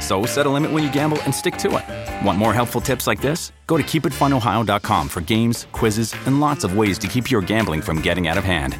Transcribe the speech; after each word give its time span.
So 0.00 0.24
set 0.26 0.46
a 0.46 0.50
limit 0.50 0.70
when 0.70 0.82
you 0.82 0.92
gamble 0.92 1.20
and 1.22 1.34
stick 1.34 1.56
to 1.58 1.76
it. 1.78 2.24
Want 2.24 2.38
more 2.38 2.52
helpful 2.54 2.80
tips 2.80 3.06
like 3.06 3.20
this? 3.20 3.52
Go 3.66 3.76
to 3.76 3.82
keepitfunohio.com 3.82 5.08
for 5.08 5.20
games, 5.20 5.66
quizzes, 5.72 6.14
and 6.26 6.40
lots 6.40 6.64
of 6.64 6.76
ways 6.76 6.98
to 6.98 7.08
keep 7.08 7.30
your 7.30 7.42
gambling 7.42 7.82
from 7.82 8.00
getting 8.00 8.28
out 8.28 8.38
of 8.38 8.44
hand. 8.44 8.78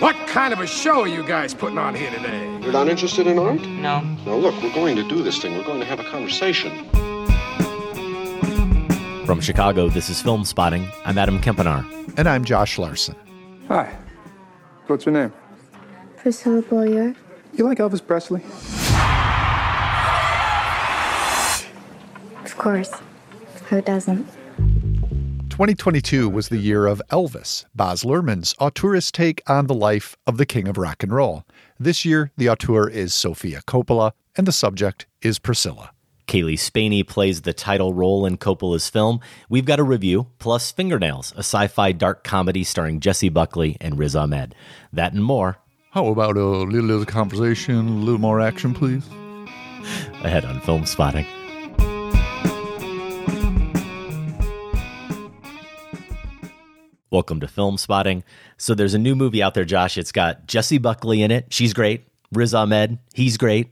What 0.00 0.16
kind 0.26 0.52
of 0.52 0.60
a 0.60 0.66
show 0.66 1.00
are 1.00 1.08
you 1.08 1.22
guys 1.26 1.54
putting 1.54 1.78
on 1.78 1.94
here 1.94 2.10
today? 2.10 2.58
You're 2.60 2.72
not 2.72 2.88
interested 2.88 3.26
in 3.26 3.38
art? 3.38 3.60
No. 3.62 4.00
Now, 4.00 4.34
look, 4.34 4.54
we're 4.62 4.74
going 4.74 4.96
to 4.96 5.08
do 5.08 5.22
this 5.22 5.40
thing. 5.40 5.56
We're 5.56 5.64
going 5.64 5.80
to 5.80 5.86
have 5.86 6.00
a 6.00 6.04
conversation. 6.04 6.70
From 9.24 9.40
Chicago, 9.40 9.88
this 9.88 10.10
is 10.10 10.22
Filmspotting. 10.22 10.90
I'm 11.06 11.16
Adam 11.16 11.40
Kempenaar. 11.40 12.18
And 12.18 12.28
I'm 12.28 12.44
Josh 12.44 12.78
Larsen. 12.78 13.16
Hi. 13.68 13.96
What's 14.86 15.06
your 15.06 15.14
name? 15.14 15.32
Priscilla 16.18 16.60
Beaulieu. 16.60 17.14
You 17.54 17.64
like 17.64 17.78
Elvis 17.78 18.06
Presley? 18.06 18.42
Of 22.44 22.56
course. 22.58 22.92
Who 23.70 23.80
doesn't? 23.80 24.26
2022 25.48 26.28
was 26.28 26.48
the 26.48 26.58
year 26.58 26.86
of 26.86 27.00
Elvis, 27.10 27.64
Baz 27.74 28.02
Luhrmann's 28.02 28.54
auteurist 28.54 29.12
take 29.12 29.40
on 29.48 29.68
the 29.68 29.74
life 29.74 30.16
of 30.26 30.36
the 30.36 30.44
king 30.44 30.68
of 30.68 30.76
rock 30.76 31.02
and 31.02 31.12
roll. 31.12 31.44
This 31.78 32.04
year, 32.04 32.30
the 32.36 32.50
auteur 32.50 32.88
is 32.88 33.14
Sofia 33.14 33.62
Coppola, 33.66 34.12
and 34.36 34.46
the 34.46 34.52
subject 34.52 35.06
is 35.22 35.38
Priscilla. 35.38 35.93
Cailee 36.26 36.58
Spaeny 36.58 37.06
plays 37.06 37.42
the 37.42 37.52
title 37.52 37.92
role 37.92 38.24
in 38.24 38.38
Coppola's 38.38 38.88
film. 38.88 39.20
We've 39.48 39.64
got 39.64 39.78
a 39.78 39.84
review, 39.84 40.28
plus 40.38 40.72
Fingernails, 40.72 41.32
a 41.32 41.40
sci 41.40 41.66
fi 41.68 41.92
dark 41.92 42.24
comedy 42.24 42.64
starring 42.64 43.00
Jessie 43.00 43.28
Buckley 43.28 43.76
and 43.80 43.98
Riz 43.98 44.16
Ahmed. 44.16 44.54
That 44.92 45.12
and 45.12 45.22
more. 45.22 45.58
How 45.90 46.06
about 46.06 46.36
a 46.36 46.44
little 46.44 47.04
conversation, 47.04 47.76
a 47.76 47.92
little 47.92 48.20
more 48.20 48.40
action, 48.40 48.74
please? 48.74 49.06
Ahead 50.22 50.44
on 50.44 50.60
Filmspotting. 50.60 51.26
Welcome 57.10 57.38
to 57.40 57.46
Filmspotting. 57.46 58.24
So 58.56 58.74
there's 58.74 58.94
a 58.94 58.98
new 58.98 59.14
movie 59.14 59.42
out 59.42 59.54
there, 59.54 59.64
Josh. 59.64 59.96
It's 59.96 60.10
got 60.10 60.48
Jessie 60.48 60.78
Buckley 60.78 61.22
in 61.22 61.30
it. 61.30 61.46
She's 61.50 61.72
great. 61.72 62.08
Riz 62.32 62.54
Ahmed, 62.54 62.98
he's 63.12 63.36
great. 63.36 63.70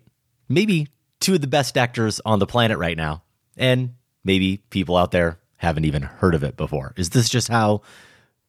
Maybe 0.48 0.86
two 1.22 1.34
of 1.34 1.40
the 1.40 1.46
best 1.46 1.78
actors 1.78 2.20
on 2.26 2.38
the 2.38 2.46
planet 2.46 2.76
right 2.78 2.96
now. 2.96 3.22
And 3.56 3.94
maybe 4.24 4.58
people 4.70 4.96
out 4.96 5.10
there 5.12 5.38
haven't 5.56 5.84
even 5.84 6.02
heard 6.02 6.34
of 6.34 6.42
it 6.42 6.56
before. 6.56 6.92
Is 6.96 7.10
this 7.10 7.28
just 7.28 7.48
how 7.48 7.82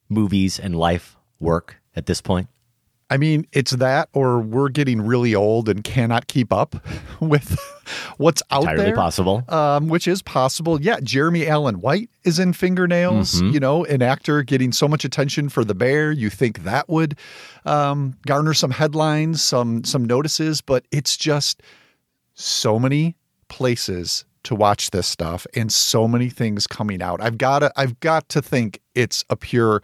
movies 0.10 0.60
and 0.60 0.76
life 0.76 1.16
work 1.40 1.78
at 1.96 2.06
this 2.06 2.22
point? 2.22 2.50
I 3.10 3.18
mean, 3.18 3.46
it's 3.52 3.72
that, 3.74 4.10
or 4.14 4.40
we're 4.40 4.70
getting 4.70 5.00
really 5.02 5.36
old 5.36 5.70
and 5.70 5.84
cannot 5.84 6.26
keep 6.26 6.52
up 6.52 6.76
with 7.20 7.60
what's 8.18 8.42
out 8.50 8.62
Entirely 8.64 8.86
there. 8.86 8.96
possible. 8.96 9.44
Um, 9.50 9.88
which 9.88 10.08
is 10.08 10.24
possible. 10.24 10.82
Yeah, 10.82 11.00
Jeremy 11.04 11.46
Allen 11.48 11.80
White 11.82 12.10
is 12.24 12.40
in 12.40 12.54
Fingernails. 12.54 13.40
Mhm. 13.42 13.54
You 13.54 13.60
know, 13.60 13.86
an 13.86 14.02
actor 14.02 14.42
getting 14.42 14.72
so 14.72 14.88
much 14.88 15.06
attention 15.06 15.50
for 15.50 15.64
The 15.64 15.76
Bear. 15.76 16.12
You 16.12 16.32
think 16.32 16.64
that 16.64 16.90
would 16.90 17.16
um, 17.66 18.16
garner 18.26 18.56
some 18.56 18.72
headlines, 18.72 19.44
some 19.44 19.84
some 19.84 20.06
notices, 20.06 20.62
but 20.62 20.86
it's 20.92 21.16
just 21.16 21.62
so 22.34 22.80
many 22.80 23.16
places 23.48 24.26
to 24.44 24.56
watch 24.56 24.92
this 24.92 25.08
stuff 25.08 25.48
and 25.56 25.72
so 25.72 26.08
many 26.08 26.30
things 26.30 26.68
coming 26.68 27.02
out. 27.02 27.22
I've 27.22 27.38
got 27.38 27.60
to 27.60 27.72
I've 27.76 28.00
got 28.00 28.30
to 28.30 28.42
think 28.42 28.82
it's 28.94 29.24
a 29.30 29.36
pure 29.36 29.82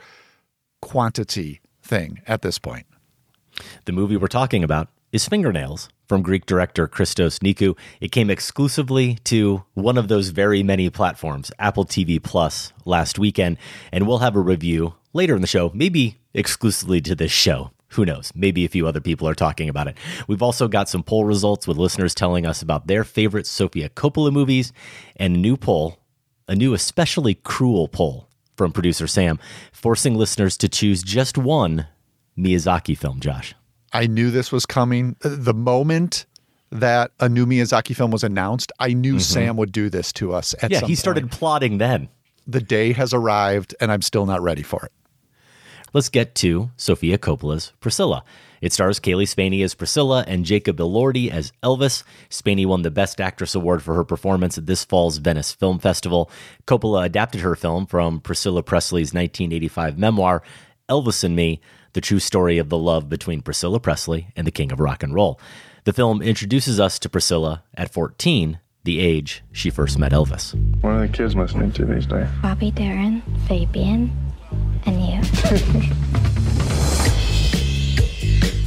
quantity 0.82 1.62
thing 1.82 2.22
at 2.28 2.42
this 2.42 2.60
point. 2.60 2.86
The 3.86 3.92
movie 3.92 4.18
we're 4.18 4.28
talking 4.28 4.64
about 4.64 4.90
is 5.12 5.28
Fingernails 5.28 5.90
from 6.08 6.22
Greek 6.22 6.46
director 6.46 6.88
Christos 6.88 7.40
Nikou. 7.40 7.78
It 8.00 8.12
came 8.12 8.30
exclusively 8.30 9.16
to 9.26 9.64
one 9.74 9.98
of 9.98 10.08
those 10.08 10.30
very 10.30 10.64
many 10.64 10.90
platforms, 10.90 11.52
Apple 11.60 11.86
TV 11.86 12.22
Plus, 12.22 12.74
last 12.86 13.20
weekend, 13.20 13.58
and 13.92 14.08
we'll 14.08 14.20
have 14.20 14.36
a 14.36 14.42
review 14.42 14.96
later 15.14 15.36
in 15.36 15.42
the 15.42 15.48
show, 15.48 15.72
maybe 15.74 16.18
exclusively 16.34 17.02
to 17.02 17.16
this 17.16 17.31
show. 17.31 17.72
Who 17.94 18.05
knows? 18.05 18.31
Maybe 18.35 18.66
a 18.66 18.69
few 18.69 18.88
other 18.88 19.01
people 19.01 19.27
are 19.27 19.33
talking 19.35 19.67
about 19.69 19.88
it. 19.88 19.97
We've 20.27 20.44
also 20.44 20.67
got 20.67 20.89
some 20.89 21.03
poll 21.03 21.25
results 21.25 21.67
with 21.67 21.77
listeners 21.77 22.13
telling 22.13 22.45
us 22.45 22.61
about 22.61 22.88
their 22.88 23.03
favorite 23.03 23.47
Sofia 23.47 23.89
Coppola 23.89 24.31
movies 24.31 24.72
and 25.16 25.35
a 25.35 25.39
new 25.39 25.57
poll, 25.57 25.97
a 26.47 26.55
new 26.55 26.73
especially 26.73 27.35
cruel 27.35 27.88
poll 27.88 28.27
from 28.55 28.72
producer 28.72 29.07
Sam, 29.07 29.39
forcing 29.72 30.16
listeners 30.16 30.57
to 30.57 30.69
choose 30.69 31.01
just 31.01 31.38
one 31.38 31.88
Miyazaki 32.38 32.97
film, 32.97 33.19
Josh. 33.19 33.55
I 33.91 34.06
knew 34.06 34.29
this 34.29 34.51
was 34.51 34.66
coming. 34.66 35.16
The 35.21 35.53
moment 35.53 36.25
that 36.71 37.11
a 37.19 37.27
new 37.27 37.47
Miyazaki 37.47 37.95
film 37.95 38.11
was 38.11 38.23
announced, 38.23 38.71
I 38.79 38.94
knew 38.94 39.19
Sam 39.19 39.57
would 39.57 39.71
do 39.71 39.89
this 39.89 40.13
to 40.13 40.33
us 40.33 40.53
at 40.61 40.69
Mm-hmm. 40.69 40.73
yeah, 40.73 40.88
he 40.88 40.94
started 40.95 41.23
point. 41.23 41.31
plotting 41.31 41.77
then. 41.79 42.09
The 42.45 42.61
day 42.61 42.94
has 42.94 43.13
arrived 43.13 43.73
and 43.79 43.91
I'm 43.91 44.01
still 44.03 44.25
not 44.27 44.41
ready 44.41 44.61
for 44.63 44.85
it. 44.85 44.91
Let's 45.94 46.09
get 46.09 46.35
to 46.35 46.72
Sofia 46.77 47.17
Coppola's 47.17 47.73
Priscilla. 47.79 48.23
It 48.61 48.73
stars 48.73 49.00
Cailee 49.00 49.27
Spaeny 49.27 49.63
as 49.63 49.73
Priscilla 49.73 50.23
and 50.27 50.45
Jacob 50.45 50.77
Elordi 50.77 51.31
as 51.31 51.53
Elvis. 51.63 52.03
Spaeny 52.29 52.66
won 52.66 52.81
the 52.81 52.91
Best 52.91 53.22
Actress 53.22 53.55
Award 53.55 53.81
for 53.81 53.95
her 53.95 54.03
performance 54.03 54.57
at 54.57 54.66
this 54.66 54.83
fall's 54.83 55.17
Venice 55.17 55.53
Film 55.53 55.79
Festival. 55.79 56.29
Coppola 56.67 57.05
adapted 57.05 57.41
her 57.41 57.55
film 57.55 57.85
from 57.85 58.19
Priscilla 58.19 58.61
Presley's 58.61 59.13
1985 59.13 59.97
memoir, 59.97 60.44
Elvis 60.89 61.24
and 61.24 61.36
Me, 61.36 61.62
the 61.94 62.01
true 62.01 62.19
story 62.19 62.57
of 62.57 62.69
the 62.69 62.77
love 62.77 63.09
between 63.09 63.42
Priscilla 63.42 63.80
Presley 63.80 64.27
and 64.35 64.45
the 64.45 64.51
king 64.51 64.71
of 64.71 64.80
rock 64.80 65.01
and 65.03 65.13
roll. 65.13 65.39
The 65.85 65.94
film 65.94 66.21
introduces 66.21 66.80
us 66.80 67.00
to 67.00 67.09
Priscilla 67.09 67.63
at 67.74 67.94
14, 67.94 68.59
the 68.83 69.00
age 69.00 69.44
she 69.51 69.69
first 69.69 69.97
met 69.97 70.12
Elvis. 70.12 70.53
What 70.81 70.92
are 70.92 71.07
the 71.07 71.13
kids 71.13 71.35
listening 71.35 71.71
to 71.74 71.85
these 71.85 72.06
days? 72.06 72.27
Bobby 72.42 72.71
Darin, 72.71 73.24
Fabian, 73.47 74.12
and 74.86 75.01
you. 75.01 75.22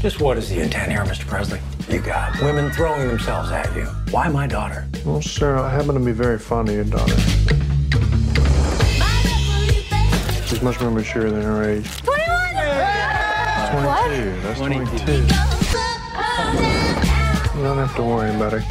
Just 0.02 0.20
what 0.20 0.37
is 0.37 0.49
the 0.49 0.61
intent 0.61 0.90
here, 0.90 1.05
Mr. 1.05 1.26
Presley? 1.26 1.61
You 1.88 2.00
got 2.00 2.40
women 2.43 2.70
throwing 2.73 3.06
themselves 3.06 3.52
at 3.52 3.73
you. 3.76 3.84
Why 4.11 4.29
my 4.29 4.46
daughter? 4.46 4.88
Well, 5.05 5.23
Sarah, 5.23 5.62
I 5.62 5.70
happen 5.70 5.94
to 5.94 6.00
be 6.00 6.11
very 6.11 6.38
fond 6.40 6.69
of 6.69 6.75
your 6.75 6.84
daughter. 6.84 7.17
She's 10.46 10.61
much 10.61 10.81
more 10.81 10.90
mature 10.90 11.31
than 11.31 11.43
her 11.43 11.62
age. 11.62 11.88
21! 12.02 12.43
22. 13.73 14.40
That's 14.43 14.58
22. 14.58 15.12
You 17.56 17.62
don't 17.62 17.78
have 17.78 17.94
to 17.96 18.02
worry 18.02 18.35
about 18.35 18.52
her. 18.55 18.64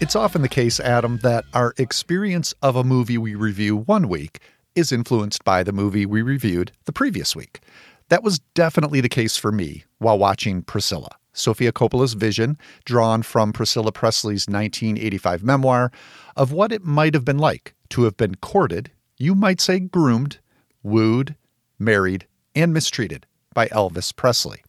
It's 0.00 0.16
often 0.16 0.42
the 0.42 0.48
case, 0.48 0.80
Adam, 0.80 1.18
that 1.18 1.44
our 1.52 1.74
experience 1.78 2.54
of 2.62 2.76
a 2.76 2.84
movie 2.84 3.18
we 3.18 3.34
review 3.34 3.76
one 3.76 4.08
week 4.08 4.40
is 4.76 4.92
influenced 4.92 5.42
by 5.42 5.62
the 5.62 5.72
movie 5.72 6.06
we 6.06 6.22
reviewed 6.22 6.70
the 6.84 6.92
previous 6.92 7.34
week. 7.34 7.60
That 8.08 8.22
was 8.22 8.38
definitely 8.54 9.00
the 9.00 9.08
case 9.08 9.36
for 9.36 9.50
me 9.50 9.84
while 9.98 10.18
watching 10.18 10.62
Priscilla, 10.62 11.10
Sofia 11.32 11.72
Coppola's 11.72 12.14
vision, 12.14 12.56
drawn 12.84 13.22
from 13.22 13.52
Priscilla 13.52 13.90
Presley's 13.90 14.46
1985 14.46 15.42
memoir, 15.42 15.90
of 16.36 16.52
what 16.52 16.70
it 16.70 16.84
might 16.84 17.14
have 17.14 17.24
been 17.24 17.38
like 17.38 17.74
to 17.90 18.04
have 18.04 18.16
been 18.16 18.36
courted, 18.36 18.92
you 19.18 19.34
might 19.34 19.60
say 19.60 19.80
groomed, 19.80 20.38
wooed, 20.82 21.34
married, 21.78 22.26
and 22.54 22.72
mistreated 22.72 23.26
by 23.54 23.66
Elvis 23.68 24.14
Presley. 24.14 24.62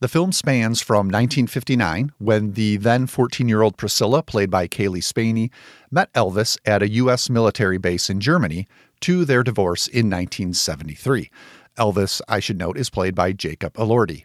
The 0.00 0.08
film 0.08 0.32
spans 0.32 0.82
from 0.82 1.06
1959, 1.06 2.12
when 2.18 2.52
the 2.52 2.76
then 2.76 3.06
14 3.06 3.48
year 3.48 3.62
old 3.62 3.76
Priscilla, 3.76 4.22
played 4.22 4.50
by 4.50 4.68
Cailee 4.68 5.02
Spaeny, 5.02 5.50
met 5.90 6.12
Elvis 6.12 6.58
at 6.66 6.82
a 6.82 6.90
U.S. 6.90 7.30
military 7.30 7.78
base 7.78 8.10
in 8.10 8.20
Germany, 8.20 8.66
to 9.00 9.24
their 9.24 9.42
divorce 9.42 9.86
in 9.86 10.10
1973. 10.10 11.30
Elvis, 11.78 12.20
I 12.28 12.40
should 12.40 12.58
note, 12.58 12.78
is 12.78 12.90
played 12.90 13.14
by 13.14 13.32
Jacob 13.32 13.74
Elordi. 13.74 14.24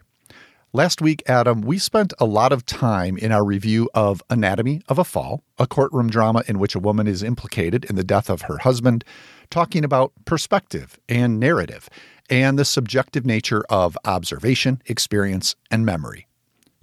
Last 0.74 1.02
week, 1.02 1.22
Adam, 1.26 1.60
we 1.60 1.78
spent 1.78 2.14
a 2.18 2.24
lot 2.24 2.50
of 2.50 2.64
time 2.64 3.18
in 3.18 3.30
our 3.30 3.44
review 3.44 3.90
of 3.92 4.22
Anatomy 4.30 4.80
of 4.88 4.98
a 4.98 5.04
Fall, 5.04 5.42
a 5.58 5.66
courtroom 5.66 6.08
drama 6.08 6.42
in 6.46 6.58
which 6.58 6.74
a 6.74 6.80
woman 6.80 7.06
is 7.06 7.22
implicated 7.22 7.84
in 7.84 7.96
the 7.96 8.02
death 8.02 8.30
of 8.30 8.42
her 8.42 8.56
husband, 8.56 9.04
talking 9.50 9.84
about 9.84 10.12
perspective 10.24 10.98
and 11.10 11.38
narrative 11.38 11.90
and 12.30 12.58
the 12.58 12.64
subjective 12.64 13.26
nature 13.26 13.64
of 13.68 13.98
observation, 14.06 14.80
experience, 14.86 15.56
and 15.70 15.84
memory. 15.84 16.26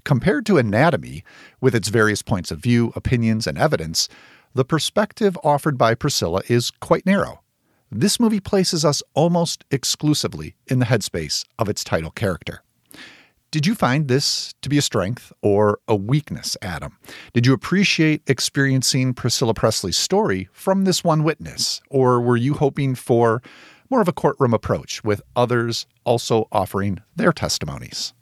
Compared 0.03 0.45
to 0.45 0.59
Anatomy, 0.59 1.23
with 1.59 1.73
its 1.73 1.87
various 1.89 2.21
points 2.21 2.51
of 2.51 2.59
view, 2.59 2.93
opinions, 2.95 3.47
and 3.47 3.57
evidence, 3.57 4.07
the 4.53 4.65
perspective 4.65 5.35
offered 5.43 5.79
by 5.79 5.95
Priscilla 5.95 6.43
is 6.47 6.69
quite 6.69 7.07
narrow. 7.07 7.41
This 7.91 8.19
movie 8.19 8.39
places 8.39 8.85
us 8.85 9.01
almost 9.15 9.65
exclusively 9.71 10.55
in 10.67 10.77
the 10.77 10.85
headspace 10.85 11.45
of 11.57 11.67
its 11.67 11.83
title 11.83 12.11
character. 12.11 12.61
Did 13.49 13.65
you 13.65 13.73
find 13.73 14.07
this 14.07 14.53
to 14.61 14.69
be 14.69 14.77
a 14.77 14.81
strength 14.83 15.33
or 15.41 15.79
a 15.87 15.95
weakness, 15.95 16.55
Adam? 16.61 16.99
Did 17.33 17.47
you 17.47 17.53
appreciate 17.53 18.21
experiencing 18.27 19.15
Priscilla 19.15 19.55
Presley's 19.55 19.97
story 19.97 20.49
from 20.51 20.83
this 20.83 21.03
one 21.03 21.23
witness, 21.23 21.81
or 21.89 22.21
were 22.21 22.37
you 22.37 22.53
hoping 22.53 22.93
for 22.93 23.41
more 23.89 24.01
of 24.01 24.07
a 24.07 24.13
courtroom 24.13 24.53
approach 24.53 25.03
with 25.03 25.23
others 25.35 25.87
also 26.03 26.47
offering 26.51 26.99
their 27.15 27.33
testimonies? 27.33 28.13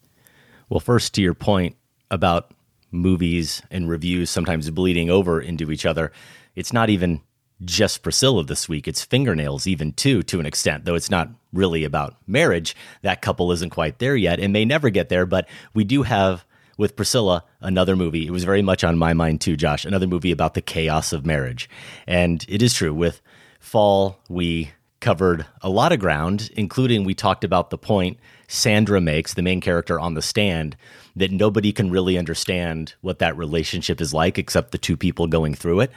Well, 0.70 0.80
first, 0.80 1.14
to 1.16 1.22
your 1.22 1.34
point 1.34 1.76
about 2.10 2.54
movies 2.90 3.62
and 3.70 3.90
reviews 3.90 4.30
sometimes 4.30 4.70
bleeding 4.70 5.10
over 5.10 5.42
into 5.42 5.72
each 5.72 5.86
other, 5.86 6.14
it's 6.56 6.72
not 6.72 6.90
even 6.90 7.20
just 7.64 8.04
Priscilla 8.04 8.44
this 8.44 8.70
week. 8.70 8.88
It's 8.88 9.04
fingernails, 9.04 9.68
even 9.68 9.94
too, 9.94 10.24
to 10.24 10.40
an 10.40 10.46
extent, 10.46 10.86
though 10.86 10.96
it's 10.96 11.10
not 11.10 11.30
really 11.54 11.84
about 11.84 12.16
marriage. 12.28 12.76
That 13.02 13.22
couple 13.22 13.52
isn't 13.52 13.72
quite 13.72 14.00
there 14.00 14.16
yet 14.16 14.40
and 14.40 14.54
may 14.54 14.66
never 14.66 14.90
get 14.90 15.10
there. 15.10 15.26
But 15.26 15.48
we 15.74 15.84
do 15.84 16.04
have 16.04 16.46
with 16.78 16.96
Priscilla 16.96 17.44
another 17.60 17.96
movie. 17.96 18.28
It 18.28 18.32
was 18.32 18.44
very 18.44 18.62
much 18.62 18.84
on 18.84 18.98
my 18.98 19.14
mind 19.14 19.42
too, 19.42 19.56
Josh. 19.56 19.86
Another 19.86 20.08
movie 20.08 20.32
about 20.32 20.54
the 20.54 20.62
chaos 20.62 21.12
of 21.14 21.26
marriage. 21.26 21.70
And 22.06 22.46
it 22.48 22.62
is 22.62 22.74
true. 22.74 22.94
With 22.94 23.22
Fall, 23.60 24.20
we 24.30 24.72
covered 25.00 25.46
a 25.62 25.70
lot 25.70 25.92
of 25.92 26.00
ground, 26.00 26.50
including 26.56 27.04
we 27.04 27.14
talked 27.14 27.44
about 27.44 27.70
the 27.70 27.78
point 27.78 28.18
Sandra 28.48 29.02
makes, 29.02 29.34
the 29.34 29.42
main 29.42 29.62
character 29.62 30.00
on 30.00 30.14
the 30.14 30.22
stand, 30.22 30.78
that 31.16 31.32
nobody 31.32 31.72
can 31.72 31.90
really 31.90 32.18
understand 32.18 32.94
what 33.02 33.20
that 33.20 33.36
relationship 33.36 34.00
is 34.00 34.14
like 34.14 34.38
except 34.38 34.72
the 34.72 34.78
two 34.78 34.96
people 34.96 35.28
going 35.28 35.54
through 35.54 35.82
it 35.82 35.92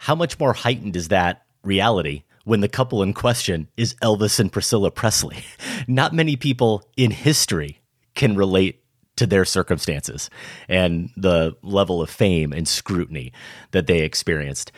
how 0.00 0.14
much 0.14 0.40
more 0.40 0.54
heightened 0.54 0.96
is 0.96 1.08
that 1.08 1.42
reality 1.62 2.22
when 2.44 2.60
the 2.60 2.68
couple 2.68 3.02
in 3.02 3.12
question 3.12 3.68
is 3.76 3.94
Elvis 3.96 4.40
and 4.40 4.50
Priscilla 4.50 4.90
Presley? 4.90 5.44
Not 5.86 6.14
many 6.14 6.36
people 6.36 6.88
in 6.96 7.10
history 7.10 7.82
can 8.14 8.34
relate 8.34 8.82
to 9.16 9.26
their 9.26 9.44
circumstances 9.44 10.30
and 10.70 11.10
the 11.18 11.54
level 11.62 12.00
of 12.00 12.08
fame 12.08 12.54
and 12.54 12.66
scrutiny 12.66 13.30
that 13.72 13.86
they 13.86 14.00
experienced. 14.00 14.72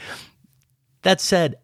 That 1.02 1.20
said, 1.20 1.54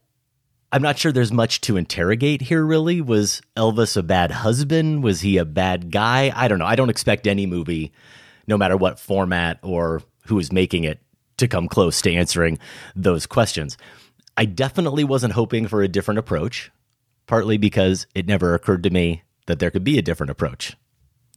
I'm 0.71 0.83
not 0.83 0.97
sure 0.97 1.11
there's 1.11 1.33
much 1.33 1.61
to 1.63 1.77
interrogate 1.77 2.43
here, 2.43 2.65
really. 2.65 3.01
Was 3.01 3.43
Elvis 3.57 3.97
a 3.97 4.05
bad 4.05 4.31
husband? 4.31 5.03
Was 5.03 5.23
he 5.23 5.37
a 5.37 5.45
bad 5.45 5.91
guy? 5.91 6.33
I 6.33 6.47
don't 6.47 6.61
know. 6.61 6.67
I 6.67 6.77
don't 6.77 6.91
expect 6.91 7.27
any 7.27 7.47
movie, 7.47 7.91
no 8.47 8.57
matter 8.57 8.77
what 8.77 9.01
format 9.01 9.59
or 9.63 10.03
who 10.27 10.39
is 10.39 10.53
making 10.53 10.85
it, 10.85 11.01
to 11.39 11.49
come 11.49 11.69
close 11.69 12.01
to 12.03 12.13
answering 12.13 12.59
those 12.95 13.27
questions. 13.27 13.77
I 14.37 14.45
definitely 14.45 15.05
wasn't 15.05 15.33
hoping 15.33 15.67
for 15.67 15.83
a 15.83 15.89
different 15.89 16.19
approach, 16.19 16.71
partly 17.27 17.57
because 17.57 18.07
it 18.15 18.27
never 18.27 18.55
occurred 18.55 18.83
to 18.85 18.91
me 18.91 19.23
that 19.47 19.59
there 19.59 19.71
could 19.71 19.85
be 19.85 19.99
a 19.99 20.03
different 20.03 20.31
approach. 20.31 20.77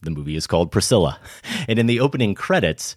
The 0.02 0.10
movie 0.10 0.36
is 0.36 0.46
called 0.46 0.70
Priscilla. 0.70 1.18
And 1.68 1.78
in 1.78 1.86
the 1.86 2.00
opening 2.00 2.34
credits, 2.34 2.96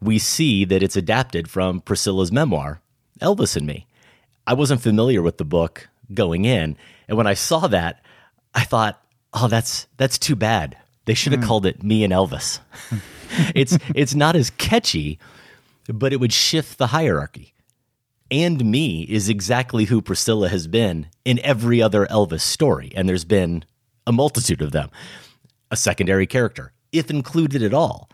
we 0.00 0.18
see 0.18 0.64
that 0.64 0.82
it's 0.82 0.96
adapted 0.96 1.48
from 1.48 1.80
Priscilla's 1.80 2.32
memoir, 2.32 2.80
Elvis 3.20 3.56
and 3.56 3.66
Me. 3.66 3.86
I 4.46 4.54
wasn't 4.54 4.80
familiar 4.80 5.22
with 5.22 5.36
the 5.36 5.44
book 5.44 5.88
going 6.12 6.44
in, 6.44 6.76
and 7.06 7.16
when 7.16 7.26
I 7.26 7.34
saw 7.34 7.66
that, 7.68 8.02
I 8.54 8.64
thought, 8.64 9.00
"Oh, 9.32 9.46
that's 9.46 9.86
that's 9.98 10.18
too 10.18 10.34
bad. 10.34 10.76
They 11.04 11.14
should 11.14 11.32
have 11.32 11.42
mm. 11.42 11.46
called 11.46 11.66
it 11.66 11.82
Me 11.82 12.02
and 12.02 12.12
Elvis." 12.12 12.60
it's 13.54 13.78
it's 13.94 14.14
not 14.14 14.34
as 14.34 14.50
catchy, 14.50 15.18
but 15.88 16.12
it 16.12 16.20
would 16.20 16.32
shift 16.32 16.78
the 16.78 16.88
hierarchy. 16.88 17.54
And 18.30 18.64
me 18.64 19.02
is 19.02 19.28
exactly 19.28 19.84
who 19.84 20.00
Priscilla 20.00 20.48
has 20.48 20.66
been 20.66 21.08
in 21.24 21.38
every 21.40 21.82
other 21.82 22.06
Elvis 22.06 22.40
story, 22.40 22.90
and 22.96 23.08
there's 23.08 23.24
been 23.24 23.64
a 24.06 24.12
multitude 24.12 24.62
of 24.62 24.72
them. 24.72 24.90
A 25.70 25.76
secondary 25.76 26.26
character, 26.26 26.72
if 26.92 27.10
included 27.10 27.62
at 27.62 27.74
all. 27.74 28.08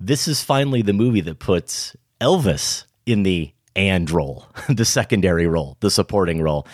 This 0.00 0.28
is 0.28 0.42
finally 0.42 0.80
the 0.82 0.92
movie 0.92 1.20
that 1.22 1.38
puts 1.38 1.96
Elvis 2.20 2.84
in 3.04 3.24
the 3.24 3.52
and 3.74 4.10
role, 4.10 4.46
the 4.68 4.84
secondary 4.84 5.46
role, 5.46 5.76
the 5.80 5.90
supporting 5.90 6.42
role. 6.42 6.66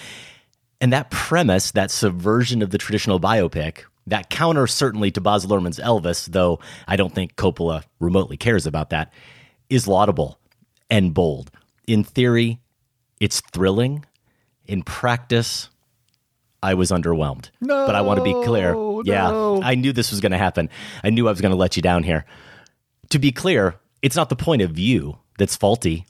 And 0.81 0.93
that 0.93 1.11
premise, 1.11 1.73
that 1.73 1.91
subversion 1.91 2.63
of 2.63 2.71
the 2.71 2.79
traditional 2.79 3.21
biopic, 3.21 3.85
that 4.07 4.31
counter 4.31 4.67
certainly 4.67 5.11
to 5.13 5.21
Baz 5.21 5.47
Luhrmann's 5.47 5.79
Elvis, 5.79 6.27
though 6.27 6.61
I 6.87 6.97
don't 6.97 7.15
think 7.15 7.37
Coppola 7.37 7.85
remotely 8.01 8.37
cares 8.37 8.67
about 8.67 8.91
that, 8.91 9.13
is 9.69 9.89
laudable 9.89 10.39
and 10.91 11.15
bold. 11.15 11.51
In 11.87 12.05
theory, 12.05 12.61
it's 13.21 13.41
thrilling. 13.41 14.05
In 14.67 14.83
practice, 14.83 15.69
I 16.63 16.75
was 16.75 16.91
underwhelmed. 16.91 17.51
No, 17.61 17.87
but 17.87 17.95
I 17.95 18.01
want 18.01 18.19
to 18.19 18.25
be 18.25 18.33
clear. 18.45 18.73
No. 18.73 19.03
Yeah, 19.05 19.61
I 19.63 19.75
knew 19.75 19.93
this 19.93 20.11
was 20.11 20.21
going 20.21 20.33
to 20.33 20.39
happen. 20.39 20.71
I 21.03 21.11
knew 21.11 21.29
I 21.29 21.31
was 21.31 21.41
going 21.41 21.53
to 21.53 21.57
let 21.59 21.77
you 21.77 21.83
down 21.83 22.03
here. 22.03 22.25
To 23.11 23.19
be 23.19 23.33
clear, 23.33 23.77
it's 24.01 24.17
not 24.17 24.31
the 24.31 24.37
point 24.37 24.63
of 24.63 24.71
view 24.71 25.19
that's 25.39 25.57
faulty. 25.57 26.07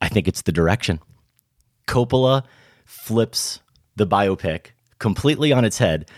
I 0.00 0.08
think 0.08 0.28
it's 0.28 0.42
the 0.42 0.52
direction. 0.52 1.00
Coppola 1.86 2.44
flips 2.84 3.60
the 3.96 4.06
biopic 4.06 4.66
completely 4.98 5.52
on 5.52 5.64
its 5.64 5.78
head 5.78 6.08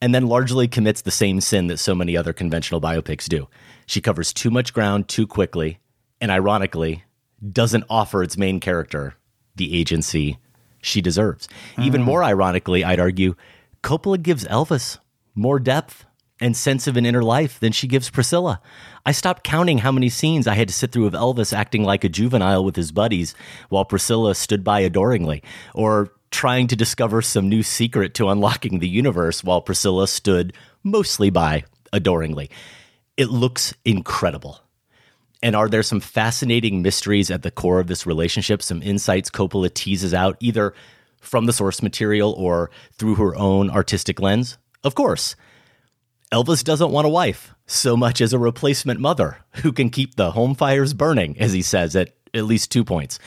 and 0.00 0.14
then 0.14 0.26
largely 0.26 0.68
commits 0.68 1.02
the 1.02 1.10
same 1.10 1.40
sin 1.40 1.66
that 1.66 1.78
so 1.78 1.94
many 1.94 2.16
other 2.16 2.32
conventional 2.32 2.80
biopics 2.80 3.28
do. 3.28 3.48
She 3.88 4.02
covers 4.02 4.34
too 4.34 4.50
much 4.50 4.74
ground 4.74 5.08
too 5.08 5.26
quickly, 5.26 5.78
and 6.20 6.30
ironically, 6.30 7.04
doesn't 7.52 7.84
offer 7.88 8.22
its 8.22 8.36
main 8.36 8.60
character 8.60 9.14
the 9.56 9.74
agency 9.74 10.38
she 10.82 11.00
deserves. 11.00 11.48
Mm. 11.76 11.86
Even 11.86 12.02
more 12.02 12.22
ironically, 12.22 12.84
I'd 12.84 13.00
argue, 13.00 13.34
Coppola 13.82 14.22
gives 14.22 14.44
Elvis 14.44 14.98
more 15.34 15.58
depth 15.58 16.04
and 16.38 16.54
sense 16.54 16.86
of 16.86 16.98
an 16.98 17.06
inner 17.06 17.22
life 17.22 17.58
than 17.58 17.72
she 17.72 17.88
gives 17.88 18.10
Priscilla. 18.10 18.60
I 19.06 19.12
stopped 19.12 19.42
counting 19.42 19.78
how 19.78 19.90
many 19.90 20.10
scenes 20.10 20.46
I 20.46 20.54
had 20.54 20.68
to 20.68 20.74
sit 20.74 20.92
through 20.92 21.06
of 21.06 21.14
Elvis 21.14 21.56
acting 21.56 21.82
like 21.82 22.04
a 22.04 22.10
juvenile 22.10 22.64
with 22.64 22.76
his 22.76 22.92
buddies 22.92 23.34
while 23.70 23.86
Priscilla 23.86 24.34
stood 24.34 24.62
by 24.62 24.80
adoringly, 24.80 25.42
or 25.74 26.12
trying 26.30 26.66
to 26.66 26.76
discover 26.76 27.22
some 27.22 27.48
new 27.48 27.62
secret 27.62 28.12
to 28.14 28.28
unlocking 28.28 28.80
the 28.80 28.88
universe 28.88 29.42
while 29.42 29.62
Priscilla 29.62 30.06
stood 30.06 30.52
mostly 30.84 31.30
by 31.30 31.64
adoringly. 31.90 32.50
It 33.18 33.28
looks 33.28 33.74
incredible. 33.84 34.60
And 35.42 35.54
are 35.54 35.68
there 35.68 35.82
some 35.82 36.00
fascinating 36.00 36.82
mysteries 36.82 37.30
at 37.30 37.42
the 37.42 37.50
core 37.50 37.80
of 37.80 37.88
this 37.88 38.06
relationship? 38.06 38.62
Some 38.62 38.82
insights 38.82 39.28
Coppola 39.28 39.72
teases 39.74 40.14
out 40.14 40.36
either 40.40 40.72
from 41.20 41.46
the 41.46 41.52
source 41.52 41.82
material 41.82 42.32
or 42.32 42.70
through 42.92 43.16
her 43.16 43.36
own 43.36 43.70
artistic 43.70 44.20
lens? 44.20 44.56
Of 44.82 44.94
course. 44.94 45.36
Elvis 46.32 46.64
doesn't 46.64 46.92
want 46.92 47.06
a 47.06 47.10
wife 47.10 47.54
so 47.66 47.96
much 47.96 48.20
as 48.20 48.32
a 48.32 48.38
replacement 48.38 49.00
mother 49.00 49.38
who 49.56 49.72
can 49.72 49.90
keep 49.90 50.14
the 50.14 50.30
home 50.30 50.54
fires 50.54 50.94
burning, 50.94 51.38
as 51.40 51.52
he 51.52 51.62
says 51.62 51.94
at 51.96 52.14
at 52.32 52.44
least 52.44 52.70
two 52.70 52.84
points 52.84 53.18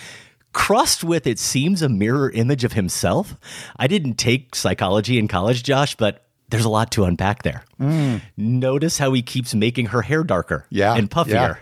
crossed 0.54 1.04
with 1.04 1.26
it 1.28 1.40
seems 1.40 1.82
a 1.82 1.90
mirror 1.90 2.30
image 2.30 2.64
of 2.64 2.74
himself. 2.74 3.36
I 3.78 3.88
didn't 3.88 4.16
take 4.16 4.56
psychology 4.56 5.18
in 5.18 5.28
college, 5.28 5.64
Josh, 5.64 5.96
but 5.96 6.26
there's 6.52 6.66
a 6.66 6.70
lot 6.70 6.92
to 6.92 7.06
unpack 7.06 7.44
there. 7.44 7.64
Mm. 7.80 8.22
Notice 8.38 8.98
how 8.98 9.12
he 9.14 9.22
keeps 9.22 9.56
making 9.56 9.88
her 9.88 10.02
hair 10.02 10.24
darker 10.24 10.66
yeah, 10.70 10.96
and 10.96 11.10
puffier. 11.10 11.58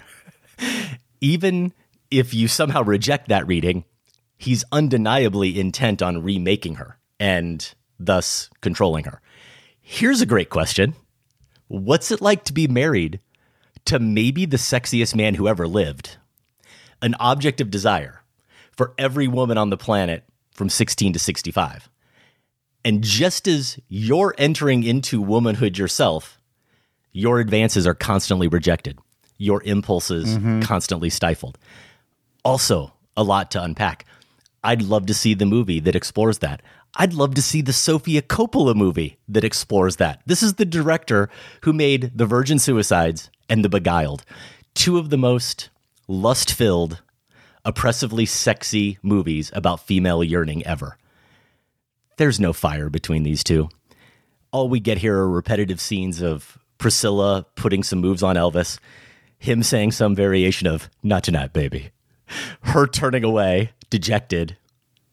Yeah. 0.60 0.96
Even 1.22 1.74
if 2.12 2.34
you 2.34 2.48
somehow 2.48 2.84
reject 2.84 3.29
that 3.29 3.48
reading, 3.48 3.86
he's 4.38 4.63
undeniably 4.72 5.60
intent 5.60 6.01
on 6.01 6.22
remaking 6.24 6.75
her. 6.75 6.98
and 7.19 7.74
thus 8.00 8.50
controlling 8.62 9.03
her. 9.05 9.22
Here's 9.81 10.22
a 10.22 10.25
great 10.25 10.50
question 10.50 10.96
What's 11.67 12.12
it 12.12 12.22
like 12.22 12.43
to 12.46 12.53
be 12.53 12.67
married 12.67 13.19
to 13.86 14.00
maybe 14.00 14.46
the 14.46 14.58
sexiest 14.58 15.15
man 15.15 15.36
who 15.36 15.48
ever 15.48 15.67
lived? 15.67 16.17
An 17.01 17.15
object 17.19 17.62
of 17.62 17.69
desire 17.69 18.24
for 18.72 18.93
every 18.98 19.27
woman 19.27 19.58
on 19.58 19.69
the 19.69 19.77
planet 19.77 20.24
from 20.53 20.69
16 20.69 21.13
to 21.13 21.19
65. 21.19 21.89
And 22.86 23.04
just 23.04 23.48
as 23.48 23.80
you're 23.90 24.34
entering 24.38 24.84
into 24.84 25.22
womanhood 25.22 25.78
yourself, 25.78 26.40
your 27.12 27.40
advances 27.40 27.86
are 27.86 27.94
constantly 27.94 28.48
rejected, 28.48 28.98
your 29.38 29.62
impulses 29.64 30.38
mm-hmm. 30.38 30.62
constantly 30.62 31.10
stifled. 31.10 31.58
Also, 32.46 32.94
a 33.18 33.24
lot 33.24 33.52
to 33.52 33.62
unpack. 33.62 34.06
I'd 34.64 34.82
love 34.82 35.06
to 35.08 35.14
see 35.14 35.34
the 35.34 35.46
movie 35.46 35.80
that 35.82 35.96
explores 35.96 36.40
that. 36.40 36.62
I'd 36.96 37.14
love 37.14 37.36
to 37.36 37.42
see 37.42 37.62
the 37.62 37.74
Sofia 37.74 38.22
Coppola 38.22 38.76
movie 38.76 39.20
that 39.28 39.44
explores 39.44 39.98
that. 39.98 40.22
This 40.26 40.42
is 40.42 40.56
the 40.56 40.66
director 40.66 41.30
who 41.62 41.74
made 41.74 42.12
The 42.16 42.26
Virgin 42.26 42.60
Suicides 42.60 43.30
and 43.48 43.64
The 43.64 43.70
Beguiled, 43.70 44.24
two 44.74 44.98
of 44.98 45.10
the 45.10 45.18
most 45.18 45.70
lust 46.08 46.54
filled, 46.54 47.02
oppressively 47.64 48.26
sexy 48.26 48.98
movies 49.04 49.52
about 49.54 49.86
female 49.86 50.24
yearning 50.24 50.66
ever. 50.66 50.98
There's 52.20 52.38
no 52.38 52.52
fire 52.52 52.90
between 52.90 53.24
these 53.24 53.46
two. 53.46 53.70
All 54.52 54.68
we 54.68 54.82
get 54.82 54.98
here 54.98 55.18
are 55.18 55.30
repetitive 55.30 55.80
scenes 55.80 56.22
of 56.22 56.58
Priscilla 56.78 57.46
putting 57.56 57.82
some 57.82 58.00
moves 58.00 58.22
on 58.24 58.36
Elvis, 58.36 58.78
him 59.38 59.64
saying 59.64 59.94
some 59.94 60.16
variation 60.16 60.68
of, 60.68 60.90
Not 61.02 61.24
tonight, 61.24 61.54
baby. 61.54 61.92
Her 62.60 62.88
turning 62.88 63.24
away, 63.24 63.72
dejected. 63.90 64.58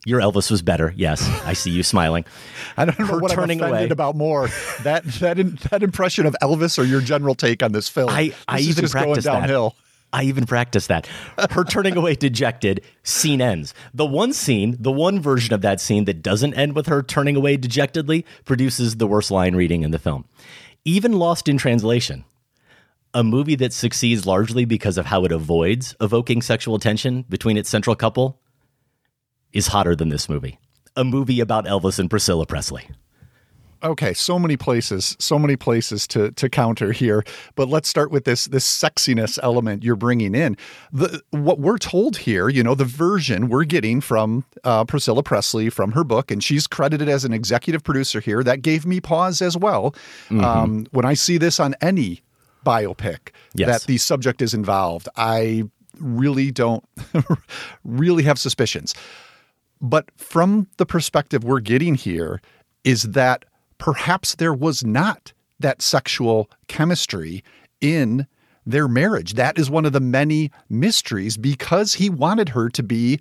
Your 0.05 0.21
Elvis 0.21 0.51
was 0.51 0.63
better. 0.63 0.93
Yes, 0.97 1.23
I 1.45 1.53
see 1.53 1.71
you 1.71 1.85
smiling. 1.85 2.25
I 2.77 2.87
don't 2.87 2.99
know 2.99 3.07
Her 3.07 3.19
what 3.21 3.31
turning 3.31 3.63
I'm 3.63 3.69
offended 3.71 3.91
away. 3.91 3.93
about 3.93 4.17
more 4.17 4.49
that 4.83 5.05
that 5.21 5.39
in, 5.39 5.61
that 5.71 5.85
impression 5.85 6.27
of 6.27 6.35
Elvis 6.43 6.77
or 6.77 6.83
your 6.83 7.01
general 7.01 7.37
take 7.37 7.63
on 7.63 7.71
this 7.71 7.89
film. 7.89 8.11
I, 8.11 8.33
I 8.49 8.57
This 8.57 8.67
is 8.67 8.71
even 8.73 8.83
just 8.83 8.95
going 8.95 9.05
practiced 9.07 9.27
that. 9.27 9.41
downhill. 9.43 9.77
I 10.13 10.23
even 10.25 10.47
practiced 10.47 10.89
that. 10.89 11.07
Her 11.51 11.65
turning 11.65 11.97
away 11.97 12.15
dejected, 12.15 12.83
scene 13.03 13.41
ends. 13.41 13.75
The 13.93 14.07
one 14.07 14.33
scene, 14.33 14.77
the 14.79 14.93
one 14.93 15.21
version 15.21 15.53
of 15.53 15.61
that 15.63 15.81
scene 15.81 16.05
that 16.07 16.23
doesn't 16.23 16.55
end 16.55 16.75
with 16.75 16.87
her 16.87 17.03
turning 17.03 17.37
away 17.37 17.57
dejectedly 17.57 18.25
produces 18.45 18.97
the 18.97 19.07
worst 19.07 19.31
line 19.31 19.57
reading 19.57 19.83
in 19.83 19.91
the 19.91 19.99
film. 19.99 20.25
Even 20.85 21.13
Lost 21.13 21.49
in 21.49 21.59
Translation, 21.59 22.25
a 23.13 23.25
movie 23.25 23.57
that 23.57 23.73
succeeds 23.73 24.27
largely 24.27 24.65
because 24.65 24.97
of 24.99 25.07
how 25.07 25.25
it 25.25 25.33
avoids 25.33 25.97
evoking 26.01 26.41
sexual 26.43 26.79
tension 26.79 27.25
between 27.29 27.57
its 27.57 27.69
central 27.69 27.97
couple, 27.97 28.41
is 29.53 29.69
hotter 29.69 29.97
than 29.97 30.11
this 30.11 30.29
movie. 30.29 30.59
A 30.95 31.05
movie 31.05 31.41
about 31.41 31.67
Elvis 31.67 31.99
and 31.99 32.09
Priscilla 32.09 32.47
Presley. 32.47 32.89
Okay, 33.83 34.13
so 34.15 34.39
many 34.39 34.57
places, 34.57 35.17
so 35.19 35.39
many 35.39 35.57
places 35.57 36.07
to 36.09 36.31
to 36.33 36.49
counter 36.49 36.93
here. 36.93 37.25
But 37.55 37.69
let's 37.69 37.89
start 37.89 38.11
with 38.11 38.25
this 38.25 38.47
this 38.47 38.67
sexiness 38.67 39.39
element 39.43 39.85
you're 39.85 39.97
bringing 39.97 40.35
in. 40.35 40.57
The 40.93 41.23
what 41.31 41.59
we're 41.59 41.79
told 41.79 42.17
here, 42.17 42.49
you 42.49 42.63
know, 42.63 42.75
the 42.75 42.85
version 42.85 43.49
we're 43.49 43.65
getting 43.65 44.01
from 44.01 44.45
uh, 44.65 44.85
Priscilla 44.85 45.23
Presley 45.23 45.69
from 45.71 45.93
her 45.93 46.05
book, 46.05 46.31
and 46.31 46.43
she's 46.43 46.67
credited 46.67 47.09
as 47.09 47.25
an 47.25 47.33
executive 47.33 47.85
producer 47.85 48.21
here. 48.21 48.43
That 48.43 48.63
gave 48.63 48.87
me 48.87 49.01
pause 49.01 49.43
as 49.43 49.57
well. 49.57 49.95
Um, 50.31 50.87
when 50.91 51.05
I 51.05 51.15
see 51.15 51.39
this 51.39 51.61
on 51.61 51.75
any 51.81 52.23
biopic 52.65 53.31
Yes. 53.55 53.69
that 53.69 53.87
the 53.87 53.99
subject 53.99 54.43
is 54.43 54.53
involved, 54.55 55.09
I 55.17 55.65
really 56.01 56.51
don't 56.51 56.85
really 57.85 58.23
have 58.25 58.39
suspicions. 58.39 58.95
But 59.81 60.11
from 60.17 60.67
the 60.79 60.87
perspective 60.87 61.45
we're 61.45 61.61
getting 61.61 61.95
here, 61.95 62.41
is 62.85 63.03
that 63.13 63.45
perhaps 63.79 64.35
there 64.35 64.55
was 64.55 64.85
not 64.85 65.33
that 65.59 65.83
sexual 65.83 66.51
chemistry 66.69 67.43
in 67.81 68.27
their 68.65 68.89
marriage. 68.89 69.35
That 69.35 69.59
is 69.59 69.71
one 69.71 69.85
of 69.85 69.93
the 69.93 70.01
many 70.01 70.51
mysteries 70.69 71.37
because 71.37 71.95
he 71.95 72.11
wanted 72.11 72.51
her 72.51 72.69
to 72.71 72.83
be 72.83 73.21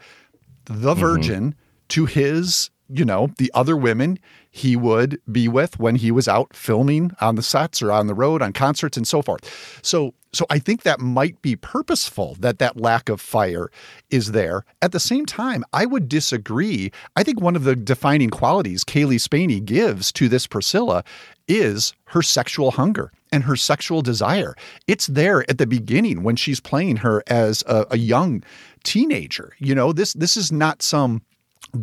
the 0.65 0.93
mm-hmm. 0.93 0.99
virgin 0.99 1.55
to 1.89 2.05
his, 2.05 2.71
you 2.89 3.05
know, 3.05 3.29
the 3.37 3.51
other 3.53 3.75
women 3.75 4.19
he 4.51 4.75
would 4.75 5.19
be 5.31 5.47
with 5.47 5.79
when 5.79 5.95
he 5.95 6.11
was 6.11 6.27
out 6.27 6.55
filming 6.55 7.11
on 7.19 7.35
the 7.35 7.43
sets 7.43 7.81
or 7.81 7.91
on 7.91 8.07
the 8.07 8.13
road 8.13 8.41
on 8.41 8.53
concerts 8.53 8.95
and 8.97 9.07
so 9.07 9.21
forth. 9.21 9.79
So 9.83 10.13
so 10.35 10.45
I 10.49 10.59
think 10.59 10.83
that 10.83 10.99
might 10.99 11.41
be 11.41 11.55
purposeful 11.55 12.35
that 12.39 12.59
that 12.59 12.75
lack 12.75 13.07
of 13.07 13.21
fire 13.21 13.71
is 14.09 14.33
there. 14.33 14.65
At 14.81 14.91
the 14.91 14.99
same 14.99 15.25
time, 15.25 15.63
I 15.71 15.85
would 15.85 16.09
disagree. 16.09 16.91
I 17.15 17.23
think 17.23 17.39
one 17.39 17.55
of 17.55 17.63
the 17.63 17.75
defining 17.75 18.29
qualities 18.29 18.83
Cailee 18.83 19.19
Spaeny 19.19 19.61
gives 19.61 20.11
to 20.11 20.27
this 20.27 20.45
Priscilla 20.45 21.05
is 21.47 21.93
her 22.05 22.21
sexual 22.21 22.71
hunger 22.71 23.13
and 23.31 23.43
her 23.43 23.55
sexual 23.55 24.01
desire. 24.01 24.55
It's 24.87 25.07
there 25.07 25.49
at 25.49 25.57
the 25.57 25.67
beginning 25.67 26.23
when 26.23 26.35
she's 26.35 26.59
playing 26.59 26.97
her 26.97 27.23
as 27.27 27.63
a, 27.65 27.85
a 27.91 27.97
young 27.97 28.43
teenager. 28.83 29.53
You 29.57 29.73
know, 29.73 29.93
this 29.93 30.13
this 30.13 30.35
is 30.35 30.51
not 30.51 30.81
some 30.81 31.21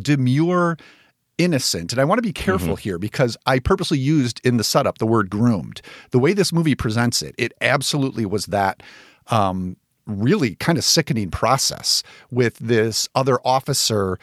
demure 0.01 0.77
innocent. 1.37 1.91
And 1.91 1.99
I 1.99 2.03
want 2.03 2.19
to 2.19 2.23
be 2.23 2.33
careful 2.33 2.75
here 2.75 2.99
because 2.99 3.35
I 3.45 3.59
purposely 3.59 3.97
used 3.97 4.39
in 4.45 4.57
the 4.57 4.63
setup 4.63 4.99
the 4.99 5.05
word 5.05 5.29
groomed. 5.29 5.81
The 6.11 6.19
way 6.19 6.33
this 6.33 6.53
movie 6.53 6.75
presents 6.75 7.21
it, 7.21 7.33
it 7.37 7.53
absolutely 7.61 8.25
was 8.25 8.47
that 8.47 8.83
um, 9.27 9.77
really 10.05 10.55
kind 10.55 10.77
of 10.77 10.83
sickening 10.83 11.31
process 11.31 12.03
with 12.29 12.57
this 12.59 13.09
other 13.15 13.39
officer 13.45 14.19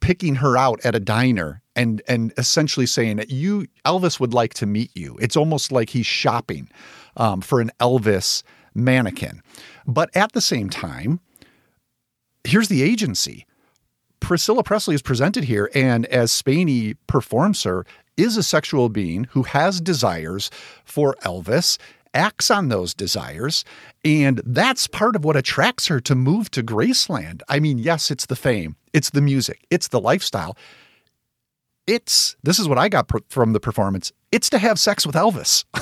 picking 0.00 0.36
her 0.36 0.56
out 0.56 0.80
at 0.84 0.94
a 0.94 1.00
diner 1.00 1.62
and 1.76 2.02
and 2.08 2.32
essentially 2.36 2.86
saying 2.86 3.16
that 3.16 3.30
you 3.30 3.66
Elvis 3.84 4.18
would 4.18 4.34
like 4.34 4.54
to 4.54 4.66
meet 4.66 4.90
you. 4.96 5.16
It's 5.20 5.36
almost 5.36 5.70
like 5.70 5.90
he's 5.90 6.06
shopping 6.06 6.68
um, 7.16 7.40
for 7.40 7.60
an 7.60 7.70
Elvis 7.80 8.42
mannequin. 8.74 9.42
But 9.86 10.14
at 10.16 10.32
the 10.32 10.40
same 10.40 10.70
time, 10.70 11.20
here's 12.44 12.68
the 12.68 12.82
agency. 12.82 13.46
Priscilla 14.20 14.62
Presley 14.62 14.94
is 14.94 15.02
presented 15.02 15.44
here, 15.44 15.70
and 15.74 16.06
as 16.06 16.30
Spaeny 16.30 16.94
performs 17.06 17.62
her, 17.64 17.84
is 18.16 18.36
a 18.36 18.42
sexual 18.42 18.88
being 18.88 19.24
who 19.30 19.42
has 19.42 19.80
desires 19.80 20.50
for 20.84 21.16
Elvis, 21.24 21.78
acts 22.12 22.50
on 22.50 22.68
those 22.68 22.94
desires, 22.94 23.64
and 24.04 24.40
that's 24.44 24.86
part 24.86 25.16
of 25.16 25.24
what 25.24 25.36
attracts 25.36 25.86
her 25.86 26.00
to 26.00 26.14
move 26.14 26.50
to 26.50 26.62
Graceland. 26.62 27.42
I 27.48 27.60
mean, 27.60 27.78
yes, 27.78 28.10
it's 28.10 28.26
the 28.26 28.36
fame, 28.36 28.76
it's 28.92 29.10
the 29.10 29.20
music, 29.20 29.64
it's 29.70 29.88
the 29.88 30.00
lifestyle. 30.00 30.56
It's 31.86 32.36
this 32.42 32.58
is 32.58 32.68
what 32.68 32.78
I 32.78 32.88
got 32.88 33.08
per- 33.08 33.20
from 33.28 33.52
the 33.52 33.60
performance. 33.60 34.12
It's 34.32 34.48
to 34.50 34.58
have 34.58 34.78
sex 34.78 35.04
with 35.06 35.16
Elvis. 35.16 35.64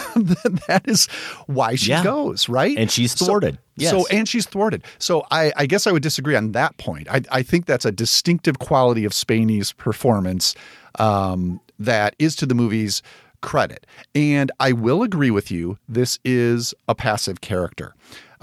that 0.66 0.82
is 0.86 1.06
why 1.46 1.74
she 1.74 1.90
Yeah. 1.90 2.02
goes, 2.02 2.48
right? 2.48 2.76
And 2.78 2.90
she's 2.90 3.12
So- 3.12 3.26
thwarted. 3.26 3.58
Yes. 3.76 3.90
So, 3.90 4.06
and 4.08 4.28
she's 4.28 4.46
thwarted. 4.46 4.82
So 4.98 5.24
I, 5.30 5.52
I 5.56 5.66
guess 5.66 5.86
I 5.86 5.92
would 5.92 6.02
disagree 6.02 6.34
on 6.34 6.52
that 6.52 6.76
point. 6.78 7.08
I, 7.10 7.20
I 7.30 7.42
think 7.42 7.66
that's 7.66 7.84
a 7.84 7.92
distinctive 7.92 8.58
quality 8.58 9.04
of 9.04 9.12
Spaeny's 9.12 9.72
performance 9.72 10.54
um, 10.98 11.60
that 11.78 12.16
is 12.18 12.34
to 12.36 12.46
the 12.46 12.54
movie's 12.54 13.02
credit. 13.40 13.86
And 14.16 14.50
I 14.58 14.72
will 14.72 15.02
agree 15.04 15.30
with 15.30 15.50
you. 15.50 15.78
This 15.88 16.18
is 16.24 16.74
a 16.88 16.94
passive 16.94 17.40
character. 17.40 17.94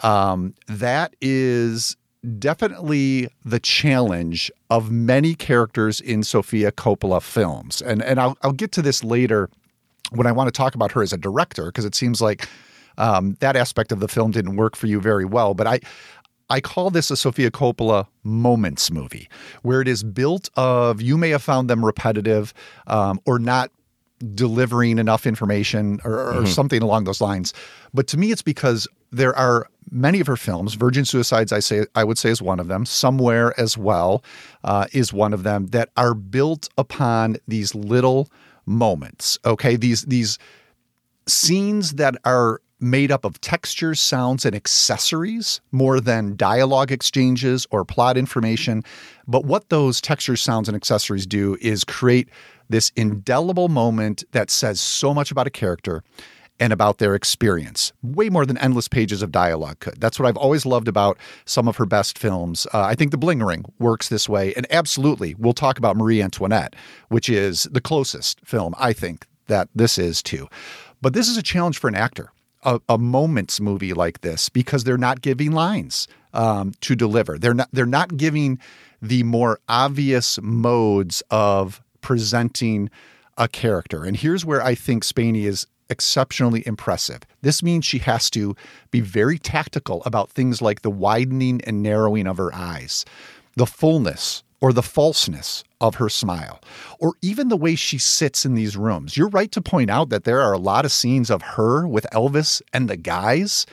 Um, 0.04 0.54
that 0.68 1.16
is 1.20 1.98
definitely 2.40 3.28
the 3.44 3.60
challenge 3.60 4.52
of 4.70 4.92
many 4.92 5.36
characters 5.36 6.00
in 6.02 6.24
Sofia 6.24 6.72
Coppola 6.72 7.22
films. 7.22 7.82
And 7.82 8.02
and 8.04 8.20
I'll, 8.20 8.38
I'll 8.42 8.52
get 8.54 8.72
to 8.74 8.82
this 8.82 9.04
later 9.04 9.50
when 10.12 10.28
I 10.28 10.32
want 10.32 10.48
to 10.48 10.52
talk 10.52 10.76
about 10.76 10.92
her 10.94 11.02
as 11.02 11.14
a 11.14 11.18
director 11.18 11.66
because 11.68 11.86
it 11.86 11.96
seems 11.96 12.22
like 12.22 12.48
um, 12.98 13.36
that 13.40 13.56
aspect 13.56 13.92
of 13.92 14.00
the 14.00 14.08
film 14.08 14.32
didn't 14.32 14.56
work 14.56 14.76
for 14.76 14.88
you 14.88 15.00
very 15.02 15.26
well. 15.26 15.54
But 15.54 15.68
I 15.68 15.80
I 16.50 16.62
call 16.62 16.92
this 16.92 17.10
a 17.10 17.18
Sofia 17.18 17.50
Coppola 17.50 18.08
moments 18.24 18.92
movie, 18.92 19.28
where 19.64 19.82
it 19.82 19.88
is 19.88 20.04
built 20.04 20.50
of 20.56 21.02
you 21.02 21.18
may 21.18 21.30
have 21.32 21.42
found 21.44 21.70
them 21.70 21.84
repetitive 21.84 22.54
um, 22.88 23.20
or 23.26 23.40
not 23.40 23.72
delivering 24.34 24.98
enough 24.98 25.26
information 25.26 26.00
or, 26.06 26.14
or 26.20 26.42
Mhm. 26.44 26.48
something 26.48 26.82
along 26.82 27.04
those 27.04 27.20
lines. 27.20 27.54
But 27.94 28.08
to 28.08 28.18
me, 28.18 28.32
it's 28.32 28.42
because 28.42 28.88
there 29.12 29.36
are 29.36 29.68
many 29.92 30.20
of 30.20 30.28
her 30.28 30.38
films. 30.38 30.74
Virgin 30.76 31.06
Suicides, 31.06 31.52
I 31.52 31.60
say, 31.60 31.86
I 31.96 32.04
would 32.04 32.18
say, 32.18 32.30
is 32.30 32.42
one 32.42 32.60
of 32.60 32.68
them. 32.68 32.86
Somewhere 32.86 33.58
as 33.60 33.78
well 33.78 34.24
uh, 34.64 34.86
is 34.94 35.14
one 35.14 35.34
of 35.34 35.44
them 35.44 35.68
that 35.68 35.90
are 35.98 36.14
built 36.14 36.70
upon 36.78 37.38
these 37.48 37.76
little 37.76 38.30
moments. 38.66 39.38
Okay, 39.46 39.76
these 39.76 40.04
these 40.04 40.40
scenes 41.28 41.94
that 41.94 42.16
are 42.26 42.62
made 42.80 43.12
up 43.12 43.26
of 43.26 43.40
textures, 43.42 44.00
sounds, 44.00 44.46
and 44.46 44.56
accessories 44.56 45.62
more 45.72 46.00
than 46.00 46.36
dialogue 46.36 46.92
exchanges 46.92 47.66
or 47.72 47.86
plot 47.86 48.18
information. 48.18 48.84
But 49.28 49.46
what 49.46 49.70
those 49.70 50.02
textures, 50.02 50.42
sounds, 50.42 50.68
and 50.68 50.76
accessories 50.76 51.26
do 51.26 51.58
is 51.62 51.84
create 51.84 52.30
this 52.70 52.92
indelible 52.96 53.70
moment 53.70 54.24
that 54.32 54.50
says 54.50 54.82
so 54.82 55.14
much 55.14 55.32
about 55.32 55.48
a 55.48 55.52
character 55.52 56.04
and 56.60 56.72
about 56.72 57.00
their 57.00 57.16
experience, 57.16 57.92
way 58.02 58.30
more 58.30 58.46
than 58.46 58.58
endless 58.58 58.88
pages 58.88 59.22
of 59.22 59.32
dialogue 59.32 59.80
could. 59.80 60.00
That's 60.00 60.20
what 60.20 60.28
I've 60.28 60.38
always 60.38 60.66
loved 60.66 60.88
about 60.88 61.18
some 61.46 61.68
of 61.68 61.76
her 61.78 61.86
best 61.86 62.18
films. 62.18 62.66
Uh, 62.74 62.82
I 62.82 62.96
think 62.96 63.12
The 63.12 63.18
Bling 63.18 63.44
Ring 63.44 63.66
works 63.80 64.10
this 64.10 64.30
way. 64.30 64.54
And 64.54 64.66
absolutely, 64.72 65.36
we'll 65.36 65.54
talk 65.54 65.78
about 65.78 65.98
Marie 65.98 66.22
Antoinette, 66.22 66.76
which 67.10 67.30
is 67.30 67.64
the 67.72 67.82
closest 67.82 68.40
film 68.46 68.74
I 68.78 68.94
think 68.94 69.28
that 69.48 69.70
this 69.76 69.98
is 69.98 70.24
to. 70.24 70.48
But 71.02 71.14
this 71.14 71.28
is 71.28 71.38
a 71.38 71.44
challenge 71.44 71.78
for 71.78 71.88
an 71.88 71.96
actor. 71.96 72.32
A, 72.64 72.80
a 72.90 72.98
moments 72.98 73.62
movie 73.62 73.94
like 73.94 74.22
this 74.22 74.50
because 74.50 74.86
they're 74.86 74.98
not 74.98 75.22
giving 75.22 75.52
lines 75.52 76.08
um, 76.34 76.72
to 76.82 76.96
deliver. 76.96 77.38
They're 77.38 77.54
not. 77.54 77.70
They're 77.72 77.86
not 77.86 78.18
giving 78.18 78.60
the 79.04 79.22
more 79.22 79.60
obvious 79.70 80.40
modes 80.42 81.22
of 81.30 81.80
presenting 82.02 82.90
a 83.38 83.48
character. 83.48 84.04
And 84.04 84.18
here's 84.18 84.46
where 84.46 84.64
I 84.64 84.74
think 84.74 85.04
Spaeny 85.04 85.46
is 85.46 85.68
exceptionally 85.90 86.64
impressive. 86.66 87.22
This 87.42 87.62
means 87.62 87.86
she 87.86 88.00
has 88.00 88.30
to 88.32 88.56
be 88.92 89.02
very 89.02 89.38
tactical 89.38 90.02
about 90.06 90.30
things 90.30 90.62
like 90.62 90.82
the 90.82 90.92
widening 90.92 91.62
and 91.66 91.84
narrowing 91.84 92.28
of 92.28 92.38
her 92.38 92.54
eyes, 92.54 93.06
the 93.56 93.66
fullness 93.66 94.44
or 94.62 94.74
the 94.74 94.82
falseness 94.82 95.64
of 95.82 95.96
her 95.96 96.10
smile, 96.10 96.62
or 97.00 97.14
even 97.22 97.50
the 97.50 97.58
way 97.58 97.76
she 97.76 97.98
sits 97.98 98.46
in 98.46 98.56
these 98.56 98.78
rooms. 98.78 99.16
You're 99.18 99.30
right 99.30 99.52
to 99.52 99.62
point 99.62 99.90
out 99.90 100.10
that 100.10 100.24
there 100.24 100.42
are 100.42 100.54
a 100.54 100.58
lot 100.58 100.86
of 100.86 100.92
scenes 100.92 101.30
of 101.30 101.42
her 101.42 101.88
with 101.88 102.08
Elvis 102.12 102.62
and 102.74 102.90
the 102.90 102.98
guys 102.98 103.66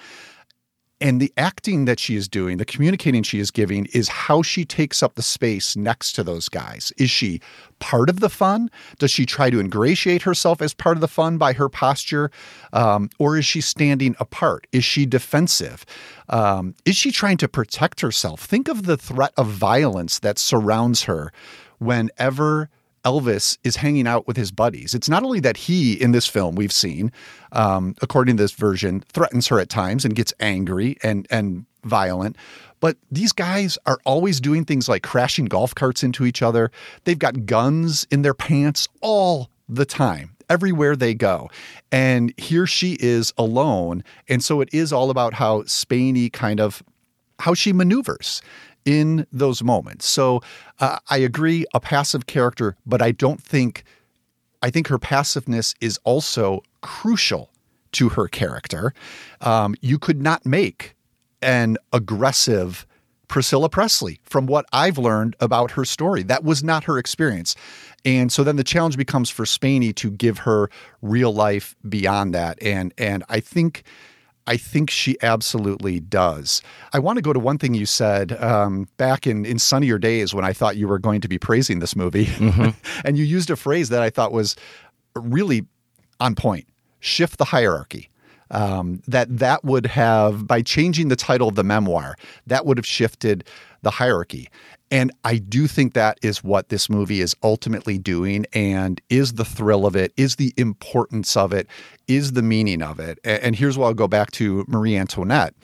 and 1.02 1.20
the 1.20 1.32
acting 1.36 1.84
that 1.86 1.98
she 1.98 2.14
is 2.14 2.28
doing, 2.28 2.58
the 2.58 2.64
communicating 2.64 3.24
she 3.24 3.40
is 3.40 3.50
giving, 3.50 3.86
is 3.86 4.08
how 4.08 4.40
she 4.40 4.64
takes 4.64 5.02
up 5.02 5.16
the 5.16 5.22
space 5.22 5.76
next 5.76 6.12
to 6.12 6.22
those 6.22 6.48
guys. 6.48 6.92
Is 6.96 7.10
she 7.10 7.40
part 7.80 8.08
of 8.08 8.20
the 8.20 8.30
fun? 8.30 8.70
Does 9.00 9.10
she 9.10 9.26
try 9.26 9.50
to 9.50 9.58
ingratiate 9.58 10.22
herself 10.22 10.62
as 10.62 10.72
part 10.72 10.96
of 10.96 11.00
the 11.00 11.08
fun 11.08 11.38
by 11.38 11.54
her 11.54 11.68
posture? 11.68 12.30
Um, 12.72 13.10
or 13.18 13.36
is 13.36 13.44
she 13.44 13.60
standing 13.60 14.14
apart? 14.20 14.68
Is 14.70 14.84
she 14.84 15.04
defensive? 15.04 15.84
Um, 16.28 16.76
is 16.84 16.96
she 16.96 17.10
trying 17.10 17.36
to 17.38 17.48
protect 17.48 18.00
herself? 18.00 18.40
Think 18.44 18.68
of 18.68 18.84
the 18.84 18.96
threat 18.96 19.32
of 19.36 19.48
violence 19.48 20.20
that 20.20 20.38
surrounds 20.38 21.02
her 21.02 21.32
whenever 21.78 22.70
Elvis 23.04 23.58
is 23.64 23.76
hanging 23.76 24.06
out 24.06 24.26
with 24.26 24.36
his 24.36 24.52
buddies. 24.52 24.94
It's 24.94 25.08
not 25.08 25.22
only 25.22 25.40
that 25.40 25.56
he, 25.56 25.94
in 25.94 26.12
this 26.12 26.26
film, 26.26 26.54
we've 26.54 26.72
seen, 26.72 27.12
um, 27.52 27.94
according 28.00 28.36
to 28.36 28.42
this 28.42 28.52
version, 28.52 29.04
threatens 29.12 29.48
her 29.48 29.58
at 29.58 29.68
times 29.68 30.04
and 30.04 30.14
gets 30.14 30.32
angry 30.40 30.96
and 31.02 31.26
and 31.30 31.66
violent, 31.84 32.36
but 32.82 32.96
these 33.10 33.32
guys 33.32 33.78
are 33.86 33.98
always 34.04 34.40
doing 34.40 34.64
things 34.64 34.88
like 34.88 35.02
crashing 35.02 35.46
golf 35.46 35.74
carts 35.74 36.02
into 36.02 36.24
each 36.24 36.42
other. 36.42 36.70
They've 37.04 37.18
got 37.18 37.46
guns 37.46 38.06
in 38.10 38.22
their 38.22 38.34
pants 38.34 38.88
all 39.00 39.50
the 39.68 39.84
time. 39.84 40.36
Everywhere 40.50 40.96
they 40.96 41.14
go. 41.14 41.48
And 41.90 42.34
here 42.36 42.66
she 42.66 42.98
is 43.00 43.32
alone. 43.38 44.04
And 44.28 44.44
so 44.44 44.60
it 44.60 44.68
is 44.72 44.92
all 44.92 45.10
about 45.10 45.34
how 45.34 45.62
Spaeny 45.62 46.28
kind 46.28 46.60
of 46.60 46.82
how 47.38 47.54
she 47.54 47.72
maneuvers 47.72 48.42
in 48.84 49.26
those 49.32 49.62
moments. 49.62 50.06
So 50.06 50.40
uh, 50.80 50.98
I 51.08 51.18
agree, 51.18 51.64
a 51.74 51.80
passive 51.80 52.26
character, 52.26 52.76
but 52.84 53.00
I 53.02 53.12
don't 53.12 53.42
think, 53.42 53.84
I 54.62 54.70
think 54.70 54.88
her 54.88 54.98
passiveness 54.98 55.74
is 55.80 55.98
also 56.04 56.62
crucial 56.80 57.50
to 57.92 58.10
her 58.10 58.28
character. 58.28 58.92
Um, 59.40 59.74
you 59.80 59.98
could 59.98 60.20
not 60.22 60.46
make 60.46 60.94
an 61.42 61.76
aggressive 61.92 62.86
Priscilla 63.28 63.70
Presley 63.70 64.20
from 64.24 64.46
what 64.46 64.66
I've 64.74 64.98
learned 64.98 65.36
about 65.40 65.70
her 65.70 65.86
story. 65.86 66.22
That 66.22 66.44
was 66.44 66.62
not 66.62 66.84
her 66.84 66.98
experience. 66.98 67.56
And 68.04 68.30
so 68.30 68.44
then 68.44 68.56
the 68.56 68.64
challenge 68.64 68.98
becomes 68.98 69.30
for 69.30 69.46
Spaeny 69.46 69.94
to 69.94 70.10
give 70.10 70.38
her 70.38 70.68
real 71.00 71.32
life 71.32 71.74
beyond 71.88 72.34
that. 72.34 72.62
And 72.62 72.92
and 72.98 73.24
I 73.30 73.40
think 73.40 73.84
I 74.46 74.56
think 74.56 74.90
she 74.90 75.16
absolutely 75.22 76.00
does. 76.00 76.62
I 76.92 76.98
want 76.98 77.16
to 77.16 77.22
go 77.22 77.32
to 77.32 77.38
one 77.38 77.58
thing 77.58 77.74
you 77.74 77.86
said 77.86 78.32
um, 78.42 78.88
back 78.96 79.26
in, 79.26 79.44
in 79.44 79.58
sunnier 79.58 79.98
days 79.98 80.34
when 80.34 80.44
I 80.44 80.52
thought 80.52 80.76
you 80.76 80.88
were 80.88 80.98
going 80.98 81.20
to 81.20 81.28
be 81.28 81.38
praising 81.38 81.78
this 81.78 81.94
movie. 81.94 82.26
Mm-hmm. 82.26 82.70
and 83.04 83.16
you 83.16 83.24
used 83.24 83.50
a 83.50 83.56
phrase 83.56 83.88
that 83.90 84.02
I 84.02 84.10
thought 84.10 84.32
was 84.32 84.56
really 85.14 85.66
on 86.18 86.34
point 86.34 86.66
shift 87.00 87.38
the 87.38 87.44
hierarchy. 87.44 88.08
Um, 88.52 89.00
that 89.08 89.38
that 89.38 89.64
would 89.64 89.86
have 89.86 90.46
by 90.46 90.60
changing 90.60 91.08
the 91.08 91.16
title 91.16 91.48
of 91.48 91.54
the 91.54 91.64
memoir 91.64 92.16
that 92.46 92.66
would 92.66 92.76
have 92.76 92.86
shifted 92.86 93.48
the 93.80 93.90
hierarchy 93.90 94.48
and 94.92 95.10
I 95.24 95.38
do 95.38 95.68
think 95.68 95.94
that 95.94 96.18
is 96.20 96.44
what 96.44 96.68
this 96.68 96.90
movie 96.90 97.22
is 97.22 97.34
ultimately 97.42 97.96
doing 97.96 98.44
and 98.52 99.00
is 99.08 99.32
the 99.32 99.44
thrill 99.44 99.86
of 99.86 99.96
it, 99.96 100.12
is 100.18 100.36
the 100.36 100.52
importance 100.58 101.34
of 101.34 101.54
it, 101.54 101.66
is 102.08 102.32
the 102.32 102.42
meaning 102.42 102.82
of 102.82 103.00
it. 103.00 103.18
And 103.24 103.56
here's 103.56 103.78
why 103.78 103.86
I'll 103.86 103.94
go 103.94 104.06
back 104.06 104.32
to 104.32 104.66
Marie 104.68 104.94
Antoinette. 104.94 105.54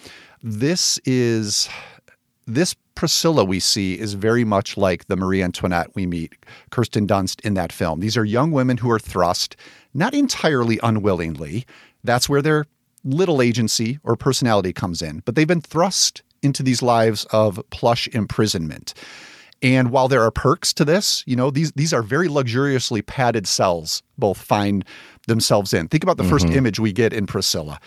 This 0.42 0.98
is 1.04 1.68
this 2.46 2.74
Priscilla 2.94 3.44
we 3.44 3.60
see 3.60 3.98
is 4.00 4.14
very 4.14 4.44
much 4.44 4.78
like 4.78 5.08
the 5.08 5.16
Marie 5.16 5.42
Antoinette 5.42 5.94
we 5.94 6.06
meet, 6.06 6.34
Kirsten 6.70 7.06
Dunst 7.06 7.44
in 7.44 7.52
that 7.52 7.70
film. 7.70 8.00
These 8.00 8.16
are 8.16 8.24
young 8.24 8.50
women 8.50 8.78
who 8.78 8.90
are 8.90 8.98
thrust, 8.98 9.56
not 9.92 10.14
entirely 10.14 10.80
unwillingly. 10.82 11.66
That's 12.02 12.30
where 12.30 12.40
their 12.40 12.64
little 13.04 13.42
agency 13.42 13.98
or 14.04 14.16
personality 14.16 14.72
comes 14.72 15.02
in, 15.02 15.22
but 15.24 15.34
they've 15.34 15.46
been 15.46 15.60
thrust 15.60 16.22
into 16.42 16.62
these 16.62 16.82
lives 16.82 17.24
of 17.26 17.60
plush 17.70 18.08
imprisonment. 18.08 18.94
And 19.60 19.90
while 19.90 20.08
there 20.08 20.22
are 20.22 20.30
perks 20.30 20.72
to 20.74 20.84
this, 20.84 21.24
you 21.26 21.34
know, 21.34 21.50
these 21.50 21.72
these 21.72 21.92
are 21.92 22.02
very 22.02 22.28
luxuriously 22.28 23.02
padded 23.02 23.46
cells 23.46 24.02
both 24.16 24.38
find 24.38 24.84
themselves 25.26 25.74
in. 25.74 25.88
Think 25.88 26.04
about 26.04 26.16
the 26.16 26.22
mm-hmm. 26.22 26.32
first 26.32 26.46
image 26.46 26.78
we 26.78 26.92
get 26.92 27.12
in 27.12 27.26
Priscilla. 27.26 27.80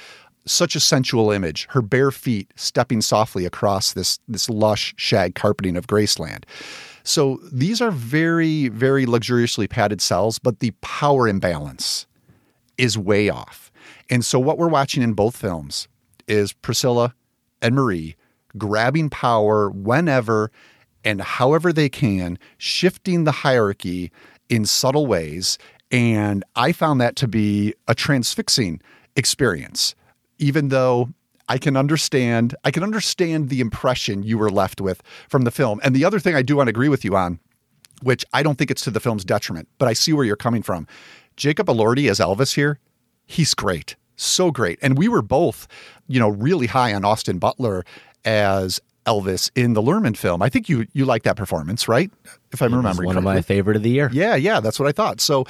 Such 0.45 0.75
a 0.75 0.79
sensual 0.79 1.31
image, 1.31 1.67
her 1.69 1.81
bare 1.81 2.11
feet 2.11 2.51
stepping 2.55 3.01
softly 3.01 3.45
across 3.45 3.93
this 3.93 4.19
this 4.27 4.49
lush 4.49 4.93
shag 4.97 5.35
carpeting 5.35 5.77
of 5.77 5.87
Graceland. 5.87 6.43
So 7.03 7.39
these 7.51 7.81
are 7.81 7.91
very, 7.91 8.67
very 8.69 9.05
luxuriously 9.05 9.67
padded 9.67 10.01
cells, 10.01 10.39
but 10.39 10.59
the 10.59 10.71
power 10.81 11.27
imbalance 11.27 12.05
is 12.77 12.97
way 12.97 13.29
off. 13.29 13.70
And 14.11 14.25
so 14.25 14.39
what 14.39 14.57
we're 14.57 14.67
watching 14.67 15.01
in 15.01 15.13
both 15.13 15.37
films 15.37 15.87
is 16.27 16.53
Priscilla 16.53 17.15
and 17.61 17.73
Marie 17.73 18.15
grabbing 18.57 19.09
power 19.09 19.69
whenever 19.69 20.51
and 21.03 21.21
however 21.21 21.73
they 21.73 21.89
can, 21.89 22.37
shifting 22.57 23.23
the 23.23 23.31
hierarchy 23.31 24.11
in 24.49 24.65
subtle 24.65 25.07
ways. 25.07 25.57
And 25.89 26.43
I 26.55 26.73
found 26.73 27.01
that 27.01 27.15
to 27.17 27.27
be 27.27 27.73
a 27.87 27.95
transfixing 27.95 28.81
experience, 29.15 29.95
even 30.37 30.67
though 30.67 31.09
I 31.49 31.57
can 31.57 31.75
understand 31.75 32.55
I 32.63 32.71
can 32.71 32.83
understand 32.83 33.49
the 33.49 33.61
impression 33.61 34.23
you 34.23 34.37
were 34.37 34.51
left 34.51 34.79
with 34.79 35.01
from 35.27 35.43
the 35.43 35.51
film. 35.51 35.81
And 35.83 35.95
the 35.95 36.05
other 36.05 36.19
thing 36.19 36.35
I 36.35 36.41
do 36.41 36.57
want 36.57 36.67
to 36.67 36.71
agree 36.71 36.89
with 36.89 37.03
you 37.03 37.15
on, 37.15 37.39
which 38.03 38.23
I 38.33 38.43
don't 38.43 38.57
think 38.57 38.71
it's 38.71 38.83
to 38.83 38.91
the 38.91 38.99
film's 38.99 39.25
detriment, 39.25 39.67
but 39.77 39.87
I 39.87 39.93
see 39.93 40.13
where 40.13 40.25
you're 40.25 40.35
coming 40.35 40.61
from. 40.61 40.87
Jacob 41.35 41.67
Elordi 41.67 42.09
as 42.09 42.19
Elvis 42.19 42.55
here, 42.55 42.79
he's 43.25 43.53
great. 43.53 43.95
So 44.21 44.51
great. 44.51 44.77
And 44.81 44.97
we 44.97 45.07
were 45.07 45.21
both, 45.21 45.67
you 46.07 46.19
know, 46.19 46.29
really 46.29 46.67
high 46.67 46.93
on 46.93 47.03
Austin 47.03 47.39
Butler 47.39 47.83
as 48.23 48.79
Elvis 49.05 49.49
in 49.55 49.73
the 49.73 49.81
Luhrmann 49.81 50.15
film. 50.15 50.41
I 50.43 50.49
think 50.49 50.69
you 50.69 50.85
you 50.93 51.05
like 51.05 51.23
that 51.23 51.35
performance, 51.35 51.87
right? 51.87 52.11
If 52.51 52.61
I'm 52.61 52.71
it 52.73 52.77
remembering, 52.77 53.07
one 53.07 53.15
correctly. 53.15 53.31
of 53.31 53.35
my 53.35 53.41
favorite 53.41 53.77
of 53.77 53.83
the 53.83 53.89
year. 53.89 54.09
Yeah, 54.13 54.35
yeah, 54.35 54.59
that's 54.59 54.79
what 54.79 54.87
I 54.87 54.91
thought. 54.91 55.21
So. 55.21 55.45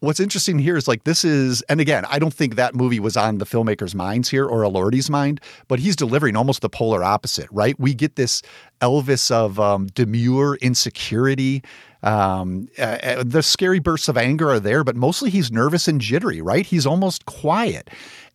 What's 0.00 0.20
interesting 0.20 0.60
here 0.60 0.76
is 0.76 0.86
like 0.86 1.02
this 1.02 1.24
is, 1.24 1.60
and 1.62 1.80
again, 1.80 2.04
I 2.08 2.20
don't 2.20 2.32
think 2.32 2.54
that 2.54 2.72
movie 2.72 3.00
was 3.00 3.16
on 3.16 3.38
the 3.38 3.44
filmmaker's 3.44 3.96
minds 3.96 4.28
here 4.28 4.46
or 4.46 4.62
Elordi's 4.62 5.10
mind, 5.10 5.40
but 5.66 5.80
he's 5.80 5.96
delivering 5.96 6.36
almost 6.36 6.60
the 6.60 6.68
polar 6.68 7.02
opposite, 7.02 7.48
right? 7.50 7.74
We 7.80 7.94
get 7.94 8.14
this 8.14 8.40
Elvis 8.80 9.32
of 9.32 9.58
um, 9.58 9.88
demure 9.88 10.54
insecurity. 10.62 11.64
Um, 12.02 12.68
uh, 12.78 13.24
the 13.24 13.42
scary 13.42 13.80
bursts 13.80 14.08
of 14.08 14.16
anger 14.16 14.50
are 14.50 14.60
there, 14.60 14.84
but 14.84 14.96
mostly 14.96 15.30
he's 15.30 15.50
nervous 15.50 15.88
and 15.88 16.00
jittery, 16.00 16.40
right? 16.40 16.64
He's 16.64 16.86
almost 16.86 17.26
quiet. 17.26 17.90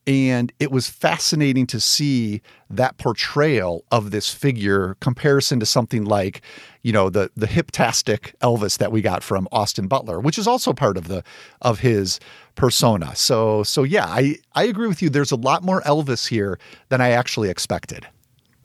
And 0.05 0.51
it 0.59 0.69
was 0.69 0.89
fascinating 0.89 1.65
to 1.67 1.79
see 1.79 2.41
that 2.69 2.97
portrayal 2.97 3.85
of 3.89 4.11
this 4.11 4.33
figure 4.33 4.97
comparison 4.99 5.61
to 5.61 5.65
something 5.65 6.03
like, 6.03 6.41
you 6.81 6.91
know, 6.91 7.09
the 7.09 7.31
the 7.37 7.47
hiptastic 7.47 8.35
Elvis 8.41 8.77
that 8.79 8.91
we 8.91 9.01
got 9.01 9.23
from 9.23 9.47
Austin 9.53 9.87
Butler, 9.87 10.19
which 10.19 10.37
is 10.37 10.45
also 10.45 10.73
part 10.73 10.97
of 10.97 11.07
the 11.07 11.23
of 11.61 11.79
his 11.79 12.19
persona. 12.55 13.15
So 13.15 13.63
so 13.63 13.83
yeah, 13.83 14.05
I 14.05 14.35
I 14.53 14.65
agree 14.65 14.89
with 14.89 15.01
you. 15.01 15.09
There's 15.09 15.31
a 15.31 15.37
lot 15.37 15.63
more 15.63 15.81
Elvis 15.83 16.27
here 16.27 16.59
than 16.89 16.99
I 16.99 17.11
actually 17.11 17.49
expected. 17.49 18.05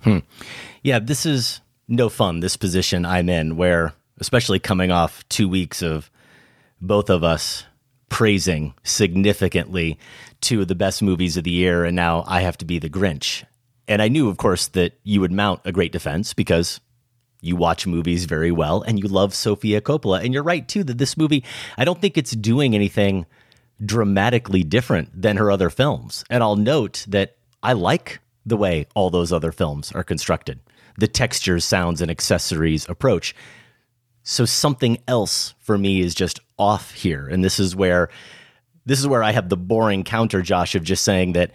Hmm. 0.01 0.19
Yeah, 0.83 0.99
this 0.99 1.25
is 1.25 1.61
no 1.87 2.09
fun. 2.09 2.41
This 2.41 2.57
position 2.57 3.07
I'm 3.07 3.29
in, 3.29 3.57
where 3.57 3.95
especially 4.21 4.59
coming 4.59 4.91
off 4.91 5.27
two 5.29 5.49
weeks 5.49 5.83
of 5.83 6.11
both 6.81 7.11
of 7.11 7.25
us 7.25 7.65
praising 8.09 8.75
significantly 8.85 9.99
two 10.41 10.61
of 10.63 10.69
the 10.69 10.75
best 10.75 11.03
movies 11.03 11.37
of 11.37 11.45
the 11.45 11.51
year, 11.51 11.85
and 11.85 11.97
now 11.97 12.25
I 12.27 12.43
have 12.43 12.59
to 12.59 12.65
be 12.65 12.79
the 12.79 12.91
Grinch. 12.91 13.45
And 13.87 14.03
I 14.03 14.09
knew, 14.09 14.29
of 14.29 14.37
course, 14.37 14.69
that 14.69 14.99
you 15.03 15.21
would 15.21 15.33
mount 15.33 15.61
a 15.65 15.73
great 15.73 15.93
defense 15.93 16.35
because 16.35 16.81
you 17.41 17.57
watch 17.57 17.87
movies 17.87 18.25
very 18.25 18.51
well 18.51 18.83
and 18.83 18.99
you 18.99 19.09
love 19.09 19.35
Sofia 19.35 19.81
Coppola. 19.81 20.23
And 20.23 20.35
you're 20.35 20.43
right, 20.43 20.67
too, 20.67 20.85
that 20.85 20.99
this 20.99 21.17
movie, 21.17 21.45
I 21.77 21.85
don't 21.85 22.01
think 22.01 22.19
it's 22.19 22.33
doing 22.33 22.75
anything 22.75 23.27
dramatically 23.85 24.63
different 24.63 25.11
than 25.21 25.37
her 25.37 25.51
other 25.51 25.71
films. 25.71 26.25
And 26.29 26.43
I'll 26.43 26.57
note 26.57 27.05
that 27.09 27.37
I 27.63 27.73
like 27.73 28.21
the 28.45 28.57
way 28.57 28.87
all 28.95 29.11
those 29.11 29.33
other 29.33 29.53
films 29.53 29.93
are 29.93 30.05
constructed 30.05 30.61
the 30.99 31.07
textures, 31.07 31.65
sounds, 31.65 32.01
and 32.01 32.11
accessories 32.11 32.89
approach. 32.89 33.33
So 34.31 34.45
something 34.45 34.99
else 35.09 35.55
for 35.59 35.79
me 35.79 36.03
is 36.03 36.15
just 36.15 36.39
off 36.59 36.93
here. 36.93 37.27
And 37.27 37.43
this 37.43 37.59
is 37.59 37.75
where 37.75 38.11
this 38.85 39.01
is 39.01 39.07
where 39.07 39.23
I 39.23 39.33
have 39.33 39.49
the 39.49 39.57
boring 39.57 40.05
counter, 40.05 40.43
Josh, 40.43 40.75
of 40.75 40.85
just 40.85 41.03
saying 41.03 41.33
that 41.33 41.51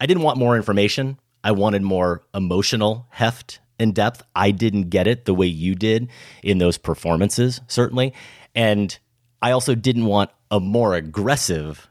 I 0.00 0.06
didn't 0.06 0.24
want 0.24 0.36
more 0.36 0.56
information. 0.56 1.20
I 1.44 1.52
wanted 1.52 1.82
more 1.82 2.24
emotional 2.34 3.06
heft 3.10 3.60
and 3.78 3.94
depth. 3.94 4.24
I 4.34 4.50
didn't 4.50 4.90
get 4.90 5.06
it 5.06 5.26
the 5.26 5.34
way 5.34 5.46
you 5.46 5.76
did 5.76 6.08
in 6.42 6.58
those 6.58 6.76
performances, 6.76 7.60
certainly. 7.68 8.12
And 8.52 8.98
I 9.40 9.52
also 9.52 9.76
didn't 9.76 10.06
want 10.06 10.30
a 10.50 10.58
more 10.58 10.96
aggressive 10.96 11.88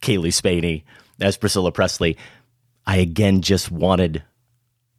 Cailee 0.00 0.32
Spaeny 0.32 0.84
as 1.20 1.36
Priscilla 1.36 1.72
Presley. 1.72 2.16
I 2.86 2.98
again 2.98 3.42
just 3.42 3.72
wanted 3.72 4.22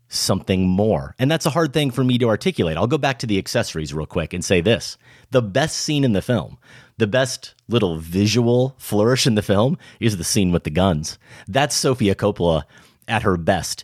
something 0.07 0.67
more. 0.67 1.15
And 1.19 1.29
that's 1.29 1.45
a 1.45 1.51
hard 1.51 1.73
thing 1.73 1.91
for 1.91 2.03
me 2.03 2.17
to 2.19 2.29
articulate. 2.29 2.77
I'll 2.77 2.87
go 2.87 2.97
back 2.97 3.19
to 3.19 3.27
the 3.27 3.37
accessories 3.37 3.93
real 3.93 4.05
quick 4.05 4.33
and 4.33 4.43
say 4.43 4.61
this 4.61 4.97
the 5.31 5.41
best 5.41 5.77
scene 5.77 6.03
in 6.03 6.13
the 6.13 6.21
film, 6.21 6.57
the 6.97 7.07
best 7.07 7.53
little 7.67 7.97
visual 7.97 8.75
flourish 8.77 9.27
in 9.27 9.35
the 9.35 9.41
film 9.41 9.77
is 9.99 10.17
the 10.17 10.23
scene 10.23 10.51
with 10.51 10.63
the 10.63 10.69
guns. 10.69 11.17
That's 11.47 11.75
Sofia 11.75 12.15
Coppola 12.15 12.63
at 13.07 13.23
her 13.23 13.37
best, 13.37 13.83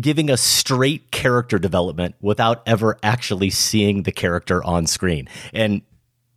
giving 0.00 0.30
us 0.30 0.40
straight 0.40 1.10
character 1.10 1.58
development 1.58 2.14
without 2.20 2.62
ever 2.66 2.98
actually 3.02 3.50
seeing 3.50 4.02
the 4.02 4.12
character 4.12 4.62
on 4.64 4.86
screen. 4.86 5.28
And 5.52 5.82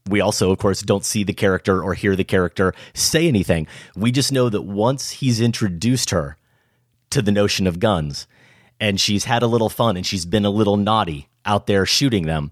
we 0.07 0.21
also, 0.21 0.51
of 0.51 0.57
course, 0.57 0.81
don't 0.81 1.05
see 1.05 1.23
the 1.23 1.33
character 1.33 1.81
or 1.81 1.93
hear 1.93 2.15
the 2.15 2.23
character 2.23 2.73
say 2.93 3.27
anything. 3.27 3.67
We 3.95 4.11
just 4.11 4.31
know 4.31 4.49
that 4.49 4.63
once 4.63 5.11
he's 5.11 5.39
introduced 5.39 6.09
her 6.09 6.37
to 7.11 7.21
the 7.21 7.31
notion 7.31 7.67
of 7.67 7.79
guns, 7.79 8.27
and 8.81 8.99
she's 8.99 9.23
had 9.25 9.43
a 9.43 9.47
little 9.47 9.69
fun 9.69 9.95
and 9.95 10.05
she's 10.05 10.25
been 10.25 10.43
a 10.43 10.49
little 10.49 10.75
naughty 10.75 11.29
out 11.45 11.67
there 11.67 11.85
shooting 11.85 12.25
them. 12.25 12.51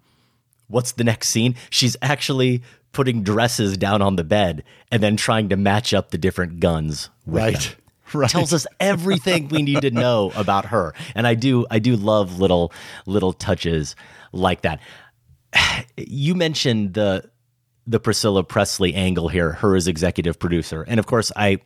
What's 0.68 0.94
the 0.94 1.04
next 1.04 1.30
scene? 1.30 1.56
She's 1.72 1.98
actually 2.02 2.62
putting 2.92 3.24
dresses 3.24 3.76
down 3.76 4.02
on 4.02 4.16
the 4.16 4.24
bed 4.24 4.64
and 4.92 5.02
then 5.02 5.18
trying 5.18 5.50
to 5.50 5.58
match 5.58 5.94
up 5.94 6.12
the 6.12 6.18
different 6.18 6.62
guns. 6.62 7.10
right. 7.26 7.60
Them. 7.60 7.74
Right. 8.12 8.28
Tells 8.28 8.54
us 8.54 8.66
everything 8.80 9.50
we 9.50 9.62
need 9.62 9.82
to 9.84 9.92
know 9.92 10.32
about 10.36 10.66
her. 10.66 10.96
And 11.14 11.28
I 11.28 11.36
do 11.36 11.68
I 11.70 11.78
do 11.78 11.96
love 11.96 12.40
little 12.40 12.74
little 13.06 13.34
touches 13.34 13.96
like 14.32 14.62
that. 14.62 14.80
You 15.96 16.34
mentioned 16.34 16.96
the 16.96 17.30
the 17.86 18.00
Priscilla 18.00 18.44
Presley 18.44 18.96
angle 18.96 19.28
here, 19.30 19.52
her 19.52 19.76
as 19.76 19.88
executive 19.88 20.40
producer. 20.40 20.84
And 20.88 21.00
of 21.00 21.06
course, 21.06 21.32
I 21.36 21.60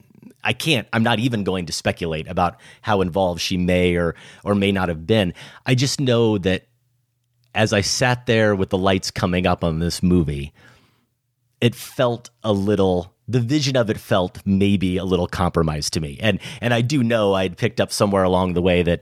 I 0.43 0.53
can't 0.53 0.87
I'm 0.93 1.03
not 1.03 1.19
even 1.19 1.43
going 1.43 1.65
to 1.67 1.73
speculate 1.73 2.27
about 2.27 2.59
how 2.81 3.01
involved 3.01 3.41
she 3.41 3.57
may 3.57 3.95
or 3.95 4.15
or 4.43 4.55
may 4.55 4.71
not 4.71 4.89
have 4.89 5.07
been. 5.07 5.33
I 5.65 5.75
just 5.75 5.99
know 5.99 6.37
that 6.39 6.67
as 7.55 7.73
I 7.73 7.81
sat 7.81 8.25
there 8.25 8.55
with 8.55 8.69
the 8.69 8.77
lights 8.77 9.11
coming 9.11 9.45
up 9.45 9.63
on 9.63 9.79
this 9.79 10.01
movie, 10.01 10.53
it 11.61 11.75
felt 11.75 12.29
a 12.43 12.51
little 12.53 13.13
the 13.27 13.39
vision 13.39 13.77
of 13.77 13.89
it 13.89 13.97
felt 13.97 14.39
maybe 14.45 14.97
a 14.97 15.05
little 15.05 15.27
compromised 15.27 15.93
to 15.93 16.01
me. 16.01 16.17
And 16.21 16.39
and 16.61 16.73
I 16.73 16.81
do 16.81 17.03
know 17.03 17.33
I'd 17.33 17.57
picked 17.57 17.79
up 17.79 17.91
somewhere 17.91 18.23
along 18.23 18.53
the 18.53 18.61
way 18.61 18.83
that 18.83 18.99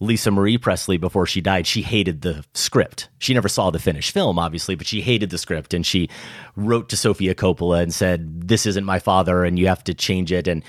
Lisa 0.00 0.30
Marie 0.30 0.58
Presley 0.58 0.96
before 0.96 1.26
she 1.26 1.40
died, 1.40 1.66
she 1.66 1.82
hated 1.82 2.22
the 2.22 2.44
script. 2.54 3.08
She 3.18 3.34
never 3.34 3.48
saw 3.48 3.70
the 3.70 3.80
finished 3.80 4.12
film, 4.12 4.38
obviously, 4.38 4.76
but 4.76 4.86
she 4.86 5.00
hated 5.00 5.30
the 5.30 5.38
script 5.38 5.74
and 5.74 5.84
she 5.84 6.08
wrote 6.54 6.88
to 6.90 6.96
Sofia 6.96 7.34
Coppola 7.34 7.82
and 7.82 7.92
said, 7.92 8.48
"This 8.48 8.64
isn't 8.66 8.84
my 8.84 9.00
father 9.00 9.44
and 9.44 9.58
you 9.58 9.66
have 9.66 9.82
to 9.84 9.94
change 9.94 10.30
it." 10.30 10.46
And 10.46 10.62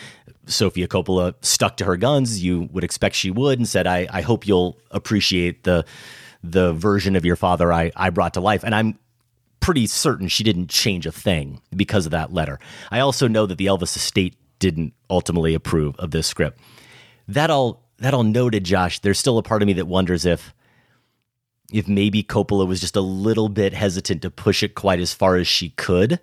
Sofia 0.47 0.87
Coppola 0.87 1.35
stuck 1.41 1.77
to 1.77 1.85
her 1.85 1.95
guns. 1.95 2.43
You 2.43 2.69
would 2.71 2.83
expect 2.83 3.15
she 3.15 3.29
would 3.29 3.59
and 3.59 3.67
said, 3.67 3.85
"I 3.85 4.07
I 4.11 4.21
hope 4.21 4.47
you'll 4.47 4.77
appreciate 4.89 5.63
the 5.63 5.85
the 6.43 6.73
version 6.73 7.15
of 7.15 7.23
your 7.23 7.35
father 7.35 7.71
I 7.71 7.91
I 7.95 8.09
brought 8.09 8.33
to 8.33 8.41
life." 8.41 8.63
And 8.63 8.73
I'm 8.73 8.97
pretty 9.59 9.85
certain 9.85 10.27
she 10.27 10.43
didn't 10.43 10.69
change 10.69 11.05
a 11.05 11.11
thing 11.11 11.61
because 11.75 12.07
of 12.07 12.11
that 12.11 12.33
letter. 12.33 12.59
I 12.89 12.99
also 12.99 13.27
know 13.27 13.45
that 13.45 13.59
the 13.59 13.67
Elvis 13.67 13.95
estate 13.95 14.35
didn't 14.57 14.93
ultimately 15.09 15.53
approve 15.53 15.95
of 15.97 16.11
this 16.11 16.25
script. 16.25 16.59
That 17.27 17.51
all 17.51 17.83
that 17.99 18.13
all 18.13 18.23
noted, 18.23 18.63
Josh, 18.63 18.99
there's 18.99 19.19
still 19.19 19.37
a 19.37 19.43
part 19.43 19.61
of 19.61 19.67
me 19.67 19.73
that 19.73 19.87
wonders 19.87 20.25
if 20.25 20.53
if 21.71 21.87
maybe 21.87 22.23
Coppola 22.23 22.67
was 22.67 22.81
just 22.81 22.95
a 22.95 23.01
little 23.01 23.47
bit 23.47 23.73
hesitant 23.73 24.23
to 24.23 24.31
push 24.31 24.63
it 24.63 24.73
quite 24.73 24.99
as 24.99 25.13
far 25.13 25.35
as 25.35 25.47
she 25.47 25.69
could 25.71 26.19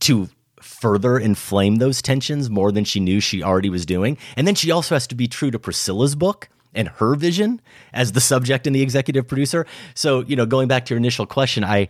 to 0.00 0.28
further 0.60 1.18
inflame 1.18 1.76
those 1.76 2.02
tensions 2.02 2.50
more 2.50 2.70
than 2.70 2.84
she 2.84 3.00
knew 3.00 3.20
she 3.20 3.42
already 3.42 3.70
was 3.70 3.86
doing. 3.86 4.18
And 4.36 4.46
then 4.46 4.54
she 4.54 4.70
also 4.70 4.94
has 4.94 5.06
to 5.06 5.14
be 5.14 5.26
true 5.26 5.50
to 5.50 5.58
Priscilla's 5.58 6.14
book 6.14 6.48
and 6.74 6.88
her 6.88 7.14
vision 7.14 7.60
as 7.92 8.12
the 8.12 8.20
subject 8.20 8.66
and 8.66 8.74
the 8.74 8.82
executive 8.82 9.26
producer. 9.26 9.66
So, 9.94 10.20
you 10.20 10.36
know, 10.36 10.46
going 10.46 10.68
back 10.68 10.84
to 10.86 10.94
your 10.94 10.98
initial 10.98 11.26
question, 11.26 11.64
I 11.64 11.88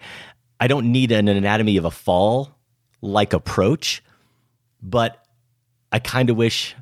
I 0.61 0.69
don't 0.69 0.93
need 0.93 1.11
an 1.11 1.27
anatomy 1.29 1.77
of 1.77 1.85
a 1.85 1.91
fall 1.91 2.57
like 3.01 3.33
approach, 3.33 4.03
but 4.83 5.25
I 5.91 5.99
kind 5.99 6.31
of 6.31 6.37
wish 6.37 6.77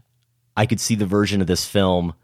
I 0.57 0.67
could 0.67 0.81
see 0.81 0.95
the 0.95 1.07
version 1.07 1.41
of 1.41 1.47
this 1.47 1.65
film 1.65 2.15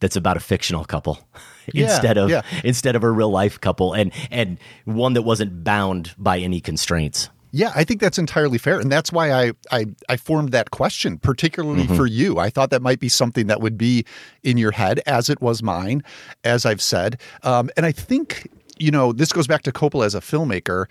that's 0.00 0.16
about 0.16 0.36
a 0.36 0.40
fictional 0.40 0.84
couple 0.84 1.18
Yeah, 1.72 1.84
instead 1.84 2.16
of 2.18 2.30
yeah. 2.30 2.42
instead 2.62 2.94
of 2.94 3.02
a 3.02 3.10
real 3.10 3.30
life 3.30 3.60
couple 3.60 3.92
and 3.92 4.12
and 4.30 4.58
one 4.84 5.14
that 5.14 5.22
wasn't 5.22 5.64
bound 5.64 6.14
by 6.16 6.38
any 6.38 6.60
constraints. 6.60 7.28
Yeah, 7.52 7.72
I 7.74 7.84
think 7.84 8.00
that's 8.00 8.18
entirely 8.18 8.58
fair, 8.58 8.78
and 8.80 8.92
that's 8.92 9.10
why 9.10 9.32
I 9.32 9.52
I, 9.72 9.86
I 10.08 10.16
formed 10.16 10.52
that 10.52 10.70
question, 10.70 11.18
particularly 11.18 11.84
Mm-hmm. 11.84 11.96
for 11.96 12.06
you. 12.06 12.38
I 12.38 12.50
thought 12.50 12.70
that 12.70 12.82
might 12.82 13.00
be 13.00 13.08
something 13.08 13.46
that 13.48 13.60
would 13.60 13.78
be 13.78 14.04
in 14.42 14.58
your 14.58 14.72
head, 14.72 15.00
as 15.06 15.28
it 15.30 15.40
was 15.40 15.62
mine, 15.62 16.02
as 16.44 16.66
I've 16.66 16.82
said. 16.82 17.18
Um, 17.42 17.70
and 17.76 17.84
I 17.86 17.92
think 17.92 18.48
you 18.78 18.90
know 18.90 19.12
this 19.12 19.32
goes 19.32 19.46
back 19.46 19.62
to 19.62 19.72
Coppola 19.72 20.04
as 20.06 20.14
a 20.14 20.20
filmmaker. 20.20 20.86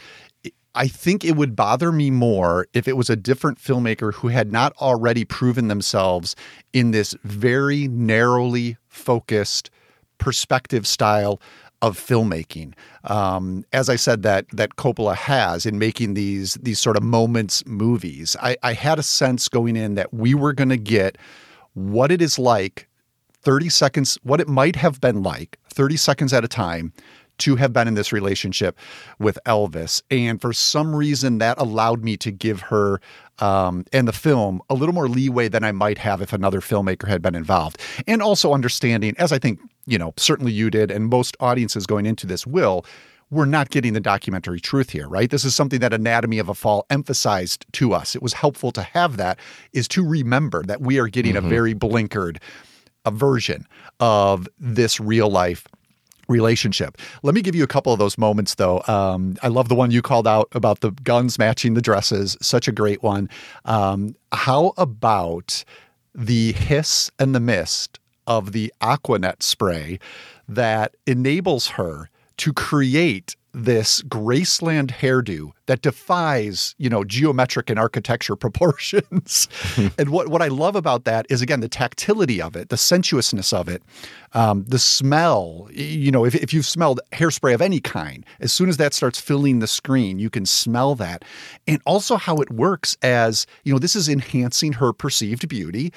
I 0.76 0.88
think 0.88 1.24
it 1.24 1.36
would 1.36 1.56
bother 1.56 1.92
me 1.92 2.12
more 2.12 2.68
if 2.74 2.88
it 2.88 2.98
was 2.98 3.10
a 3.10 3.16
different 3.16 3.58
filmmaker 3.58 4.14
who 4.14 4.28
had 4.28 4.52
not 4.52 4.74
already 4.78 5.24
proven 5.24 5.70
themselves 5.70 6.36
in 6.74 6.92
this 6.92 7.16
very 7.24 7.88
narrowly 7.88 8.78
focused 8.88 9.72
perspective 10.18 10.86
style 10.86 11.42
of 11.82 11.98
filmmaking. 11.98 12.74
Um, 13.04 13.64
as 13.72 13.90
I 13.90 13.96
said, 13.96 14.24
that 14.24 14.46
that 14.52 14.76
Coppola 14.76 15.16
has 15.16 15.66
in 15.66 15.80
making 15.80 16.14
these 16.14 16.56
these 16.56 16.80
sort 16.80 16.98
of 16.98 17.04
moments 17.04 17.66
movies. 17.66 18.36
I, 18.42 18.58
I 18.64 18.74
had 18.74 19.00
a 19.00 19.04
sense 19.04 19.48
going 19.48 19.76
in 19.76 19.96
that 19.96 20.14
we 20.14 20.34
were 20.34 20.54
going 20.54 20.70
to 20.70 20.78
get 20.78 21.18
what 21.74 22.12
it 22.12 22.22
is 22.22 22.40
like 22.40 22.88
30 23.42 23.70
seconds, 23.70 24.18
what 24.24 24.42
it 24.42 24.48
might 24.48 24.76
have 24.78 25.00
been 25.00 25.22
like 25.22 25.58
30 25.70 25.98
seconds 25.98 26.34
at 26.34 26.44
a 26.44 26.48
time 26.48 26.94
to 27.40 27.56
have 27.56 27.74
been 27.74 27.88
in 27.88 27.94
this 27.94 28.12
relationship 28.12 28.78
with 29.20 29.38
Elvis. 29.46 30.02
And 30.10 30.42
for 30.42 30.54
some 30.54 30.96
reason, 30.96 31.38
that 31.40 31.58
allowed 31.58 32.04
me 32.04 32.18
to 32.18 32.32
give 32.32 32.62
her 32.62 33.02
um, 33.40 33.86
and 33.92 34.08
the 34.08 34.14
film 34.14 34.62
a 34.70 34.76
little 34.76 34.96
more 34.96 35.10
leeway 35.10 35.48
than 35.48 35.64
I 35.64 35.72
might 35.72 35.98
have 35.98 36.22
if 36.22 36.32
another 36.32 36.62
filmmaker 36.62 37.08
had 37.08 37.22
been 37.22 37.36
involved. 37.36 37.80
And 38.08 38.22
also 38.22 38.54
understanding, 38.54 39.14
as 39.18 39.32
I 39.32 39.40
think, 39.40 39.60
you 39.86 39.98
know, 39.98 40.14
certainly 40.18 40.52
you 40.52 40.70
did, 40.70 40.90
and 40.92 41.08
most 41.08 41.36
audiences 41.40 41.86
going 41.86 42.06
into 42.06 42.26
this 42.26 42.48
will, 42.48 42.86
we're 43.32 43.46
not 43.46 43.70
getting 43.72 43.94
the 43.94 44.00
documentary 44.00 44.60
truth 44.60 44.92
here, 44.92 45.08
right? 45.10 45.30
This 45.30 45.44
is 45.44 45.56
something 45.56 45.80
that 45.80 45.94
Anatomy 45.94 46.40
of 46.40 46.48
a 46.48 46.54
Fall 46.54 46.86
emphasized 46.90 47.66
to 47.74 47.94
us. 47.94 48.16
It 48.16 48.22
was 48.22 48.34
helpful 48.34 48.72
to 48.72 48.84
have 48.84 49.18
that, 49.18 49.40
is 49.74 49.88
to 49.90 50.08
remember 50.08 50.64
that 50.64 50.82
we 50.82 51.00
are 51.00 51.08
getting 51.08 51.36
a 51.36 51.42
very 51.42 51.74
blinkered 51.74 52.38
a 53.06 53.12
version 53.12 53.68
of 54.00 54.48
this 54.60 55.00
real 55.00 55.30
life 55.30 55.68
relationship. 56.28 56.98
Let 57.24 57.36
me 57.36 57.42
give 57.42 57.56
you 57.56 57.64
a 57.64 57.68
couple 57.68 57.94
of 57.94 58.00
those 58.00 58.18
moments, 58.18 58.56
though. 58.56 58.82
Um, 58.88 59.38
I 59.42 59.48
love 59.48 59.70
the 59.70 59.76
one 59.76 59.92
you 59.92 60.02
called 60.02 60.28
out 60.28 60.48
about 60.54 60.82
the 60.82 60.92
guns 60.92 61.38
matching 61.40 61.74
the 61.74 61.82
dresses. 61.82 62.38
Such 62.42 62.68
a 62.68 62.72
great 62.72 63.04
one. 63.04 63.30
Um, 63.66 64.16
how 64.32 64.74
about 64.78 65.64
the 66.14 66.54
hiss 66.54 67.12
and 67.20 67.36
the 67.36 67.40
mist 67.40 68.00
of 68.28 68.52
the 68.52 68.74
Aqua 68.82 69.20
Net 69.20 69.44
spray 69.44 70.00
that 70.48 70.96
enables 71.06 71.68
her 71.70 72.10
to 72.38 72.54
create 72.54 73.36
this 73.56 74.02
Graceland 74.02 74.92
hairdo 74.92 75.52
that 75.68 75.82
defies, 75.82 76.76
you 76.78 76.90
know, 76.90 77.06
geometric 77.06 77.70
and 77.70 77.80
architecture 77.80 78.36
proportions. 78.46 79.48
and 79.98 80.10
what, 80.10 80.28
what 80.28 80.42
I 80.42 80.50
love 80.50 80.76
about 80.76 81.06
that 81.06 81.26
is, 81.30 81.42
again, 81.42 81.62
the 81.62 81.70
tactility 81.70 82.42
of 82.42 82.56
it, 82.56 82.70
the 82.70 82.78
sensuousness 82.78 83.54
of 83.54 83.70
it, 83.70 83.82
um, 84.34 84.66
the 84.66 84.78
smell. 84.78 85.70
You 85.72 86.12
know, 86.12 86.26
if, 86.26 86.36
if 86.36 86.54
you've 86.54 86.66
smelled 86.66 87.00
hairspray 87.14 87.54
of 87.54 87.62
any 87.62 87.80
kind, 87.80 88.26
as 88.42 88.52
soon 88.52 88.68
as 88.68 88.78
that 88.78 88.94
starts 88.94 89.20
filling 89.20 89.60
the 89.60 89.68
screen, 89.68 90.20
you 90.20 90.30
can 90.30 90.46
smell 90.46 90.94
that. 90.96 91.24
And 91.66 91.82
also 91.86 92.18
how 92.18 92.38
it 92.38 92.52
works 92.52 92.98
as, 93.02 93.48
you 93.64 93.72
know, 93.72 93.80
this 93.80 93.96
is 93.96 94.10
enhancing 94.10 94.74
her 94.74 94.92
perceived 94.92 95.48
beauty, 95.48 95.94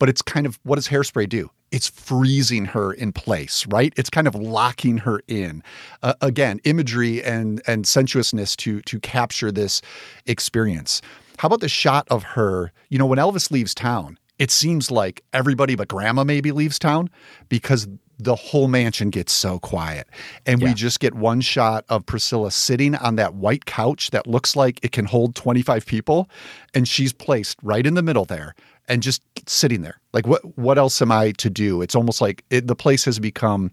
but 0.00 0.08
it's 0.08 0.22
kind 0.22 0.46
of 0.46 0.58
what 0.64 0.76
does 0.76 0.88
hairspray 0.88 1.28
do? 1.28 1.50
It's 1.70 1.88
freezing 1.88 2.66
her 2.66 2.92
in 2.92 3.12
place, 3.12 3.66
right? 3.66 3.92
It's 3.96 4.10
kind 4.10 4.26
of 4.26 4.34
locking 4.34 4.98
her 4.98 5.20
in. 5.28 5.62
Uh, 6.02 6.14
again, 6.20 6.60
imagery 6.64 7.22
and 7.22 7.62
and 7.66 7.86
sensuousness 7.86 8.56
to 8.56 8.80
to 8.82 9.00
capture 9.00 9.52
this 9.52 9.82
experience. 10.26 11.02
How 11.38 11.46
about 11.46 11.60
the 11.60 11.68
shot 11.68 12.06
of 12.10 12.22
her? 12.22 12.72
You 12.88 12.98
know, 12.98 13.06
when 13.06 13.18
Elvis 13.18 13.50
leaves 13.50 13.74
town, 13.74 14.18
it 14.38 14.50
seems 14.50 14.90
like 14.90 15.22
everybody 15.32 15.74
but 15.74 15.88
grandma 15.88 16.24
maybe 16.24 16.52
leaves 16.52 16.78
town 16.78 17.10
because 17.48 17.86
the 18.18 18.34
whole 18.34 18.66
mansion 18.66 19.10
gets 19.10 19.32
so 19.32 19.60
quiet. 19.60 20.08
And 20.44 20.60
we 20.60 20.74
just 20.74 20.98
get 20.98 21.14
one 21.14 21.40
shot 21.40 21.84
of 21.88 22.04
Priscilla 22.04 22.50
sitting 22.50 22.96
on 22.96 23.14
that 23.16 23.34
white 23.34 23.64
couch 23.64 24.10
that 24.10 24.26
looks 24.26 24.56
like 24.56 24.80
it 24.82 24.90
can 24.90 25.04
hold 25.04 25.36
25 25.36 25.86
people. 25.86 26.28
And 26.74 26.88
she's 26.88 27.12
placed 27.12 27.58
right 27.62 27.86
in 27.86 27.94
the 27.94 28.02
middle 28.02 28.24
there 28.24 28.54
and 28.88 29.02
just 29.02 29.22
sitting 29.46 29.82
there. 29.82 30.00
Like, 30.12 30.26
what, 30.26 30.58
what 30.58 30.78
else 30.78 31.00
am 31.02 31.12
I 31.12 31.32
to 31.32 31.50
do? 31.50 31.82
It's 31.82 31.94
almost 31.94 32.20
like 32.20 32.44
it, 32.50 32.66
the 32.66 32.74
place 32.74 33.04
has 33.04 33.18
become 33.18 33.70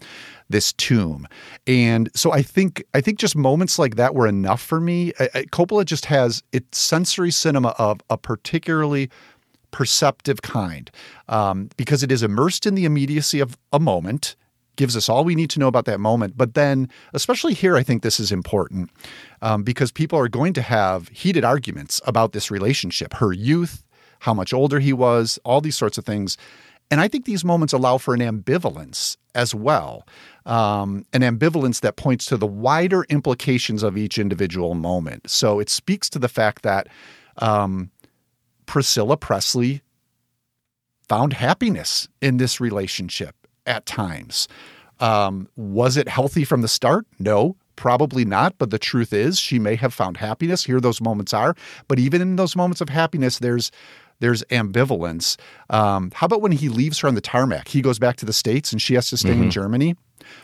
this 0.50 0.74
tomb. 0.74 1.28
And 1.66 2.10
so 2.14 2.32
I 2.32 2.42
think, 2.42 2.84
I 2.94 3.02
think 3.02 3.18
just 3.18 3.36
moments 3.36 3.80
like 3.80 3.96
that 3.96 4.14
were 4.14 4.28
enough 4.28 4.62
for 4.62 4.80
me. 4.80 5.14
I, 5.20 5.30
I, 5.34 5.42
Coppola 5.46 5.86
just 5.86 6.06
has 6.06 6.44
it's 6.52 6.78
sensory 6.78 7.32
cinema 7.32 7.70
of 7.78 8.02
a 8.10 8.18
particularly 8.18 9.10
perceptive 9.72 10.42
kind 10.42 10.92
um, 11.28 11.70
because 11.76 12.04
it 12.04 12.12
is 12.12 12.24
immersed 12.24 12.66
in 12.66 12.76
the 12.76 12.86
immediacy 12.86 13.40
of 13.40 13.58
a 13.74 13.80
moment 13.80 14.36
gives 14.78 14.96
us 14.98 15.10
all 15.10 15.24
we 15.24 15.36
need 15.36 15.50
to 15.50 15.60
know 15.60 15.68
about 15.68 15.86
that 15.86 16.00
moment 16.00 16.38
but 16.38 16.54
then 16.54 16.90
especially 17.14 17.54
here 17.54 17.76
i 17.76 17.84
think 17.84 18.04
this 18.04 18.20
is 18.20 18.32
important 18.32 18.90
um, 19.42 19.64
because 19.64 19.92
people 19.92 20.18
are 20.18 20.28
going 20.28 20.54
to 20.54 20.62
have 20.62 21.08
heated 21.10 21.44
arguments 21.44 22.02
about 22.06 22.32
this 22.32 22.52
relationship 22.52 23.14
her 23.14 23.34
youth 23.34 23.85
how 24.26 24.34
much 24.34 24.54
older 24.54 24.80
he 24.80 24.92
was 24.92 25.40
all 25.46 25.62
these 25.62 25.76
sorts 25.76 25.98
of 25.98 26.06
things 26.06 26.38
and 26.92 27.00
i 27.00 27.08
think 27.08 27.26
these 27.26 27.46
moments 27.46 27.74
allow 27.74 27.98
for 27.98 28.14
an 28.14 28.20
ambivalence 28.20 29.18
as 29.34 29.56
well 29.56 30.06
um, 30.46 31.06
an 31.14 31.22
ambivalence 31.22 31.82
that 31.82 31.96
points 31.96 32.26
to 32.26 32.38
the 32.38 32.48
wider 32.48 33.06
implications 33.10 33.84
of 33.84 33.98
each 33.98 34.18
individual 34.18 34.76
moment 34.76 35.30
so 35.30 35.60
it 35.60 35.70
speaks 35.70 36.10
to 36.10 36.20
the 36.20 36.30
fact 36.30 36.62
that 36.64 36.88
um, 37.38 37.92
Priscilla 38.66 39.18
Presley 39.18 39.82
found 41.08 41.34
happiness 41.34 42.08
in 42.22 42.38
this 42.38 42.60
relationship 42.60 43.36
at 43.66 43.86
times. 43.86 44.48
Um, 45.00 45.50
was 45.56 45.98
it 45.98 46.08
healthy 46.08 46.46
from 46.46 46.62
the 46.62 46.68
start? 46.68 47.06
No, 47.20 47.56
probably 47.76 48.26
not. 48.26 48.58
But 48.58 48.72
the 48.72 48.80
truth 48.80 49.14
is, 49.14 49.40
she 49.40 49.60
may 49.60 49.76
have 49.76 49.94
found 49.94 50.18
happiness. 50.18 50.66
Here, 50.66 50.80
those 50.80 51.02
moments 51.02 51.34
are. 51.34 51.56
But 51.88 52.00
even 52.00 52.22
in 52.22 52.38
those 52.38 52.56
moments 52.56 52.82
of 52.82 52.90
happiness, 52.90 53.40
there's 53.40 53.72
there's 54.26 54.44
ambivalence. 54.46 55.38
Um, 55.70 56.10
how 56.16 56.26
about 56.26 56.42
when 56.42 56.52
he 56.52 56.68
leaves 56.68 56.98
her 57.00 57.08
on 57.08 57.14
the 57.14 57.22
tarmac? 57.22 57.68
He 57.68 57.80
goes 57.82 58.00
back 58.00 58.16
to 58.18 58.26
the 58.26 58.34
states, 58.34 58.72
and 58.72 58.82
she 58.82 58.96
has 58.96 59.08
to 59.12 59.18
stay 59.18 59.32
in 59.34 59.44
Mhm. 59.44 59.52
Germany. 59.52 59.96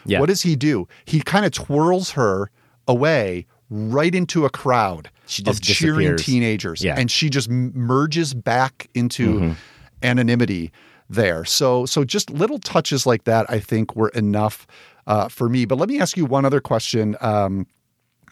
Yeah. 0.05 0.19
What 0.19 0.27
does 0.29 0.43
he 0.43 0.55
do? 0.55 0.87
He 1.05 1.21
kind 1.21 1.45
of 1.45 1.51
twirls 1.51 2.11
her 2.11 2.51
away 2.87 3.47
right 3.71 4.13
into 4.13 4.45
a 4.45 4.49
crowd 4.51 5.09
of 5.47 5.61
cheering 5.61 6.15
teenagers, 6.17 6.83
Yeah. 6.83 6.95
and 6.99 7.09
she 7.09 7.27
just 7.29 7.49
merges 7.49 8.35
back 8.35 8.87
into 8.93 9.39
Mhm. 9.39 9.55
anonymity 10.03 10.71
there. 11.09 11.43
So, 11.43 11.85
so 11.87 12.03
just 12.03 12.29
little 12.29 12.59
touches 12.59 13.05
like 13.07 13.23
that, 13.23 13.45
I 13.49 13.59
think, 13.59 13.95
were 13.95 14.09
enough 14.09 14.67
uh, 15.07 15.27
for 15.27 15.49
me. 15.49 15.65
But 15.65 15.79
let 15.79 15.89
me 15.89 15.99
ask 15.99 16.15
you 16.15 16.25
one 16.25 16.45
other 16.45 16.61
question. 16.61 17.15
Um, 17.21 17.65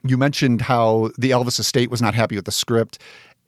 you 0.04 0.18
mentioned 0.18 0.62
how 0.62 1.10
the 1.18 1.32
Elvis 1.32 1.60
estate 1.60 1.90
was 1.90 2.02
not 2.02 2.14
happy 2.14 2.36
with 2.36 2.46
the 2.46 2.52
script, 2.52 3.00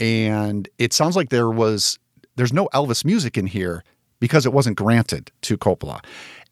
and 0.02 0.68
it 0.80 0.92
sounds 0.92 1.16
like 1.16 1.30
there 1.30 1.50
was 1.50 1.98
there's 2.36 2.52
no 2.54 2.68
Elvis 2.74 3.06
music 3.06 3.38
in 3.38 3.46
here 3.46 3.84
because 4.20 4.46
it 4.46 4.54
wasn't 4.54 4.76
granted 4.78 5.32
to 5.42 5.58
Coppola. 5.58 6.04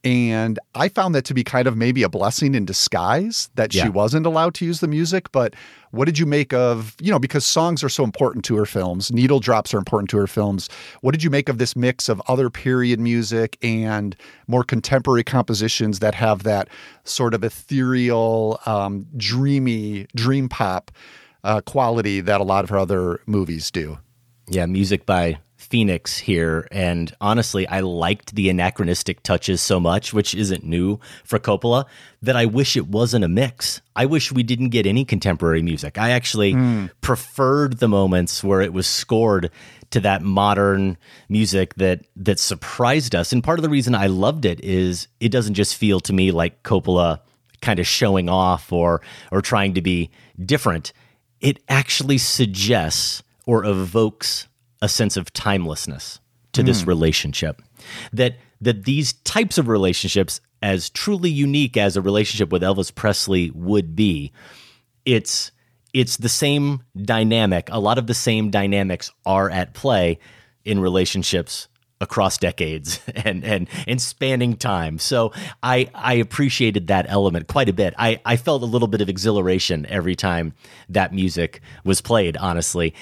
And 0.04 0.60
I 0.76 0.88
found 0.88 1.14
that 1.16 1.26
to 1.26 1.34
be 1.34 1.44
kind 1.44 1.68
of 1.68 1.76
maybe 1.76 2.04
a 2.04 2.10
blessing 2.10 2.56
in 2.56 2.64
disguise 2.64 3.50
that 3.56 3.74
Yeah. 3.74 3.84
she 3.84 3.90
wasn't 3.90 4.26
allowed 4.26 4.54
to 4.56 4.66
use 4.66 4.80
the 4.80 4.88
music. 4.88 5.30
But 5.34 5.56
what 5.92 6.06
did 6.06 6.18
you 6.18 6.26
make 6.26 6.54
of, 6.54 6.96
you 7.02 7.12
know, 7.12 7.20
because 7.20 7.46
songs 7.46 7.84
are 7.84 7.90
so 7.90 8.06
important 8.06 8.46
to 8.46 8.56
her 8.56 8.66
films, 8.66 9.12
needle 9.12 9.40
drops 9.42 9.74
are 9.74 9.78
important 9.78 10.10
to 10.12 10.18
her 10.18 10.28
films. 10.28 10.70
What 11.02 11.12
did 11.12 11.22
you 11.24 11.30
make 11.30 11.50
of 11.50 11.58
this 11.58 11.76
mix 11.76 12.08
of 12.08 12.22
other 12.30 12.50
period 12.50 13.00
music 13.00 13.58
and 13.62 14.16
more 14.48 14.64
contemporary 14.64 15.24
compositions 15.24 16.00
that 16.00 16.16
have 16.16 16.44
that 16.44 16.70
sort 17.04 17.34
of 17.34 17.44
ethereal, 17.44 18.60
um, 18.66 19.06
dreamy, 19.18 20.08
dream 20.16 20.48
pop 20.48 20.92
uh, 21.44 21.62
quality 21.62 22.22
that 22.22 22.42
a 22.42 22.44
lot 22.44 22.64
of 22.64 22.70
her 22.70 22.78
other 22.78 23.22
movies 23.26 23.72
do? 23.72 23.98
Yeah, 24.48 24.66
music 24.66 25.06
by 25.06 25.40
Phoenix 25.58 26.18
here. 26.18 26.68
And 26.72 27.14
honestly, 27.22 27.68
I 27.68 27.82
liked 27.82 28.34
the 28.34 28.50
anachronistic 28.50 29.22
touches 29.22 29.62
so 29.62 29.80
much, 29.80 30.14
which 30.14 30.34
isn't 30.34 30.64
new 30.64 31.00
for 31.24 31.38
Coppola, 31.38 31.86
that 32.22 32.36
I 32.36 32.46
wish 32.46 32.76
it 32.76 32.88
wasn't 32.88 33.26
a 33.26 33.28
mix. 33.28 33.82
I 33.96 34.06
wish 34.06 34.32
we 34.32 34.42
didn't 34.42 34.70
get 34.70 34.88
any 34.88 35.06
contemporary 35.06 35.62
music. 35.62 35.98
I 35.98 36.12
actually 36.12 36.90
preferred 37.02 37.80
the 37.80 37.88
moments 37.88 38.44
where 38.44 38.62
it 38.62 38.74
was 38.74 38.88
scored 38.88 39.52
to 39.92 40.00
that 40.00 40.22
modern 40.22 40.98
music 41.28 41.76
that 41.76 42.06
that 42.16 42.40
surprised 42.40 43.14
us. 43.14 43.32
And 43.32 43.44
part 43.44 43.60
of 43.60 43.64
the 43.64 43.70
reason 43.70 43.94
I 43.94 44.08
loved 44.08 44.46
it 44.46 44.64
is 44.64 45.08
it 45.20 45.30
doesn't 45.30 45.56
just 45.56 45.76
feel 45.76 46.00
to 46.02 46.14
me 46.14 46.32
like 46.32 46.64
Coppola 46.64 47.20
kind 47.62 47.80
of 47.80 47.86
showing 47.86 48.30
off 48.30 48.72
or 48.72 49.02
or 49.32 49.42
trying 49.42 49.74
to 49.74 49.82
be 49.82 50.10
different. 50.44 50.94
It 51.42 51.62
actually 51.70 52.18
suggests 52.18 53.24
or 53.46 53.66
evokes 53.66 54.48
a 54.82 54.90
sense 54.90 55.18
of 55.18 55.32
timelessness 55.34 56.20
to 56.54 56.64
this 56.64 56.84
Mm. 56.84 56.88
relationship. 56.88 57.62
That 58.14 58.38
that 58.62 58.84
these 58.84 59.14
types 59.24 59.58
of 59.58 59.70
relationships, 59.70 60.42
as 60.62 60.90
truly 60.90 61.30
unique 61.30 61.78
as 61.78 61.96
a 61.96 62.02
relationship 62.02 62.52
with 62.52 62.62
Elvis 62.62 62.94
Presley 62.94 63.52
would 63.52 63.96
be, 63.96 64.32
it's 65.06 65.52
it's 65.94 66.18
the 66.18 66.30
same 66.30 66.84
dynamic. 67.02 67.68
A 67.72 67.80
lot 67.80 67.98
of 67.98 68.06
the 68.08 68.14
same 68.14 68.52
dynamics 68.52 69.12
are 69.26 69.50
at 69.50 69.74
play 69.74 70.20
in 70.66 70.80
relationships 70.80 71.68
across 72.02 72.38
decades 72.38 73.00
and 73.16 73.44
and 73.44 73.68
and 73.88 74.02
spanning 74.02 74.56
time. 74.56 75.00
So 75.00 75.34
I 75.62 75.90
I 75.94 76.16
appreciated 76.16 76.88
that 76.88 77.06
element 77.10 77.48
quite 77.48 77.70
a 77.70 77.74
bit. 77.74 77.94
I 77.98 78.22
I 78.26 78.38
felt 78.38 78.64
a 78.64 78.66
little 78.66 78.88
bit 78.88 79.02
of 79.02 79.10
exhilaration 79.10 79.86
every 79.88 80.16
time 80.16 80.54
that 80.90 81.14
music 81.14 81.62
was 81.84 82.02
played, 82.02 82.38
honestly. 82.38 82.94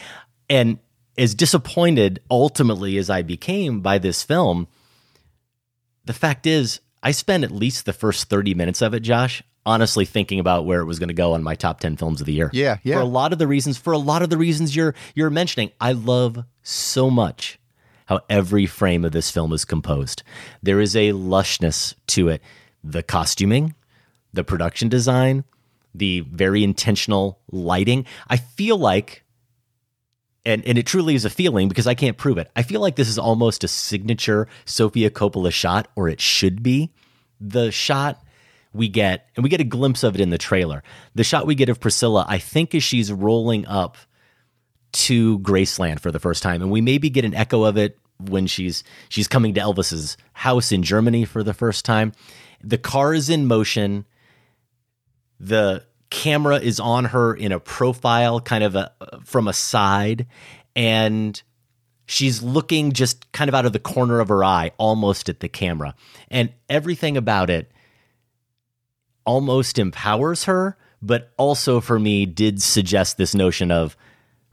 And 0.50 0.80
as 1.18 1.36
disappointed 1.36 2.22
ultimately 2.30 2.98
as 2.98 3.10
I 3.10 3.22
became 3.22 3.82
by 3.82 3.98
this 3.98 4.24
film, 4.24 4.68
the 6.06 6.14
fact 6.14 6.46
is 6.46 6.80
I 7.04 7.12
spent 7.12 7.44
at 7.44 7.52
least 7.52 7.86
the 7.86 7.94
first 7.94 8.30
30 8.30 8.54
minutes 8.54 8.82
of 8.82 8.94
it, 8.94 9.02
Josh, 9.02 9.44
honestly 9.66 10.06
thinking 10.06 10.40
about 10.40 10.66
where 10.66 10.80
it 10.80 10.86
was 10.86 11.00
going 11.00 11.10
to 11.10 11.14
go 11.14 11.34
on 11.34 11.44
my 11.44 11.56
top 11.56 11.80
10 11.80 11.98
films 11.98 12.22
of 12.22 12.28
the 12.28 12.34
year. 12.34 12.50
Yeah, 12.54 12.78
yeah. 12.84 12.96
For 12.96 13.02
a 13.02 13.06
lot 13.06 13.34
of 13.34 13.40
the 13.40 13.48
reasons, 13.48 13.78
for 13.78 13.94
a 13.94 13.98
lot 13.98 14.22
of 14.22 14.30
the 14.30 14.38
reasons 14.38 14.76
you're 14.76 14.96
you're 15.14 15.30
mentioning, 15.30 15.72
I 15.80 15.92
love 15.92 16.44
so 16.64 17.10
much 17.10 17.57
how 18.08 18.22
every 18.30 18.66
frame 18.66 19.06
of 19.06 19.12
this 19.12 19.30
film 19.30 19.54
is 19.54 19.66
composed. 19.66 20.24
There 20.64 20.82
is 20.82 20.96
a 20.96 21.12
lushness 21.12 21.94
to 22.08 22.30
it. 22.30 22.42
The 22.84 23.04
costuming, 23.04 23.76
the 24.34 24.44
production 24.44 24.90
design, 24.90 25.44
the 25.94 26.22
very 26.22 26.64
intentional 26.64 27.40
lighting. 27.52 28.06
I 28.30 28.38
feel 28.38 28.78
like 28.78 29.24
and, 30.46 30.66
and 30.66 30.78
it 30.78 30.86
truly 30.86 31.14
is 31.14 31.26
a 31.26 31.30
feeling 31.30 31.68
because 31.68 31.88
I 31.88 31.94
can't 31.94 32.16
prove 32.18 32.38
it. 32.38 32.50
I 32.56 32.64
feel 32.64 32.80
like 32.80 32.96
this 32.96 33.10
is 33.10 33.20
almost 33.20 33.66
a 33.66 33.68
signature 33.68 34.48
Sofia 34.64 35.10
Coppola 35.10 35.52
shot, 35.52 35.90
or 35.94 36.08
it 36.08 36.22
should 36.22 36.64
be. 36.64 36.94
The 37.42 37.70
shot 37.70 38.24
we 38.72 38.88
get, 38.88 39.28
and 39.36 39.44
we 39.44 39.50
get 39.50 39.60
a 39.60 39.66
glimpse 39.66 40.04
of 40.04 40.16
it 40.16 40.22
in 40.22 40.30
the 40.30 40.38
trailer. 40.38 40.84
The 41.16 41.26
shot 41.26 41.46
we 41.46 41.56
get 41.56 41.68
of 41.68 41.82
Priscilla, 41.82 42.26
I 42.30 42.38
think, 42.38 42.74
as 42.74 42.82
she's 42.82 43.12
rolling 43.12 43.66
up 43.66 43.98
to 44.94 45.40
Graceland 45.40 46.00
for 46.00 46.12
the 46.12 46.20
first 46.20 46.44
time, 46.44 46.62
and 46.62 46.72
we 46.72 46.82
maybe 46.82 47.10
get 47.10 47.26
an 47.26 47.34
echo 47.34 47.64
of 47.64 47.78
it 47.78 47.98
when 48.20 48.48
she's 48.48 48.84
she's 49.10 49.28
coming 49.28 49.54
to 49.54 49.62
Elvis's 49.62 50.18
house 50.34 50.72
in 50.72 50.84
Germany 50.84 51.26
for 51.26 51.44
the 51.44 51.54
first 51.54 51.86
time. 51.86 52.14
The 52.64 52.78
car 52.78 53.14
is 53.14 53.30
in 53.30 53.46
motion. 53.46 54.06
The 55.40 55.86
camera 56.10 56.58
is 56.58 56.80
on 56.80 57.06
her 57.06 57.34
in 57.34 57.52
a 57.52 57.60
profile, 57.60 58.40
kind 58.40 58.64
of 58.64 58.76
a, 58.76 58.92
from 59.24 59.48
a 59.48 59.54
side, 59.54 60.26
and 60.76 61.40
she's 62.06 62.42
looking 62.42 62.94
just 62.94 63.32
kind 63.32 63.50
of 63.50 63.56
out 63.56 63.66
of 63.66 63.74
the 63.74 63.80
corner 63.80 64.20
of 64.20 64.30
her 64.30 64.44
eye, 64.44 64.72
almost 64.78 65.30
at 65.30 65.42
the 65.42 65.50
camera. 65.50 65.94
And 66.30 66.52
everything 66.70 67.18
about 67.18 67.50
it 67.50 67.72
almost 69.26 69.78
empowers 69.78 70.46
her, 70.46 70.78
but 71.02 71.34
also 71.38 71.82
for 71.82 72.00
me 72.00 72.26
did 72.26 72.62
suggest 72.62 73.18
this 73.18 73.36
notion 73.36 73.72
of 73.72 73.96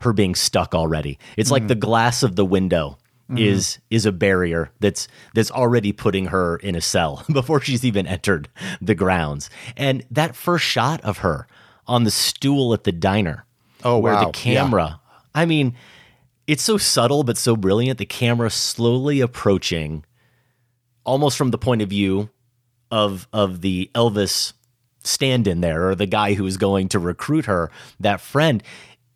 her 0.01 0.13
being 0.13 0.35
stuck 0.35 0.75
already. 0.75 1.17
It's 1.37 1.51
like 1.51 1.63
Mhm. 1.63 1.67
the 1.69 1.75
glass 1.75 2.21
of 2.23 2.35
the 2.35 2.45
window 2.45 2.97
Mhm. 3.31 3.39
is 3.39 3.79
is 3.89 4.05
a 4.05 4.11
barrier 4.11 4.71
that's 4.79 5.07
that's 5.33 5.49
already 5.51 5.91
putting 5.91 6.27
her 6.27 6.57
in 6.57 6.75
a 6.75 6.81
cell 6.81 7.23
before 7.31 7.59
she's 7.61 7.83
even 7.85 8.05
entered 8.05 8.49
the 8.81 8.93
grounds. 8.95 9.49
And 9.75 10.03
that 10.11 10.35
first 10.35 10.65
shot 10.65 11.01
of 11.01 11.19
her 11.19 11.47
on 11.87 12.03
the 12.03 12.11
stool 12.11 12.73
at 12.73 12.83
the 12.83 12.91
diner, 12.91 13.45
Oh, 13.83 13.97
where 13.99 14.13
wow. 14.13 14.19
the 14.21 14.25
Yeah. 14.27 14.31
camera, 14.61 14.99
I 15.33 15.45
mean, 15.45 15.73
it's 16.47 16.61
so 16.63 16.77
subtle 16.77 17.23
but 17.23 17.37
so 17.37 17.55
brilliant. 17.55 17.97
The 17.97 18.05
camera 18.05 18.49
slowly 18.51 19.21
approaching, 19.21 20.03
almost 21.03 21.37
from 21.37 21.51
the 21.51 21.57
point 21.57 21.81
of 21.81 21.89
view 21.89 22.29
of 22.91 23.27
of 23.33 23.61
the 23.61 23.89
Elvis 23.95 24.53
stand 25.03 25.47
in 25.47 25.61
there 25.61 25.89
or 25.89 25.95
the 25.95 26.05
guy 26.07 26.33
who's 26.33 26.57
going 26.57 26.89
to 26.89 26.99
recruit 26.99 27.45
her, 27.45 27.71
that 27.99 28.19
friend. 28.21 28.61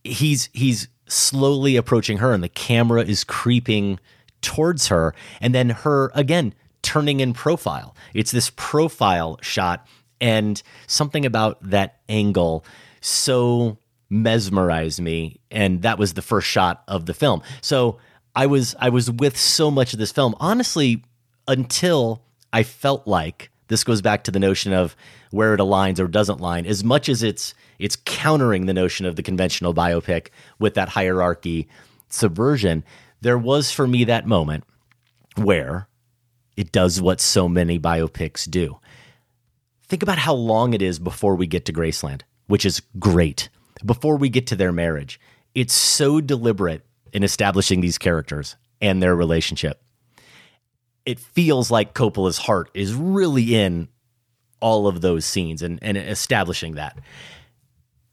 He's 0.04 0.50
he's 0.54 0.88
slowly 1.08 1.76
approaching 1.76 2.18
her 2.18 2.34
and 2.34 2.44
the 2.44 2.50
camera 2.50 3.02
is 3.02 3.24
creeping 3.24 4.00
towards 4.42 4.88
her 4.88 5.14
and 5.42 5.54
then 5.54 5.70
her 5.70 6.12
again 6.14 6.54
turning 6.82 7.20
in 7.20 7.34
profile. 7.34 7.96
It's 8.14 8.32
this 8.32 8.52
profile 8.56 9.38
shot 9.42 9.88
and 10.22 10.62
something 10.88 11.26
about 11.26 11.58
that 11.70 12.00
angle 12.08 12.64
so 13.02 13.78
mesmerized 14.10 15.02
me 15.02 15.40
and 15.52 15.82
that 15.82 16.00
was 16.00 16.14
the 16.14 16.22
first 16.22 16.48
shot 16.48 16.84
of 16.88 17.06
the 17.06 17.14
film. 17.14 17.42
So 17.62 18.00
I 18.36 18.46
was 18.46 18.76
I 18.80 18.90
was 18.90 19.12
with 19.12 19.38
so 19.38 19.70
much 19.72 19.94
of 19.94 20.00
this 20.00 20.12
film 20.12 20.36
honestly 20.40 21.04
until 21.48 22.24
I 22.54 22.64
felt 22.64 23.08
like 23.08 23.52
this 23.68 23.84
goes 23.84 24.02
back 24.02 24.24
to 24.24 24.32
the 24.32 24.40
notion 24.40 24.74
of 24.74 24.96
where 25.32 25.54
it 25.54 25.60
aligns 25.60 26.00
or 26.00 26.08
doesn't 26.08 26.40
line 26.40 26.66
as 26.66 26.84
much 26.84 27.10
as 27.10 27.24
it's 27.24 27.54
it's 27.80 27.96
countering 27.96 28.65
the 28.65 28.74
notion 28.74 29.06
of 29.06 29.15
the 29.15 29.24
conventional 29.24 29.74
biopic 29.74 30.28
with 30.60 30.76
that 30.76 30.89
hierarchy 30.89 31.68
subversion. 32.10 32.84
There 33.22 33.38
was 33.38 33.72
for 33.72 33.88
me 33.88 34.04
that 34.04 34.28
moment 34.28 34.65
where 35.36 35.88
it 36.58 36.72
does 36.72 37.02
what 37.02 37.22
so 37.22 37.48
many 37.48 37.80
biopics 37.80 38.50
do. 38.50 38.80
Think 39.88 40.04
about 40.04 40.20
how 40.20 40.34
long 40.34 40.74
it 40.74 40.82
is 40.82 41.00
before 41.00 41.36
we 41.36 41.48
get 41.48 41.65
to 41.65 41.74
graceland 41.74 42.22
which 42.48 42.65
is 42.65 42.82
great. 42.98 43.48
Before 43.86 44.18
we 44.18 44.28
get 44.28 44.48
to 44.48 44.56
their 44.56 44.74
marriage 44.74 45.20
it's 45.56 45.74
so 45.74 46.22
deliberate 46.22 46.86
in 47.13 47.24
establishing 47.24 47.82
these 47.82 47.98
characters 47.98 48.56
and 48.82 49.02
their 49.02 49.15
relationship. 49.15 49.82
It 51.06 51.20
feels 51.20 51.72
like 51.72 51.94
Coppola's 51.94 52.38
heart 52.38 52.70
is 52.74 52.94
really 52.94 53.56
in 53.56 53.88
all 54.60 54.88
of 54.88 55.02
those 55.02 55.26
scenes 55.26 55.62
and, 55.62 55.80
and 55.82 55.98
establishing 55.98 56.76
that. 56.76 57.00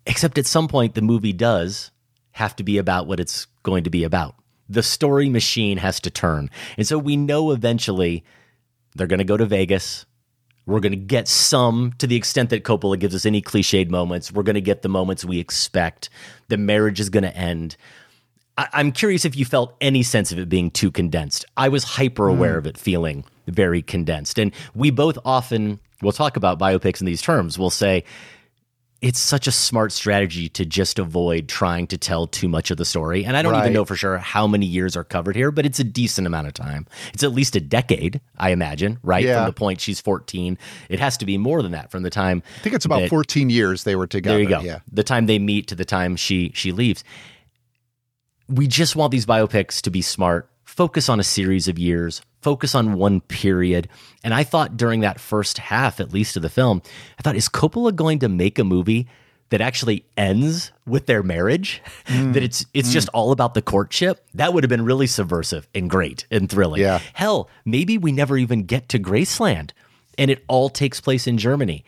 Except 0.06 0.38
at 0.38 0.46
some 0.46 0.68
point, 0.68 0.94
the 0.94 1.02
movie 1.02 1.32
does 1.32 1.90
have 2.32 2.54
to 2.56 2.62
be 2.62 2.78
about 2.78 3.06
what 3.06 3.20
it's 3.20 3.46
going 3.62 3.84
to 3.84 3.90
be 3.90 4.04
about. 4.04 4.34
The 4.68 4.82
story 4.82 5.28
machine 5.28 5.78
has 5.78 6.00
to 6.00 6.10
turn. 6.10 6.50
And 6.76 6.86
so 6.86 6.98
we 6.98 7.16
know 7.16 7.50
eventually 7.52 8.24
they're 8.94 9.06
going 9.06 9.18
to 9.18 9.24
go 9.24 9.36
to 9.36 9.46
Vegas. 9.46 10.06
We're 10.66 10.80
going 10.80 10.92
to 10.92 10.96
get 10.96 11.28
some, 11.28 11.92
to 11.98 12.06
the 12.06 12.16
extent 12.16 12.50
that 12.50 12.64
Coppola 12.64 12.98
gives 12.98 13.14
us 13.14 13.24
any 13.26 13.40
cliched 13.40 13.88
moments, 13.90 14.32
we're 14.32 14.42
going 14.42 14.54
to 14.54 14.60
get 14.60 14.82
the 14.82 14.88
moments 14.88 15.24
we 15.24 15.38
expect. 15.38 16.10
The 16.48 16.56
marriage 16.56 16.98
is 16.98 17.08
going 17.08 17.22
to 17.22 17.36
end. 17.36 17.76
I- 18.58 18.68
I'm 18.72 18.90
curious 18.90 19.24
if 19.24 19.36
you 19.36 19.44
felt 19.44 19.76
any 19.80 20.02
sense 20.02 20.32
of 20.32 20.38
it 20.38 20.48
being 20.48 20.70
too 20.70 20.90
condensed. 20.90 21.44
I 21.56 21.68
was 21.68 21.84
hyper 21.84 22.26
aware 22.28 22.54
Mm. 22.54 22.58
of 22.58 22.66
it 22.66 22.78
feeling 22.78 23.24
very 23.46 23.80
condensed. 23.82 24.38
And 24.38 24.52
we 24.74 24.90
both 24.90 25.18
often, 25.24 25.78
we'll 26.02 26.10
talk 26.12 26.36
about 26.36 26.58
biopics 26.58 27.00
in 27.00 27.06
these 27.06 27.22
terms, 27.22 27.58
we'll 27.58 27.70
say, 27.70 28.02
it's 29.02 29.18
such 29.20 29.46
a 29.46 29.52
smart 29.52 29.92
strategy 29.92 30.48
to 30.48 30.64
just 30.64 30.98
avoid 30.98 31.48
trying 31.48 31.86
to 31.86 31.98
tell 31.98 32.26
too 32.26 32.48
much 32.48 32.70
of 32.70 32.78
the 32.78 32.84
story. 32.84 33.24
And 33.24 33.36
I 33.36 33.42
don't 33.42 33.52
Right. 33.52 33.60
even 33.60 33.72
know 33.74 33.84
for 33.84 33.94
sure 33.94 34.16
how 34.18 34.46
many 34.46 34.64
years 34.66 34.96
are 34.96 35.04
covered 35.04 35.36
here, 35.36 35.50
but 35.50 35.66
it's 35.66 35.78
a 35.78 35.84
decent 35.84 36.26
amount 36.26 36.46
of 36.46 36.54
time. 36.54 36.86
It's 37.12 37.22
at 37.22 37.32
least 37.32 37.54
a 37.56 37.60
decade, 37.60 38.20
I 38.38 38.50
imagine, 38.50 38.98
right? 39.02 39.22
Yeah. 39.24 39.36
From 39.36 39.46
the 39.46 39.52
point 39.52 39.80
she's 39.82 40.00
14. 40.00 40.56
It 40.88 40.98
has 40.98 41.16
to 41.18 41.26
be 41.26 41.36
more 41.36 41.62
than 41.62 41.72
that 41.72 41.90
from 41.90 42.04
the 42.04 42.10
time 42.10 42.42
I 42.58 42.62
think 42.62 42.74
it's 42.74 42.86
about 42.86 43.00
that- 43.00 43.10
14 43.10 43.50
years 43.50 43.84
they 43.84 43.96
were 43.96 44.06
together. 44.06 44.36
there 44.36 44.42
you 44.42 44.48
go. 44.48 44.60
Yeah. 44.60 44.78
The 44.90 45.04
time 45.04 45.26
they 45.26 45.38
meet 45.38 45.66
to 45.68 45.74
the 45.74 45.84
time 45.84 46.16
she 46.16 46.50
she 46.54 46.72
leaves. 46.72 47.04
We 48.48 48.66
just 48.66 48.96
want 48.96 49.10
these 49.10 49.26
biopics 49.26 49.80
to 49.82 49.90
be 49.90 50.02
smart, 50.02 50.48
focus 50.64 51.08
on 51.08 51.18
a 51.20 51.24
series 51.24 51.68
of 51.68 51.78
years, 51.78 52.22
focus 52.46 52.76
on 52.76 52.92
one 52.92 53.20
period. 53.22 53.88
And 54.22 54.32
I 54.32 54.44
thought 54.44 54.76
during 54.76 55.00
that 55.00 55.18
first 55.18 55.58
half, 55.58 55.98
at 55.98 56.12
least 56.12 56.36
of 56.36 56.42
the 56.42 56.48
film, 56.48 56.80
I 57.18 57.22
thought, 57.22 57.34
is 57.34 57.48
Coppola 57.48 57.92
going 57.92 58.20
to 58.20 58.28
make 58.28 58.60
a 58.60 58.62
movie 58.62 59.08
that 59.48 59.60
actually 59.60 60.06
ends 60.16 60.70
with 60.86 61.06
their 61.06 61.24
marriage? 61.24 61.82
Mm. 62.06 62.34
that 62.34 62.44
it's 62.44 62.64
it's 62.72 62.90
mm. 62.90 62.92
just 62.92 63.08
all 63.08 63.32
about 63.32 63.54
the 63.54 63.62
courtship? 63.62 64.24
That 64.34 64.54
would 64.54 64.62
have 64.62 64.68
been 64.68 64.84
really 64.84 65.08
subversive 65.08 65.66
and 65.74 65.90
great 65.90 66.24
and 66.30 66.48
thrilling. 66.48 66.82
Yeah. 66.82 67.00
Hell, 67.14 67.50
maybe 67.64 67.98
we 67.98 68.12
never 68.12 68.36
even 68.36 68.62
get 68.62 68.88
to 68.90 69.00
Graceland 69.00 69.72
and 70.16 70.30
it 70.30 70.44
all 70.46 70.68
takes 70.68 71.00
place 71.00 71.26
in 71.26 71.38
Germany. 71.38 71.84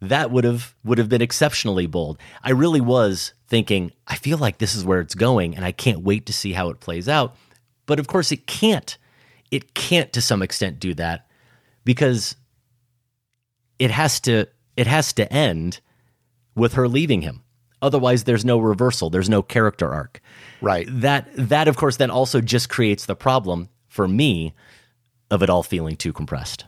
That 0.00 0.30
would 0.30 0.44
have 0.44 0.74
would 0.84 0.96
have 0.96 1.10
been 1.10 1.20
exceptionally 1.20 1.86
bold. 1.86 2.16
I 2.42 2.52
really 2.52 2.80
was 2.80 3.34
thinking, 3.46 3.92
I 4.06 4.16
feel 4.16 4.38
like 4.38 4.56
this 4.56 4.74
is 4.74 4.86
where 4.86 5.00
it's 5.00 5.14
going 5.14 5.54
and 5.54 5.66
I 5.66 5.72
can't 5.72 6.00
wait 6.00 6.24
to 6.26 6.32
see 6.32 6.54
how 6.54 6.70
it 6.70 6.80
plays 6.80 7.10
out. 7.10 7.36
But 7.84 7.98
of 7.98 8.06
course 8.06 8.32
it 8.32 8.46
can't. 8.46 8.96
It 9.50 9.74
can't 9.74 10.12
to 10.12 10.20
some 10.20 10.42
extent 10.42 10.80
do 10.80 10.94
that 10.94 11.26
because 11.84 12.36
it 13.78 13.90
has 13.90 14.20
to 14.20 14.46
it 14.76 14.86
has 14.86 15.12
to 15.14 15.32
end 15.32 15.80
with 16.54 16.74
her 16.74 16.88
leaving 16.88 17.22
him. 17.22 17.42
Otherwise 17.80 18.24
there's 18.24 18.44
no 18.44 18.58
reversal, 18.58 19.10
there's 19.10 19.28
no 19.28 19.42
character 19.42 19.92
arc. 19.92 20.20
Right. 20.60 20.86
That 20.90 21.28
that 21.34 21.68
of 21.68 21.76
course 21.76 21.96
then 21.96 22.10
also 22.10 22.40
just 22.40 22.68
creates 22.68 23.06
the 23.06 23.16
problem 23.16 23.68
for 23.86 24.08
me 24.08 24.54
of 25.30 25.42
it 25.42 25.50
all 25.50 25.62
feeling 25.62 25.96
too 25.96 26.12
compressed. 26.12 26.64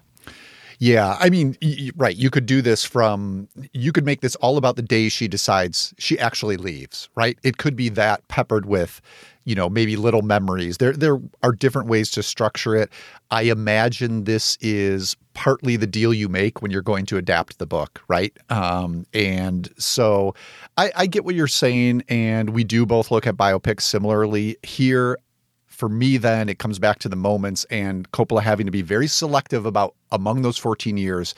Yeah, 0.83 1.19
I 1.21 1.29
mean, 1.29 1.59
y- 1.61 1.91
right. 1.95 2.17
You 2.17 2.31
could 2.31 2.47
do 2.47 2.63
this 2.63 2.85
from, 2.87 3.49
you 3.75 3.93
could 3.93 4.07
make 4.07 4.23
this 4.23 4.35
all 4.37 4.57
about 4.57 4.77
the 4.77 4.83
day 4.83 5.11
she 5.11 5.29
decides 5.29 5.93
she 5.99 6.19
actually 6.19 6.57
leaves, 6.57 7.11
right? 7.15 7.39
It 7.43 7.59
could 7.59 7.77
be 7.77 7.91
that 7.91 8.27
peppered 8.29 8.65
with, 8.65 9.03
you 9.51 9.57
know, 9.57 9.69
maybe 9.69 9.97
little 9.97 10.23
memories. 10.23 10.79
There, 10.79 10.93
there 10.93 11.21
are 11.43 11.51
different 11.51 11.89
ways 11.89 12.09
to 12.13 12.23
structure 12.23 12.77
it. 12.77 12.89
I 13.33 13.43
imagine 13.43 14.23
this 14.23 14.57
is 14.61 15.17
partly 15.35 15.75
the 15.75 15.89
deal 15.89 16.15
you 16.15 16.29
make 16.29 16.63
when 16.63 16.71
you're 16.71 16.83
going 16.83 17.05
to 17.07 17.17
adapt 17.17 17.59
the 17.59 17.67
book, 17.67 18.01
right? 18.07 18.33
Um, 18.49 19.07
and 19.13 19.69
so 19.77 20.37
I, 20.77 20.93
I 20.95 21.07
get 21.07 21.25
what 21.25 21.35
you're 21.35 21.49
saying, 21.49 22.05
and 22.09 22.51
we 22.51 22.63
do 22.63 22.87
both 22.87 23.11
look 23.11 23.27
at 23.27 23.37
biopics 23.37 23.81
similarly 23.81 24.57
here 24.63 25.19
for 25.67 25.89
me, 25.89 26.17
then 26.17 26.49
it 26.49 26.61
comes 26.61 26.79
back 26.79 27.01
to 27.01 27.09
the 27.09 27.17
moments 27.17 27.65
and 27.71 28.09
Coppola 28.13 28.43
having 28.43 28.67
to 28.67 28.73
be 28.73 28.83
very 28.83 29.09
selective 29.09 29.67
about 29.67 29.97
among 30.13 30.43
those 30.43 30.59
14 30.59 30.97
years, 30.97 31.35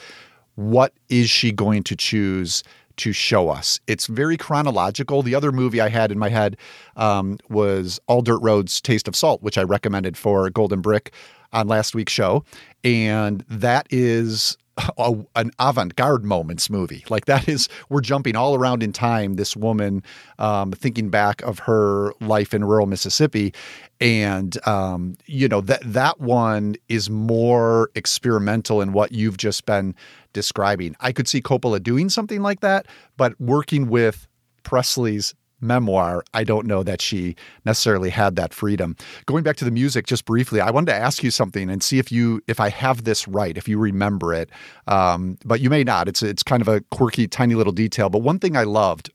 what 0.57 0.93
is 1.09 1.31
she 1.31 1.51
going 1.51 1.83
to 1.85 1.97
choose 1.97 2.63
to 2.99 3.13
show 3.13 3.49
us? 3.49 3.81
It's 3.87 4.07
very 4.07 4.37
chronological. 4.37 5.23
The 5.23 5.35
other 5.35 5.53
movie 5.53 5.81
I 5.81 5.89
had 5.89 6.13
in 6.13 6.19
my 6.19 6.29
head 6.29 6.57
um, 6.97 7.39
was 7.49 8.01
All 8.07 8.23
Dirt 8.23 8.41
Road's 8.43 8.81
Taste 8.81 9.09
of 9.09 9.17
Salt, 9.17 9.43
which 9.43 9.59
I 9.59 9.63
recommended 9.63 10.17
for 10.17 10.49
Golden 10.51 10.81
Brick 10.81 11.13
on 11.53 11.69
last 11.69 11.95
week's 11.95 12.13
show. 12.13 12.45
And 12.85 13.45
that 13.49 13.87
is 13.91 14.57
a, 14.99 15.15
an 15.37 15.51
avant-garde 15.59 16.25
moments 16.25 16.71
movie 16.71 17.05
like 17.11 17.27
that 17.27 17.49
is 17.49 17.69
we're 17.89 18.01
jumping 18.01 18.37
all 18.37 18.55
around 18.55 18.83
in 18.83 18.93
time 18.93 19.35
this 19.35 19.55
woman 19.55 20.03
um, 20.39 20.73
thinking 20.73 21.11
back 21.11 21.43
of 21.43 21.59
her 21.61 22.13
life 22.21 22.55
in 22.55 22.65
rural 22.65 22.87
mississippi 22.87 23.53
and 24.01 24.67
um, 24.67 25.15
you 25.27 25.47
know 25.47 25.61
that 25.61 25.83
that 25.85 26.21
one 26.21 26.75
is 26.89 27.11
more 27.11 27.91
experimental 27.95 28.81
in 28.81 28.93
what 28.93 29.13
you've 29.13 29.37
just 29.37 29.67
been 29.67 29.95
describing 30.33 30.95
i 31.01 31.13
could 31.13 31.29
see 31.29 31.41
coppola 31.41 31.83
doing 31.83 32.09
something 32.09 32.43
like 32.43 32.61
that 32.61 32.87
but 33.17 33.39
working 33.41 33.89
with 33.89 34.27
presley's 34.63 35.35
memoir, 35.63 36.25
I 36.35 36.45
don't 36.45 36.67
know 36.67 36.83
that 36.83 37.01
she 37.01 37.37
necessarily 37.65 38.11
had 38.11 38.37
that 38.37 38.53
freedom. 38.53 38.97
Going 39.27 39.45
back 39.45 39.57
to 39.57 39.65
the 39.65 39.71
music 39.71 40.07
just 40.07 40.25
briefly, 40.25 40.61
I 40.61 40.71
wanted 40.71 40.87
to 40.87 40.97
ask 40.97 41.23
you 41.23 41.31
something 41.31 41.71
and 41.71 41.83
see 41.83 41.99
if 41.99 42.11
you 42.11 42.43
if 42.49 42.61
I 42.61 42.69
have 42.69 43.05
this 43.05 43.27
right, 43.29 43.57
if 43.57 43.69
you 43.69 43.79
remember 43.79 44.35
it. 44.35 44.51
Um, 44.89 45.39
but 45.45 45.61
you 45.61 45.71
may 45.71 45.85
not. 45.85 46.09
It's 46.09 46.23
it's 46.23 46.43
kind 46.43 46.61
of 46.61 46.69
a 46.69 46.81
quirky, 46.91 47.29
tiny 47.29 47.55
little 47.55 47.73
detail. 47.73 48.11
But 48.11 48.19
one 48.19 48.39
thing 48.39 48.57
I 48.57 48.65
loved 48.65 49.11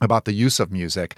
about 0.00 0.24
the 0.24 0.32
use 0.32 0.60
of 0.60 0.70
music. 0.70 1.16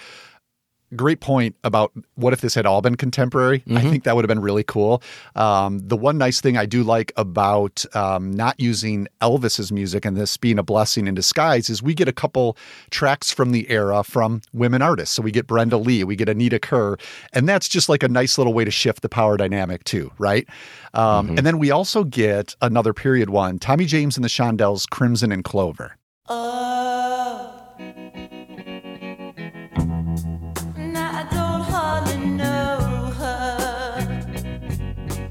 Great 0.94 1.20
point 1.20 1.56
about 1.64 1.92
what 2.16 2.32
if 2.32 2.40
this 2.42 2.54
had 2.54 2.66
all 2.66 2.82
been 2.82 2.96
contemporary. 2.96 3.62
I 3.70 3.80
think 3.80 4.04
that 4.04 4.14
would 4.14 4.24
have 4.24 4.28
been 4.28 4.40
really 4.40 4.62
cool. 4.64 5.02
Um, 5.36 5.78
the 5.80 5.96
one 5.96 6.18
nice 6.18 6.40
thing 6.40 6.56
I 6.56 6.66
do 6.66 6.82
like 6.82 7.12
about 7.16 7.84
um, 7.94 8.30
not 8.30 8.60
using 8.60 9.08
Elvis's 9.20 9.72
music 9.72 10.04
and 10.04 10.16
this 10.16 10.36
being 10.36 10.58
a 10.58 10.62
blessing 10.62 11.06
in 11.06 11.14
disguise 11.14 11.70
is 11.70 11.82
we 11.82 11.94
get 11.94 12.08
a 12.08 12.12
couple 12.12 12.56
tracks 12.90 13.30
from 13.30 13.52
the 13.52 13.70
era 13.70 14.02
from 14.04 14.42
women 14.52 14.82
artists. 14.82 15.14
So 15.16 15.22
we 15.22 15.30
get 15.30 15.46
Brenda 15.46 15.76
Lee, 15.78 16.04
we 16.04 16.14
get 16.16 16.28
Anita 16.28 16.58
Kerr, 16.58 16.96
and 17.32 17.48
that's 17.48 17.68
just 17.68 17.88
like 17.88 18.02
a 18.02 18.08
nice 18.08 18.36
little 18.36 18.52
way 18.52 18.64
to 18.64 18.70
shift 18.70 19.02
the 19.02 19.08
power 19.08 19.36
dynamic 19.36 19.84
too, 19.84 20.12
right? 20.18 20.46
Um, 20.94 21.30
And 21.38 21.46
then 21.46 21.58
we 21.58 21.70
also 21.70 22.04
get 22.04 22.54
another 22.60 22.92
period 22.92 23.30
one, 23.30 23.58
Tommy 23.58 23.86
James 23.86 24.16
and 24.16 24.24
the 24.24 24.28
Shondells, 24.28 24.88
Crimson 24.90 25.32
and 25.32 25.42
Clover. 25.42 25.96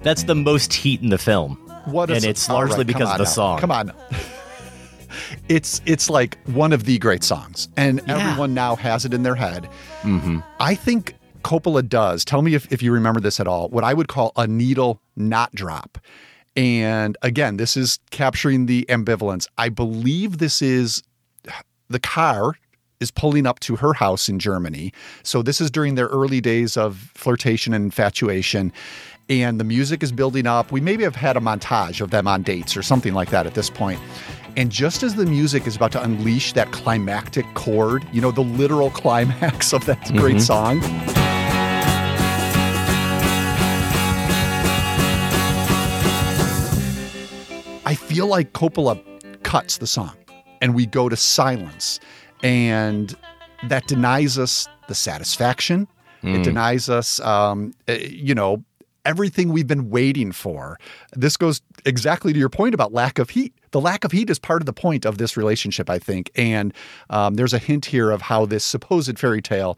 That's 0.03 0.23
the 0.23 0.35
most 0.35 0.73
heat 0.73 1.01
in 1.01 1.09
the 1.09 1.17
film. 1.17 1.55
What 1.85 2.09
and 2.09 2.17
s- 2.17 2.23
it's 2.23 2.49
all 2.49 2.55
largely 2.57 2.77
right, 2.77 2.87
because 2.87 3.09
of 3.11 3.17
the 3.17 3.23
now. 3.23 3.29
song. 3.29 3.59
Come 3.59 3.71
on. 3.71 3.91
it's 5.49 5.81
it's 5.85 6.09
like 6.09 6.37
one 6.47 6.73
of 6.73 6.85
the 6.85 6.97
great 6.99 7.23
songs, 7.23 7.67
and 7.77 8.01
Yeah. 8.07 8.17
everyone 8.17 8.53
now 8.53 8.75
has 8.75 9.05
it 9.05 9.13
in 9.13 9.23
their 9.23 9.35
head. 9.35 9.69
Mm-hmm. 10.01 10.39
I 10.59 10.75
think 10.75 11.15
Coppola 11.43 11.87
does. 11.87 12.23
Tell 12.25 12.41
me 12.41 12.53
if, 12.55 12.71
if 12.71 12.81
you 12.83 12.91
remember 12.91 13.19
this 13.19 13.39
at 13.39 13.47
all. 13.47 13.69
What 13.69 13.83
I 13.83 13.93
would 13.93 14.07
call 14.07 14.31
a 14.35 14.47
needle 14.47 15.01
not 15.15 15.53
drop. 15.53 15.97
And 16.55 17.17
again, 17.21 17.57
this 17.57 17.77
is 17.77 17.99
capturing 18.11 18.65
the 18.65 18.85
ambivalence. 18.89 19.47
I 19.57 19.69
believe 19.69 20.37
this 20.37 20.61
is 20.61 21.01
the 21.89 21.99
car 21.99 22.55
is 22.99 23.09
pulling 23.09 23.47
up 23.47 23.59
to 23.61 23.77
her 23.77 23.93
house 23.93 24.29
in 24.29 24.37
Germany. 24.37 24.93
So 25.23 25.41
this 25.41 25.59
is 25.59 25.71
during 25.71 25.95
their 25.95 26.05
early 26.07 26.39
days 26.41 26.77
of 26.77 27.11
flirtation 27.15 27.73
and 27.73 27.85
infatuation. 27.85 28.71
And 29.31 29.61
the 29.61 29.63
music 29.63 30.03
is 30.03 30.11
building 30.11 30.45
up. 30.45 30.73
We 30.73 30.81
maybe 30.81 31.03
have 31.05 31.15
had 31.15 31.37
a 31.37 31.39
montage 31.39 32.01
of 32.01 32.09
them 32.11 32.27
on 32.27 32.41
dates 32.43 32.75
or 32.75 32.83
something 32.83 33.13
like 33.13 33.29
that 33.29 33.45
at 33.47 33.53
this 33.53 33.69
point. 33.69 33.97
And 34.57 34.69
just 34.69 35.03
as 35.03 35.15
the 35.15 35.25
music 35.25 35.65
is 35.67 35.77
about 35.77 35.93
to 35.93 36.03
unleash 36.03 36.51
that 36.51 36.73
climactic 36.73 37.45
chord, 37.53 38.05
you 38.11 38.19
know, 38.19 38.31
the 38.31 38.41
literal 38.43 38.89
climax 39.01 39.71
of 39.71 39.85
that 39.85 40.03
great 40.15 40.35
Mhm. 40.35 40.41
song, 40.41 40.81
I 47.85 47.95
feel 47.95 48.27
like 48.27 48.53
Coppola 48.53 49.01
cuts 49.43 49.77
the 49.77 49.87
song 49.87 50.15
and 50.61 50.75
we 50.75 50.85
go 50.85 51.09
to 51.09 51.15
silence. 51.15 51.99
And 52.43 53.15
that 53.67 53.87
denies 53.87 54.37
us 54.37 54.67
the 54.87 54.95
satisfaction. 54.95 55.87
It 56.23 56.27
Mm. 56.41 56.43
denies 56.43 56.89
us, 56.89 57.19
um, 57.21 57.73
uh, 57.89 57.93
you 57.93 58.35
know, 58.35 58.63
everything 59.05 59.49
we've 59.49 59.67
been 59.67 59.89
waiting 59.89 60.31
for. 60.31 60.79
This 61.13 61.37
goes 61.37 61.61
exactly 61.85 62.33
to 62.33 62.39
your 62.39 62.49
point 62.49 62.73
about 62.73 62.93
lack 62.93 63.19
of 63.19 63.29
heat. 63.31 63.53
The 63.71 63.81
lack 63.81 64.03
of 64.03 64.11
heat 64.11 64.29
is 64.29 64.39
part 64.39 64.61
of 64.61 64.65
the 64.65 64.73
point 64.73 65.05
of 65.05 65.17
this 65.17 65.35
relationship, 65.37 65.89
I 65.89 65.99
think. 65.99 66.29
And 66.35 66.73
um, 67.09 67.35
there's 67.35 67.53
a 67.53 67.59
hint 67.59 67.85
here 67.85 68.11
of 68.11 68.21
how 68.21 68.45
this 68.45 68.63
supposed 68.63 69.17
fairy 69.17 69.41
tale 69.41 69.77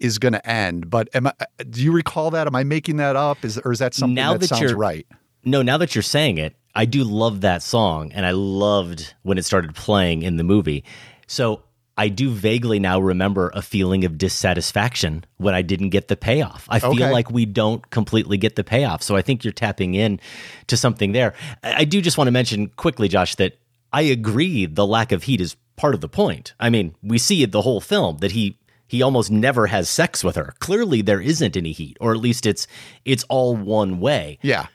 is 0.00 0.18
going 0.18 0.32
to 0.32 0.46
end. 0.48 0.90
But 0.90 1.08
am 1.14 1.26
I, 1.26 1.32
do 1.70 1.82
you 1.82 1.92
recall 1.92 2.30
that? 2.30 2.46
Am 2.46 2.54
I 2.56 2.64
making 2.64 2.96
that 2.96 3.16
up? 3.16 3.44
Is, 3.44 3.58
or 3.58 3.72
is 3.72 3.78
that 3.80 3.94
something 3.94 4.14
Now 4.14 4.32
that, 4.32 4.40
that 4.40 4.48
sounds 4.48 4.62
you're- 4.62 4.74
right? 4.74 5.06
No, 5.44 5.60
now 5.60 5.76
that 5.78 5.94
you're 5.96 6.02
saying 6.02 6.38
it, 6.38 6.54
I 6.74 6.84
do 6.84 7.02
love 7.02 7.40
that 7.40 7.62
song, 7.64 8.12
and 8.12 8.24
I 8.24 8.30
loved 8.30 9.12
when 9.22 9.38
it 9.38 9.44
started 9.44 9.74
playing 9.74 10.22
in 10.22 10.36
the 10.36 10.44
movie. 10.44 10.84
So 11.26 11.64
I 12.04 12.08
do 12.08 12.30
vaguely 12.30 12.78
now 12.80 12.98
remember 13.00 13.50
a 13.54 13.62
feeling 13.62 14.04
of 14.04 14.18
dissatisfaction 14.18 15.24
when 15.38 15.54
I 15.54 15.62
didn't 15.62 15.90
get 15.90 16.08
the 16.08 16.16
payoff. 16.16 16.66
I 16.68 16.78
feel 16.80 16.90
Okay. 17.04 17.10
like 17.12 17.30
we 17.30 17.46
don't 17.46 17.88
completely 17.90 18.36
get 18.38 18.56
the 18.56 18.64
payoff. 18.64 19.02
So 19.02 19.16
I 19.16 19.22
think 19.22 19.44
you're 19.44 19.52
tapping 19.52 19.94
in 19.94 20.20
to 20.66 20.76
something 20.76 21.12
there. 21.12 21.32
I 21.62 21.82
I 21.82 21.84
do 21.84 22.00
just 22.00 22.18
want 22.18 22.26
to 22.28 22.32
mention 22.32 22.68
quickly, 22.76 23.08
Josh, 23.08 23.34
that 23.36 23.52
I 23.92 24.02
agree 24.02 24.66
the 24.66 24.86
lack 24.86 25.12
of 25.12 25.22
heat 25.24 25.40
is 25.40 25.56
part 25.76 25.94
of 25.94 26.00
the 26.00 26.08
point. 26.08 26.54
I 26.58 26.70
mean, 26.70 26.94
we 27.02 27.18
see 27.18 27.42
it 27.42 27.52
the 27.52 27.62
whole 27.62 27.80
film 27.80 28.18
that 28.18 28.32
he 28.32 28.58
he 28.86 29.00
almost 29.02 29.30
never 29.30 29.68
has 29.68 29.88
sex 29.88 30.22
with 30.24 30.36
her. 30.36 30.54
Clearly 30.58 31.02
there 31.02 31.20
isn't 31.20 31.56
any 31.56 31.72
heat, 31.72 31.96
or 32.00 32.12
at 32.12 32.20
least 32.20 32.46
it's 32.46 32.66
it's 33.04 33.24
all 33.28 33.56
one 33.56 34.00
way 34.00 34.38
Yeah. 34.42 34.66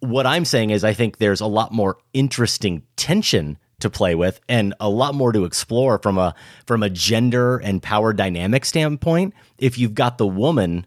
what 0.00 0.26
I'm 0.26 0.44
saying 0.44 0.70
is 0.70 0.84
I 0.84 0.94
think 0.94 1.16
there's 1.18 1.40
a 1.40 1.46
lot 1.58 1.72
more 1.72 1.96
interesting 2.12 2.82
tension 2.96 3.58
to 3.80 3.90
play 3.90 4.14
with 4.14 4.40
and 4.48 4.74
a 4.80 4.88
lot 4.88 5.14
more 5.14 5.32
to 5.32 5.44
explore 5.44 5.98
from 5.98 6.16
a 6.16 6.34
from 6.66 6.82
a 6.82 6.88
gender 6.90 7.58
and 7.58 7.82
power 7.82 8.12
dynamic 8.12 8.64
standpoint 8.64 9.34
if 9.58 9.78
you've 9.78 9.94
got 9.94 10.16
the 10.18 10.26
woman 10.26 10.86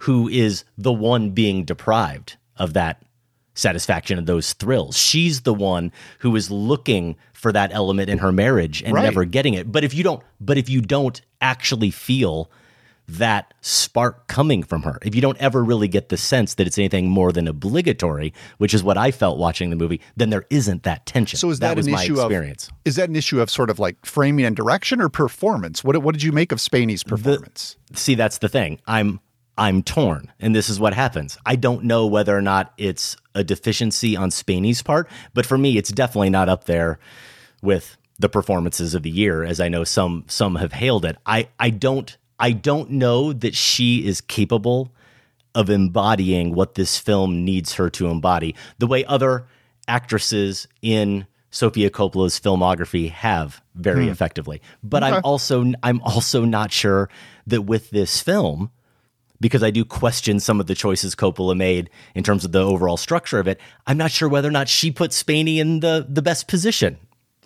who 0.00 0.28
is 0.28 0.64
the 0.76 0.92
one 0.92 1.30
being 1.30 1.64
deprived 1.64 2.36
of 2.58 2.74
that 2.74 3.02
satisfaction 3.54 4.18
and 4.18 4.26
those 4.26 4.52
thrills. 4.52 4.98
She's 4.98 5.42
the 5.42 5.54
one 5.54 5.90
who 6.18 6.36
is 6.36 6.50
looking 6.50 7.16
for 7.32 7.52
that 7.52 7.72
element 7.72 8.10
in 8.10 8.18
her 8.18 8.32
marriage 8.32 8.82
and 8.82 8.92
Right. 8.92 9.04
never 9.04 9.24
getting 9.24 9.54
it. 9.54 9.72
But 9.72 9.82
if 9.84 9.94
you 9.94 10.02
don't 10.04 10.22
but 10.38 10.58
if 10.58 10.68
you 10.68 10.82
don't 10.82 11.20
actually 11.40 11.90
feel 11.90 12.50
that 13.08 13.54
spark 13.60 14.26
coming 14.26 14.62
from 14.62 14.82
her. 14.82 14.98
If 15.02 15.14
you 15.14 15.20
don't 15.20 15.38
ever 15.38 15.62
really 15.62 15.88
get 15.88 16.08
the 16.08 16.16
sense 16.16 16.54
that 16.54 16.66
it's 16.66 16.78
anything 16.78 17.08
more 17.08 17.32
than 17.32 17.46
obligatory, 17.46 18.32
which 18.58 18.74
is 18.74 18.82
what 18.82 18.98
I 18.98 19.10
felt 19.10 19.38
watching 19.38 19.70
the 19.70 19.76
movie, 19.76 20.00
then 20.16 20.30
there 20.30 20.44
isn't 20.50 20.82
that 20.82 21.06
tension. 21.06 21.38
So 21.38 21.50
is 21.50 21.60
that, 21.60 21.76
was 21.76 21.86
an 21.86 21.94
issue 21.94 22.20
experience. 22.20 22.68
of 22.68 22.74
is 22.84 22.96
that 22.96 23.08
an 23.08 23.16
issue 23.16 23.40
of 23.40 23.50
sort 23.50 23.70
of 23.70 23.78
like 23.78 24.04
framing 24.04 24.44
and 24.44 24.56
direction 24.56 25.00
or 25.00 25.08
performance? 25.08 25.84
What 25.84 25.96
what 26.02 26.12
did 26.12 26.22
you 26.22 26.32
make 26.32 26.52
of 26.52 26.58
Spaeny's 26.58 27.04
performance? 27.04 27.76
See, 27.94 28.14
that's 28.14 28.38
the 28.38 28.48
thing. 28.48 28.80
I'm 28.86 29.20
I'm 29.58 29.82
torn, 29.82 30.32
and 30.38 30.54
this 30.54 30.68
is 30.68 30.78
what 30.78 30.92
happens. 30.92 31.38
I 31.46 31.56
don't 31.56 31.84
know 31.84 32.06
whether 32.06 32.36
or 32.36 32.42
not 32.42 32.74
it's 32.76 33.16
a 33.34 33.42
deficiency 33.42 34.16
on 34.16 34.30
Spaeny's 34.30 34.82
part, 34.82 35.08
but 35.32 35.46
for 35.46 35.56
me, 35.56 35.78
it's 35.78 35.90
definitely 35.90 36.30
not 36.30 36.48
up 36.48 36.64
there 36.64 36.98
with 37.62 37.96
the 38.18 38.28
performances 38.28 38.94
of 38.94 39.02
the 39.02 39.10
year, 39.10 39.44
as 39.44 39.60
I 39.60 39.68
know 39.68 39.84
some 39.84 40.24
some 40.26 40.56
have 40.56 40.72
hailed 40.72 41.04
it. 41.04 41.16
I 41.24 41.48
I 41.58 41.70
don't 41.70 42.16
I 42.38 42.52
don't 42.52 42.90
know 42.90 43.32
that 43.32 43.54
she 43.54 44.06
is 44.06 44.20
capable 44.20 44.92
of 45.54 45.70
embodying 45.70 46.54
what 46.54 46.74
this 46.74 46.98
film 46.98 47.44
needs 47.44 47.74
her 47.74 47.88
to 47.90 48.08
embody, 48.08 48.54
the 48.78 48.86
way 48.86 49.04
other 49.06 49.46
actresses 49.88 50.68
in 50.82 51.26
Sofia 51.50 51.88
Coppola's 51.88 52.38
filmography 52.38 53.10
have 53.10 53.62
very 53.74 54.04
Hmm. 54.04 54.10
effectively. 54.10 54.60
But 54.82 55.02
Okay. 55.02 55.14
I'm 55.16 55.20
also 55.24 55.72
I'm 55.82 56.00
also 56.02 56.44
not 56.44 56.72
sure 56.72 57.08
that 57.46 57.62
with 57.62 57.88
this 57.90 58.20
film, 58.20 58.70
because 59.40 59.62
I 59.62 59.70
do 59.70 59.84
question 59.84 60.40
some 60.40 60.60
of 60.60 60.66
the 60.66 60.74
choices 60.74 61.14
Coppola 61.14 61.56
made 61.56 61.88
in 62.14 62.22
terms 62.22 62.44
of 62.44 62.52
the 62.52 62.60
overall 62.60 62.96
structure 62.98 63.38
of 63.38 63.46
it. 63.48 63.58
I'm 63.86 63.96
not 63.96 64.10
sure 64.10 64.28
whether 64.28 64.48
or 64.48 64.52
not 64.52 64.68
she 64.68 64.90
put 64.90 65.12
Spaeny 65.12 65.58
in 65.58 65.80
the 65.80 66.04
the 66.06 66.22
best 66.22 66.48
position 66.48 66.98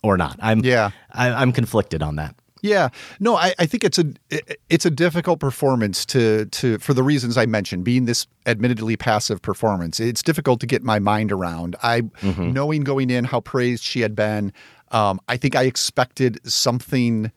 or 0.03 0.16
not. 0.16 0.36
I'm 0.41 0.64
yeah, 0.64 0.91
I, 1.12 1.30
I'm 1.30 1.53
conflicted 1.53 2.03
on 2.03 2.16
that. 2.16 2.34
Yeah, 2.62 2.88
no, 3.18 3.36
I, 3.36 3.54
I 3.58 3.66
think 3.66 3.84
it's 3.84 3.98
a 3.98 4.04
it's 4.68 4.84
a 4.84 4.90
difficult 4.90 5.40
performance 5.40 6.04
to 6.06 6.46
to 6.46 6.78
for 6.78 6.92
the 6.94 7.02
reasons 7.02 7.36
I 7.36 7.46
mentioned. 7.46 7.84
Being 7.84 8.04
this 8.04 8.26
admittedly 8.46 8.96
passive 8.96 9.40
performance, 9.42 9.98
it's 10.00 10.22
difficult 10.22 10.61
to 10.61 10.66
get 10.66 10.82
my 10.82 10.98
mind 10.98 11.32
around. 11.32 11.76
I 11.82 12.02
Mhm. 12.22 12.52
knowing 12.52 12.82
going 12.84 13.11
in 13.11 13.24
how 13.24 13.40
praised 13.40 13.82
she 13.82 14.00
had 14.00 14.14
been, 14.14 14.52
um, 14.90 15.20
I 15.28 15.36
think 15.36 15.56
I 15.56 15.62
expected 15.64 16.40
something. 16.44 17.32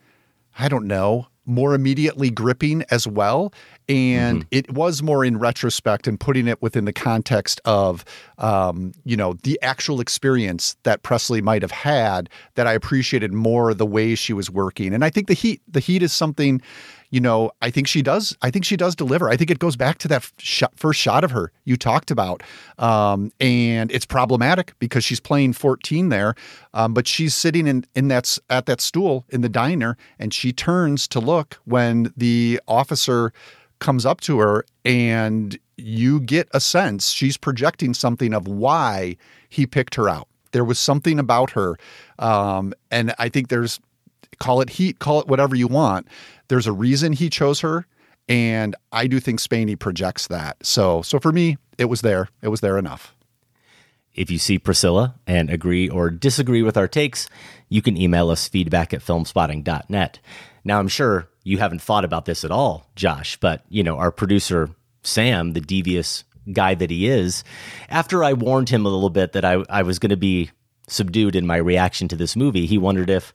I 0.60 0.68
don't 0.70 0.86
know 0.88 1.28
more 1.46 1.74
immediately 1.74 2.30
gripping 2.30 2.84
as 2.90 3.08
well. 3.08 3.54
And 3.90 4.46
it 4.50 4.72
was 4.72 5.04
more 5.04 5.26
in 5.26 5.38
retrospect 5.38 6.08
and 6.08 6.18
putting 6.18 6.48
it 6.48 6.62
within 6.62 6.86
the 6.86 6.94
context 6.94 7.60
of, 7.66 8.06
um, 8.38 8.94
you 9.04 9.18
know, 9.18 9.34
the 9.44 9.60
actual 9.62 10.00
experience 10.00 10.78
that 10.84 11.04
Presley 11.04 11.42
might 11.42 11.62
have 11.62 11.72
had 11.72 12.30
that 12.56 12.66
I 12.66 12.74
appreciated 12.74 13.34
more 13.34 13.74
the 13.74 13.86
way 13.86 14.16
she 14.16 14.32
was 14.32 14.50
working. 14.50 14.94
And 14.94 15.04
I 15.04 15.10
think 15.10 15.28
the 15.28 15.34
heat, 15.34 15.62
the 15.68 15.82
heat 15.82 16.02
is 16.02 16.14
something, 16.14 16.62
you 17.14 17.20
know, 17.20 17.52
I 17.62 17.70
think 17.70 17.88
she 17.88 18.02
does. 18.02 18.36
I 18.42 18.50
think 18.50 18.66
she 18.66 18.76
does 18.76 18.96
deliver. 18.96 19.30
I 19.30 19.38
think 19.38 19.52
it 19.52 19.60
goes 19.60 19.76
back 19.76 20.00
to 20.00 20.08
that 20.08 20.32
shot, 20.40 20.74
first 20.76 21.00
shot 21.00 21.24
of 21.24 21.30
her 21.30 21.52
you 21.64 21.78
talked 21.78 22.10
about, 22.10 22.42
um, 22.80 23.32
and 23.40 23.92
it's 23.92 24.04
problematic 24.04 24.74
because 24.80 25.04
she's 25.04 25.20
playing 25.20 25.54
14 25.54 26.10
there, 26.10 26.34
um, 26.74 26.96
but 26.96 27.08
she's 27.08 27.36
sitting 27.36 27.68
in 27.68 27.86
in 27.94 28.08
that 28.08 28.40
at 28.50 28.66
that 28.66 28.82
stool 28.82 29.26
in 29.30 29.42
the 29.42 29.48
diner, 29.48 29.96
and 30.18 30.34
she 30.34 30.52
turns 30.52 31.08
to 31.10 31.20
look 31.20 31.60
when 31.66 32.12
the 32.18 32.60
officer 32.68 33.32
comes 33.78 34.08
up 34.08 34.20
to 34.22 34.40
her, 34.40 34.66
and 34.84 35.60
you 35.78 36.20
get 36.20 36.50
a 36.52 36.60
sense 36.60 37.12
she's 37.12 37.38
projecting 37.38 37.94
something 37.94 38.34
of 38.34 38.48
why 38.48 39.16
he 39.50 39.68
picked 39.68 39.94
her 39.94 40.10
out. 40.10 40.28
There 40.52 40.66
was 40.66 40.80
something 40.80 41.20
about 41.20 41.52
her, 41.52 41.78
um, 42.18 42.74
and 42.90 43.14
I 43.20 43.30
think 43.30 43.50
there's 43.50 43.80
call 44.44 44.60
it 44.60 44.72
heat, 44.72 45.00
call 45.00 45.22
it 45.22 45.28
whatever 45.28 45.56
you 45.56 45.68
want. 45.68 46.06
There's 46.50 46.68
a 46.68 46.74
reason 46.74 47.14
he 47.14 47.30
chose 47.30 47.62
her, 47.62 47.88
and 48.28 48.76
I 48.92 49.08
do 49.08 49.22
think 49.22 49.40
Spaeny 49.40 49.78
projects 49.78 50.28
that. 50.28 50.66
So, 50.66 51.02
so 51.02 51.18
for 51.18 51.32
me, 51.32 51.58
it 51.78 51.86
was 51.86 52.02
there. 52.02 52.28
It 52.42 52.50
was 52.50 52.60
there 52.60 52.78
enough. 52.78 53.16
If 54.14 54.30
you 54.30 54.38
see 54.38 54.60
Priscilla 54.60 55.16
and 55.26 55.50
agree 55.50 55.88
or 55.88 56.10
disagree 56.10 56.62
with 56.62 56.76
our 56.76 56.90
takes, 56.90 57.30
you 57.70 57.82
can 57.82 57.96
email 57.96 58.30
us 58.30 58.50
feedback 58.50 58.94
at 58.94 59.00
filmspotting.net. 59.00 60.20
Now, 60.66 60.80
I'm 60.80 60.90
sure 60.90 61.30
you 61.46 61.60
haven't 61.60 61.82
thought 61.82 62.04
about 62.04 62.26
this 62.26 62.44
at 62.44 62.52
all, 62.52 62.90
Josh, 62.98 63.38
but 63.38 63.64
you 63.70 63.82
know, 63.82 63.98
our 63.98 64.12
producer 64.12 64.72
Sam, 65.04 65.54
the 65.54 65.62
devious 65.62 66.26
guy 66.52 66.76
that 66.76 66.92
he 66.92 67.08
is, 67.08 67.46
after 67.88 68.26
I 68.26 68.34
warned 68.34 68.70
him 68.70 68.86
a 68.86 68.90
little 68.90 69.10
bit 69.10 69.32
that 69.32 69.46
I, 69.46 69.64
I 69.70 69.84
was 69.84 70.00
going 70.00 70.10
to 70.10 70.18
be 70.18 70.52
subdued 70.90 71.34
in 71.38 71.48
my 71.48 71.58
reaction 71.58 72.10
to 72.10 72.18
this 72.18 72.36
movie, 72.36 72.66
he 72.66 72.78
wondered 72.78 73.10
if 73.10 73.34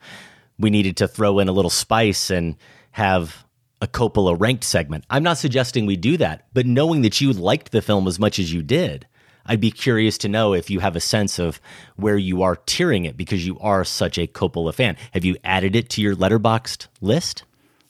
we 0.58 0.70
needed 0.70 0.96
to 0.98 1.08
throw 1.08 1.38
in 1.38 1.48
a 1.48 1.52
little 1.52 1.70
spice 1.70 2.30
and 2.30 2.56
have 2.92 3.44
a 3.80 3.86
Coppola 3.86 4.38
ranked 4.38 4.64
segment. 4.64 5.04
I'm 5.08 5.22
not 5.22 5.38
suggesting 5.38 5.86
we 5.86 5.96
do 5.96 6.16
that, 6.16 6.46
but 6.52 6.66
knowing 6.66 7.02
that 7.02 7.20
you 7.20 7.32
liked 7.32 7.70
the 7.70 7.80
film 7.82 8.08
as 8.08 8.18
much 8.18 8.38
as 8.38 8.52
you 8.52 8.62
did, 8.62 9.06
I'd 9.46 9.60
be 9.60 9.70
curious 9.70 10.18
to 10.18 10.28
know 10.28 10.52
if 10.52 10.68
you 10.68 10.80
have 10.80 10.96
a 10.96 11.00
sense 11.00 11.38
of 11.38 11.60
where 11.96 12.16
you 12.16 12.42
are 12.42 12.56
tiering 12.56 13.06
it 13.06 13.16
because 13.16 13.46
you 13.46 13.58
are 13.60 13.84
such 13.84 14.18
a 14.18 14.26
Coppola 14.26 14.74
fan. 14.74 14.96
Have 15.12 15.24
you 15.24 15.36
added 15.44 15.76
it 15.76 15.88
to 15.90 16.02
your 16.02 16.16
Letterboxd 16.16 16.88
list? 17.00 17.44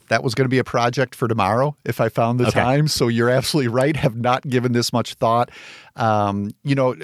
That 0.08 0.22
was 0.22 0.34
going 0.34 0.44
to 0.44 0.50
be 0.50 0.58
a 0.58 0.64
project 0.64 1.14
for 1.14 1.26
tomorrow 1.26 1.74
if 1.84 2.00
I 2.00 2.08
found 2.10 2.38
the 2.38 2.46
Okay. 2.48 2.60
time. 2.60 2.86
So 2.88 3.08
you're 3.08 3.28
absolutely 3.28 3.68
right. 3.68 3.96
Have 3.96 4.16
not 4.16 4.46
given 4.48 4.72
this 4.72 4.92
much 4.92 5.14
thought. 5.14 5.50
Um, 5.96 6.50
you 6.64 6.74
know, 6.74 6.94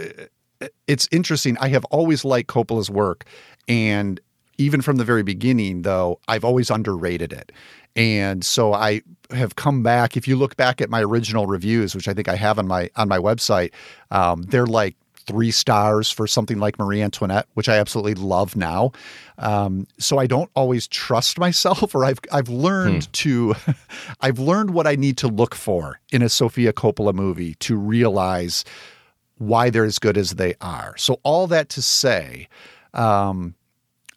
it's 0.87 1.09
interesting. 1.11 1.57
I 1.59 1.69
have 1.69 1.85
always 1.87 2.25
liked 2.25 2.49
Coppola's 2.49 2.89
work, 2.91 3.25
and 3.69 4.21
even 4.59 4.81
from 4.81 4.97
the 4.97 5.05
very 5.05 5.23
beginning, 5.23 5.83
though, 5.83 6.21
I've 6.29 6.45
always 6.45 6.71
underrated 6.71 7.33
it. 7.33 7.53
And 7.97 8.45
so 8.45 8.75
I 8.75 9.03
have 9.31 9.57
come 9.57 9.83
back. 9.83 10.17
If 10.17 10.27
you 10.27 10.37
look 10.37 10.57
back 10.57 10.81
at 10.81 10.91
my 10.91 11.03
original 11.03 11.47
reviews, 11.47 11.95
which 11.95 12.09
I 12.09 12.15
think 12.15 12.29
I 12.29 12.35
have 12.37 12.59
on 12.59 12.67
my 12.67 12.91
on 12.97 13.09
my 13.09 13.19
website, 13.19 13.73
um, 14.11 14.43
they're 14.43 14.67
like 14.67 14.97
three 15.27 15.51
stars 15.51 16.11
for 16.11 16.27
something 16.27 16.59
like 16.59 16.79
Marie 16.79 17.01
Antoinette, 17.01 17.47
which 17.55 17.69
I 17.69 17.79
absolutely 17.79 18.15
love 18.15 18.57
now. 18.57 18.93
Um, 19.39 19.87
so 19.99 20.19
I 20.19 20.27
don't 20.27 20.51
always 20.55 20.87
trust 20.87 21.39
myself, 21.39 21.95
or 21.95 22.05
I've 22.05 22.19
I've 22.33 22.49
learned 22.49 23.13
to, 23.15 23.55
I've 24.21 24.39
learned 24.39 24.71
what 24.71 24.87
I 24.87 24.97
need 24.97 25.17
to 25.19 25.29
look 25.29 25.55
for 25.55 26.01
in 26.13 26.23
a 26.23 26.29
Sofia 26.29 26.73
Coppola 26.73 27.15
movie 27.15 27.55
to 27.57 27.77
realize 27.77 28.65
why 29.39 29.71
they're 29.71 29.85
as 29.85 29.99
good 29.99 30.17
as 30.17 30.33
they 30.33 30.55
are. 30.61 30.97
So 30.97 31.21
all 31.23 31.47
that 31.49 31.69
to 31.71 31.83
say, 31.83 32.49
um, 32.93 33.55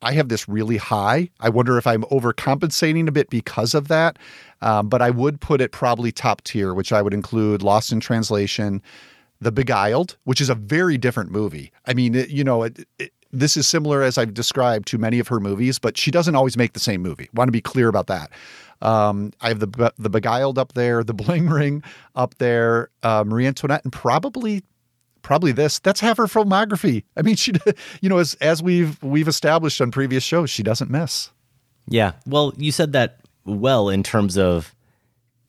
I 0.01 0.13
have 0.13 0.29
this 0.29 0.47
really 0.47 0.77
high. 0.77 1.29
I 1.39 1.49
wonder 1.49 1.77
if 1.77 1.87
I'm 1.87 2.03
overcompensating 2.03 3.07
a 3.07 3.11
bit 3.11 3.29
because 3.29 3.73
of 3.73 3.87
that. 3.87 4.17
Um, 4.61 4.89
but 4.89 5.01
I 5.01 5.09
would 5.09 5.39
put 5.39 5.61
it 5.61 5.71
probably 5.71 6.11
top 6.11 6.43
tier, 6.43 6.73
which 6.73 6.91
I 6.91 7.01
would 7.01 7.13
include 7.13 7.61
Lost 7.61 7.91
in 7.91 7.99
Translation, 7.99 8.81
The 9.41 9.51
Beguiled, 9.51 10.17
which 10.23 10.41
is 10.41 10.49
a 10.49 10.55
very 10.55 10.97
different 10.97 11.31
movie. 11.31 11.71
I 11.85 11.93
mean, 11.93 12.15
it, 12.15 12.29
you 12.29 12.43
know, 12.43 12.63
it, 12.63 12.87
it, 12.99 13.11
this 13.31 13.57
is 13.57 13.67
similar 13.67 14.01
as 14.01 14.17
I've 14.17 14.33
described 14.33 14.87
to 14.89 14.97
many 14.97 15.19
of 15.19 15.27
her 15.27 15.39
movies, 15.39 15.79
but 15.79 15.97
she 15.97 16.11
doesn't 16.11 16.35
always 16.35 16.57
make 16.57 16.73
the 16.73 16.79
same 16.79 17.01
movie. 17.01 17.29
Want 17.33 17.47
to 17.47 17.51
be 17.51 17.61
clear 17.61 17.87
about 17.87 18.07
that. 18.07 18.31
Um, 18.81 19.33
I 19.41 19.49
have 19.49 19.59
the 19.59 19.93
the 19.97 20.09
Beguiled 20.09 20.57
up 20.57 20.73
there, 20.73 21.03
the 21.03 21.13
Bling 21.13 21.49
Ring 21.49 21.83
up 22.15 22.35
there, 22.35 22.89
uh, 23.03 23.23
Marie 23.25 23.47
Antoinette, 23.47 23.83
and 23.83 23.91
probably 23.91 24.63
probably 25.27 25.51
this. 25.51 25.77
That's 25.79 25.99
half 25.99 26.17
her 26.17 26.23
filmography. 26.23 27.03
I 27.17 27.21
mean, 27.21 27.35
she, 27.35 27.51
you 28.01 28.07
know, 28.07 28.17
as 28.17 28.33
as 28.35 28.63
we've 28.63 29.01
we've 29.03 29.27
established 29.27 29.81
on 29.81 29.91
previous 29.91 30.23
shows, 30.23 30.49
she 30.49 30.63
doesn't 30.63 30.89
miss. 30.89 31.31
Yeah. 31.89 32.13
Well, 32.25 32.53
you 32.57 32.71
said 32.71 32.93
that 32.93 33.19
well 33.45 33.89
in 33.89 34.03
terms 34.03 34.37
of 34.37 34.73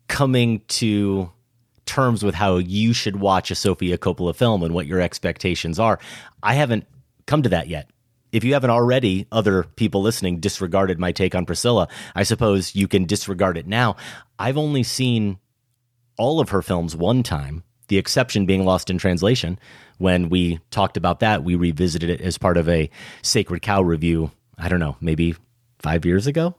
coming 0.09 0.63
to 0.69 1.31
terms 1.87 2.25
with 2.25 2.35
how 2.35 2.57
you 2.57 2.93
should 2.93 3.21
watch 3.21 3.51
a 3.51 3.55
Sofia 3.55 3.97
Coppola 3.97 4.35
film 4.35 4.63
and 4.65 4.75
what 4.75 4.87
your 4.87 5.01
expectations 5.01 5.79
are. 5.79 5.99
I 6.43 6.55
haven't 6.55 6.85
come 7.27 7.43
to 7.43 7.49
that 7.49 7.69
yet. 7.69 7.89
If 8.33 8.45
you 8.45 8.55
haven't 8.55 8.71
already, 8.71 9.27
other 9.33 9.63
people 9.63 10.03
listening 10.03 10.41
disregarded 10.41 10.99
my 10.99 11.13
take 11.13 11.35
on 11.35 11.47
Priscilla, 11.47 11.89
I 12.15 12.25
suppose 12.25 12.75
you 12.75 12.89
can 12.89 13.07
disregard 13.07 13.57
it 13.57 13.67
now. 13.67 13.97
I've 14.39 14.59
only 14.59 14.83
seen 14.83 15.39
all 16.19 16.41
of 16.41 16.51
her 16.51 16.63
films 16.63 16.95
one 16.95 17.23
time, 17.23 17.63
the 17.89 17.99
exception 17.99 18.47
being 18.47 18.65
Lost 18.65 18.91
in 18.91 18.99
Translation. 18.99 19.59
When 19.99 20.29
we 20.29 20.61
talked 20.71 20.97
about 20.97 21.21
that, 21.21 21.43
we 21.43 21.55
revisited 21.57 22.11
it 22.11 22.21
as 22.21 22.39
part 22.39 22.57
of 22.57 22.69
a 22.69 22.91
Sacred 23.23 23.63
Cow 23.63 23.83
review, 23.83 24.31
I 24.57 24.69
don't 24.69 24.81
know, 24.81 24.97
maybe 25.01 25.35
five 25.81 26.05
years 26.05 26.27
ago, 26.27 26.55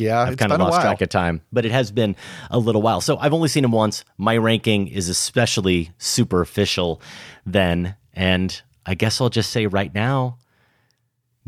yeah, 0.00 0.20
I've 0.20 0.36
kind 0.36 0.52
of 0.52 0.58
lost 0.58 0.80
track 0.80 1.02
of 1.02 1.08
time, 1.08 1.42
but 1.52 1.66
it 1.66 1.72
has 1.72 1.92
been 1.92 2.16
a 2.50 2.58
little 2.58 2.82
while. 2.82 3.00
So 3.00 3.18
I've 3.18 3.34
only 3.34 3.48
seen 3.48 3.64
him 3.64 3.72
once. 3.72 4.04
My 4.16 4.36
ranking 4.36 4.88
is 4.88 5.08
especially 5.08 5.90
superficial 5.98 7.02
then. 7.44 7.96
And 8.14 8.60
I 8.86 8.94
guess 8.94 9.20
I'll 9.20 9.28
just 9.28 9.50
say 9.50 9.66
right 9.66 9.94
now, 9.94 10.38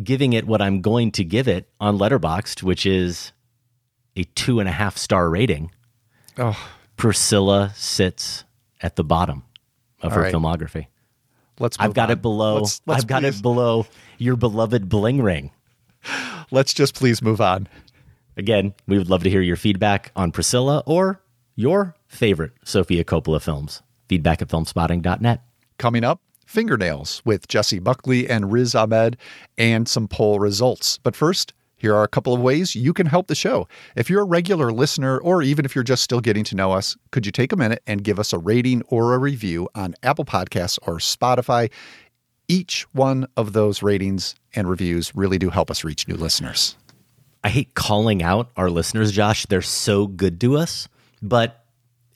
giving 0.03 0.33
it 0.33 0.47
what 0.47 0.61
I'm 0.61 0.81
going 0.83 1.13
to 1.13 1.25
give 1.25 1.49
it 1.49 1.69
on 1.81 1.99
Letterboxd, 1.99 2.63
which 2.63 2.85
is 2.85 3.33
a 4.17 4.25
two 4.25 4.61
and 4.61 4.69
a 4.69 4.73
half 4.73 4.99
star 4.99 5.31
rating. 5.31 5.71
Oh. 6.39 6.59
Priscilla 6.97 7.73
sits 7.75 8.45
at 8.83 8.97
the 8.97 9.05
bottom 9.05 9.45
of 10.01 10.13
All 10.13 10.19
her 10.19 10.23
right. 10.25 10.35
filmography. 10.35 10.87
Let's. 11.59 11.77
I've 11.79 11.95
got 11.95 12.11
on. 12.11 12.19
it 12.19 12.23
below. 12.23 12.57
Let's, 12.57 12.81
let's 12.87 13.03
I've 13.03 13.07
got 13.07 13.25
it 13.25 13.41
below 13.43 13.87
your 14.19 14.37
beloved 14.37 14.89
bling 14.89 15.23
ring. 15.23 15.51
Let's 16.51 16.75
just 16.75 16.95
please 16.95 17.23
move 17.23 17.41
on. 17.41 17.69
Again, 18.37 18.75
we 18.87 18.99
would 18.99 19.09
love 19.09 19.23
to 19.23 19.31
hear 19.31 19.41
your 19.41 19.57
feedback 19.57 20.11
on 20.17 20.33
Priscilla 20.33 20.83
or 20.87 21.23
your 21.55 21.95
favorite 22.07 22.53
Sofia 22.65 23.05
Coppola 23.05 23.41
films. 23.41 23.83
Feedback 24.09 24.43
at 24.43 24.49
filmspotting.net. 24.49 25.43
Coming 25.79 26.05
up, 26.05 26.21
fingernails 26.47 27.23
with 27.25 27.49
Jessie 27.49 27.79
Buckley 27.79 28.29
and 28.29 28.53
Riz 28.53 28.75
Ahmed, 28.75 29.17
and 29.57 29.89
some 29.89 30.09
poll 30.09 30.39
results. 30.39 30.99
But 30.99 31.17
first, 31.17 31.53
here 31.83 31.97
are 31.97 32.05
a 32.05 32.09
couple 32.09 32.33
of 32.33 32.41
ways 32.41 32.77
you 32.77 32.93
can 32.93 33.09
help 33.09 33.27
the 33.27 33.35
show. 33.35 33.67
If 33.97 34.09
you're 34.09 34.23
a 34.23 34.25
regular 34.25 34.71
listener, 34.71 35.19
or 35.19 35.43
even 35.43 35.65
if 35.65 35.75
you're 35.75 35.83
just 35.83 36.05
still 36.05 36.21
getting 36.21 36.45
to 36.45 36.55
know 36.55 36.71
us, 36.71 36.97
could 37.11 37.27
you 37.27 37.33
take 37.33 37.51
a 37.51 37.57
minute 37.57 37.83
and 37.89 38.05
give 38.05 38.21
us 38.21 38.33
a 38.33 38.39
rating 38.39 38.83
or 38.87 39.15
a 39.15 39.19
review 39.19 39.69
on 39.75 39.97
Apple 40.05 40.25
Podcasts 40.25 40.79
or 40.87 40.99
Spotify? 40.99 41.73
Each 42.47 42.83
one 42.93 43.27
of 43.37 43.53
those 43.53 43.83
ratings 43.83 44.37
and 44.55 44.71
reviews 44.71 45.13
really 45.17 45.39
do 45.39 45.51
help 45.51 45.73
us 45.73 45.83
reach 45.83 46.07
new 46.07 46.15
listeners. 46.15 46.77
I 47.43 47.49
hate 47.49 47.75
calling 47.75 48.23
out 48.23 48.53
our 48.57 48.71
listeners, 48.71 49.11
Josh. 49.11 49.45
They're 49.47 49.61
so 49.61 50.07
good 50.07 50.41
to 50.43 50.57
us, 50.57 50.87
but 51.21 51.65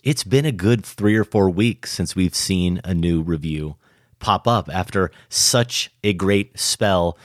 it's 0.04 0.22
been 0.22 0.44
a 0.44 0.52
good 0.52 0.86
three 0.86 1.16
or 1.16 1.24
four 1.24 1.50
weeks 1.50 1.90
since 1.90 2.14
we've 2.14 2.36
seen 2.36 2.80
a 2.84 2.94
new 2.94 3.20
review 3.20 3.74
pop 4.20 4.46
up 4.46 4.68
after 4.72 5.10
such 5.28 5.90
a 6.04 6.12
great 6.12 6.56
spell 6.56 7.18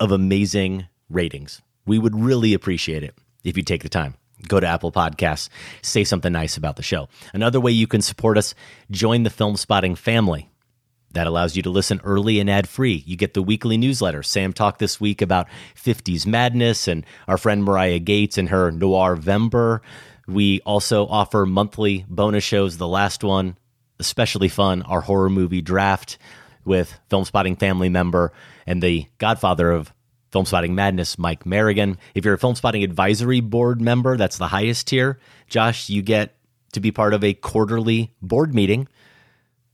of 0.00 0.10
amazing 0.10 0.86
ratings. 1.10 1.60
We 1.86 1.98
would 1.98 2.18
really 2.18 2.54
appreciate 2.54 3.02
it 3.02 3.14
if 3.42 3.56
you 3.56 3.62
take 3.62 3.82
the 3.82 3.88
time. 3.88 4.14
Go 4.48 4.60
to 4.60 4.66
Apple 4.66 4.92
Podcasts, 4.92 5.48
say 5.82 6.04
something 6.04 6.32
nice 6.32 6.56
about 6.56 6.76
the 6.76 6.82
show. 6.82 7.08
Another 7.32 7.60
way 7.60 7.72
you 7.72 7.86
can 7.86 8.02
support 8.02 8.36
us, 8.36 8.54
join 8.90 9.22
the 9.22 9.30
Filmspotting 9.30 9.96
family. 9.96 10.50
That 11.12 11.28
allows 11.28 11.54
you 11.54 11.62
to 11.62 11.70
listen 11.70 12.00
early 12.02 12.40
and 12.40 12.50
ad 12.50 12.68
free. 12.68 13.04
You 13.06 13.16
get 13.16 13.34
the 13.34 13.42
weekly 13.42 13.76
newsletter. 13.76 14.24
Sam 14.24 14.52
talked 14.52 14.80
this 14.80 15.00
week 15.00 15.22
about 15.22 15.46
50s 15.76 16.26
madness 16.26 16.88
and 16.88 17.06
our 17.28 17.38
friend 17.38 17.62
Mariah 17.62 18.00
Gates 18.00 18.36
and 18.36 18.48
her 18.48 18.72
Noirvember. 18.72 19.78
We 20.26 20.60
also 20.62 21.06
offer 21.06 21.46
monthly 21.46 22.04
bonus 22.08 22.42
shows. 22.42 22.78
The 22.78 22.88
last 22.88 23.22
one, 23.22 23.56
especially 24.00 24.48
fun, 24.48 24.82
our 24.82 25.02
horror 25.02 25.30
movie 25.30 25.62
draft 25.62 26.18
with 26.64 26.98
Filmspotting 27.10 27.60
family 27.60 27.88
member 27.88 28.32
and 28.66 28.82
the 28.82 29.06
godfather 29.18 29.70
of 29.70 29.92
Filmspotting 30.34 30.72
Madness, 30.72 31.16
Mike 31.16 31.44
Merrigan. 31.44 31.96
If 32.14 32.24
you're 32.24 32.34
a 32.34 32.38
Filmspotting 32.38 32.82
Advisory 32.82 33.40
Board 33.40 33.80
member, 33.80 34.16
that's 34.16 34.36
the 34.36 34.48
highest 34.48 34.88
tier. 34.88 35.20
Josh, 35.48 35.88
you 35.88 36.02
get 36.02 36.34
to 36.72 36.80
be 36.80 36.90
part 36.90 37.14
of 37.14 37.22
a 37.22 37.34
quarterly 37.34 38.12
board 38.20 38.52
meeting 38.52 38.88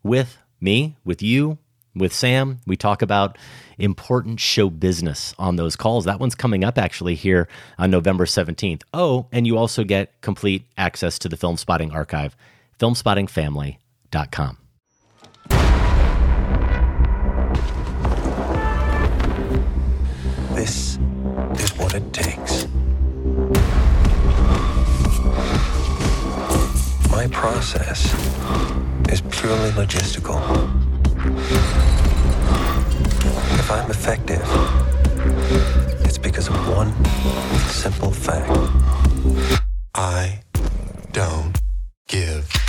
with 0.02 0.36
me, 0.60 0.98
with 1.02 1.22
you, 1.22 1.56
with 1.94 2.12
Sam. 2.12 2.60
We 2.66 2.76
talk 2.76 3.00
about 3.00 3.38
important 3.78 4.38
show 4.38 4.68
business 4.68 5.34
on 5.38 5.56
those 5.56 5.76
calls. 5.76 6.04
That 6.04 6.20
one's 6.20 6.34
coming 6.34 6.62
up 6.62 6.76
actually 6.76 7.14
here 7.14 7.48
on 7.78 7.90
November 7.90 8.26
17th. 8.26 8.82
Oh, 8.92 9.28
and 9.32 9.46
you 9.46 9.56
also 9.56 9.82
get 9.82 10.20
complete 10.20 10.66
access 10.76 11.18
to 11.20 11.30
the 11.30 11.36
Filmspotting 11.36 11.94
archive, 11.94 12.36
filmspottingfamily.com. 12.78 14.59
This 20.60 20.98
is 21.58 21.70
what 21.78 21.94
it 21.94 22.12
takes. 22.12 22.66
My 27.10 27.26
process 27.32 28.12
is 29.08 29.22
purely 29.22 29.70
logistical. 29.70 30.38
If 33.58 33.70
I'm 33.70 33.90
effective, 33.90 34.44
it's 36.04 36.18
because 36.18 36.48
of 36.48 36.56
one 36.68 36.92
simple 37.70 38.10
fact. 38.10 38.50
I 39.94 40.42
don't 41.12 41.58
give 42.06 42.59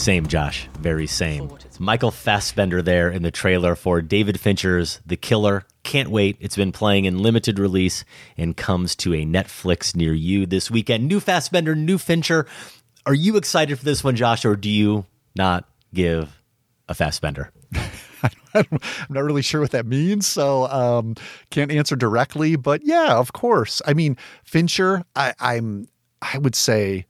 Same, 0.00 0.26
Josh. 0.26 0.66
Very 0.78 1.06
same. 1.06 1.50
Michael 1.78 2.10
Fassbender 2.10 2.80
there 2.80 3.10
in 3.10 3.22
the 3.22 3.30
trailer 3.30 3.74
for 3.74 4.00
David 4.00 4.40
Fincher's 4.40 4.98
The 5.04 5.18
Killer. 5.18 5.66
Can't 5.82 6.08
wait. 6.08 6.38
It's 6.40 6.56
been 6.56 6.72
playing 6.72 7.04
in 7.04 7.18
limited 7.18 7.58
release 7.58 8.06
and 8.38 8.56
comes 8.56 8.96
to 8.96 9.12
a 9.12 9.26
Netflix 9.26 9.94
near 9.94 10.14
you 10.14 10.46
this 10.46 10.70
weekend. 10.70 11.06
New 11.06 11.20
Fassbender, 11.20 11.74
new 11.74 11.98
Fincher. 11.98 12.46
Are 13.04 13.12
you 13.12 13.36
excited 13.36 13.78
for 13.78 13.84
this 13.84 14.02
one, 14.02 14.16
Josh, 14.16 14.46
or 14.46 14.56
do 14.56 14.70
you 14.70 15.04
not 15.36 15.68
give 15.92 16.34
a 16.88 16.94
Fassbender? 16.94 17.52
I'm 18.54 18.80
not 19.10 19.22
really 19.22 19.42
sure 19.42 19.60
what 19.60 19.72
that 19.72 19.84
means, 19.84 20.26
so 20.26 20.66
um, 20.68 21.14
can't 21.50 21.70
answer 21.70 21.94
directly. 21.94 22.56
But 22.56 22.86
yeah, 22.86 23.18
of 23.18 23.34
course. 23.34 23.82
I 23.86 23.92
mean, 23.92 24.16
Fincher, 24.44 25.04
I, 25.14 25.34
I'm, 25.38 25.88
I 26.22 26.38
would 26.38 26.54
say, 26.54 27.04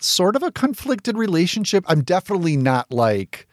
sort 0.00 0.36
of 0.36 0.42
a 0.42 0.50
conflicted 0.52 1.16
relationship. 1.16 1.84
I'm 1.88 2.02
definitely 2.02 2.56
not 2.56 2.90
like 2.90 3.46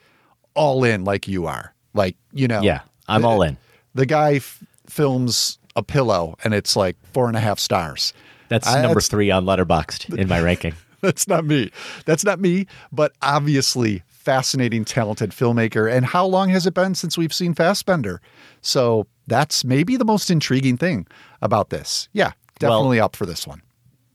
all 0.53 0.83
in 0.83 1.03
like 1.03 1.27
you 1.27 1.45
are. 1.45 1.73
Like 1.93 2.15
you 2.33 2.47
know, 2.47 2.61
Yeah, 2.61 2.81
I'm 3.07 3.21
the- 3.21 3.27
all 3.27 3.41
in. 3.41 3.57
The 3.93 4.05
guy 4.05 4.35
f- 4.35 4.61
films 4.87 5.57
a 5.75 5.83
pillow, 5.83 6.35
and 6.43 6.53
it's 6.53 6.75
like 6.75 6.97
four 7.13 7.27
and 7.27 7.37
a 7.37 7.39
half 7.39 7.59
stars. 7.59 8.13
That's 8.49 8.67
I- 8.67 8.81
number 8.81 9.01
three 9.01 9.31
on 9.31 9.45
Letterboxd 9.45 10.15
in 10.17 10.27
my 10.27 10.39
ranking. 10.41 10.73
That's 11.01 11.27
not 11.27 11.45
me. 11.45 11.71
That's 12.05 12.23
not 12.25 12.39
me. 12.39 12.65
But 12.91 13.13
obviously, 13.21 14.03
fascinating, 14.07 14.85
talented 14.85 15.31
filmmaker. 15.31 15.91
And 15.91 16.05
how 16.05 16.25
long 16.25 16.49
has 16.49 16.65
it 16.65 16.73
been 16.73 16.95
since 16.95 17.17
we've 17.17 17.33
seen 17.33 17.53
Fassbender? 17.53 18.21
So 18.61 19.05
that's 19.27 19.63
maybe 19.63 19.97
the 19.97 20.05
most 20.05 20.31
intriguing 20.31 20.77
thing 20.77 21.05
about 21.41 21.69
this. 21.69 22.09
Yeah, 22.13 22.31
Well- 22.61 22.79
definitely 22.79 22.99
up 22.99 23.15
for 23.15 23.25
this 23.25 23.45
one. 23.45 23.61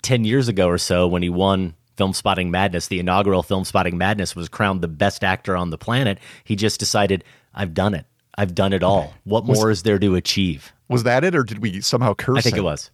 10 0.03 0.25
years 0.25 0.49
ago 0.49 0.67
or 0.69 0.79
so 0.79 1.07
when 1.07 1.23
he 1.23 1.29
won 1.29 1.75
Filmspotting 2.01 2.49
Madness, 2.49 2.89
the 2.89 2.99
inaugural 2.99 3.43
Filmspotting 3.43 3.93
Madness, 3.93 4.35
was 4.35 4.49
crowned 4.49 4.81
the 4.81 4.89
best 4.89 5.23
actor 5.23 5.55
on 5.55 5.69
the 5.69 5.77
planet. 5.77 6.19
He 6.45 6.57
just 6.57 6.81
decided, 6.81 7.25
I've 7.55 7.75
done 7.75 7.93
it. 7.95 8.07
I've 8.39 8.55
done 8.55 8.73
it 8.73 8.83
all. 8.83 9.13
What 9.25 9.45
Was- 9.45 9.59
more 9.59 9.71
is 9.71 9.83
there 9.83 9.99
to 9.99 10.15
achieve? 10.15 10.73
Was 10.89 11.03
that 11.05 11.25
it, 11.25 11.35
or 11.35 11.43
did 11.45 11.59
we 11.59 11.81
somehow 11.83 12.15
curse? 12.15 12.39
I 12.39 12.41
think 12.41 12.57
him? 12.57 12.61
it 12.61 12.65
was. 12.65 12.91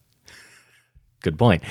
Good 1.22 1.38
point. 1.38 1.62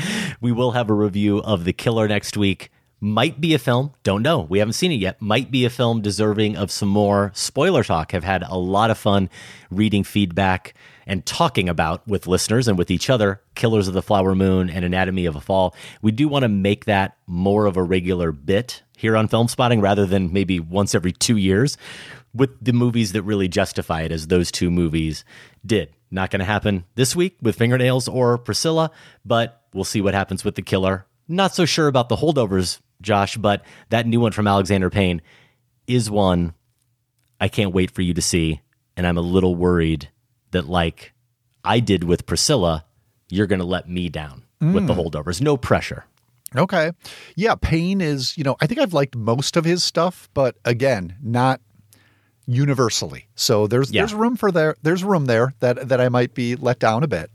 We 0.41 0.51
will 0.51 0.71
have 0.71 0.89
a 0.89 0.93
review 0.93 1.39
of 1.39 1.65
The 1.65 1.73
Killer 1.73 2.07
next 2.07 2.35
week. 2.37 2.71
Might 3.01 3.39
be 3.41 3.53
a 3.53 3.59
film, 3.59 3.91
don't 4.03 4.23
know. 4.23 4.39
We 4.39 4.59
haven't 4.59 4.73
seen 4.73 4.91
it 4.91 4.95
yet. 4.95 5.21
Might 5.21 5.51
be 5.51 5.65
a 5.65 5.69
film 5.69 6.01
deserving 6.01 6.55
of 6.55 6.71
some 6.71 6.87
more 6.89 7.31
spoiler 7.35 7.83
talk. 7.83 8.13
Have 8.13 8.23
had 8.23 8.43
a 8.43 8.57
lot 8.57 8.89
of 8.89 8.97
fun 8.97 9.29
reading 9.69 10.03
feedback 10.03 10.73
and 11.07 11.25
talking 11.25 11.69
about 11.69 12.07
with 12.07 12.27
listeners 12.27 12.67
and 12.67 12.77
with 12.77 12.91
each 12.91 13.09
other 13.09 13.41
Killers 13.53 13.87
of 13.87 13.93
the 13.93 14.01
Flower 14.01 14.35
Moon 14.35 14.69
and 14.69 14.83
Anatomy 14.83 15.25
of 15.25 15.35
a 15.35 15.41
Fall. 15.41 15.75
We 16.01 16.11
do 16.11 16.27
want 16.27 16.43
to 16.43 16.49
make 16.49 16.85
that 16.85 17.17
more 17.27 17.65
of 17.65 17.77
a 17.77 17.83
regular 17.83 18.31
bit 18.31 18.81
here 18.97 19.15
on 19.15 19.27
Filmspotting 19.27 19.81
rather 19.81 20.05
than 20.05 20.33
maybe 20.33 20.59
once 20.59 20.95
every 20.95 21.11
two 21.11 21.37
years 21.37 21.77
with 22.33 22.49
the 22.63 22.73
movies 22.73 23.13
that 23.13 23.21
really 23.23 23.47
justify 23.47 24.01
it 24.01 24.11
as 24.11 24.27
those 24.27 24.51
two 24.51 24.69
movies 24.69 25.23
did. 25.65 25.89
Not 26.11 26.31
going 26.31 26.39
to 26.39 26.45
happen 26.45 26.85
this 26.95 27.15
week 27.15 27.37
with 27.41 27.57
Fingernails 27.57 28.07
or 28.07 28.37
Priscilla, 28.37 28.91
but 29.23 29.63
we'll 29.73 29.83
see 29.83 30.01
what 30.01 30.13
happens 30.13 30.43
with 30.43 30.55
The 30.55 30.61
Killer. 30.61 31.05
Not 31.27 31.55
so 31.55 31.65
sure 31.65 31.87
about 31.87 32.09
the 32.09 32.17
holdovers, 32.17 32.79
Josh, 33.01 33.37
but 33.37 33.63
that 33.89 34.05
new 34.05 34.19
one 34.19 34.31
from 34.31 34.47
Alexander 34.47 34.89
Payne 34.89 35.21
is 35.87 36.09
one 36.09 36.53
I 37.39 37.47
can't 37.47 37.73
wait 37.73 37.91
for 37.91 38.01
you 38.01 38.13
to 38.13 38.21
see. 38.21 38.61
And 38.95 39.05
I'm 39.05 39.17
a 39.17 39.21
little 39.21 39.55
worried 39.55 40.09
that, 40.55 40.67
like 40.67 41.13
I 41.63 41.79
did 41.79 42.03
with 42.03 42.25
Priscilla, 42.25 42.85
you're 43.29 43.47
going 43.47 43.59
to 43.59 43.65
let 43.65 43.87
me 43.89 44.09
down 44.09 44.43
with 44.61 44.87
the 44.87 44.93
Mm. 44.93 45.11
holdovers. 45.11 45.41
No 45.41 45.57
pressure. 45.57 46.05
Okay. 46.55 46.91
Yeah, 47.35 47.55
Payne 47.55 47.99
is, 48.01 48.37
you 48.37 48.43
know, 48.43 48.55
I 48.61 48.67
think 48.67 48.79
I've 48.79 48.93
liked 48.93 49.15
most 49.15 49.57
of 49.57 49.65
his 49.65 49.83
stuff, 49.83 50.29
but 50.33 50.55
again, 50.63 51.15
not 51.21 51.59
universally. 52.45 53.27
So 53.35 53.67
there's 53.67 53.91
Yeah. 53.91 54.01
there's 54.01 54.13
room 54.13 54.35
for 54.35 54.51
there 54.51 54.75
there's 54.83 55.03
room 55.03 55.25
there 55.25 55.53
that 55.59 55.89
that 55.89 55.99
I 55.99 56.09
might 56.09 56.33
be 56.33 56.55
let 56.55 56.79
down 56.79 57.03
a 57.03 57.07
bit. 57.07 57.31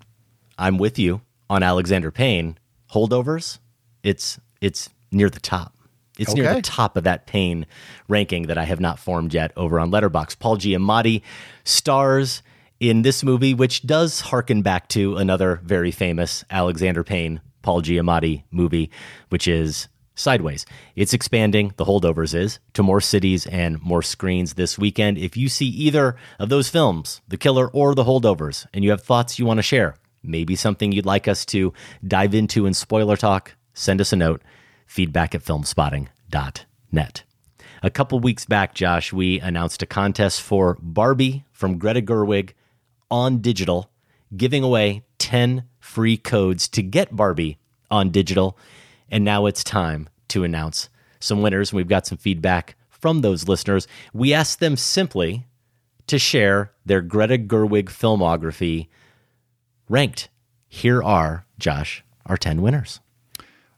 I'm 0.58 0.78
with 0.78 0.98
you 0.98 1.20
on 1.48 1.62
Alexander 1.62 2.10
Payne. 2.10 2.58
Holdovers, 2.92 3.58
it's 4.02 4.38
it's 4.60 4.88
near 5.10 5.28
the 5.30 5.40
top. 5.40 5.74
It's 6.18 6.34
near 6.34 6.54
the 6.54 6.60
top 6.62 6.96
of 6.98 7.04
that 7.04 7.26
Payne 7.26 7.66
ranking 8.08 8.42
that 8.48 8.58
I 8.58 8.64
have 8.64 8.78
not 8.80 8.98
formed 8.98 9.32
yet 9.32 9.52
over 9.56 9.80
on 9.80 9.90
Letterboxd. 9.90 10.38
Paul 10.38 10.58
Giamatti 10.58 11.22
stars 11.64 12.42
in 12.80 13.02
this 13.02 13.22
movie, 13.22 13.52
which 13.52 13.82
does 13.82 14.20
harken 14.20 14.62
back 14.62 14.88
to 14.88 15.16
another 15.16 15.60
very 15.62 15.90
famous 15.90 16.44
Alexander 16.50 17.04
Payne 17.04 17.42
Paul 17.62 17.82
Giamatti 17.82 18.44
movie, 18.50 18.90
which 19.28 19.46
is 19.46 19.88
Sideways. 20.14 20.66
It's 20.96 21.12
expanding, 21.12 21.72
the 21.76 21.84
holdovers 21.84 22.34
is, 22.34 22.58
to 22.74 22.82
more 22.82 23.00
cities 23.00 23.46
and 23.46 23.80
more 23.82 24.02
screens 24.02 24.54
this 24.54 24.78
weekend. 24.78 25.18
If 25.18 25.36
you 25.36 25.48
see 25.48 25.66
either 25.66 26.16
of 26.38 26.48
those 26.48 26.68
films, 26.68 27.20
The 27.28 27.36
Killer 27.36 27.68
or 27.68 27.94
The 27.94 28.04
Holdovers, 28.04 28.66
and 28.72 28.82
you 28.82 28.90
have 28.90 29.02
thoughts 29.02 29.38
you 29.38 29.46
want 29.46 29.58
to 29.58 29.62
share, 29.62 29.96
maybe 30.22 30.56
something 30.56 30.92
you'd 30.92 31.06
like 31.06 31.28
us 31.28 31.44
to 31.46 31.72
dive 32.06 32.34
into 32.34 32.66
in 32.66 32.74
spoiler 32.74 33.16
talk, 33.16 33.54
send 33.74 34.00
us 34.00 34.12
a 34.12 34.16
note, 34.16 34.42
feedback 34.86 35.34
at 35.34 35.42
filmspotting.net. 35.42 37.24
A 37.82 37.90
couple 37.90 38.20
weeks 38.20 38.44
back, 38.44 38.74
Josh, 38.74 39.12
we 39.12 39.40
announced 39.40 39.82
a 39.82 39.86
contest 39.86 40.42
for 40.42 40.76
Barbie 40.82 41.44
from 41.50 41.78
Greta 41.78 42.02
Gerwig 42.02 42.52
on 43.10 43.38
digital, 43.38 43.90
giving 44.36 44.62
away 44.62 45.04
10 45.18 45.64
free 45.78 46.16
codes 46.16 46.68
to 46.68 46.82
get 46.82 47.14
Barbie 47.14 47.58
on 47.90 48.10
digital. 48.10 48.56
And 49.10 49.24
now 49.24 49.46
it's 49.46 49.64
time 49.64 50.08
to 50.28 50.44
announce 50.44 50.88
some 51.18 51.42
winners. 51.42 51.72
We've 51.72 51.88
got 51.88 52.06
some 52.06 52.18
feedback 52.18 52.76
from 52.88 53.20
those 53.20 53.48
listeners. 53.48 53.88
We 54.12 54.32
asked 54.32 54.60
them 54.60 54.76
simply 54.76 55.46
to 56.06 56.18
share 56.18 56.72
their 56.84 57.00
Greta 57.00 57.38
Gerwig 57.38 57.84
filmography 57.84 58.88
ranked. 59.88 60.28
Here 60.68 61.02
are, 61.02 61.46
Josh, 61.58 62.04
our 62.26 62.36
10 62.36 62.62
winners. 62.62 63.00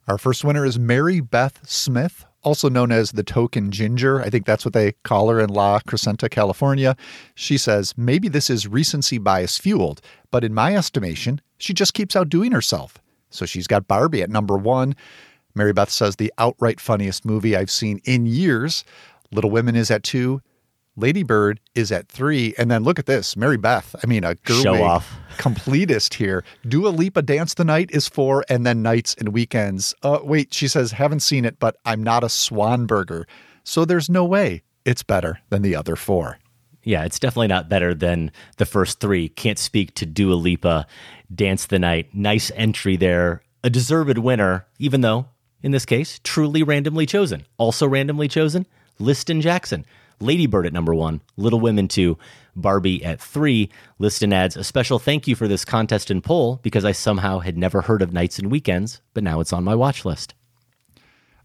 Our 0.08 0.18
first 0.18 0.44
winner 0.44 0.64
is 0.64 0.78
Mary 0.78 1.20
Beth 1.20 1.60
Smith, 1.68 2.26
also 2.42 2.68
known 2.68 2.92
as 2.92 3.12
the 3.12 3.22
Token 3.22 3.70
Ginger. 3.70 4.20
I 4.20 4.30
think 4.30 4.46
that's 4.46 4.64
what 4.64 4.74
they 4.74 4.92
call 5.04 5.28
her 5.28 5.40
in 5.40 5.50
La 5.50 5.80
Crescenta, 5.80 6.30
California. 6.30 6.96
She 7.34 7.56
says, 7.56 7.94
maybe 7.96 8.28
this 8.28 8.50
is 8.50 8.66
recency 8.66 9.18
bias 9.18 9.58
fueled, 9.58 10.00
but 10.30 10.44
in 10.44 10.54
my 10.54 10.74
estimation, 10.74 11.40
she 11.58 11.72
just 11.72 11.94
keeps 11.94 12.16
outdoing 12.16 12.52
herself. 12.52 12.98
So 13.30 13.46
she's 13.46 13.66
got 13.66 13.88
Barbie 13.88 14.22
at 14.22 14.30
number 14.30 14.56
one. 14.56 14.94
Mary 15.54 15.72
Beth 15.72 15.90
says, 15.90 16.16
the 16.16 16.32
outright 16.38 16.80
funniest 16.80 17.24
movie 17.24 17.56
I've 17.56 17.70
seen 17.70 18.00
in 18.04 18.26
years. 18.26 18.84
Little 19.30 19.50
Women 19.50 19.76
is 19.76 19.90
at 19.90 20.02
two. 20.02 20.42
Lady 20.96 21.22
Bird 21.22 21.60
is 21.74 21.90
at 21.90 22.08
three. 22.08 22.54
And 22.58 22.70
then 22.70 22.84
look 22.84 22.98
at 22.98 23.06
this 23.06 23.36
Mary 23.36 23.56
Beth. 23.56 23.94
I 24.02 24.06
mean, 24.06 24.24
a 24.24 24.36
Show 24.46 24.62
Gerwig 24.62 24.82
off. 24.82 25.14
completist 25.38 26.14
here. 26.14 26.44
do 26.62 26.82
Dua 26.82 26.88
Lipa 26.88 27.22
Dance 27.22 27.54
the 27.54 27.64
Night 27.64 27.90
is 27.92 28.08
four, 28.08 28.44
and 28.48 28.66
then 28.66 28.82
Nights 28.82 29.14
and 29.18 29.30
Weekends. 29.30 29.94
Uh, 30.02 30.18
wait, 30.22 30.52
she 30.52 30.68
says, 30.68 30.92
haven't 30.92 31.20
seen 31.20 31.44
it, 31.44 31.58
but 31.58 31.76
I'm 31.84 32.02
not 32.02 32.24
a 32.24 32.28
Swanberger. 32.28 33.24
So 33.64 33.84
there's 33.84 34.10
no 34.10 34.24
way 34.24 34.62
it's 34.84 35.02
better 35.02 35.40
than 35.50 35.62
the 35.62 35.76
other 35.76 35.96
four. 35.96 36.38
Yeah, 36.84 37.04
it's 37.04 37.18
definitely 37.18 37.46
not 37.46 37.68
better 37.68 37.94
than 37.94 38.32
the 38.56 38.66
first 38.66 38.98
three. 38.98 39.28
Can't 39.28 39.58
speak 39.58 39.94
to 39.94 40.06
Dua 40.06 40.34
Lipa, 40.34 40.86
Dance 41.32 41.66
the 41.66 41.78
Night. 41.78 42.12
Nice 42.12 42.50
entry 42.56 42.96
there. 42.96 43.42
A 43.62 43.70
deserved 43.70 44.18
winner, 44.18 44.66
even 44.80 45.00
though, 45.00 45.26
in 45.62 45.70
this 45.70 45.86
case, 45.86 46.20
truly 46.24 46.64
randomly 46.64 47.06
chosen. 47.06 47.46
Also 47.56 47.86
randomly 47.86 48.26
chosen, 48.26 48.66
Liston 48.98 49.40
Jackson. 49.40 49.86
Lady 50.22 50.46
Bird 50.46 50.66
at 50.66 50.72
number 50.72 50.94
one, 50.94 51.20
Little 51.36 51.60
Women 51.60 51.88
two, 51.88 52.16
Barbie 52.56 53.04
at 53.04 53.20
three. 53.20 53.70
Liston 53.98 54.32
adds 54.32 54.56
a 54.56 54.64
special 54.64 54.98
thank 54.98 55.26
you 55.26 55.34
for 55.34 55.48
this 55.48 55.64
contest 55.64 56.10
and 56.10 56.22
poll 56.22 56.60
because 56.62 56.84
I 56.84 56.92
somehow 56.92 57.40
had 57.40 57.58
never 57.58 57.82
heard 57.82 58.02
of 58.02 58.12
Nights 58.12 58.38
and 58.38 58.50
Weekends, 58.50 59.00
but 59.14 59.24
now 59.24 59.40
it's 59.40 59.52
on 59.52 59.64
my 59.64 59.74
watch 59.74 60.04
list. 60.04 60.34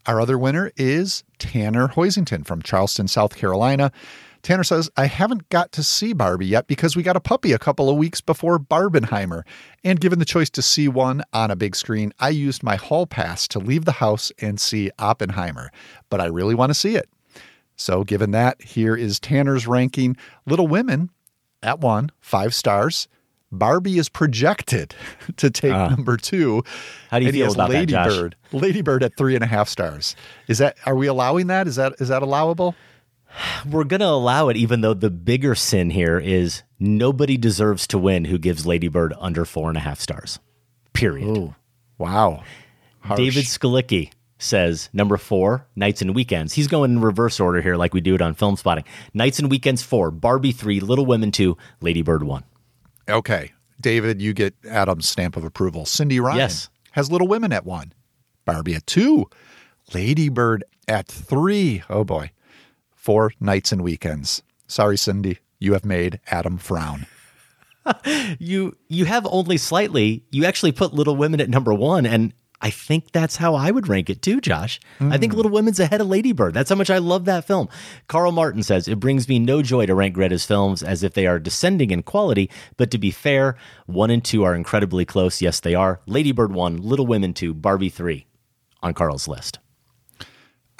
Our 0.06 0.22
other 0.22 0.38
winner 0.38 0.72
is 0.78 1.26
Tanner 1.38 1.90
Hoisington 1.90 2.46
from 2.46 2.62
Charleston, 2.62 3.10
South 3.10 3.36
Carolina. 3.36 3.92
Tanner 4.42 4.64
says, 4.64 4.90
I 4.96 5.08
haven't 5.08 5.50
got 5.50 5.74
to 5.74 5.84
see 5.84 6.14
Barbie 6.14 6.46
yet 6.46 6.68
because 6.68 6.96
we 6.96 7.04
got 7.04 7.18
a 7.18 7.20
puppy 7.20 7.52
a 7.52 7.60
couple 7.60 7.90
of 7.90 7.98
weeks 7.98 8.22
before 8.22 8.58
Barbenheimer. 8.58 9.44
And 9.84 10.00
given 10.00 10.20
the 10.20 10.26
choice 10.26 10.50
to 10.52 10.62
see 10.62 10.88
one 10.88 11.24
on 11.34 11.52
a 11.52 11.58
big 11.58 11.76
screen, 11.76 12.14
I 12.20 12.30
used 12.30 12.64
my 12.64 12.78
hall 12.78 13.06
pass 13.06 13.48
to 13.50 13.60
leave 13.60 13.84
the 13.84 13.94
house 13.94 14.32
and 14.40 14.62
see 14.62 14.92
Oppenheimer. 14.98 15.72
But 16.10 16.22
I 16.22 16.28
really 16.28 16.56
want 16.56 16.70
to 16.70 16.76
see 16.76 16.96
it. 16.96 17.10
So, 17.78 18.04
given 18.04 18.32
that, 18.32 18.62
here 18.62 18.96
is 18.96 19.20
Tanner's 19.20 19.68
ranking 19.68 20.18
Little 20.46 20.68
Women 20.68 21.12
at 21.64 21.80
one, 21.80 22.12
five 22.20 22.54
stars. 22.54 23.08
Barbie 23.52 23.98
is 23.98 24.10
projected 24.10 24.94
to 25.38 25.50
take 25.50 25.72
ah. 25.72 25.90
number 25.90 26.18
two. 26.18 26.64
How 27.10 27.20
do 27.20 27.26
you 27.26 27.32
feel 27.32 27.54
about 27.54 27.70
that, 27.70 27.88
Josh? 27.88 28.10
Bird. 28.10 28.36
Lady 28.52 28.82
Bird 28.82 29.04
at 29.04 29.16
three 29.16 29.36
and 29.36 29.44
a 29.44 29.48
half 29.48 29.70
stars. 29.70 30.16
Is 30.48 30.58
that 30.58 30.78
are 30.86 30.96
we 30.96 31.08
allowing 31.08 31.48
that? 31.48 31.68
Is 31.68 31.78
that 31.78 31.94
is 32.00 32.10
that 32.10 32.24
allowable? 32.24 32.76
We're 33.70 33.84
going 33.84 34.02
to 34.02 34.08
allow 34.08 34.50
it, 34.50 34.58
even 34.58 34.82
though 34.82 34.94
the 34.94 35.10
bigger 35.10 35.56
sin 35.56 35.92
here 35.92 36.20
is 36.20 36.64
nobody 36.80 37.38
deserves 37.38 37.88
to 37.88 37.98
win 37.98 38.26
who 38.26 38.38
gives 38.38 38.66
Ladybird 38.66 39.14
under 39.20 39.46
four 39.46 39.70
and 39.70 39.78
a 39.78 39.82
half 39.82 40.00
stars. 40.00 40.40
Period. 40.94 41.54
Wow. 41.98 42.44
Harsh. 43.02 43.18
David 43.20 43.46
Skalicki 43.46 44.12
says 44.40 44.90
number 44.94 45.18
four, 45.18 45.68
Nights 45.76 46.02
and 46.02 46.14
Weekends. 46.16 46.54
He's 46.54 46.68
going 46.68 46.92
in 46.92 47.02
reverse 47.02 47.40
order 47.40 47.62
here, 47.62 47.76
like 47.76 47.94
we 47.94 48.02
do 48.02 48.16
it 48.16 48.22
on 48.22 48.34
Film 48.34 48.56
Spotting. 48.56 48.84
Nights 49.14 49.40
and 49.40 49.50
Weekends 49.50 49.82
four, 49.84 50.12
Barbie 50.12 50.52
three, 50.52 50.80
Little 50.80 51.06
Women 51.06 51.32
two, 51.32 51.58
Ladybird 51.82 52.24
one. 52.24 52.44
Okay. 53.10 53.54
David, 53.80 54.22
you 54.22 54.34
get 54.34 54.56
Adam's 54.68 55.08
stamp 55.08 55.38
of 55.38 55.44
approval. 55.44 55.86
Cindy 55.86 56.20
Ryan 56.20 56.38
Yes. 56.38 56.70
has 56.92 57.12
Little 57.12 57.28
Women 57.28 57.54
at 57.54 57.66
one. 57.66 57.94
Barbie 58.46 58.76
at 58.76 58.88
two. 58.88 59.30
Lady 59.94 60.30
Bird 60.30 60.64
at 60.88 61.08
three. 61.08 61.84
Oh 61.90 62.04
boy. 62.04 62.32
Four 62.96 63.32
nights 63.40 63.72
and 63.72 63.84
weekends. 63.84 64.42
Sorry, 64.68 64.98
Cindy. 64.98 65.40
You 65.60 65.74
have 65.74 65.86
made 65.86 66.20
Adam 66.30 66.58
frown. 66.58 67.06
You 68.40 68.76
you 68.90 69.06
have 69.06 69.26
only 69.30 69.56
slightly. 69.58 70.24
You 70.30 70.44
actually 70.44 70.74
put 70.74 70.94
Little 70.94 71.16
Women 71.16 71.40
at 71.40 71.50
number 71.50 71.74
one, 71.74 72.06
and 72.06 72.34
I 72.60 72.72
think 72.72 73.12
that's 73.12 73.36
how 73.36 73.54
I 73.54 73.70
would 73.70 73.88
rank 73.88 74.10
it 74.10 74.22
too, 74.22 74.42
Josh. 74.42 74.80
I 75.00 75.18
think 75.18 75.32
hmm. 75.32 75.38
Little 75.38 75.52
Women's 75.52 75.80
ahead 75.80 76.02
of 76.02 76.08
Ladybird. 76.08 76.56
That's 76.56 76.70
how 76.70 76.76
much 76.76 76.90
I 76.90 76.98
love 76.98 77.26
that 77.26 77.46
film. 77.46 77.70
Carl 78.08 78.32
Martin 78.32 78.64
says 78.64 78.88
it 78.88 79.00
brings 79.00 79.30
me 79.30 79.38
no 79.38 79.62
joy 79.62 79.86
to 79.86 79.94
rank 79.94 80.16
Greta's 80.16 80.46
films 80.46 80.82
as 80.82 81.04
if 81.04 81.14
they 81.14 81.28
are 81.28 81.38
descending 81.38 81.92
in 81.92 82.02
quality, 82.02 82.50
but 82.76 82.90
to 82.92 82.98
be 82.98 83.12
fair, 83.12 83.56
one 83.86 84.10
and 84.10 84.26
two 84.26 84.44
are 84.44 84.56
incredibly 84.56 85.06
close. 85.06 85.42
Yes, 85.42 85.60
they 85.60 85.76
are. 85.76 86.02
Ladybird 86.08 86.52
one, 86.52 86.78
Little 86.78 87.06
Women 87.06 87.34
two, 87.34 87.54
Barbie 87.54 87.90
three, 87.90 88.26
on 88.82 88.96
Carl's 88.96 89.28
list. 89.28 89.60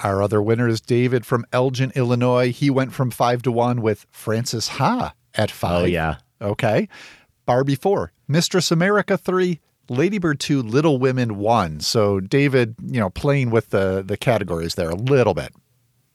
Our 0.00 0.22
other 0.22 0.42
winner 0.42 0.68
is 0.68 0.80
David 0.80 1.26
from 1.26 1.44
Elgin, 1.52 1.92
Illinois. 1.94 2.52
He 2.52 2.70
went 2.70 2.92
from 2.92 3.10
five 3.10 3.42
to 3.42 3.52
one 3.52 3.82
with 3.82 4.06
Francis 4.10 4.68
Ha 4.68 5.12
at 5.34 5.50
oh, 5.50 5.54
five. 5.54 5.82
Oh 5.82 5.86
yeah, 5.86 6.16
Okay. 6.40 6.88
Barbie 7.46 7.76
four. 7.76 8.12
Mistress 8.26 8.70
America 8.70 9.16
three. 9.16 9.60
Ladybird 9.88 10.40
2, 10.40 10.62
Little 10.62 10.98
Women 10.98 11.36
1. 11.38 11.80
So 11.80 12.20
David, 12.20 12.74
you 12.84 13.00
know, 13.00 13.10
playing 13.10 13.50
with 13.50 13.70
the, 13.70 14.02
the 14.06 14.16
categories 14.16 14.74
there 14.74 14.90
a 14.90 14.94
little 14.94 15.34
bit. 15.34 15.52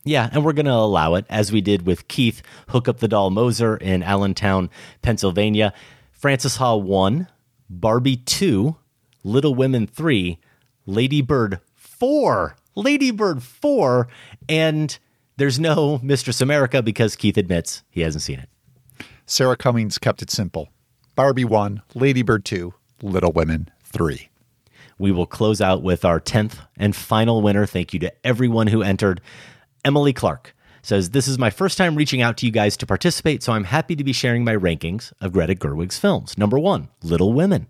Yeah, 0.06 0.30
and 0.32 0.44
we're 0.44 0.54
going 0.54 0.66
to 0.66 0.74
allow 0.74 1.16
it, 1.16 1.26
as 1.30 1.52
we 1.52 1.62
did 1.62 1.86
with 1.86 2.08
Keith, 2.10 2.42
Hook 2.70 2.90
Up 2.90 3.00
the 3.00 3.08
Doll 3.08 3.30
Moser 3.30 3.78
in 3.78 4.04
Allentown, 4.04 4.70
Pennsylvania. 5.02 5.74
Francis 6.12 6.58
Ha 6.58 6.76
1, 6.76 7.28
Barbie 7.70 8.18
2, 8.18 8.76
Little 9.24 9.56
Women 9.56 9.88
3, 9.88 10.40
Lady 10.86 11.22
Bird 11.22 11.60
4, 11.76 12.56
Lady 12.76 13.12
Bird 13.12 13.44
4, 13.44 14.08
and 14.50 14.98
there's 15.38 15.60
no 15.60 16.00
Mistress 16.04 16.42
America 16.42 16.82
because 16.82 17.16
Keith 17.16 17.38
admits 17.38 17.84
he 17.90 18.02
hasn't 18.02 18.22
seen 18.22 18.40
it. 18.40 18.50
Sarah 19.26 19.58
Cummings 19.58 19.98
kept 19.98 20.22
it 20.22 20.30
simple 20.30 20.70
Barbie 21.16 21.46
1, 21.46 21.82
Lady 21.94 22.22
Bird 22.22 22.46
2, 22.46 22.74
Little 23.04 23.34
Women 23.34 23.70
3. 23.84 24.30
We 24.98 25.12
will 25.12 25.26
close 25.26 25.60
out 25.60 25.84
with 25.84 26.06
our 26.06 26.22
10th 26.22 26.60
and 26.78 26.96
final 26.96 27.42
winner. 27.42 27.66
Thank 27.66 27.94
you 27.94 28.00
to 28.00 28.14
everyone 28.26 28.68
who 28.68 28.82
entered. 28.82 29.20
Emily 29.84 30.14
Clark 30.14 30.56
says, 30.82 31.10
This 31.10 31.28
is 31.28 31.38
my 31.38 31.50
first 31.50 31.78
time 31.78 31.96
reaching 31.96 32.22
out 32.22 32.38
to 32.38 32.46
you 32.46 32.52
guys 32.52 32.78
to 32.78 32.86
participate, 32.86 33.44
so 33.44 33.52
I'm 33.52 33.66
happy 33.66 33.98
to 33.98 34.04
be 34.04 34.14
sharing 34.14 34.46
my 34.46 34.56
rankings 34.56 35.12
of 35.20 35.34
Greta 35.34 35.56
Gerwig's 35.56 36.00
films. 36.00 36.38
Number 36.38 36.58
one, 36.58 36.88
Little 37.02 37.34
Women. 37.34 37.68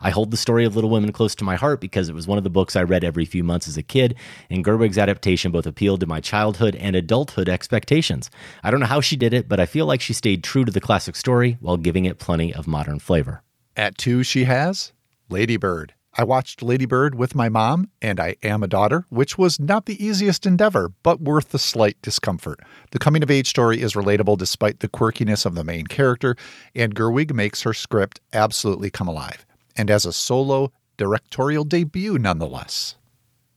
I 0.00 0.10
hold 0.10 0.30
the 0.30 0.38
story 0.38 0.64
of 0.64 0.74
Little 0.74 0.88
Women 0.88 1.12
close 1.12 1.34
to 1.36 1.44
my 1.44 1.56
heart 1.56 1.80
because 1.80 2.08
it 2.08 2.14
was 2.14 2.26
one 2.26 2.38
of 2.38 2.44
the 2.44 2.48
books 2.48 2.74
I 2.74 2.82
read 2.82 3.04
every 3.04 3.26
few 3.26 3.44
months 3.44 3.68
as 3.68 3.76
a 3.76 3.82
kid, 3.82 4.14
and 4.48 4.64
Gerwig's 4.64 4.96
adaptation 4.96 5.52
both 5.52 5.66
appealed 5.66 6.00
to 6.00 6.06
my 6.06 6.20
childhood 6.20 6.74
and 6.76 6.96
adulthood 6.96 7.50
expectations. 7.50 8.30
I 8.62 8.70
don't 8.70 8.80
know 8.80 8.86
how 8.86 9.02
she 9.02 9.16
did 9.16 9.34
it, 9.34 9.46
but 9.46 9.60
I 9.60 9.66
feel 9.66 9.84
like 9.84 10.00
she 10.00 10.14
stayed 10.14 10.42
true 10.42 10.64
to 10.64 10.72
the 10.72 10.80
classic 10.80 11.16
story 11.16 11.58
while 11.60 11.76
giving 11.76 12.06
it 12.06 12.18
plenty 12.18 12.54
of 12.54 12.66
modern 12.66 12.98
flavor. 12.98 13.42
At 13.76 13.96
two, 13.98 14.22
she 14.22 14.44
has 14.44 14.92
Ladybird. 15.28 15.94
I 16.14 16.24
watched 16.24 16.60
Ladybird 16.60 17.14
with 17.14 17.36
my 17.36 17.48
mom, 17.48 17.88
and 18.02 18.18
I 18.18 18.34
am 18.42 18.64
a 18.64 18.68
daughter, 18.68 19.06
which 19.10 19.38
was 19.38 19.60
not 19.60 19.86
the 19.86 20.04
easiest 20.04 20.44
endeavor, 20.44 20.92
but 21.04 21.20
worth 21.20 21.50
the 21.50 21.58
slight 21.58 21.96
discomfort. 22.02 22.60
The 22.90 22.98
coming 22.98 23.22
of 23.22 23.30
age 23.30 23.48
story 23.48 23.80
is 23.80 23.94
relatable 23.94 24.36
despite 24.36 24.80
the 24.80 24.88
quirkiness 24.88 25.46
of 25.46 25.54
the 25.54 25.62
main 25.62 25.86
character, 25.86 26.34
and 26.74 26.96
Gerwig 26.96 27.32
makes 27.32 27.62
her 27.62 27.72
script 27.72 28.20
absolutely 28.32 28.90
come 28.90 29.06
alive. 29.06 29.46
And 29.76 29.88
as 29.88 30.04
a 30.04 30.12
solo 30.12 30.72
directorial 30.96 31.64
debut, 31.64 32.18
nonetheless. 32.18 32.96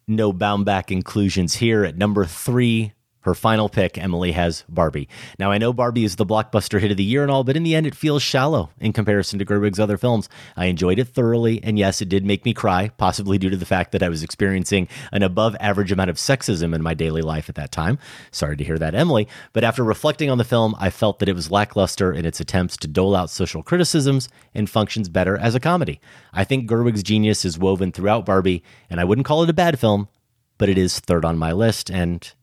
No 0.07 0.31
Baumbach 0.31 0.91
inclusions 0.91 1.55
here 1.55 1.83
at 1.83 1.97
number 1.97 2.25
three. 2.25 2.93
Her 3.23 3.33
final 3.33 3.69
pick, 3.69 3.97
Emily, 3.97 4.33
has 4.33 4.63
Barbie. 4.69 5.09
Now, 5.39 5.51
I 5.51 5.57
know 5.57 5.73
Barbie 5.73 6.03
is 6.03 6.17
the 6.17 6.25
blockbuster 6.25 6.79
hit 6.79 6.91
of 6.91 6.97
the 6.97 7.03
year 7.03 7.23
and 7.23 7.31
all, 7.31 7.43
but 7.43 7.57
in 7.57 7.63
the 7.63 7.75
end, 7.75 7.87
it 7.87 7.95
feels 7.95 8.21
shallow 8.21 8.69
in 8.79 8.93
comparison 8.93 9.39
to 9.39 9.45
Gerwig's 9.45 9.79
other 9.79 9.97
films. 9.97 10.29
I 10.57 10.65
enjoyed 10.65 10.99
it 10.99 11.07
thoroughly, 11.07 11.63
and 11.63 11.79
yes, 11.79 12.01
it 12.01 12.09
did 12.09 12.25
make 12.25 12.45
me 12.45 12.53
cry, 12.53 12.89
possibly 12.97 13.37
due 13.37 13.49
to 13.49 13.57
the 13.57 13.65
fact 13.65 13.93
that 13.93 14.03
I 14.03 14.09
was 14.09 14.23
experiencing 14.23 14.87
an 15.11 15.23
above 15.23 15.55
average 15.59 15.91
amount 15.91 16.09
of 16.09 16.17
sexism 16.17 16.75
in 16.75 16.83
my 16.83 16.93
daily 16.93 17.21
life 17.21 17.49
at 17.49 17.55
that 17.55 17.71
time. 17.71 17.97
Sorry 18.31 18.57
to 18.57 18.63
hear 18.63 18.77
that, 18.77 18.95
Emily. 18.95 19.27
But 19.53 19.63
after 19.63 19.83
reflecting 19.83 20.29
on 20.29 20.37
the 20.37 20.43
film, 20.43 20.75
I 20.77 20.89
felt 20.89 21.19
that 21.19 21.29
it 21.29 21.35
was 21.35 21.49
lackluster 21.51 22.11
in 22.11 22.25
its 22.25 22.39
attempts 22.39 22.77
to 22.77 22.87
dole 22.87 23.15
out 23.15 23.29
social 23.29 23.63
criticisms 23.63 24.27
and 24.53 24.69
functions 24.69 25.07
better 25.07 25.37
as 25.37 25.55
a 25.55 25.59
comedy. 25.59 26.01
I 26.33 26.43
think 26.43 26.69
Gerwig's 26.69 27.03
genius 27.03 27.45
is 27.45 27.57
woven 27.57 27.91
throughout 27.91 28.25
Barbie, 28.25 28.63
and 28.89 28.99
I 28.99 29.05
wouldn't 29.05 29.25
call 29.25 29.43
it 29.43 29.49
a 29.49 29.53
bad 29.53 29.79
film, 29.79 30.09
but 30.57 30.69
it 30.69 30.77
is 30.77 30.99
third 30.99 31.23
on 31.23 31.37
my 31.37 31.51
list, 31.51 31.89
and 31.89 32.33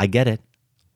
I 0.00 0.06
get 0.06 0.26
it. 0.26 0.40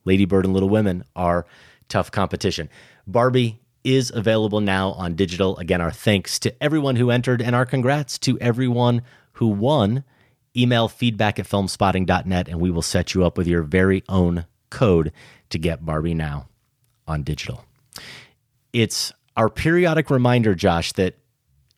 Lady 0.07 0.25
Bird 0.25 0.47
and 0.47 0.55
Little 0.55 0.71
Women 0.71 1.05
are 1.15 1.45
tough 1.91 2.11
competition. 2.11 2.71
Barbie 3.07 3.61
is 3.85 4.11
available 4.11 4.63
now 4.63 4.93
on 4.93 5.15
digital. 5.15 5.59
Again, 5.59 5.83
our 5.83 5.91
thanks 5.91 6.39
to 6.39 6.55
everyone 6.63 6.97
who 6.97 7.11
entered 7.11 7.43
and 7.43 7.55
our 7.55 7.67
congrats 7.67 8.19
to 8.21 8.39
everyone 8.41 9.03
who 9.33 9.49
won. 9.49 10.05
Email 10.57 10.89
feedback 10.89 11.39
at 11.39 11.47
filmspotting.net 11.47 12.49
and 12.49 12.61
we 12.63 12.71
will 12.71 12.81
set 12.81 13.13
you 13.13 13.27
up 13.27 13.37
with 13.37 13.47
your 13.47 13.63
very 13.63 14.03
own 14.09 14.47
code 14.71 15.13
to 15.51 15.59
get 15.59 15.85
Barbie 15.85 16.15
now 16.15 16.49
on 17.07 17.25
digital. 17.25 17.67
It's 18.73 19.13
our 19.37 19.51
periodic 19.51 20.09
reminder, 20.09 20.55
Josh, 20.55 20.93
that 20.93 21.19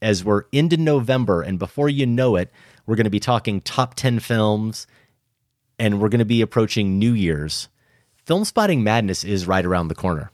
as 0.01 0.23
we're 0.23 0.45
into 0.53 0.77
November 0.77 1.43
and 1.43 1.59
before 1.59 1.89
you 1.89 2.07
know 2.07 2.37
it, 2.37 2.53
we're 2.87 2.95
going 2.95 3.03
to 3.03 3.11
be 3.11 3.19
talking 3.19 3.61
top 3.63 3.95
10 3.95 4.21
films 4.21 4.87
and 5.79 6.01
we're 6.01 6.09
going 6.09 6.19
to 6.21 6.25
be 6.25 6.43
approaching 6.43 6.99
New 6.99 7.13
Year's, 7.13 7.69
Filmspotting 8.27 8.83
Madness 8.83 9.25
is 9.25 9.47
right 9.47 9.65
around 9.65 9.89
the 9.89 9.95
corner. 9.95 10.31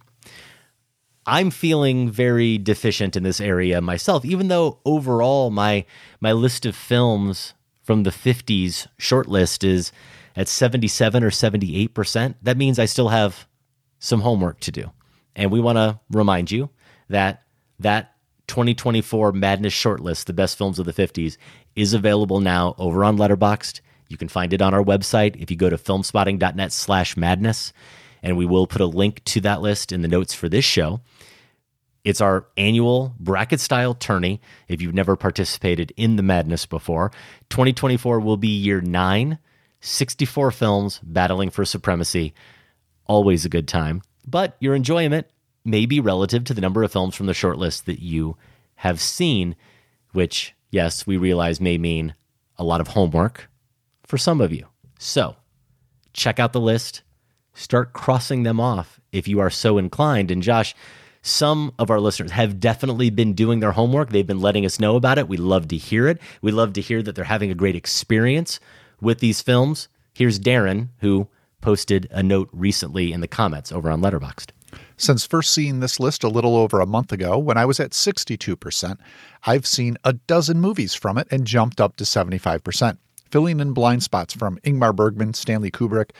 I'm 1.26 1.50
feeling 1.50 2.10
very 2.10 2.58
deficient 2.58 3.16
in 3.16 3.22
this 3.22 3.40
area 3.40 3.80
myself, 3.80 4.24
even 4.24 4.48
though 4.48 4.80
overall 4.84 5.50
my 5.50 5.84
my 6.20 6.32
list 6.32 6.66
of 6.66 6.74
films 6.74 7.54
from 7.82 8.02
the 8.02 8.10
50s 8.10 8.86
shortlist 8.98 9.62
is 9.62 9.92
at 10.34 10.48
77 10.48 11.22
or 11.22 11.30
78%. 11.30 12.34
That 12.42 12.56
means 12.56 12.78
I 12.78 12.86
still 12.86 13.08
have 13.08 13.46
some 13.98 14.20
homework 14.20 14.60
to 14.60 14.72
do. 14.72 14.90
And 15.36 15.50
we 15.50 15.60
want 15.60 15.76
to 15.76 16.00
remind 16.10 16.50
you 16.50 16.70
that 17.08 17.42
that 17.78 18.14
2024 18.48 19.32
Madness 19.32 19.74
shortlist, 19.74 20.24
the 20.24 20.32
best 20.32 20.56
films 20.56 20.78
of 20.78 20.86
the 20.86 20.92
50s, 20.92 21.36
is 21.76 21.94
available 21.94 22.40
now 22.40 22.74
over 22.78 23.04
on 23.04 23.16
Letterboxd. 23.16 23.80
You 24.12 24.18
can 24.18 24.28
find 24.28 24.52
it 24.52 24.60
on 24.60 24.74
our 24.74 24.84
website 24.84 25.36
if 25.36 25.50
you 25.50 25.56
go 25.56 25.70
to 25.70 25.78
filmspotting.net 25.78 26.70
slash 26.70 27.16
madness. 27.16 27.72
And 28.22 28.36
we 28.36 28.44
will 28.44 28.66
put 28.66 28.82
a 28.82 28.86
link 28.86 29.24
to 29.24 29.40
that 29.40 29.62
list 29.62 29.90
in 29.90 30.02
the 30.02 30.08
notes 30.08 30.34
for 30.34 30.48
this 30.48 30.66
show. 30.66 31.00
It's 32.04 32.20
our 32.20 32.46
annual 32.56 33.14
bracket 33.18 33.58
style 33.58 33.94
tourney. 33.94 34.40
If 34.68 34.82
you've 34.82 34.94
never 34.94 35.16
participated 35.16 35.92
in 35.96 36.16
the 36.16 36.22
madness 36.22 36.66
before, 36.66 37.10
2024 37.48 38.20
will 38.20 38.36
be 38.36 38.48
year 38.48 38.80
nine, 38.82 39.38
64 39.80 40.50
films 40.50 41.00
battling 41.02 41.50
for 41.50 41.64
supremacy. 41.64 42.34
Always 43.06 43.44
a 43.46 43.48
good 43.48 43.66
time. 43.66 44.02
But 44.26 44.56
your 44.60 44.74
enjoyment 44.74 45.26
may 45.64 45.86
be 45.86 46.00
relative 46.00 46.44
to 46.44 46.54
the 46.54 46.60
number 46.60 46.82
of 46.82 46.92
films 46.92 47.14
from 47.14 47.26
the 47.26 47.32
shortlist 47.32 47.84
that 47.84 48.02
you 48.02 48.36
have 48.76 49.00
seen, 49.00 49.56
which, 50.12 50.54
yes, 50.70 51.06
we 51.06 51.16
realize 51.16 51.60
may 51.60 51.78
mean 51.78 52.14
a 52.58 52.64
lot 52.64 52.80
of 52.80 52.88
homework 52.88 53.48
for 54.12 54.18
some 54.18 54.42
of 54.42 54.52
you. 54.52 54.66
So 54.98 55.36
check 56.12 56.38
out 56.38 56.52
the 56.52 56.60
list, 56.60 57.00
start 57.54 57.94
crossing 57.94 58.42
them 58.42 58.60
off 58.60 59.00
if 59.10 59.26
you 59.26 59.40
are 59.40 59.48
so 59.48 59.78
inclined. 59.78 60.30
And 60.30 60.42
Josh, 60.42 60.74
some 61.22 61.72
of 61.78 61.88
our 61.90 61.98
listeners 61.98 62.32
have 62.32 62.60
definitely 62.60 63.08
been 63.08 63.32
doing 63.32 63.60
their 63.60 63.72
homework. 63.72 64.10
They've 64.10 64.26
been 64.26 64.42
letting 64.42 64.66
us 64.66 64.78
know 64.78 64.96
about 64.96 65.16
it. 65.16 65.28
We 65.28 65.38
love 65.38 65.68
to 65.68 65.78
hear 65.78 66.08
it. 66.08 66.20
We 66.42 66.52
love 66.52 66.74
to 66.74 66.82
hear 66.82 67.02
that 67.02 67.14
they're 67.14 67.24
having 67.24 67.50
a 67.50 67.54
great 67.54 67.74
experience 67.74 68.60
with 69.00 69.20
these 69.20 69.40
films. 69.40 69.88
Here's 70.12 70.38
Darren, 70.38 70.90
who 70.98 71.28
posted 71.62 72.06
a 72.10 72.22
note 72.22 72.50
recently 72.52 73.14
in 73.14 73.22
the 73.22 73.26
comments 73.26 73.72
over 73.72 73.90
on 73.90 74.02
Letterboxd. 74.02 74.50
Since 74.98 75.24
first 75.24 75.52
seeing 75.52 75.80
this 75.80 75.98
list 75.98 76.22
a 76.22 76.28
little 76.28 76.56
over 76.56 76.80
a 76.80 76.86
month 76.86 77.12
ago, 77.12 77.38
when 77.38 77.56
I 77.56 77.64
was 77.64 77.80
at 77.80 77.92
62%, 77.92 78.98
I've 79.44 79.66
seen 79.66 79.96
a 80.04 80.12
dozen 80.12 80.60
movies 80.60 80.92
from 80.92 81.16
it 81.16 81.28
and 81.30 81.46
jumped 81.46 81.80
up 81.80 81.96
to 81.96 82.04
75% 82.04 82.98
filling 83.32 83.60
in 83.60 83.72
blind 83.72 84.02
spots 84.02 84.34
from 84.34 84.58
Ingmar 84.58 84.94
Bergman, 84.94 85.32
Stanley 85.32 85.70
Kubrick, 85.70 86.10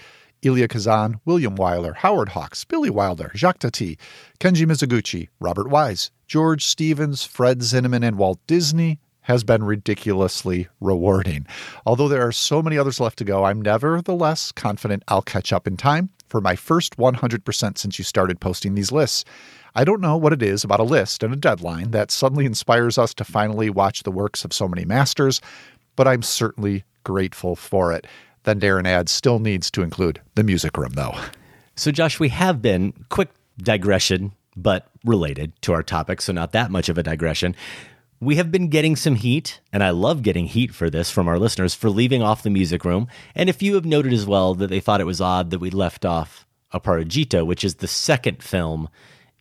Elia 0.42 0.66
Kazan, 0.66 1.20
William 1.26 1.56
Wyler, 1.56 1.94
Howard 1.96 2.30
Hawks, 2.30 2.64
Billy 2.64 2.88
Wilder, 2.88 3.30
Jacques 3.34 3.58
Tati, 3.58 3.98
Kenji 4.40 4.66
Mizoguchi, 4.66 5.28
Robert 5.38 5.68
Wise, 5.68 6.10
George 6.26 6.64
Stevens, 6.64 7.22
Fred 7.22 7.60
Zinnemann, 7.60 8.02
and 8.02 8.16
Walt 8.16 8.40
Disney 8.46 8.98
has 9.26 9.44
been 9.44 9.62
ridiculously 9.62 10.68
rewarding. 10.80 11.46
Although 11.86 12.08
there 12.08 12.26
are 12.26 12.32
so 12.32 12.62
many 12.62 12.78
others 12.78 12.98
left 12.98 13.18
to 13.18 13.24
go, 13.24 13.44
I'm 13.44 13.60
nevertheless 13.60 14.50
confident 14.50 15.04
I'll 15.06 15.22
catch 15.22 15.52
up 15.52 15.68
in 15.68 15.76
time 15.76 16.08
for 16.28 16.40
my 16.40 16.56
first 16.56 16.96
100% 16.96 17.78
since 17.78 17.98
you 17.98 18.04
started 18.04 18.40
posting 18.40 18.74
these 18.74 18.90
lists. 18.90 19.24
I 19.74 19.84
don't 19.84 20.00
know 20.00 20.16
what 20.16 20.32
it 20.32 20.42
is 20.42 20.64
about 20.64 20.80
a 20.80 20.84
list 20.84 21.22
and 21.22 21.32
a 21.32 21.36
deadline 21.36 21.90
that 21.90 22.10
suddenly 22.10 22.46
inspires 22.46 22.96
us 22.96 23.12
to 23.14 23.24
finally 23.24 23.68
watch 23.68 24.02
the 24.02 24.10
works 24.10 24.44
of 24.44 24.52
so 24.52 24.66
many 24.66 24.86
masters, 24.86 25.40
but 25.94 26.08
I'm 26.08 26.22
certainly 26.22 26.84
grateful 27.05 27.57
for 27.57 27.92
it. 27.92 28.07
Then 28.44 28.61
Darren 28.61 28.86
adds, 28.86 29.12
still 29.12 29.38
needs 29.38 29.70
to 29.72 29.82
include 29.82 30.20
the 30.34 30.42
music 30.42 30.76
room, 30.76 30.92
though. 30.94 31.14
So, 31.76 31.90
Josh, 31.90 32.18
we 32.18 32.28
have 32.30 32.61
been, 32.61 32.92
quick 33.09 33.30
digression, 33.59 34.32
but 34.57 34.88
related 35.05 35.53
to 35.62 35.72
our 35.72 35.82
topic, 35.82 36.20
so 36.20 36.32
not 36.32 36.53
that 36.53 36.70
much 36.70 36.88
of 36.88 36.98
a 36.98 37.03
digression. 37.03 37.55
We 38.20 38.36
have 38.36 38.53
been 38.53 38.68
getting 38.68 38.96
some 38.96 39.16
heat, 39.16 39.61
and 39.72 39.82
I 39.82 39.90
love 39.90 40.22
getting 40.22 40.46
heat 40.46 40.74
for 40.74 40.90
this 40.90 41.11
from 41.11 41.28
our 41.28 41.38
listeners 41.38 41.74
for 41.74 41.90
leaving 41.90 42.22
off 42.22 42.42
the 42.42 42.50
music 42.50 42.84
room. 42.84 43.09
And 43.34 43.48
if 43.48 43.62
you 43.62 43.74
have 43.74 43.84
noted 43.84 44.12
as 44.12 44.26
well 44.26 44.55
that 44.55 44.68
they 44.68 44.80
thought 44.80 45.00
it 45.00 45.07
was 45.07 45.20
odd 45.20 45.50
that 45.50 45.59
we 45.61 45.70
left 45.70 46.05
off 46.05 46.46
Aparajito, 46.72 47.44
which 47.44 47.64
is 47.64 47.76
the 47.76 47.88
second 47.88 48.42
film 48.42 48.88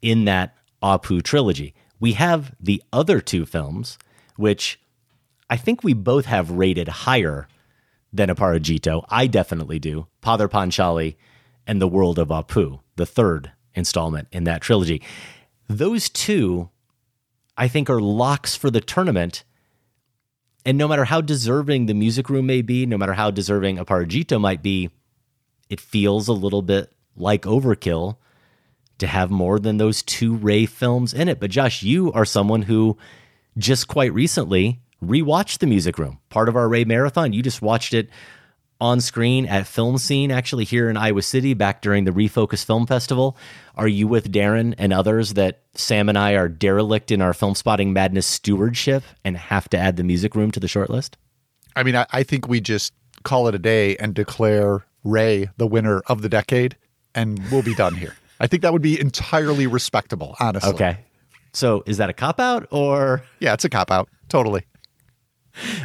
in 0.01 0.25
that 0.25 0.55
Apu 0.81 1.21
trilogy. 1.21 1.73
We 1.99 2.13
have 2.13 2.53
the 2.59 2.81
other 2.91 3.21
two 3.21 3.45
films, 3.45 3.97
which 4.35 4.79
I 5.51 5.57
think 5.57 5.83
we 5.83 5.93
both 5.93 6.25
have 6.27 6.49
rated 6.49 6.87
higher 6.87 7.49
than 8.13 8.29
Aparajito. 8.29 9.03
I 9.09 9.27
definitely 9.27 9.79
do. 9.79 10.07
Pather 10.23 10.49
Panchali 10.49 11.17
and 11.67 11.81
The 11.81 11.89
World 11.89 12.17
of 12.17 12.29
Apu, 12.29 12.79
the 12.95 13.05
third 13.05 13.51
installment 13.75 14.29
in 14.31 14.45
that 14.45 14.61
trilogy. 14.61 15.01
Those 15.67 16.09
two, 16.09 16.69
I 17.57 17.67
think, 17.67 17.89
are 17.89 17.99
locks 17.99 18.55
for 18.55 18.71
the 18.71 18.79
tournament. 18.79 19.43
And 20.65 20.77
no 20.77 20.87
matter 20.87 21.03
how 21.05 21.19
deserving 21.19 21.85
the 21.85 21.93
music 21.93 22.29
room 22.29 22.45
may 22.45 22.61
be, 22.61 22.85
no 22.85 22.97
matter 22.97 23.13
how 23.13 23.29
deserving 23.29 23.75
Aparajito 23.75 24.39
might 24.39 24.63
be, 24.63 24.89
it 25.69 25.81
feels 25.81 26.29
a 26.29 26.33
little 26.33 26.61
bit 26.61 26.93
like 27.17 27.41
overkill 27.41 28.15
to 28.99 29.07
have 29.07 29.29
more 29.29 29.59
than 29.59 29.77
those 29.77 30.01
two 30.01 30.33
Ray 30.33 30.65
films 30.65 31.13
in 31.13 31.27
it. 31.27 31.41
But 31.41 31.51
Josh, 31.51 31.83
you 31.83 32.09
are 32.13 32.23
someone 32.23 32.61
who 32.63 32.97
just 33.57 33.89
quite 33.89 34.13
recently 34.13 34.79
rewatched 35.03 35.59
the 35.59 35.67
music 35.67 35.97
room, 35.97 36.19
part 36.29 36.49
of 36.49 36.55
our 36.55 36.69
Ray 36.69 36.85
marathon. 36.85 37.33
You 37.33 37.41
just 37.41 37.61
watched 37.61 37.93
it 37.93 38.09
on 38.79 38.99
screen 38.99 39.45
at 39.45 39.65
FilmScene, 39.65 40.31
actually 40.31 40.65
here 40.65 40.89
in 40.89 40.97
Iowa 40.97 41.21
City, 41.21 41.53
back 41.53 41.81
during 41.81 42.03
the 42.03 42.11
Refocus 42.11 42.65
Film 42.65 42.87
Festival. 42.87 43.37
Are 43.75 43.87
you 43.87 44.07
with 44.07 44.31
Darren 44.31 44.73
and 44.77 44.91
others 44.91 45.35
that 45.35 45.61
Sam 45.75 46.09
and 46.09 46.17
I 46.17 46.33
are 46.33 46.49
derelict 46.49 47.11
in 47.11 47.21
our 47.21 47.31
Filmspotting 47.31 47.91
madness 47.91 48.25
stewardship 48.25 49.03
and 49.23 49.37
have 49.37 49.69
to 49.69 49.77
add 49.77 49.97
the 49.97 50.03
music 50.03 50.33
room 50.35 50.49
to 50.51 50.59
the 50.59 50.67
short 50.67 50.89
list? 50.89 51.17
I 51.75 51.83
mean, 51.83 51.95
I, 51.95 52.07
I 52.11 52.23
think 52.23 52.47
we 52.47 52.59
just 52.59 52.93
call 53.23 53.47
it 53.47 53.55
a 53.55 53.59
day 53.59 53.95
and 53.97 54.15
declare 54.15 54.83
Ray 55.03 55.49
the 55.57 55.67
winner 55.67 56.01
of 56.07 56.23
the 56.23 56.29
decade, 56.29 56.75
and 57.13 57.39
we'll 57.51 57.61
be 57.61 57.75
done 57.75 57.93
here. 57.93 58.15
I 58.39 58.47
think 58.47 58.63
that 58.63 58.73
would 58.73 58.81
be 58.81 58.99
entirely 58.99 59.67
respectable, 59.67 60.35
honestly. 60.39 60.73
Okay. 60.73 60.97
So 61.53 61.83
is 61.85 61.97
that 61.97 62.09
a 62.09 62.13
cop 62.13 62.39
out 62.39 62.67
or? 62.71 63.21
Yeah, 63.39 63.53
it's 63.53 63.65
a 63.65 63.69
cop 63.69 63.91
out. 63.91 64.09
Totally. 64.27 64.63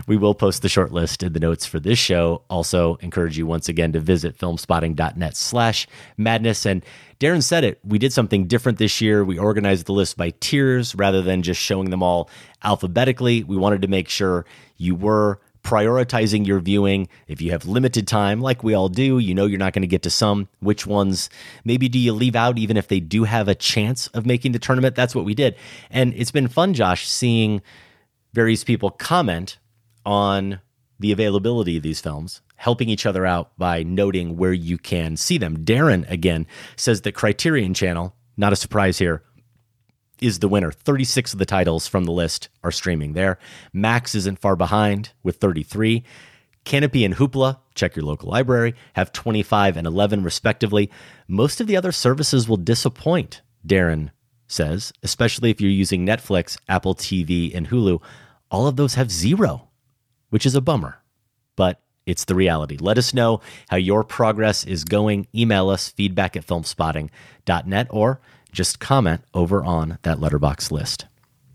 We 0.07 0.17
will 0.17 0.35
post 0.35 0.63
the 0.63 0.69
short 0.69 0.93
list 0.93 1.23
in 1.23 1.33
the 1.33 1.41
notes 1.41 1.67
for 1.67 1.81
this 1.81 1.99
show. 1.99 2.43
Also, 2.49 2.97
encourage 2.97 3.37
you 3.37 3.47
once 3.47 3.69
again 3.69 3.93
to 3.93 4.01
visit 4.01 4.39
filmspotting.net 4.39 5.37
slash 5.37 5.87
madness. 6.17 6.67
And 6.67 6.85
Darren 7.21 7.43
said 7.43 7.65
it. 7.65 7.81
We 7.85 7.99
did 7.99 8.13
something 8.13 8.47
different 8.47 8.79
this 8.79 9.01
year. 9.01 9.25
We 9.25 9.39
organized 9.39 9.87
the 9.87 9.93
list 9.93 10.17
by 10.17 10.31
tiers 10.41 10.95
rather 10.95 11.23
than 11.23 11.43
just 11.43 11.61
showing 11.61 11.91
them 11.91 12.03
all 12.03 12.29
alphabetically. 12.63 13.43
We 13.45 13.57
wanted 13.57 13.83
to 13.83 13.89
make 13.89 14.09
sure 14.09 14.45
you 14.77 14.95
were 14.95 15.41
prioritizing 15.67 16.47
your 16.47 16.61
viewing. 16.61 17.09
If 17.27 17.43
you 17.43 17.51
have 17.51 17.67
limited 17.67 18.07
time, 18.07 18.41
like 18.41 18.63
we 18.63 18.75
all 18.75 18.89
do, 18.89 19.19
you 19.19 19.35
know 19.35 19.47
you're 19.47 19.59
not 19.59 19.73
going 19.73 19.83
to 19.83 19.89
get 19.89 20.03
to 20.03 20.11
some. 20.11 20.49
Which 20.61 20.87
ones 20.87 21.29
maybe 21.65 21.89
do 21.89 21.99
you 21.99 22.13
leave 22.13 22.37
out, 22.37 22.57
even 22.57 22.77
if 22.77 22.87
they 22.87 23.01
do 23.01 23.25
have 23.25 23.49
a 23.49 23.55
chance 23.55 24.07
of 24.09 24.25
making 24.25 24.53
the 24.53 24.61
tournament? 24.61 24.95
That's 24.95 25.13
what 25.13 25.25
we 25.25 25.35
did. 25.35 25.57
And 25.91 26.15
it's 26.15 26.31
been 26.31 26.47
fun, 26.47 26.73
Josh, 26.73 27.09
seeing 27.09 27.63
various 28.37 28.65
people 28.65 28.91
comment 28.91 29.57
on 30.05 30.61
the 31.01 31.11
availability 31.11 31.79
of 31.79 31.83
these 31.83 32.03
films, 32.03 32.43
helping 32.57 32.91
each 32.91 33.07
other 33.07 33.25
out 33.25 33.51
by 33.57 33.83
noting 33.83 34.37
where 34.37 34.53
you 34.53 34.77
can 34.77 35.17
see 35.17 35.39
them. 35.39 35.65
Darren, 35.65 36.09
again, 36.11 36.47
says 36.77 37.01
that 37.01 37.13
Criterion 37.13 37.73
Channel, 37.73 38.15
not 38.37 38.53
a 38.53 38.57
surprise 38.57 38.99
here, 38.99 39.23
is 40.21 40.41
the 40.41 40.49
winner. 40.49 40.71
36 40.71 41.33
of 41.33 41.39
the 41.39 41.47
titles 41.47 41.87
from 41.87 42.05
the 42.05 42.13
list 42.13 42.51
are 42.63 42.71
streaming 42.71 43.15
there. 43.15 43.39
Max 43.73 44.15
isn't 44.15 44.39
far 44.39 44.55
behind 44.55 45.13
with 45.23 45.37
33. 45.37 46.05
Kanopy 46.67 47.07
and 47.07 47.15
Hoopla, 47.15 47.61
check 47.75 47.97
your 47.97 48.05
local 48.05 48.31
library, 48.31 48.75
have 48.93 49.13
25 49.13 49.79
and 49.79 49.87
11 49.87 50.23
respectively. 50.23 50.91
Most 51.27 51.63
of 51.63 51.69
the 51.69 51.77
other 51.77 51.93
services 51.93 52.47
will 52.47 52.59
disappoint, 52.59 53.41
Darren 53.67 54.11
says, 54.47 54.93
especially 55.03 55.51
if 55.51 55.59
you're 55.59 55.71
using 55.71 56.07
Netflix, 56.07 56.59
Apple 56.69 56.95
TV, 56.95 57.55
and 57.55 57.69
Hulu. 57.69 58.03
All 58.51 58.67
of 58.67 58.77
those 58.77 58.95
have 58.95 59.11
zero, 59.11 59.69
which 60.31 60.47
is 60.47 60.55
a 60.55 60.61
bummer, 60.61 61.03
but 61.57 61.81
it's 62.07 62.25
the 62.25 62.35
reality. 62.35 62.77
Let 62.79 62.99
us 62.99 63.13
know 63.13 63.41
how 63.69 63.77
your 63.77 64.05
progress 64.05 64.65
is 64.65 64.85
going. 64.85 65.27
Email 65.35 65.69
us 65.71 65.89
feedback 65.89 66.37
at 66.37 66.47
filmspotting.net 66.47 67.87
or 67.91 68.21
just 68.53 68.79
comment 68.79 69.23
over 69.35 69.65
on 69.65 69.99
that 70.03 70.19
Letterboxd 70.19 70.71
list. 70.71 71.07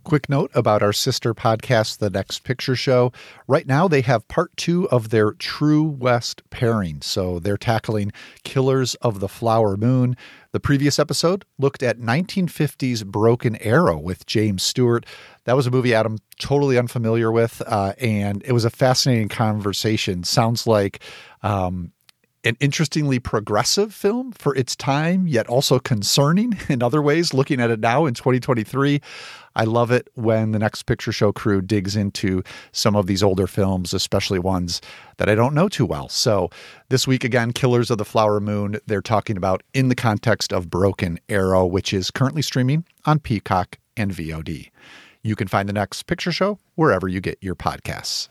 Quick 0.04 0.30
note 0.30 0.50
about 0.56 0.82
our 0.82 0.94
sister 0.94 1.36
podcast, 1.36 2.00
The 2.00 2.10
Next 2.10 2.44
Picture 2.44 2.76
Show. 2.76 3.12
Right 3.48 3.68
now, 3.68 3.88
they 3.88 4.02
have 4.02 4.28
part 4.28 4.56
two 4.58 4.90
of 4.90 5.10
their 5.10 5.34
True 5.34 5.84
West 5.84 6.42
pairing. 6.50 7.02
So 7.02 7.38
they're 7.38 7.56
tackling 7.56 8.12
Killers 8.44 8.96
of 8.96 9.20
the 9.20 9.28
Flower 9.28 9.78
Moon. 9.78 10.18
The 10.54 10.60
previous 10.60 10.98
episode 10.98 11.46
looked 11.60 11.84
at 11.84 12.00
1950s 12.00 13.06
Broken 13.06 13.56
Arrow 13.58 13.98
with 13.98 14.26
James 14.26 14.64
Stewart. 14.64 15.06
That 15.46 15.56
was 15.56 15.68
a 15.68 15.72
movie 15.72 15.94
Adam 15.94 16.18
totally 16.40 16.80
unfamiliar 16.80 17.32
with, 17.32 17.62
uh, 17.68 17.94
and 18.00 18.42
it 18.44 18.54
was 18.54 18.66
a 18.66 18.72
fascinating 18.72 19.30
conversation. 19.30 20.24
Sounds 20.24 20.66
like 20.66 21.04
um, 21.44 21.92
an 22.44 22.58
interestingly 22.60 23.20
progressive 23.20 23.94
film 23.94 24.32
for 24.32 24.56
its 24.56 24.76
time, 24.76 25.28
yet 25.28 25.48
also 25.48 25.80
concerning 25.80 26.58
in 26.70 26.82
other 26.82 27.02
ways. 27.02 27.34
Looking 27.34 27.62
at 27.62 27.70
it 27.70 27.80
now 27.80 28.06
in 28.06 28.14
2023, 28.14 29.02
I 29.56 29.66
love 29.66 29.92
it 29.92 30.08
when 30.14 30.52
the 30.52 30.60
Next 30.60 30.84
Picture 30.84 31.12
Show 31.12 31.32
crew 31.32 31.62
digs 31.62 31.96
into 31.96 32.44
some 32.72 32.96
of 32.96 33.08
these 33.08 33.22
older 33.22 33.48
films, 33.48 33.94
especially 33.94 34.40
ones 34.40 34.82
that 35.18 35.30
I 35.30 35.36
don't 35.36 35.54
know 35.54 35.68
too 35.68 35.86
well. 35.86 36.08
So 36.10 36.50
this 36.90 37.08
week, 37.08 37.24
again, 37.24 37.52
Killers 37.52 37.92
of 37.92 37.98
the 37.98 38.06
Flower 38.06 38.40
Moon, 38.40 38.78
they're 38.88 39.02
talking 39.02 39.38
about 39.38 39.64
in 39.74 39.90
the 39.90 39.96
context 39.96 40.54
of 40.54 40.70
Broken 40.70 41.20
Arrow, 41.28 41.66
which 41.66 41.94
is 41.94 42.12
currently 42.12 42.42
streaming 42.42 42.86
on 43.06 43.20
Peacock 43.20 43.78
and 43.98 44.12
VOD. 44.12 44.72
You 45.22 45.36
can 45.36 45.48
find 45.48 45.70
the 45.70 45.74
Next 45.74 46.04
Picture 46.04 46.32
Show 46.32 46.58
wherever 46.76 47.08
you 47.08 47.22
get 47.22 47.38
your 47.42 47.56
podcasts. 47.56 48.30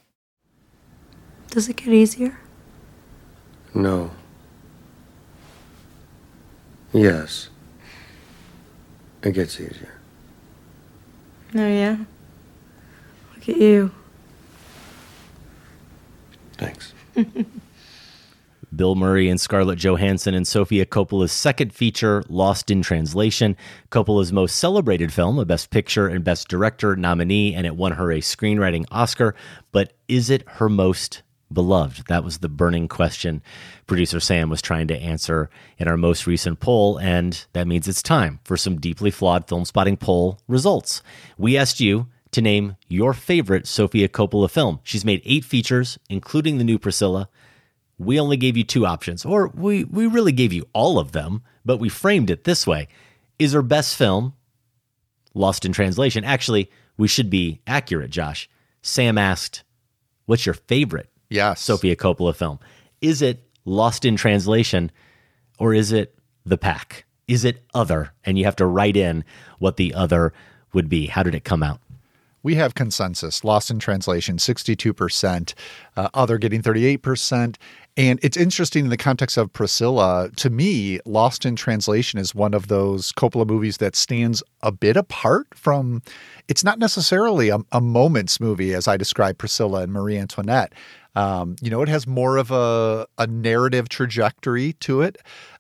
Does 1.51 1.69
it 1.69 1.77
get 1.77 1.89
easier? 1.89 2.39
No. 3.75 4.11
Yes. 6.93 7.51
It 9.23 9.33
gets 9.33 9.61
easier. 9.61 10.00
Oh, 11.55 11.67
yeah? 11.67 11.97
Look 13.35 13.49
at 13.49 13.57
you. 13.57 13.91
Thanks. 16.59 16.93
Bill 18.75 18.95
Murray 18.95 19.29
and 19.29 19.41
Scarlett 19.41 19.79
Johansson 19.79 20.33
and 20.33 20.47
Sofia 20.47 20.87
Coppola's 20.87 21.33
second 21.33 21.73
feature, 21.75 22.23
Lost 22.29 22.71
in 22.71 22.83
Translation, 22.83 23.57
Coppola's 23.91 24.33
most 24.33 24.57
celebrated 24.57 25.13
film, 25.13 25.39
a 25.39 25.45
Best 25.45 25.71
Picture 25.71 26.07
and 26.07 26.23
Best 26.23 26.49
Director 26.49 26.95
nominee, 26.95 27.55
and 27.55 27.67
it 27.67 27.75
won 27.75 27.93
her 27.93 28.13
a 28.13 28.21
screenwriting 28.21 28.85
Oscar. 28.93 29.35
But 29.73 29.95
is 30.07 30.31
it 30.31 30.45
her 30.47 30.69
most 30.69 31.23
beloved? 31.53 32.07
That 32.09 32.25
was 32.25 32.39
the 32.39 32.49
burning 32.49 32.89
question 32.89 33.43
producer 33.87 34.21
Sam 34.21 34.51
was 34.51 34.63
trying 34.63 34.89
to 34.89 34.97
answer 34.97 35.51
in 35.79 35.89
our 35.89 35.97
most 35.97 36.27
recent 36.27 36.61
poll, 36.61 36.99
and 36.99 37.45
that 37.53 37.67
means 37.67 37.89
it's 37.89 38.03
time 38.03 38.41
for 38.45 38.57
some 38.57 38.81
deeply 38.81 39.11
flawed 39.11 39.47
Filmspotting 39.47 39.99
poll 39.99 40.41
results. 40.49 41.03
We 41.37 41.57
asked 41.57 41.81
you 41.81 42.07
to 42.33 42.41
name 42.41 42.77
your 42.89 43.13
favorite 43.13 43.67
Sofia 43.67 44.09
Coppola 44.09 44.51
film. 44.51 44.81
She's 44.85 45.05
made 45.05 45.23
eight 45.25 45.45
features, 45.45 45.99
including 46.09 46.59
the 46.59 46.65
new 46.65 46.79
Priscilla. 46.79 47.29
We 47.99 48.19
only 48.19 48.37
gave 48.37 48.57
you 48.57 48.65
two 48.65 48.87
options, 48.87 49.25
or 49.25 49.49
we, 49.49 49.85
we 49.85 50.07
really 50.07 50.33
gave 50.33 50.53
you 50.53 50.67
all 50.73 50.99
of 50.99 51.13
them, 51.13 51.43
but 51.65 51.79
we 51.79 51.89
framed 51.89 52.31
it 52.31 52.45
this 52.45 52.67
way. 52.67 52.89
Is 53.39 53.53
her 53.53 53.63
best 53.63 53.97
film 53.97 54.35
Lost 55.35 55.65
in 55.65 55.73
Translation? 55.73 56.25
Actually, 56.25 56.71
we 56.97 57.09
should 57.09 57.31
be 57.31 57.61
accurate, 57.67 58.11
Josh. 58.11 58.49
Sam 58.83 59.19
asked, 59.19 59.65
What's 60.27 60.47
your 60.47 60.55
favorite 60.55 61.10
Yes. 61.31 61.61
Sofia 61.61 61.97
Coppola 61.97 62.35
film? 62.35 62.59
Is 63.01 63.23
it 63.23 63.43
Lost 63.65 64.05
in 64.05 64.17
Translation 64.17 64.91
or 65.59 65.73
is 65.73 65.93
it 65.93 66.15
The 66.45 66.59
Pack? 66.59 67.07
Is 67.29 67.45
it 67.45 67.65
other? 67.73 68.13
And 68.25 68.39
you 68.39 68.45
have 68.45 68.57
to 68.57 68.67
write 68.67 68.97
in 68.97 69.25
what 69.59 69.77
the 69.77 69.95
other 69.95 70.33
would 70.73 70.89
be. 70.89 71.07
How 71.07 71.23
did 71.23 71.35
it 71.35 71.45
come 71.45 71.63
out? 71.63 71.81
We 72.43 72.55
have 72.55 72.75
consensus. 72.75 73.45
Lost 73.45 73.71
in 73.71 73.79
translation, 73.79 74.39
62%, 74.39 75.55
uh, 75.97 76.09
other 76.15 76.39
getting 76.39 76.63
38%. 76.63 77.57
And 77.97 78.19
it's 78.23 78.37
interesting 78.37 78.85
in 78.85 78.91
the 78.91 78.97
context 78.97 79.37
of 79.37 79.53
Priscilla. 79.53 80.31
To 80.37 80.49
me, 80.49 81.01
Lost 81.05 81.45
in 81.45 81.55
Translation 81.55 82.19
is 82.19 82.35
one 82.35 82.55
of 82.55 82.69
those 82.69 83.13
Coppola 83.13 83.47
movies 83.47 83.77
that 83.77 83.95
stands 83.95 84.43
a 84.63 84.73
bit 84.73 84.97
apart 84.97 85.49
from, 85.55 86.03
it's 86.49 86.65
not 86.65 86.79
necessarily 86.79 87.51
a, 87.51 87.59
a 87.73 87.81
moments 87.81 88.41
movie 88.41 88.73
as 88.73 88.89
I 88.89 88.97
describe 88.97 89.37
Priscilla 89.37 89.83
and 89.83 89.93
Marie 89.93 90.17
Antoinette. 90.17 90.73
Um, 91.15 91.57
you 91.61 91.71
know, 91.71 91.83
it 91.83 91.89
has 91.89 92.07
more 92.07 92.37
of 92.37 92.51
a, 92.51 93.07
a 93.19 93.27
narrative 93.27 93.89
trajectory 93.89 94.75
to 94.75 95.03
it. 95.03 95.19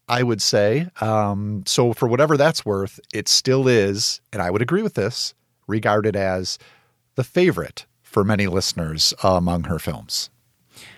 I 0.08 0.24
would 0.24 0.42
say. 0.42 0.88
Um, 1.00 1.62
so, 1.66 1.92
for 1.92 2.08
whatever 2.08 2.36
that's 2.36 2.66
worth, 2.66 2.98
it 3.14 3.28
still 3.28 3.68
is, 3.68 4.20
and 4.32 4.42
I 4.42 4.50
would 4.50 4.60
agree 4.60 4.82
with 4.82 4.94
this, 4.94 5.34
regarded 5.68 6.16
as 6.16 6.58
the 7.14 7.22
favorite 7.22 7.86
for 8.02 8.24
many 8.24 8.48
listeners 8.48 9.14
uh, 9.22 9.34
among 9.34 9.64
her 9.64 9.78
films. 9.78 10.28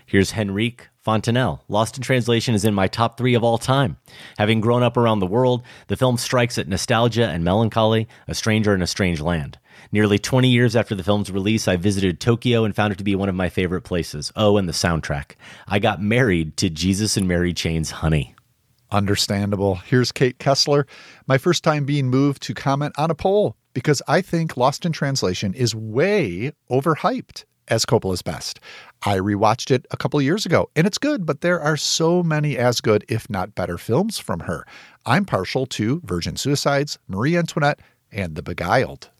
Here's 0.06 0.32
Henrique 0.32 0.88
Fontanelle. 1.02 1.62
Lost 1.68 1.96
in 1.96 2.02
Translation 2.02 2.54
is 2.54 2.64
in 2.64 2.74
my 2.74 2.88
top 2.88 3.18
three 3.18 3.34
of 3.34 3.44
all 3.44 3.58
time. 3.58 3.98
Having 4.38 4.60
grown 4.62 4.82
up 4.82 4.96
around 4.96 5.18
the 5.18 5.26
world, 5.26 5.62
the 5.88 5.96
film 5.96 6.16
strikes 6.16 6.56
at 6.56 6.68
nostalgia 6.68 7.28
and 7.28 7.44
melancholy, 7.44 8.08
a 8.28 8.34
stranger 8.34 8.74
in 8.74 8.82
a 8.82 8.86
strange 8.86 9.20
land. 9.20 9.58
Nearly 9.94 10.18
20 10.18 10.48
years 10.48 10.74
after 10.74 10.94
the 10.94 11.02
film's 11.02 11.30
release, 11.30 11.68
I 11.68 11.76
visited 11.76 12.18
Tokyo 12.18 12.64
and 12.64 12.74
found 12.74 12.94
it 12.94 12.96
to 12.96 13.04
be 13.04 13.14
one 13.14 13.28
of 13.28 13.34
my 13.34 13.50
favorite 13.50 13.82
places. 13.82 14.32
Oh, 14.34 14.56
and 14.56 14.66
the 14.66 14.72
soundtrack. 14.72 15.32
I 15.68 15.78
got 15.80 16.00
married 16.00 16.56
to 16.56 16.70
Jesus 16.70 17.18
and 17.18 17.28
Mary 17.28 17.52
Chain's 17.52 17.90
Honey. 17.90 18.34
Understandable. 18.90 19.74
Here's 19.74 20.10
Kate 20.10 20.38
Kessler. 20.38 20.86
My 21.26 21.36
first 21.36 21.62
time 21.62 21.84
being 21.84 22.08
moved 22.08 22.42
to 22.44 22.54
comment 22.54 22.94
on 22.96 23.10
a 23.10 23.14
poll 23.14 23.54
because 23.74 24.00
I 24.08 24.22
think 24.22 24.56
Lost 24.56 24.86
in 24.86 24.92
Translation 24.92 25.52
is 25.52 25.74
way 25.74 26.52
overhyped 26.70 27.44
as 27.68 27.84
Coppola's 27.84 28.22
best. 28.22 28.60
I 29.02 29.18
rewatched 29.18 29.70
it 29.70 29.86
a 29.90 29.98
couple 29.98 30.22
years 30.22 30.46
ago, 30.46 30.70
and 30.74 30.86
it's 30.86 30.98
good, 30.98 31.26
but 31.26 31.42
there 31.42 31.60
are 31.60 31.76
so 31.76 32.22
many 32.22 32.56
as 32.56 32.80
good, 32.80 33.04
if 33.08 33.28
not 33.28 33.54
better, 33.54 33.76
films 33.76 34.18
from 34.18 34.40
her. 34.40 34.66
I'm 35.04 35.26
partial 35.26 35.66
to 35.66 36.00
Virgin 36.02 36.36
Suicides, 36.36 36.98
Marie 37.08 37.36
Antoinette, 37.36 37.80
and 38.10 38.36
The 38.36 38.42
Beguiled. 38.42 39.10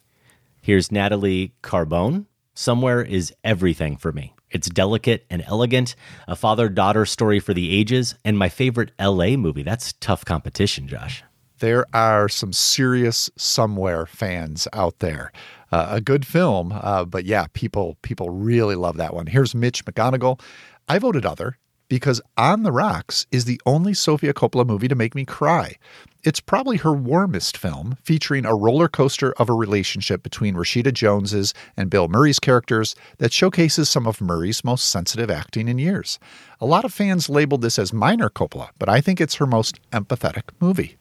Here's 0.64 0.92
Natalie 0.92 1.54
Carbone. 1.64 2.26
Somewhere 2.54 3.02
is 3.02 3.34
everything 3.42 3.96
for 3.96 4.12
me. 4.12 4.32
It's 4.48 4.68
delicate 4.68 5.26
and 5.28 5.42
elegant, 5.48 5.96
a 6.28 6.36
father 6.36 6.68
daughter 6.68 7.04
story 7.04 7.40
for 7.40 7.52
the 7.52 7.76
ages, 7.76 8.14
and 8.24 8.38
my 8.38 8.48
favorite 8.48 8.92
LA 8.96 9.30
movie. 9.30 9.64
That's 9.64 9.92
tough 9.94 10.24
competition, 10.24 10.86
Josh. 10.86 11.24
There 11.58 11.84
are 11.92 12.28
some 12.28 12.52
serious 12.52 13.28
somewhere 13.36 14.06
fans 14.06 14.68
out 14.72 15.00
there. 15.00 15.32
Uh, 15.72 15.88
a 15.90 16.00
good 16.00 16.24
film, 16.24 16.70
uh, 16.72 17.06
but 17.06 17.24
yeah, 17.24 17.46
people 17.54 17.98
people 18.02 18.30
really 18.30 18.76
love 18.76 18.98
that 18.98 19.14
one. 19.14 19.26
Here's 19.26 19.56
Mitch 19.56 19.84
McGonigal. 19.84 20.40
I 20.86 21.00
voted 21.00 21.26
other 21.26 21.58
because 21.92 22.22
On 22.38 22.62
the 22.62 22.72
Rocks 22.72 23.26
is 23.30 23.44
the 23.44 23.60
only 23.66 23.92
Sofia 23.92 24.32
Coppola 24.32 24.66
movie 24.66 24.88
to 24.88 24.94
make 24.94 25.14
me 25.14 25.26
cry. 25.26 25.76
It's 26.24 26.40
probably 26.40 26.78
her 26.78 26.94
warmest 26.94 27.54
film, 27.54 27.98
featuring 28.02 28.46
a 28.46 28.54
roller 28.54 28.88
coaster 28.88 29.34
of 29.34 29.50
a 29.50 29.52
relationship 29.52 30.22
between 30.22 30.54
Rashida 30.54 30.94
Jones's 30.94 31.52
and 31.76 31.90
Bill 31.90 32.08
Murray's 32.08 32.38
characters 32.38 32.94
that 33.18 33.30
showcases 33.30 33.90
some 33.90 34.06
of 34.06 34.22
Murray's 34.22 34.64
most 34.64 34.88
sensitive 34.88 35.30
acting 35.30 35.68
in 35.68 35.76
years. 35.76 36.18
A 36.62 36.64
lot 36.64 36.86
of 36.86 36.94
fans 36.94 37.28
labeled 37.28 37.60
this 37.60 37.78
as 37.78 37.92
minor 37.92 38.30
Coppola, 38.30 38.70
but 38.78 38.88
I 38.88 39.02
think 39.02 39.20
it's 39.20 39.34
her 39.34 39.46
most 39.46 39.78
empathetic 39.90 40.44
movie. 40.60 40.96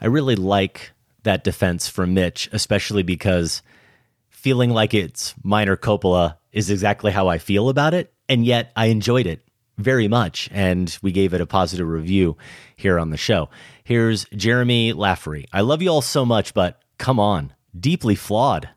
I 0.00 0.06
really 0.06 0.36
like 0.36 0.92
that 1.24 1.44
defense 1.44 1.86
from 1.86 2.14
Mitch, 2.14 2.48
especially 2.50 3.02
because 3.02 3.60
feeling 4.30 4.70
like 4.70 4.94
it's 4.94 5.34
minor 5.42 5.76
Coppola 5.76 6.38
is 6.50 6.70
exactly 6.70 7.12
how 7.12 7.28
I 7.28 7.36
feel 7.36 7.68
about 7.68 7.92
it. 7.92 8.14
And 8.26 8.46
yet 8.46 8.72
I 8.74 8.86
enjoyed 8.86 9.26
it 9.26 9.43
very 9.78 10.08
much. 10.08 10.48
And 10.52 10.96
we 11.02 11.12
gave 11.12 11.34
it 11.34 11.40
a 11.40 11.46
positive 11.46 11.88
review 11.88 12.36
here 12.76 12.98
on 12.98 13.10
the 13.10 13.16
show. 13.16 13.48
Here's 13.82 14.26
Jeremy 14.34 14.92
Laffery. 14.92 15.46
I 15.52 15.60
love 15.60 15.82
you 15.82 15.90
all 15.90 16.02
so 16.02 16.24
much, 16.24 16.54
but 16.54 16.80
come 16.98 17.18
on, 17.18 17.52
deeply 17.78 18.14
flawed. 18.14 18.68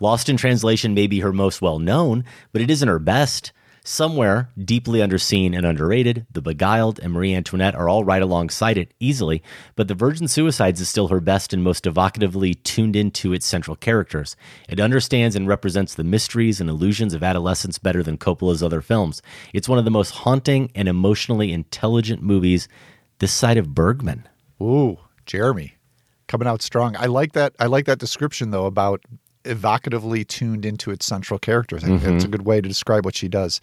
Lost 0.00 0.28
in 0.28 0.36
Translation 0.36 0.94
may 0.94 1.06
be 1.06 1.20
her 1.20 1.32
most 1.32 1.62
well 1.62 1.78
known, 1.78 2.24
but 2.52 2.62
it 2.62 2.70
isn't 2.70 2.88
her 2.88 2.98
best. 2.98 3.52
Somewhere, 3.86 4.48
deeply 4.58 5.00
underseen 5.00 5.54
and 5.54 5.66
underrated, 5.66 6.24
The 6.32 6.40
Beguiled 6.40 6.98
and 7.00 7.12
Marie 7.12 7.34
Antoinette 7.34 7.74
are 7.74 7.86
all 7.86 8.02
right 8.02 8.22
alongside 8.22 8.78
it 8.78 8.94
easily, 8.98 9.42
but 9.76 9.88
The 9.88 9.94
Virgin 9.94 10.26
Suicides 10.26 10.80
is 10.80 10.88
still 10.88 11.08
her 11.08 11.20
best 11.20 11.52
and 11.52 11.62
most 11.62 11.84
evocatively 11.84 12.54
tuned 12.62 12.96
into 12.96 13.34
its 13.34 13.44
central 13.44 13.76
characters. 13.76 14.36
It 14.70 14.80
understands 14.80 15.36
and 15.36 15.46
represents 15.46 15.94
the 15.94 16.02
mysteries 16.02 16.62
and 16.62 16.70
illusions 16.70 17.12
of 17.12 17.22
adolescence 17.22 17.78
better 17.78 18.02
than 18.02 18.16
Coppola's 18.16 18.62
other 18.62 18.80
films. 18.80 19.20
It's 19.52 19.68
one 19.68 19.78
of 19.78 19.84
the 19.84 19.90
most 19.90 20.12
haunting 20.12 20.72
and 20.74 20.88
emotionally 20.88 21.52
intelligent 21.52 22.22
movies 22.22 22.68
this 23.18 23.34
side 23.34 23.58
of 23.58 23.74
Bergman. 23.74 24.26
Ooh, 24.62 24.98
Jeremy, 25.26 25.76
coming 26.26 26.48
out 26.48 26.62
strong. 26.62 26.96
I 26.96 27.04
like 27.04 27.32
that. 27.32 27.54
I 27.60 27.66
like 27.66 27.84
that 27.84 27.98
description 27.98 28.50
though 28.50 28.64
about 28.64 29.02
evocatively 29.44 30.26
tuned 30.26 30.64
into 30.64 30.90
its 30.90 31.06
central 31.06 31.38
character. 31.38 31.76
I 31.76 31.80
think 31.80 32.02
Mhm. 32.02 32.04
that's 32.04 32.24
a 32.24 32.28
good 32.28 32.44
way 32.46 32.60
to 32.60 32.68
describe 32.68 33.04
what 33.04 33.16
she 33.16 33.28
does 33.28 33.60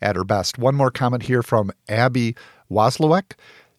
at 0.00 0.16
her 0.16 0.24
best. 0.24 0.58
One 0.58 0.74
more 0.74 0.90
comment 0.90 1.24
here 1.24 1.42
from 1.42 1.70
Abby 1.88 2.34
Waslowek. 2.70 3.32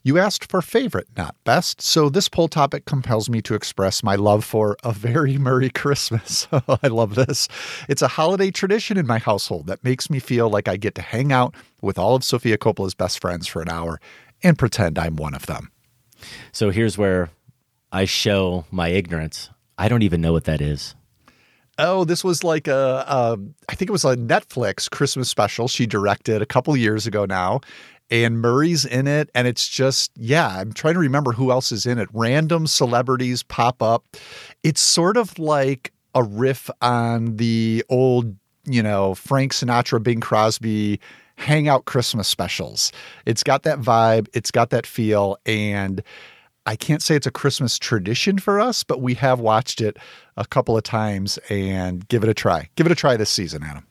You 0.04 0.18
asked 0.18 0.50
for 0.50 0.62
favorite, 0.62 1.08
not 1.18 1.36
best. 1.43 1.82
So 1.82 2.08
this 2.10 2.30
poll 2.30 2.48
topic 2.48 2.86
compels 2.86 3.30
me 3.30 3.41
to 3.41 3.56
express 3.56 4.02
my 4.04 4.16
love 4.16 4.45
for 4.45 4.78
A 4.84 4.93
Very 4.93 5.38
Merry 5.38 5.70
Christmas. 5.70 6.48
I 6.84 6.88
love 6.88 7.16
this. 7.16 7.50
It's 7.89 8.02
a 8.02 8.08
holiday 8.08 8.50
tradition 8.52 8.98
in 8.98 9.06
my 9.06 9.18
household 9.18 9.68
that 9.68 9.84
makes 9.84 10.10
me 10.10 10.20
feel 10.20 10.50
like 10.50 10.70
I 10.70 10.78
get 10.78 10.95
to 10.95 11.02
hang 11.02 11.34
out 11.34 11.56
with 11.82 12.00
all 12.00 12.16
of 12.16 12.24
Sofia 12.24 12.58
Coppola's 12.58 12.93
best 12.93 13.20
friends 13.20 13.48
for 13.48 13.62
an 13.62 13.70
hour 13.70 14.00
and 14.43 14.58
pretend 14.58 14.98
I'm 14.98 15.18
one 15.18 15.34
of 15.34 15.45
them. 15.45 15.72
So 16.54 16.70
here's 16.70 16.98
where 16.98 17.30
I 17.91 18.06
show 18.06 18.66
my 18.72 18.88
ignorance. 18.89 19.50
I 19.78 19.89
don't 19.89 20.04
even 20.04 20.22
know 20.22 20.32
what 20.32 20.45
that 20.45 20.62
is. 20.62 20.95
Oh, 21.80 22.03
this 22.05 22.23
was 22.23 22.43
like 22.43 22.67
a, 22.67 23.05
a 23.07 23.38
I 23.69 23.75
think 23.75 23.89
it 23.89 23.91
was 23.91 24.05
a 24.05 24.15
Netflix 24.15 24.89
Christmas 24.89 25.30
special 25.30 25.67
she 25.67 25.86
directed 25.86 26.41
a 26.41 26.45
couple 26.45 26.75
years 26.75 27.05
ago 27.05 27.25
now. 27.25 27.61
And 28.09 28.39
Murray's 28.39 28.86
in 28.86 29.05
it. 29.05 29.30
And 29.36 29.47
it's 29.47 29.67
just, 29.67 30.11
yeah, 30.15 30.47
I'm 30.47 30.71
trying 30.71 30.93
to 30.93 30.99
remember 30.99 31.34
who 31.34 31.51
else 31.51 31.71
is 31.71 31.86
in 31.86 31.99
it. 31.99 32.07
Random 32.13 32.65
celebrities 32.65 33.43
pop 33.43 33.82
up. 33.82 34.05
It's 34.63 34.80
sort 34.80 35.17
of 35.17 35.38
like 35.38 35.91
a 36.15 36.23
riff 36.23 36.69
on 36.82 37.36
the 37.36 37.84
old, 37.89 38.36
you 38.65 38.82
know, 38.82 39.13
Frank 39.13 39.51
Sinatra, 39.51 40.01
Bing 40.01 40.21
Crosby 40.21 40.99
hangout 41.38 41.86
Christmas 41.86 42.28
specials. 42.28 42.91
It's 43.25 43.43
got 43.43 43.63
that 43.63 43.80
vibe, 43.80 44.28
it's 44.34 44.51
got 44.51 44.71
that 44.71 44.88
feel. 44.88 45.38
And 45.45 46.01
I 46.68 46.76
can't 46.76 47.01
say 47.01 47.15
it's 47.15 47.26
a 47.26 47.32
Christmas 47.32 47.80
tradition 47.80 48.38
for 48.39 48.59
us, 48.59 48.84
but 48.84 49.01
we 49.01 49.13
have 49.15 49.39
watched 49.39 49.80
it 49.82 49.97
a 50.36 50.45
couple 50.45 50.76
of 50.78 50.84
times 50.84 51.39
and 51.49 52.07
give 52.09 52.24
it 52.24 52.30
a 52.30 52.34
try. 52.34 52.70
Give 52.76 52.86
it 52.86 52.91
a 52.91 52.95
try 52.95 53.15
this 53.18 53.30
season, 53.30 53.63
Adam. 53.63 53.88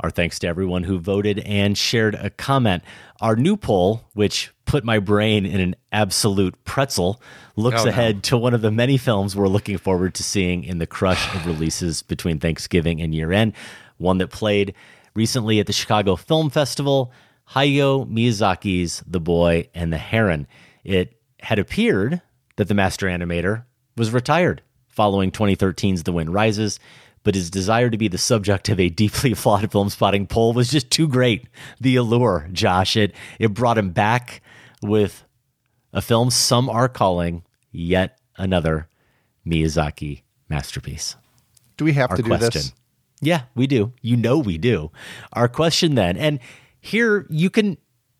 Our 0.00 0.10
thanks 0.10 0.38
to 0.40 0.46
everyone 0.48 0.84
who 0.84 0.98
voted 0.98 1.40
and 1.40 1.76
shared 1.76 2.14
a 2.14 2.30
comment. 2.30 2.82
Our 3.20 3.36
new 3.36 3.56
poll, 3.56 4.02
which 4.14 4.50
put 4.64 4.84
my 4.84 4.98
brain 5.00 5.44
in 5.44 5.60
an 5.60 5.74
absolute 5.92 6.54
pretzel, 6.64 7.20
looks 7.56 7.82
Oh, 7.82 7.84
no. 7.84 7.90
ahead 7.90 8.22
to 8.24 8.38
one 8.38 8.54
of 8.54 8.62
the 8.62 8.70
many 8.70 8.96
films 8.96 9.36
we're 9.36 9.48
looking 9.48 9.76
forward 9.78 10.14
to 10.14 10.22
seeing 10.22 10.64
in 10.64 10.78
the 10.78 10.86
crush 10.86 11.32
of 11.34 11.46
releases 11.46 12.02
between 12.02 12.38
Thanksgiving 12.38 13.00
and 13.00 13.14
year 13.14 13.32
end. 13.32 13.52
One 13.98 14.18
that 14.18 14.30
played 14.30 14.74
recently 15.14 15.60
at 15.60 15.66
the 15.66 15.72
Chicago 15.72 16.16
Film 16.16 16.48
Festival, 16.48 17.12
Hayao 17.50 18.08
Miyazaki's 18.08 19.02
The 19.06 19.20
Boy 19.20 19.68
and 19.74 19.92
the 19.92 19.98
Heron. 19.98 20.46
It 20.84 21.16
had 21.42 21.58
appeared 21.58 22.22
that 22.56 22.68
the 22.68 22.74
master 22.74 23.06
animator 23.06 23.64
was 23.96 24.12
retired 24.12 24.62
following 24.88 25.30
2013's 25.30 26.02
The 26.02 26.12
Wind 26.12 26.32
Rises, 26.32 26.78
but 27.22 27.34
his 27.34 27.50
desire 27.50 27.88
to 27.88 27.96
be 27.96 28.08
the 28.08 28.18
subject 28.18 28.68
of 28.68 28.78
a 28.78 28.88
deeply 28.88 29.34
flawed 29.34 29.70
Filmspotting 29.70 30.28
poll 30.28 30.52
was 30.52 30.70
just 30.70 30.90
too 30.90 31.08
great. 31.08 31.46
The 31.80 31.96
allure, 31.96 32.48
Josh, 32.52 32.96
it 32.96 33.14
it 33.38 33.54
brought 33.54 33.78
him 33.78 33.90
back 33.90 34.42
with 34.82 35.24
a 35.92 36.02
film 36.02 36.30
some 36.30 36.68
are 36.68 36.88
calling 36.88 37.44
yet 37.70 38.18
another 38.36 38.88
Miyazaki 39.46 40.22
masterpiece. 40.48 41.16
Do 41.76 41.84
we 41.84 41.92
have 41.94 42.10
Our 42.10 42.16
to 42.16 42.22
do 42.22 42.28
question. 42.28 42.50
this? 42.50 42.72
Yeah, 43.20 43.42
we 43.54 43.66
do. 43.66 43.92
You 44.02 44.16
know 44.16 44.38
we 44.38 44.58
do. 44.58 44.90
Our 45.32 45.48
question 45.48 45.94
then, 45.94 46.16
and 46.16 46.40
here 46.80 47.26
you 47.30 47.50
can 47.50 47.78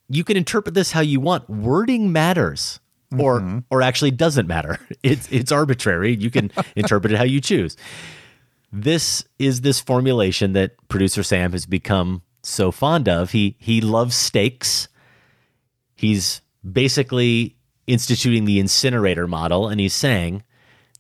you 0.08 0.24
can 0.24 0.36
interpret 0.36 0.74
this 0.74 0.92
how 0.92 1.00
you 1.00 1.20
want. 1.20 1.48
Wording 1.50 2.12
matters. 2.12 2.80
Or 3.18 3.40
Mm-hmm. 3.40 3.58
or 3.70 3.82
actually 3.82 4.10
doesn't 4.12 4.46
matter. 4.46 4.78
It's 5.02 5.28
it's 5.32 5.50
arbitrary. 5.52 6.14
You 6.16 6.30
can 6.30 6.50
interpret 6.76 7.12
it 7.12 7.16
how 7.18 7.24
you 7.24 7.40
choose. 7.40 7.76
This 8.72 9.24
is 9.38 9.60
this 9.60 9.80
formulation 9.80 10.52
that 10.54 10.72
producer 10.88 11.22
Sam 11.22 11.52
has 11.52 11.66
become 11.66 12.22
so 12.42 12.70
fond 12.70 13.08
of. 13.08 13.32
He 13.32 13.56
he 13.58 13.80
loves 13.80 14.14
stakes. 14.16 14.88
He's 15.94 16.40
basically 16.70 17.56
instituting 17.86 18.44
the 18.44 18.60
incinerator 18.60 19.26
model 19.26 19.68
and 19.68 19.80
he's 19.80 19.94
saying 19.94 20.42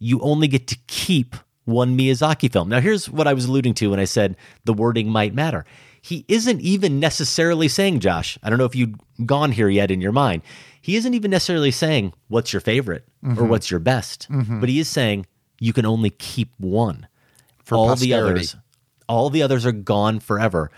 you 0.00 0.20
only 0.20 0.48
get 0.48 0.66
to 0.66 0.76
keep 0.88 1.36
one 1.64 1.96
Miyazaki 1.96 2.52
film. 2.52 2.68
Now, 2.68 2.80
here's 2.80 3.08
what 3.08 3.28
I 3.28 3.34
was 3.34 3.44
alluding 3.44 3.74
to 3.74 3.90
when 3.90 4.00
I 4.00 4.04
said 4.04 4.36
the 4.64 4.72
wording 4.74 5.08
might 5.08 5.32
matter. 5.32 5.64
He 6.00 6.24
isn't 6.26 6.60
even 6.60 6.98
necessarily 6.98 7.68
saying, 7.68 8.00
Josh, 8.00 8.36
I 8.42 8.50
don't 8.50 8.58
know 8.58 8.64
if 8.64 8.74
you've 8.74 8.96
gone 9.24 9.52
here 9.52 9.68
yet 9.68 9.92
in 9.92 10.00
your 10.00 10.10
mind. 10.10 10.42
He 10.82 10.96
isn't 10.96 11.14
even 11.14 11.30
necessarily 11.30 11.70
saying, 11.70 12.12
what's 12.28 12.52
your 12.52 12.60
favorite 12.60 13.06
or 13.22 13.28
Mhm. 13.30 13.48
what's 13.48 13.70
your 13.70 13.80
best, 13.80 14.26
Mhm. 14.28 14.60
but 14.60 14.68
he 14.68 14.78
is 14.80 14.88
saying 14.88 15.24
you 15.60 15.72
can 15.72 15.86
only 15.86 16.10
keep 16.10 16.50
one. 16.58 17.06
For 17.64 17.76
all 17.76 17.86
posterity. 17.88 18.08
the 18.10 18.14
others, 18.40 18.56
all 19.08 19.30
the 19.30 19.42
others 19.42 19.64
are 19.64 19.70
gone 19.72 20.18
forever. 20.18 20.70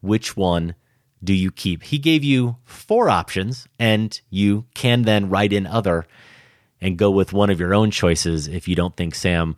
Which 0.00 0.36
one 0.36 0.76
do 1.22 1.34
you 1.34 1.50
keep? 1.50 1.82
He 1.82 1.98
gave 1.98 2.22
you 2.22 2.56
four 2.64 3.10
options, 3.10 3.66
and 3.80 4.18
you 4.30 4.66
can 4.74 5.02
then 5.02 5.28
write 5.28 5.52
in 5.52 5.66
other 5.66 6.06
and 6.80 6.96
go 6.96 7.10
with 7.10 7.32
one 7.32 7.50
of 7.50 7.58
your 7.58 7.74
own 7.74 7.90
choices 7.90 8.46
if 8.46 8.68
you 8.68 8.76
don't 8.76 8.96
think 8.96 9.16
Sam 9.16 9.56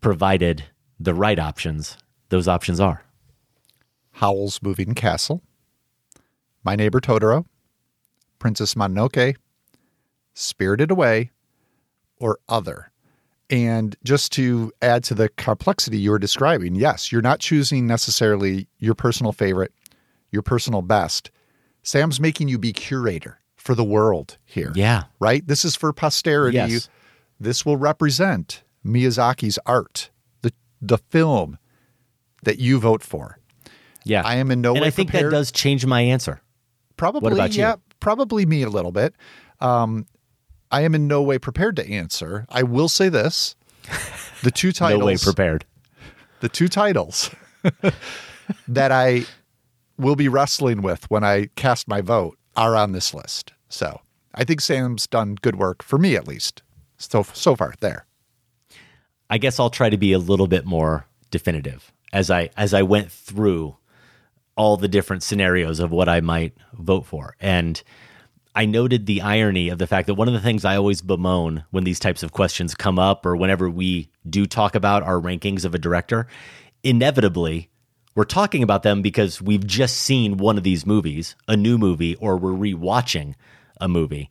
provided 0.00 0.64
the 0.98 1.12
right 1.12 1.38
options. 1.38 1.98
Those 2.30 2.48
options 2.48 2.80
are 2.80 3.04
Howl's 4.12 4.62
Moving 4.62 4.94
Castle, 4.94 5.42
My 6.64 6.76
Neighbor 6.76 7.00
Totoro, 7.00 7.44
Princess 8.42 8.74
Mononoke, 8.74 9.36
Spirited 10.34 10.90
Away, 10.90 11.30
or 12.18 12.40
Other. 12.48 12.90
And 13.48 13.94
just 14.02 14.32
to 14.32 14.72
add 14.82 15.04
to 15.04 15.14
the 15.14 15.28
complexity 15.28 15.96
you 15.98 16.10
were 16.10 16.18
describing, 16.18 16.74
yes, 16.74 17.12
you're 17.12 17.22
not 17.22 17.38
choosing 17.38 17.86
necessarily 17.86 18.66
your 18.80 18.96
personal 18.96 19.30
favorite, 19.30 19.72
your 20.32 20.42
personal 20.42 20.82
best. 20.82 21.30
Sam's 21.84 22.18
making 22.18 22.48
you 22.48 22.58
be 22.58 22.72
curator 22.72 23.38
for 23.54 23.76
the 23.76 23.84
world 23.84 24.38
here. 24.44 24.72
Yeah. 24.74 25.04
Right? 25.20 25.46
This 25.46 25.64
is 25.64 25.76
for 25.76 25.92
posterity. 25.92 26.56
Yes. 26.56 26.88
This 27.38 27.64
will 27.64 27.76
represent 27.76 28.64
Miyazaki's 28.84 29.58
art, 29.66 30.10
the 30.40 30.52
the 30.80 30.98
film 30.98 31.58
that 32.42 32.58
you 32.58 32.80
vote 32.80 33.04
for. 33.04 33.38
Yeah. 34.04 34.22
I 34.24 34.36
am 34.36 34.50
in 34.50 34.60
no 34.62 34.72
and 34.72 34.80
way 34.80 34.88
I 34.88 34.90
think 34.90 35.10
prepared. 35.10 35.32
that 35.32 35.36
does 35.36 35.52
change 35.52 35.86
my 35.86 36.00
answer. 36.00 36.40
Probably, 36.96 37.22
What 37.22 37.32
about 37.34 37.56
you? 37.56 37.76
Probably 38.02 38.44
me 38.44 38.62
a 38.62 38.68
little 38.68 38.92
bit. 38.92 39.14
Um, 39.60 40.06
I 40.70 40.82
am 40.82 40.94
in 40.94 41.06
no 41.06 41.22
way 41.22 41.38
prepared 41.38 41.76
to 41.76 41.88
answer. 41.88 42.44
I 42.50 42.62
will 42.64 42.88
say 42.88 43.08
this: 43.08 43.56
the 44.42 44.50
two 44.50 44.72
titles, 44.72 45.00
No 45.00 45.06
way 45.06 45.16
prepared. 45.16 45.64
the 46.40 46.48
two 46.50 46.68
titles 46.68 47.30
that 48.68 48.92
I 48.92 49.24
will 49.96 50.16
be 50.16 50.28
wrestling 50.28 50.82
with 50.82 51.10
when 51.10 51.24
I 51.24 51.46
cast 51.56 51.88
my 51.88 52.00
vote 52.00 52.36
are 52.56 52.76
on 52.76 52.92
this 52.92 53.14
list. 53.14 53.52
So 53.68 54.00
I 54.34 54.44
think 54.44 54.60
Sam's 54.60 55.06
done 55.06 55.36
good 55.40 55.56
work 55.56 55.82
for 55.82 55.98
me, 55.98 56.16
at 56.16 56.26
least 56.28 56.62
so 56.98 57.22
so 57.32 57.54
far. 57.56 57.74
There, 57.80 58.04
I 59.30 59.38
guess 59.38 59.60
I'll 59.60 59.70
try 59.70 59.90
to 59.90 59.96
be 59.96 60.12
a 60.12 60.18
little 60.18 60.48
bit 60.48 60.66
more 60.66 61.06
definitive 61.30 61.92
as 62.12 62.30
I 62.30 62.50
as 62.56 62.74
I 62.74 62.82
went 62.82 63.12
through 63.12 63.76
all 64.56 64.76
the 64.76 64.88
different 64.88 65.22
scenarios 65.22 65.80
of 65.80 65.90
what 65.90 66.08
I 66.08 66.20
might 66.20 66.54
vote 66.74 67.06
for. 67.06 67.36
And 67.40 67.82
I 68.54 68.66
noted 68.66 69.06
the 69.06 69.22
irony 69.22 69.70
of 69.70 69.78
the 69.78 69.86
fact 69.86 70.06
that 70.06 70.14
one 70.14 70.28
of 70.28 70.34
the 70.34 70.40
things 70.40 70.64
I 70.64 70.76
always 70.76 71.00
bemoan 71.00 71.64
when 71.70 71.84
these 71.84 71.98
types 71.98 72.22
of 72.22 72.32
questions 72.32 72.74
come 72.74 72.98
up 72.98 73.24
or 73.24 73.34
whenever 73.34 73.70
we 73.70 74.10
do 74.28 74.46
talk 74.46 74.74
about 74.74 75.02
our 75.02 75.18
rankings 75.18 75.64
of 75.64 75.74
a 75.74 75.78
director, 75.78 76.26
inevitably 76.82 77.70
we're 78.14 78.24
talking 78.24 78.62
about 78.62 78.82
them 78.82 79.00
because 79.00 79.40
we've 79.40 79.66
just 79.66 79.96
seen 79.96 80.36
one 80.36 80.58
of 80.58 80.64
these 80.64 80.84
movies, 80.84 81.34
a 81.48 81.56
new 81.56 81.78
movie, 81.78 82.14
or 82.16 82.36
we're 82.36 82.50
rewatching 82.50 83.34
a 83.80 83.88
movie. 83.88 84.28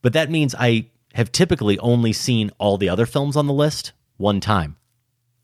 But 0.00 0.12
that 0.12 0.30
means 0.30 0.54
I 0.56 0.90
have 1.14 1.32
typically 1.32 1.76
only 1.80 2.12
seen 2.12 2.52
all 2.58 2.78
the 2.78 2.88
other 2.88 3.06
films 3.06 3.36
on 3.36 3.48
the 3.48 3.52
list 3.52 3.92
one 4.16 4.38
time 4.38 4.76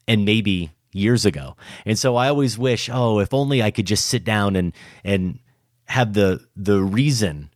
and 0.07 0.24
maybe 0.24 0.70
years 0.97 1.24
ago. 1.26 1.57
And 1.84 1.99
so 1.99 2.16
I 2.16 2.28
always 2.28 2.57
wish, 2.59 2.88
oh, 2.92 3.18
if 3.20 3.32
only 3.34 3.62
I 3.62 3.70
could 3.70 3.86
just 3.86 4.07
sit 4.07 4.24
down 4.24 4.57
and 4.57 4.72
and 5.05 5.38
have 5.84 6.14
the 6.14 6.40
the 6.57 6.82
reason, 6.82 7.51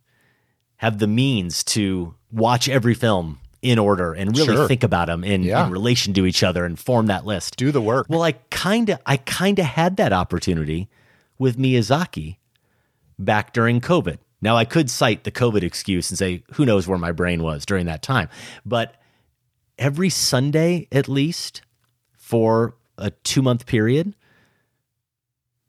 have 0.77 0.99
the 0.99 1.07
means 1.07 1.63
to 1.65 2.15
watch 2.31 2.69
every 2.69 2.93
film 2.93 3.39
in 3.61 3.77
order 3.77 4.13
and 4.13 4.35
really 4.35 4.55
Sure. 4.55 4.67
think 4.67 4.83
about 4.83 5.05
them 5.07 5.23
in, 5.23 5.43
Yeah. 5.43 5.65
in 5.65 5.71
relation 5.71 6.13
to 6.15 6.25
each 6.25 6.41
other 6.43 6.65
and 6.65 6.79
form 6.79 7.05
that 7.07 7.25
list. 7.25 7.57
do 7.57 7.71
the 7.71 7.81
work. 7.81 8.07
Well, 8.09 8.23
I 8.23 8.31
kind 8.49 8.89
of 8.89 8.99
I 9.05 9.17
kind 9.17 9.59
of 9.59 9.65
had 9.65 9.97
that 9.97 10.13
opportunity 10.13 10.89
with 11.37 11.57
Miyazaki 11.57 12.37
back 13.19 13.53
during 13.53 13.81
COVID. 13.81 14.17
Now 14.41 14.55
I 14.57 14.65
could 14.65 14.89
cite 14.89 15.23
the 15.23 15.31
COVID 15.31 15.61
excuse 15.61 16.09
and 16.09 16.17
say 16.17 16.43
who 16.53 16.65
knows 16.65 16.87
where 16.87 16.97
my 16.97 17.11
brain 17.11 17.43
was 17.43 17.65
during 17.65 17.85
that 17.85 18.01
time. 18.01 18.29
But 18.65 18.95
every 19.77 20.09
Sunday 20.09 20.87
at 20.91 21.07
least 21.07 21.61
for 22.17 22.75
a 22.97 23.11
2-month 23.11 23.65
period 23.65 24.15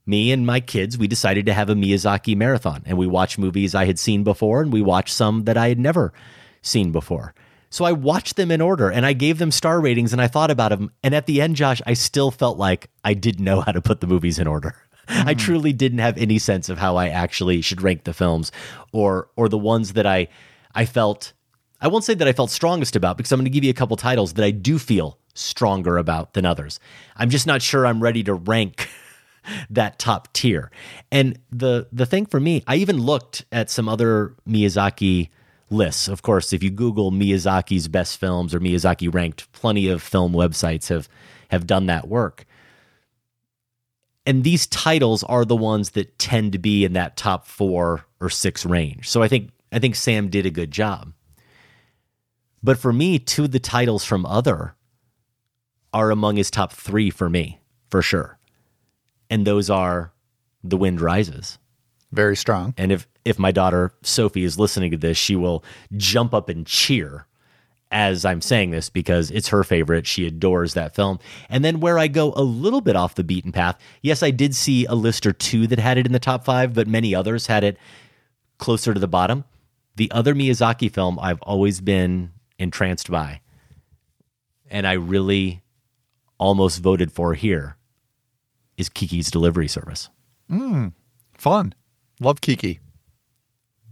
me 0.07 0.33
and 0.33 0.47
my 0.47 0.61
kids 0.61 0.99
we 0.99 1.07
decided 1.07 1.47
to 1.47 1.55
have 1.55 1.71
a 1.71 1.75
Miyazaki 1.75 2.37
marathon 2.37 2.83
and 2.87 2.99
we 2.99 3.07
watched 3.07 3.39
movies 3.39 3.75
I 3.75 3.85
had 3.85 3.99
seen 3.99 4.25
before 4.25 4.63
and 4.63 4.73
we 4.73 4.83
watched 4.83 5.15
some 5.15 5.45
that 5.45 5.57
I 5.57 5.69
had 5.69 5.79
never 5.79 6.13
seen 6.61 6.93
before. 6.93 7.35
So 7.71 7.85
I 7.85 7.93
watched 7.93 8.37
them 8.37 8.51
in 8.51 8.61
order 8.61 8.91
and 8.91 9.07
I 9.07 9.13
gave 9.13 9.39
them 9.39 9.51
star 9.51 9.81
ratings 9.81 10.13
and 10.13 10.21
I 10.21 10.29
thought 10.29 10.51
about 10.51 10.71
them. 10.71 10.93
And 11.03 11.15
at 11.15 11.27
the 11.27 11.41
end, 11.41 11.57
Josh, 11.57 11.81
I 11.87 11.95
still 11.95 12.31
felt 12.31 12.59
like 12.59 12.91
I 13.03 13.15
didn't 13.15 13.45
know 13.45 13.61
how 13.61 13.73
to 13.73 13.81
put 13.81 14.01
the 14.01 14.07
movies 14.07 14.39
in 14.39 14.47
order. 14.47 14.77
I 15.09 15.33
hmm. 15.33 15.39
truly 15.39 15.73
didn't 15.73 16.01
have 16.01 16.19
any 16.19 16.39
sense 16.39 16.69
of 16.69 16.79
how 16.79 16.97
I 16.97 17.09
actually 17.09 17.63
should 17.63 17.81
rank 17.83 18.05
the 18.05 18.13
films 18.13 18.53
or 18.93 19.29
or 19.37 19.49
the 19.49 19.59
ones 19.59 19.95
that 19.95 20.07
I 20.07 20.29
I 20.75 20.85
felt 20.85 21.33
I 21.83 21.89
won't 21.89 22.05
say 22.05 22.15
that 22.15 22.29
I 22.29 22.33
felt 22.33 22.51
strongest 22.51 22.95
about 22.95 23.17
because 23.17 23.33
I'm 23.33 23.41
going 23.41 23.45
to 23.45 23.51
give 23.51 23.65
you 23.65 23.71
a 23.71 23.75
couple 23.75 23.97
titles 23.97 24.35
that 24.35 24.45
I 24.45 24.53
do 24.53 24.79
feel 24.79 25.19
stronger 25.35 25.99
about 25.99 26.35
than 26.35 26.47
others. 26.47 26.79
I'm 27.17 27.29
just 27.29 27.47
not 27.47 27.61
sure 27.61 27.85
I'm 27.85 28.01
ready 28.01 28.23
to 28.25 28.35
rank 28.35 28.89
that 29.71 29.99
top 29.99 30.33
tier. 30.33 30.71
And 31.11 31.39
the 31.51 31.89
the 31.93 32.07
thing 32.07 32.27
for 32.27 32.39
me, 32.39 32.63
I 32.69 32.77
even 32.77 32.99
looked 32.99 33.45
at 33.51 33.69
some 33.69 33.89
other 33.89 34.35
Miyazaki 34.49 35.31
lists. 35.71 36.07
Of 36.07 36.23
course, 36.23 36.53
if 36.53 36.63
you 36.63 36.71
Google 36.71 37.11
Miyazaki's 37.11 37.89
best 37.89 38.19
films 38.19 38.55
or 38.55 38.61
Miyazaki 38.61 39.13
ranked, 39.13 39.51
plenty 39.53 39.89
of 39.89 40.03
film 40.03 40.33
websites 40.33 40.89
have 40.89 41.09
have 41.51 41.67
done 41.67 41.87
that 41.87 42.07
work. 42.07 42.47
And 44.25 44.45
these 44.45 44.69
titles 44.69 45.25
are 45.25 45.45
the 45.45 45.57
ones 45.57 45.91
that 45.91 46.17
tend 46.21 46.53
to 46.53 46.59
be 46.59 46.85
in 46.85 46.93
that 46.93 47.17
top 47.17 47.45
four 47.45 48.05
or 48.21 48.31
six 48.31 48.65
range. 48.65 49.09
So 49.09 49.21
I 49.21 49.27
think 49.27 49.51
I 49.73 49.81
think 49.81 49.97
Sam 49.97 50.29
did 50.29 50.47
a 50.47 50.51
good 50.51 50.71
job. 50.71 51.13
But 52.63 52.79
for 52.79 52.93
me, 52.93 53.19
two 53.19 53.45
of 53.45 53.53
the 53.53 53.59
titles 53.59 54.05
from 54.05 54.25
other 54.25 54.77
are 55.93 56.11
among 56.11 56.37
his 56.37 56.51
top 56.51 56.73
three 56.73 57.11
for 57.11 57.29
me, 57.29 57.61
for 57.91 58.03
sure 58.03 58.39
and 59.33 59.47
those 59.47 59.71
are 59.71 60.13
The 60.63 60.77
Wind 60.77 61.01
Rises. 61.01 61.59
Very 62.13 62.37
strong. 62.37 62.75
And 62.77 62.93
if 62.93 63.09
if 63.25 63.39
my 63.39 63.51
daughter 63.51 63.95
Sophie 64.03 64.45
is 64.45 64.59
listening 64.59 64.91
to 64.91 64.99
this, 64.99 65.17
she 65.17 65.37
will 65.37 65.65
jump 65.97 66.35
up 66.35 66.51
and 66.51 66.67
cheer 66.67 67.27
as 67.91 68.27
I'm 68.27 68.43
saying 68.43 68.73
this 68.73 68.91
because 68.91 69.31
it's 69.31 69.49
her 69.49 69.65
favorite. 69.65 70.07
She 70.07 70.27
adores 70.27 70.75
that 70.75 70.95
film. 70.95 71.19
And 71.49 71.65
then 71.65 71.81
where 71.81 71.99
I 71.99 72.09
go 72.09 72.35
a 72.37 72.43
little 72.43 72.83
bit 72.83 72.95
off 72.95 73.15
the 73.15 73.25
beaten 73.25 73.53
path, 73.53 73.79
yes, 74.03 74.23
I 74.23 74.31
did 74.31 74.55
see 74.55 74.85
a 74.85 74.95
list 74.95 75.25
or 75.25 75.33
two 75.33 75.67
that 75.69 75.79
had 75.79 75.97
it 75.97 76.05
in 76.05 76.13
the 76.13 76.19
top 76.19 76.45
5, 76.45 76.75
but 76.75 76.87
many 76.87 77.15
others 77.15 77.47
had 77.47 77.65
it 77.65 77.79
closer 78.59 78.93
to 78.93 79.01
the 79.01 79.09
bottom. 79.09 79.45
The 79.97 80.11
other 80.11 80.35
Miyazaki 80.35 80.93
film 80.93 81.19
I've 81.19 81.41
always 81.41 81.81
been 81.81 82.33
entranced 82.63 83.11
by 83.11 83.41
and 84.73 84.87
I 84.87 84.93
really 84.95 85.63
almost 86.39 86.81
voted 86.81 87.13
for 87.13 87.35
here 87.35 87.77
is 88.77 88.89
Kiki's 88.89 89.31
Delivery 89.31 89.69
Service. 89.69 90.09
Mm, 90.51 90.95
fun. 91.37 91.75
Love 92.19 92.41
Kiki. 92.41 92.81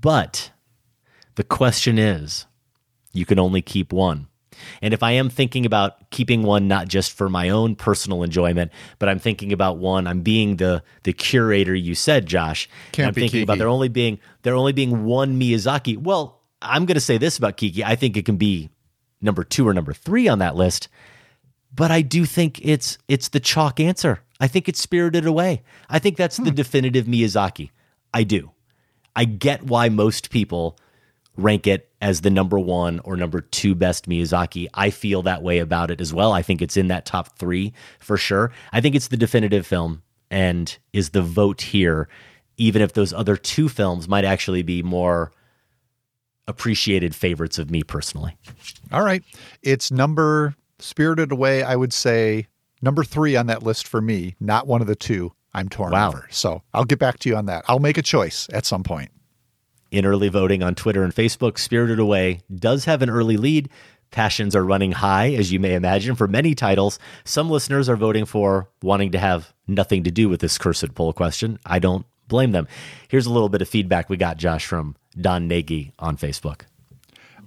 But 0.00 0.50
the 1.34 1.44
question 1.44 1.98
is 1.98 2.46
you 3.12 3.26
can 3.26 3.38
only 3.38 3.60
keep 3.60 3.92
one. 3.92 4.26
And 4.82 4.92
if 4.92 5.02
I 5.02 5.12
am 5.12 5.30
thinking 5.30 5.64
about 5.64 6.10
keeping 6.10 6.42
one 6.42 6.66
not 6.66 6.88
just 6.88 7.12
for 7.12 7.28
my 7.28 7.50
own 7.50 7.76
personal 7.76 8.22
enjoyment, 8.22 8.72
but 8.98 9.08
I'm 9.08 9.18
thinking 9.18 9.52
about 9.52 9.78
one, 9.78 10.06
I'm 10.06 10.22
being 10.22 10.56
the 10.56 10.82
the 11.04 11.12
curator 11.12 11.74
you 11.74 11.94
said, 11.94 12.26
Josh. 12.26 12.68
Can't 12.92 13.08
I'm 13.08 13.14
be 13.14 13.22
thinking 13.22 13.42
about 13.42 13.54
Kiki. 13.54 13.58
there 13.60 13.68
only 13.68 13.88
being 13.88 14.18
there 14.42 14.54
only 14.54 14.72
being 14.72 15.04
one 15.04 15.38
Miyazaki. 15.38 15.98
Well, 15.98 16.39
I'm 16.62 16.86
going 16.86 16.94
to 16.94 17.00
say 17.00 17.18
this 17.18 17.38
about 17.38 17.56
Kiki. 17.56 17.84
I 17.84 17.96
think 17.96 18.16
it 18.16 18.24
can 18.24 18.36
be 18.36 18.70
number 19.20 19.44
2 19.44 19.66
or 19.66 19.74
number 19.74 19.92
3 19.92 20.28
on 20.28 20.38
that 20.40 20.56
list. 20.56 20.88
But 21.74 21.90
I 21.90 22.02
do 22.02 22.24
think 22.24 22.60
it's 22.64 22.98
it's 23.08 23.28
the 23.28 23.40
chalk 23.40 23.78
answer. 23.78 24.20
I 24.40 24.48
think 24.48 24.68
it's 24.68 24.80
Spirited 24.80 25.26
Away. 25.26 25.62
I 25.88 25.98
think 25.98 26.16
that's 26.16 26.36
the 26.36 26.50
hmm. 26.50 26.56
definitive 26.56 27.06
Miyazaki. 27.06 27.70
I 28.12 28.24
do. 28.24 28.50
I 29.14 29.24
get 29.24 29.64
why 29.64 29.88
most 29.88 30.30
people 30.30 30.76
rank 31.36 31.66
it 31.66 31.90
as 32.00 32.22
the 32.22 32.30
number 32.30 32.58
one 32.58 33.00
or 33.00 33.16
number 33.16 33.40
two 33.40 33.74
best 33.74 34.08
Miyazaki. 34.08 34.66
I 34.74 34.90
feel 34.90 35.22
that 35.22 35.42
way 35.42 35.58
about 35.58 35.90
it 35.90 36.00
as 36.00 36.12
well. 36.12 36.32
I 36.32 36.42
think 36.42 36.60
it's 36.60 36.76
in 36.76 36.88
that 36.88 37.06
top 37.06 37.38
three 37.38 37.72
for 37.98 38.16
sure. 38.16 38.52
I 38.72 38.80
think 38.80 38.94
it's 38.94 39.08
the 39.08 39.16
definitive 39.16 39.66
film 39.66 40.02
and 40.30 40.76
is 40.92 41.10
the 41.10 41.22
vote 41.22 41.60
here, 41.60 42.08
even 42.56 42.82
if 42.82 42.92
those 42.92 43.12
other 43.12 43.36
two 43.36 43.68
films 43.68 44.08
might 44.08 44.24
actually 44.24 44.62
be 44.62 44.82
more 44.82 45.32
appreciated 46.48 47.14
favorites 47.14 47.58
of 47.58 47.70
me 47.70 47.82
personally. 47.82 48.36
All 48.92 49.04
right. 49.04 49.22
It's 49.62 49.90
number 49.90 50.54
Spirited 50.78 51.30
Away, 51.32 51.62
I 51.62 51.76
would 51.76 51.92
say 51.92 52.46
number 52.82 53.04
three 53.04 53.36
on 53.36 53.46
that 53.46 53.62
list 53.62 53.86
for 53.86 54.00
me, 54.00 54.34
not 54.40 54.66
one 54.66 54.80
of 54.80 54.86
the 54.86 54.96
two 54.96 55.32
I'm 55.52 55.68
torn 55.68 55.92
Wow. 55.92 56.08
over. 56.08 56.26
So 56.30 56.62
I'll 56.72 56.84
get 56.84 56.98
back 56.98 57.18
to 57.20 57.28
you 57.28 57.36
on 57.36 57.46
that. 57.46 57.64
I'll 57.68 57.78
make 57.80 57.98
a 57.98 58.02
choice 58.02 58.48
at 58.52 58.64
some 58.66 58.82
point. 58.82 59.10
in 59.90 60.06
early 60.06 60.28
voting 60.28 60.62
on 60.62 60.72
Twitter 60.76 61.02
and 61.02 61.12
Facebook. 61.12 61.58
Spirited 61.58 61.98
Away 61.98 62.42
does 62.54 62.84
have 62.84 63.02
an 63.02 63.10
early 63.10 63.36
lead. 63.36 63.68
Passions 64.12 64.54
are 64.54 64.64
running 64.64 64.92
high, 64.92 65.32
as 65.34 65.50
you 65.52 65.58
may 65.58 65.74
imagine, 65.74 66.14
for 66.14 66.28
many 66.28 66.54
titles. 66.54 67.00
Some 67.24 67.50
listeners 67.50 67.88
are 67.88 67.96
voting 67.96 68.24
for 68.24 68.68
wanting 68.82 69.10
to 69.10 69.18
have 69.18 69.52
nothing 69.66 70.04
to 70.04 70.12
do 70.12 70.28
with 70.28 70.40
this 70.40 70.58
cursed 70.58 70.94
poll 70.94 71.12
question. 71.12 71.58
I 71.66 71.80
don't 71.80 72.06
blame 72.30 72.52
them. 72.52 72.66
Here's 73.08 73.26
a 73.26 73.32
little 73.32 73.50
bit 73.50 73.60
of 73.60 73.68
feedback 73.68 74.08
we 74.08 74.16
got, 74.16 74.38
Josh, 74.38 74.64
from 74.64 74.96
Don 75.20 75.46
Nagy 75.46 75.92
on 75.98 76.16
Facebook. 76.16 76.62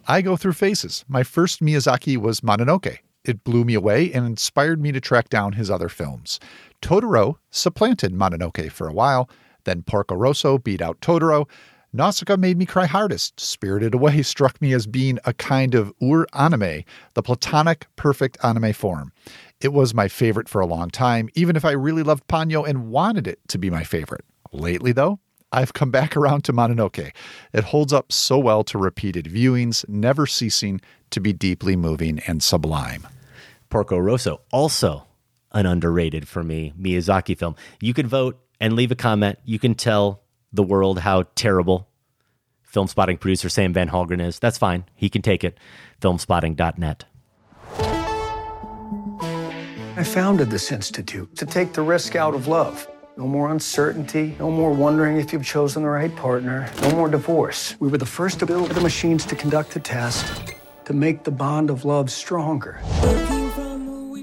I 0.07 0.21
go 0.21 0.37
through 0.37 0.53
phases. 0.53 1.03
My 1.07 1.23
first 1.23 1.61
Miyazaki 1.61 2.17
was 2.17 2.41
Mononoke. 2.41 2.99
It 3.23 3.43
blew 3.45 3.63
me 3.63 3.73
away 3.73 4.11
and 4.11 4.25
inspired 4.25 4.81
me 4.81 4.91
to 4.91 4.99
track 4.99 5.29
down 5.29 5.53
his 5.53 5.71
other 5.71 5.87
films. 5.87 6.41
Totoro 6.81 7.37
supplanted 7.49 8.13
Mononoke 8.13 8.69
for 8.69 8.87
a 8.87 8.93
while, 8.93 9.29
then 9.63 9.81
Porco 9.81 10.13
Rosso 10.13 10.57
beat 10.57 10.81
out 10.81 10.99
Totoro. 10.99 11.47
Nausicaa 11.93 12.35
made 12.35 12.57
me 12.57 12.65
cry 12.65 12.85
hardest. 12.85 13.39
Spirited 13.39 13.93
Away 13.93 14.21
struck 14.23 14.61
me 14.61 14.73
as 14.73 14.87
being 14.87 15.19
a 15.23 15.33
kind 15.33 15.73
of 15.73 15.93
ur 16.03 16.25
anime, 16.33 16.83
the 17.13 17.23
platonic 17.23 17.85
perfect 17.95 18.37
anime 18.43 18.73
form. 18.73 19.13
It 19.61 19.71
was 19.71 19.93
my 19.93 20.09
favorite 20.09 20.49
for 20.49 20.59
a 20.59 20.65
long 20.65 20.89
time, 20.89 21.29
even 21.35 21.55
if 21.55 21.63
I 21.63 21.71
really 21.71 22.03
loved 22.03 22.27
Ponyo 22.27 22.67
and 22.67 22.89
wanted 22.89 23.25
it 23.25 23.39
to 23.47 23.57
be 23.57 23.69
my 23.69 23.85
favorite. 23.85 24.25
Lately, 24.53 24.91
though, 24.91 25.19
I've 25.51 25.73
come 25.73 25.91
back 25.91 26.15
around 26.17 26.43
to 26.45 26.53
Mononoke. 26.53 27.11
It 27.51 27.63
holds 27.65 27.91
up 27.91 28.11
so 28.11 28.37
well 28.37 28.63
to 28.65 28.77
repeated 28.77 29.25
viewings, 29.25 29.87
never 29.89 30.25
ceasing 30.25 30.79
to 31.09 31.19
be 31.19 31.33
deeply 31.33 31.75
moving 31.75 32.19
and 32.27 32.41
sublime. 32.41 33.07
Porco 33.69 33.97
Rosso, 33.97 34.41
also 34.51 35.07
an 35.51 35.65
underrated 35.65 36.27
for 36.27 36.43
me 36.43 36.73
Miyazaki 36.79 37.37
film. 37.37 37.55
You 37.81 37.93
can 37.93 38.07
vote 38.07 38.39
and 38.59 38.73
leave 38.73 38.91
a 38.91 38.95
comment. 38.95 39.39
You 39.43 39.59
can 39.59 39.75
tell 39.75 40.21
the 40.51 40.63
world 40.63 40.99
how 40.99 41.23
terrible 41.35 41.89
Filmspotting 42.71 43.19
producer 43.19 43.49
Sam 43.49 43.73
Van 43.73 43.89
Hallgren 43.89 44.25
is. 44.25 44.39
That's 44.39 44.57
fine. 44.57 44.85
He 44.95 45.09
can 45.09 45.21
take 45.21 45.43
it. 45.43 45.59
Filmspotting.net. 46.01 47.05
I 49.95 50.03
founded 50.03 50.49
this 50.49 50.71
institute 50.71 51.35
to 51.37 51.45
take 51.45 51.73
the 51.73 51.83
risk 51.83 52.15
out 52.15 52.33
of 52.33 52.47
love. 52.47 52.87
No 53.15 53.27
more 53.27 53.51
uncertainty, 53.51 54.35
no 54.39 54.49
more 54.49 54.71
wondering 54.71 55.17
if 55.17 55.31
you've 55.31 55.45
chosen 55.45 55.83
the 55.83 55.89
right 55.89 56.13
partner, 56.15 56.67
no 56.81 56.95
more 56.95 57.07
divorce. 57.07 57.75
We 57.79 57.87
were 57.87 57.99
the 57.99 58.07
first 58.07 58.39
to 58.39 58.47
build 58.47 58.71
the 58.71 58.81
machines 58.81 59.23
to 59.27 59.35
conduct 59.35 59.71
the 59.71 59.79
test 59.79 60.55
to 60.85 60.93
make 60.93 61.23
the 61.23 61.29
bond 61.29 61.69
of 61.69 61.85
love 61.85 62.09
stronger. 62.09 62.79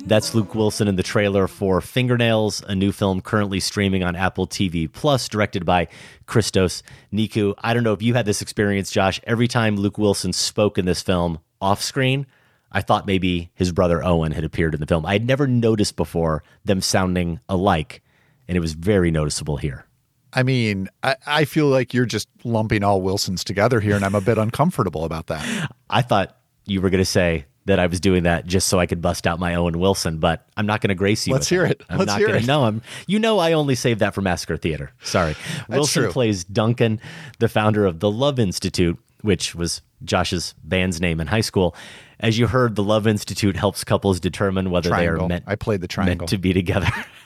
That's 0.07 0.35
Luke 0.35 0.57
Wilson 0.57 0.89
in 0.89 0.97
the 0.97 1.05
trailer 1.05 1.47
for 1.47 1.81
Fingernails, 1.81 2.65
a 2.67 2.75
new 2.75 2.91
film 2.91 3.21
currently 3.21 3.61
streaming 3.61 4.03
on 4.03 4.17
Apple 4.17 4.49
TV 4.49 4.91
Plus, 4.91 5.29
directed 5.29 5.65
by 5.65 5.87
Christos 6.27 6.83
Nikou. 7.13 7.55
I 7.59 7.75
don't 7.75 7.85
know 7.85 7.93
if 7.93 8.03
you 8.03 8.15
had 8.15 8.27
this 8.27 8.43
experience, 8.43 8.91
Josh. 8.91 9.21
Every 9.23 9.47
time 9.47 9.77
Luke 9.77 9.99
Wilson 9.99 10.33
spoke 10.33 10.79
in 10.79 10.85
this 10.85 11.01
film 11.01 11.39
off 11.61 11.81
screen, 11.81 12.27
I 12.73 12.81
thought 12.81 13.07
maybe 13.07 13.53
his 13.55 13.71
brother 13.71 14.03
Owen 14.03 14.33
had 14.33 14.43
appeared 14.43 14.75
in 14.75 14.81
the 14.81 14.87
film. 14.87 15.07
I 15.07 15.13
had 15.13 15.29
never 15.29 15.47
noticed 15.47 15.95
before 15.95 16.43
them 16.65 16.81
sounding 16.81 17.39
alike, 17.49 18.03
and 18.51 18.57
it 18.57 18.61
was 18.61 18.73
very 18.73 19.13
noticeable 19.13 19.57
here. 19.57 19.87
I 20.33 20.43
mean, 20.43 20.89
I, 21.05 21.15
I 21.25 21.45
feel 21.45 21.67
like 21.67 21.95
you're 21.95 22.05
just 22.05 22.29
lumping 22.43 22.83
all 22.83 23.01
Wilsons 23.01 23.45
together 23.45 23.79
here, 23.79 23.95
and 23.95 24.05
I'm 24.05 24.17
a 24.17 24.21
bit 24.21 24.39
uncomfortable 24.39 25.05
about 25.05 25.29
that. 25.29 25.71
I 25.91 26.03
thought 26.03 26.37
you 26.67 26.81
were 26.81 26.91
going 26.91 27.01
to 27.01 27.05
say 27.05 27.47
that 27.67 27.79
I 27.79 27.87
was 27.87 28.01
doing 28.01 28.25
that 28.25 28.47
just 28.47 28.67
so 28.67 28.81
I 28.81 28.87
could 28.87 29.01
bust 29.01 29.25
out 29.29 29.39
my 29.39 29.55
Owen 29.55 29.79
Wilson, 29.79 30.19
but 30.19 30.49
I'm 30.57 30.67
not 30.67 30.81
going 30.81 30.89
to 30.89 30.97
grace 30.97 31.29
you. 31.29 31.33
Let's 31.33 31.45
with 31.45 31.49
hear 31.51 31.63
that. 31.69 31.81
it. 31.81 31.83
I'm 31.89 31.99
Let's 31.99 32.09
not 32.09 32.19
hear 32.19 32.27
going 32.27 32.39
it. 32.39 32.41
to 32.43 32.47
know 32.49 32.67
him. 32.67 32.83
You 33.07 33.21
know, 33.21 33.39
I 33.39 33.53
only 33.53 33.77
saved 33.77 34.01
that 34.01 34.15
for 34.15 34.21
Massacre 34.21 34.57
Theater. 34.57 34.91
Sorry. 35.05 35.37
Wilson 35.69 36.11
plays 36.11 36.43
Duncan, 36.43 37.01
the 37.39 37.49
founder 37.49 37.87
of 37.87 38.01
the 38.01 38.11
Love 38.11 38.41
Institute, 38.41 38.99
which 39.21 39.55
was 39.55 39.81
Josh's 40.03 40.57
band's 40.65 41.01
name 41.01 41.21
in 41.21 41.29
high 41.29 41.41
school. 41.41 41.77
As 42.19 42.37
you 42.37 42.49
heard, 42.49 42.75
the 42.75 42.83
Love 42.83 43.07
Institute 43.07 43.57
helps 43.57 43.85
couples 43.85 44.19
determine 44.19 44.73
whether 44.73 44.91
they 44.91 45.07
are 45.07 45.25
meant. 45.29 45.45
I 45.47 45.55
played 45.55 45.83
the 45.83 45.89
triangle. 45.89 46.25
meant 46.25 46.31
to 46.31 46.39
be 46.39 46.53
together. 46.53 46.89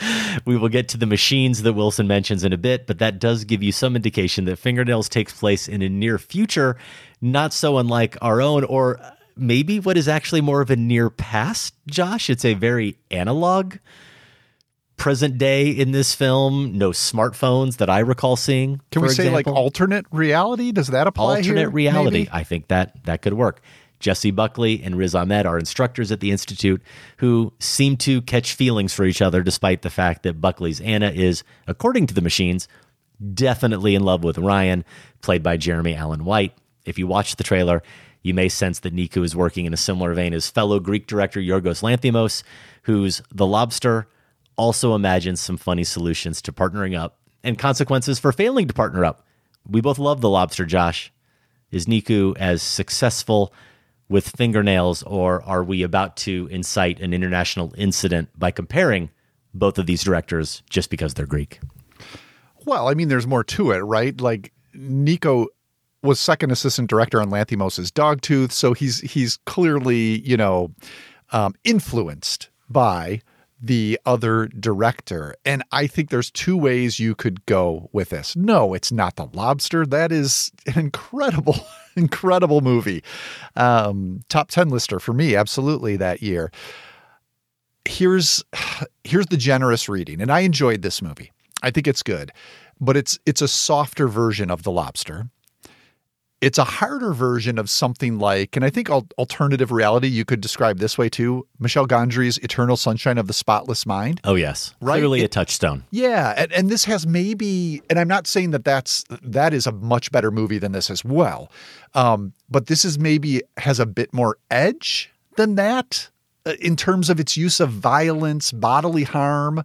we 0.44 0.56
will 0.56 0.68
get 0.68 0.88
to 0.88 0.98
the 0.98 1.06
machines 1.06 1.62
that 1.62 1.72
Wilson 1.72 2.06
mentions 2.06 2.44
in 2.44 2.52
a 2.52 2.58
bit, 2.58 2.86
but 2.86 2.98
that 2.98 3.18
does 3.18 3.44
give 3.44 3.62
you 3.62 3.72
some 3.72 3.96
indication 3.96 4.44
that 4.46 4.56
Fingernails 4.56 5.08
takes 5.08 5.32
place 5.32 5.68
in 5.68 5.82
a 5.82 5.88
near 5.88 6.18
future, 6.18 6.76
not 7.20 7.52
so 7.52 7.78
unlike 7.78 8.16
our 8.22 8.40
own, 8.40 8.64
or 8.64 9.00
maybe 9.36 9.80
what 9.80 9.96
is 9.96 10.08
actually 10.08 10.40
more 10.40 10.60
of 10.60 10.70
a 10.70 10.76
near 10.76 11.10
past, 11.10 11.74
Josh. 11.86 12.30
It's 12.30 12.44
a 12.44 12.54
very 12.54 12.98
analog 13.10 13.76
present 14.96 15.38
day 15.38 15.70
in 15.70 15.92
this 15.92 16.14
film. 16.14 16.76
No 16.76 16.90
smartphones 16.90 17.78
that 17.78 17.88
I 17.88 18.00
recall 18.00 18.36
seeing. 18.36 18.80
Can 18.92 19.02
we 19.02 19.08
say 19.08 19.30
like 19.30 19.46
alternate 19.46 20.06
reality? 20.10 20.72
Does 20.72 20.88
that 20.88 21.06
apply 21.06 21.38
alternate 21.38 21.58
here, 21.58 21.70
reality? 21.70 22.18
maybe? 22.18 22.30
I 22.30 22.44
think 22.44 22.68
that 22.68 23.04
that 23.04 23.22
could 23.22 23.34
work. 23.34 23.62
Jessie 24.00 24.30
Buckley 24.30 24.82
and 24.82 24.96
Riz 24.96 25.14
Ahmed 25.14 25.46
are 25.46 25.58
instructors 25.58 26.10
at 26.10 26.20
the 26.20 26.30
Institute 26.30 26.82
who 27.18 27.52
seem 27.58 27.96
to 27.98 28.22
catch 28.22 28.54
feelings 28.54 28.92
for 28.92 29.04
each 29.04 29.22
other, 29.22 29.42
despite 29.42 29.82
the 29.82 29.90
fact 29.90 30.22
that 30.22 30.40
Buckley's 30.40 30.80
Anna 30.80 31.10
is, 31.10 31.44
according 31.66 32.06
to 32.06 32.14
the 32.14 32.22
machines, 32.22 32.66
definitely 33.34 33.94
in 33.94 34.02
love 34.02 34.24
with 34.24 34.38
Ryan, 34.38 34.84
played 35.20 35.42
by 35.42 35.58
Jeremy 35.58 35.94
Allen 35.94 36.24
White. 36.24 36.54
If 36.86 36.98
you 36.98 37.06
watch 37.06 37.36
the 37.36 37.44
trailer, 37.44 37.82
you 38.22 38.34
may 38.34 38.48
sense 38.48 38.80
that 38.80 38.94
Nikou 38.94 39.22
is 39.24 39.36
working 39.36 39.66
in 39.66 39.74
a 39.74 39.78
similar 39.78 40.14
vein 40.14 40.34
as 40.34 40.50
fellow 40.50 40.80
Greek 40.80 41.06
director 41.06 41.40
Yorgos 41.40 41.82
Lanthimos, 41.82 42.42
whose 42.84 43.22
The 43.30 43.46
Lobster 43.46 44.08
also 44.56 44.94
imagines 44.94 45.40
some 45.40 45.56
funny 45.56 45.84
solutions 45.84 46.42
to 46.42 46.52
partnering 46.52 46.98
up 46.98 47.18
and 47.42 47.58
consequences 47.58 48.18
for 48.18 48.32
failing 48.32 48.66
to 48.68 48.74
partner 48.74 49.04
up. 49.04 49.26
We 49.66 49.80
both 49.80 49.98
love 49.98 50.20
The 50.20 50.28
Lobster, 50.28 50.64
Josh. 50.64 51.12
Is 51.70 51.86
Nikou 51.86 52.36
as 52.36 52.62
successful 52.62 53.54
with 54.10 54.28
fingernails, 54.28 55.02
or 55.04 55.42
are 55.44 55.64
we 55.64 55.82
about 55.82 56.16
to 56.16 56.48
incite 56.50 57.00
an 57.00 57.14
international 57.14 57.72
incident 57.78 58.28
by 58.36 58.50
comparing 58.50 59.08
both 59.54 59.78
of 59.78 59.86
these 59.86 60.02
directors 60.02 60.62
just 60.68 60.90
because 60.90 61.14
they're 61.14 61.26
Greek? 61.26 61.60
Well, 62.66 62.88
I 62.88 62.94
mean, 62.94 63.08
there's 63.08 63.26
more 63.26 63.44
to 63.44 63.70
it, 63.70 63.78
right? 63.78 64.20
Like 64.20 64.52
Nikou 64.74 65.46
was 66.02 66.18
second 66.18 66.50
assistant 66.50 66.90
director 66.90 67.20
on 67.20 67.30
Lanthimos's 67.30 67.90
Dogtooth, 67.90 68.50
so 68.50 68.74
he's 68.74 69.00
he's 69.00 69.38
clearly 69.46 70.20
you 70.28 70.36
know 70.36 70.72
um, 71.32 71.54
influenced 71.64 72.48
by 72.68 73.22
the 73.60 73.98
other 74.06 74.46
director, 74.46 75.34
and 75.44 75.62
I 75.70 75.86
think 75.86 76.10
there's 76.10 76.30
two 76.30 76.56
ways 76.56 76.98
you 76.98 77.14
could 77.14 77.44
go 77.46 77.90
with 77.92 78.10
this. 78.10 78.34
No, 78.34 78.74
it's 78.74 78.90
not 78.90 79.16
the 79.16 79.26
Lobster. 79.32 79.84
That 79.84 80.10
is 80.12 80.50
an 80.66 80.78
incredible, 80.78 81.56
incredible 81.96 82.62
movie, 82.62 83.02
um, 83.56 84.20
top 84.28 84.50
ten 84.50 84.70
lister 84.70 84.98
for 84.98 85.12
me, 85.12 85.36
absolutely 85.36 85.96
that 85.96 86.22
year. 86.22 86.50
Here's 87.84 88.42
here's 89.04 89.26
the 89.26 89.36
generous 89.36 89.88
reading, 89.88 90.20
and 90.20 90.30
I 90.30 90.40
enjoyed 90.40 90.82
this 90.82 91.02
movie. 91.02 91.32
I 91.62 91.70
think 91.70 91.86
it's 91.86 92.02
good, 92.02 92.32
but 92.80 92.96
it's 92.96 93.18
it's 93.26 93.42
a 93.42 93.48
softer 93.48 94.08
version 94.08 94.50
of 94.50 94.62
The 94.62 94.70
Lobster. 94.70 95.28
It's 96.40 96.56
a 96.56 96.64
harder 96.64 97.12
version 97.12 97.58
of 97.58 97.68
something 97.68 98.18
like, 98.18 98.56
and 98.56 98.64
I 98.64 98.70
think 98.70 98.88
alternative 98.88 99.70
reality 99.70 100.08
you 100.08 100.24
could 100.24 100.40
describe 100.40 100.78
this 100.78 100.96
way 100.96 101.10
too. 101.10 101.46
Michel 101.58 101.86
Gondry's 101.86 102.38
Eternal 102.38 102.78
Sunshine 102.78 103.18
of 103.18 103.26
the 103.26 103.34
Spotless 103.34 103.84
Mind. 103.84 104.20
Oh 104.24 104.36
yes, 104.36 104.74
Right? 104.80 104.98
clearly 105.00 105.22
a 105.22 105.28
touchstone. 105.28 105.84
Yeah, 105.90 106.32
and, 106.36 106.50
and 106.52 106.70
this 106.70 106.84
has 106.86 107.06
maybe, 107.06 107.82
and 107.90 107.98
I'm 107.98 108.08
not 108.08 108.26
saying 108.26 108.52
that 108.52 108.64
that's 108.64 109.04
that 109.22 109.52
is 109.52 109.66
a 109.66 109.72
much 109.72 110.10
better 110.10 110.30
movie 110.30 110.58
than 110.58 110.72
this 110.72 110.90
as 110.90 111.04
well, 111.04 111.50
um, 111.94 112.32
but 112.48 112.66
this 112.68 112.84
is 112.86 112.98
maybe 112.98 113.42
has 113.58 113.78
a 113.78 113.86
bit 113.86 114.14
more 114.14 114.38
edge 114.50 115.10
than 115.36 115.56
that 115.56 116.08
uh, 116.46 116.52
in 116.60 116.74
terms 116.74 117.10
of 117.10 117.20
its 117.20 117.36
use 117.36 117.60
of 117.60 117.70
violence, 117.70 118.50
bodily 118.50 119.04
harm, 119.04 119.62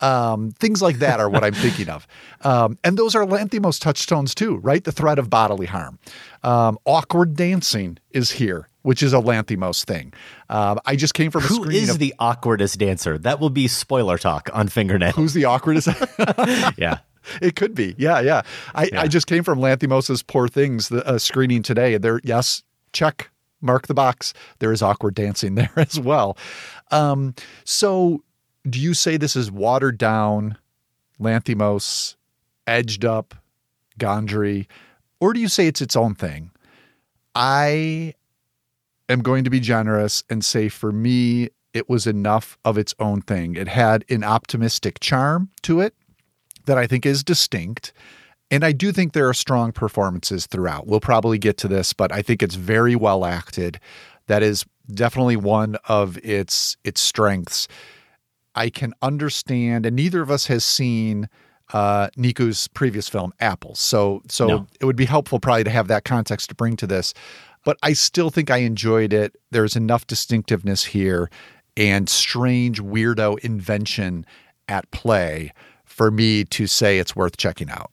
um, 0.00 0.52
things 0.52 0.82
like 0.82 0.98
that 0.98 1.20
are 1.20 1.28
what 1.28 1.44
I'm 1.44 1.54
thinking 1.66 1.88
of, 1.88 2.06
um, 2.42 2.78
and 2.84 2.96
those 2.98 3.14
are 3.14 3.24
Lanthimos 3.24 3.80
touchstones 3.80 4.34
too, 4.34 4.56
right? 4.56 4.82
The 4.82 4.92
threat 4.92 5.18
of 5.18 5.30
bodily 5.30 5.66
harm, 5.66 5.98
um, 6.42 6.78
awkward 6.84 7.36
dancing 7.36 7.98
is 8.10 8.32
here. 8.32 8.68
Which 8.82 9.02
is 9.02 9.12
a 9.12 9.16
Lanthimos 9.16 9.84
thing. 9.84 10.12
Um, 10.48 10.78
I 10.86 10.94
just 10.94 11.12
came 11.12 11.32
from 11.32 11.42
a 11.42 11.46
Who 11.48 11.68
is 11.68 11.88
of 11.88 11.98
the 11.98 12.14
awkwardest 12.20 12.78
dancer? 12.78 13.18
That 13.18 13.40
will 13.40 13.50
be 13.50 13.66
spoiler 13.66 14.16
talk 14.16 14.48
on 14.52 14.68
fingernail. 14.68 15.10
who's 15.10 15.32
the 15.32 15.42
awkwardest. 15.42 15.88
yeah. 16.78 16.98
It 17.42 17.56
could 17.56 17.74
be. 17.74 17.94
Yeah, 17.98 18.20
yeah. 18.20 18.42
I, 18.74 18.90
I 18.96 19.08
just 19.08 19.26
came 19.26 19.42
from 19.42 19.58
Lanthimos's 19.58 20.22
Poor 20.22 20.48
Things 20.48 20.88
the 20.88 21.06
uh, 21.06 21.18
screening 21.18 21.62
today. 21.62 21.96
There, 21.98 22.20
yes, 22.22 22.62
check, 22.92 23.30
mark 23.60 23.86
the 23.86 23.94
box. 23.94 24.32
There 24.58 24.72
is 24.72 24.82
awkward 24.82 25.14
dancing 25.14 25.54
there 25.54 25.72
as 25.76 25.98
well. 25.98 26.36
Um, 26.90 27.34
so, 27.64 28.22
do 28.68 28.80
you 28.80 28.94
say 28.94 29.16
this 29.16 29.36
is 29.36 29.50
watered 29.50 29.98
down, 29.98 30.58
Lanthimos, 31.20 32.16
edged 32.66 33.04
up, 33.04 33.34
Gondry, 33.98 34.66
or 35.20 35.32
do 35.32 35.40
you 35.40 35.48
say 35.48 35.66
it's 35.66 35.80
its 35.80 35.96
own 35.96 36.14
thing? 36.14 36.50
I 37.34 38.14
am 39.08 39.20
going 39.20 39.44
to 39.44 39.50
be 39.50 39.60
generous 39.60 40.24
and 40.28 40.44
say 40.44 40.68
for 40.68 40.92
me, 40.92 41.50
it 41.72 41.88
was 41.88 42.06
enough 42.06 42.56
of 42.64 42.78
its 42.78 42.94
own 42.98 43.20
thing. 43.20 43.54
It 43.54 43.68
had 43.68 44.04
an 44.08 44.24
optimistic 44.24 44.98
charm 45.00 45.50
to 45.62 45.80
it 45.80 45.94
that 46.64 46.78
I 46.78 46.86
think 46.86 47.04
is 47.06 47.22
distinct. 47.22 47.92
And 48.50 48.64
I 48.64 48.72
do 48.72 48.92
think 48.92 49.12
there 49.12 49.28
are 49.28 49.34
strong 49.34 49.72
performances 49.72 50.46
throughout. 50.46 50.86
We'll 50.86 51.00
probably 51.00 51.38
get 51.38 51.58
to 51.58 51.68
this, 51.68 51.92
but 51.92 52.12
I 52.12 52.22
think 52.22 52.42
it's 52.42 52.54
very 52.54 52.96
well 52.96 53.24
acted. 53.24 53.80
That 54.26 54.42
is 54.42 54.64
definitely 54.92 55.36
one 55.36 55.76
of 55.88 56.16
its 56.18 56.76
its 56.84 57.00
strengths. 57.00 57.68
I 58.56 58.70
can 58.70 58.94
understand, 59.02 59.86
and 59.86 59.94
neither 59.94 60.22
of 60.22 60.30
us 60.30 60.46
has 60.46 60.64
seen 60.64 61.28
uh, 61.72 62.08
Nikou's 62.16 62.68
previous 62.68 63.08
film, 63.08 63.32
Apples. 63.40 63.78
So, 63.80 64.22
so 64.28 64.46
No. 64.46 64.66
it 64.80 64.84
would 64.84 64.96
be 64.96 65.04
helpful 65.04 65.38
probably 65.40 65.64
to 65.64 65.70
have 65.70 65.88
that 65.88 66.04
context 66.04 66.48
to 66.48 66.54
bring 66.54 66.76
to 66.76 66.86
this. 66.86 67.12
But 67.64 67.76
I 67.82 67.92
still 67.92 68.30
think 68.30 68.50
I 68.50 68.58
enjoyed 68.58 69.12
it. 69.12 69.36
There's 69.50 69.74
enough 69.76 70.06
distinctiveness 70.06 70.84
here 70.84 71.28
and 71.76 72.08
strange 72.08 72.80
weirdo 72.80 73.38
invention 73.40 74.24
at 74.68 74.88
play 74.92 75.52
for 75.84 76.10
me 76.10 76.44
to 76.44 76.66
say 76.66 76.98
it's 76.98 77.16
worth 77.16 77.36
checking 77.36 77.68
out. 77.70 77.90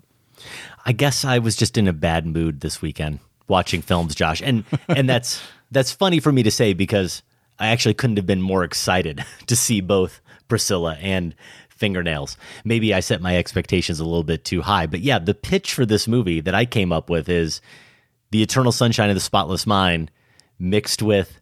I 0.85 0.91
guess 0.91 1.25
I 1.25 1.39
was 1.39 1.55
just 1.55 1.77
in 1.77 1.87
a 1.87 1.93
bad 1.93 2.25
mood 2.27 2.61
this 2.61 2.81
weekend 2.81 3.19
watching 3.47 3.81
films, 3.81 4.13
Josh. 4.15 4.41
And 4.41 4.63
and 4.87 5.09
that's 5.09 5.41
that's 5.71 5.91
funny 5.91 6.19
for 6.19 6.31
me 6.31 6.43
to 6.43 6.51
say 6.51 6.73
because 6.73 7.23
I 7.59 7.67
actually 7.69 7.93
couldn't 7.95 8.17
have 8.17 8.25
been 8.27 8.41
more 8.41 8.63
excited 8.63 9.23
to 9.47 9.55
see 9.55 9.81
both 9.81 10.21
Priscilla 10.57 10.95
and 11.01 11.33
Fingernails. 11.69 12.37
Maybe 12.63 12.93
I 12.93 12.99
set 12.99 13.21
my 13.21 13.35
expectations 13.37 13.99
a 13.99 14.03
little 14.05 14.23
bit 14.23 14.45
too 14.45 14.61
high, 14.61 14.85
but 14.85 14.99
yeah, 14.99 15.17
the 15.17 15.33
pitch 15.33 15.73
for 15.73 15.83
this 15.83 16.07
movie 16.07 16.41
that 16.41 16.53
I 16.53 16.65
came 16.65 16.91
up 16.91 17.09
with 17.09 17.27
is 17.27 17.59
The 18.29 18.43
Eternal 18.43 18.71
Sunshine 18.71 19.09
of 19.09 19.15
the 19.15 19.19
Spotless 19.19 19.65
Mind 19.65 20.11
mixed 20.59 21.01
with 21.01 21.39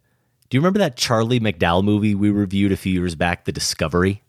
Do 0.49 0.55
you 0.55 0.61
remember 0.61 0.79
that 0.79 0.95
Charlie 0.95 1.41
McDowell 1.41 1.83
movie 1.83 2.15
we 2.15 2.29
reviewed 2.29 2.71
a 2.71 2.77
few 2.77 2.93
years 2.93 3.15
back, 3.15 3.43
The 3.43 3.51
Discovery? 3.51 4.23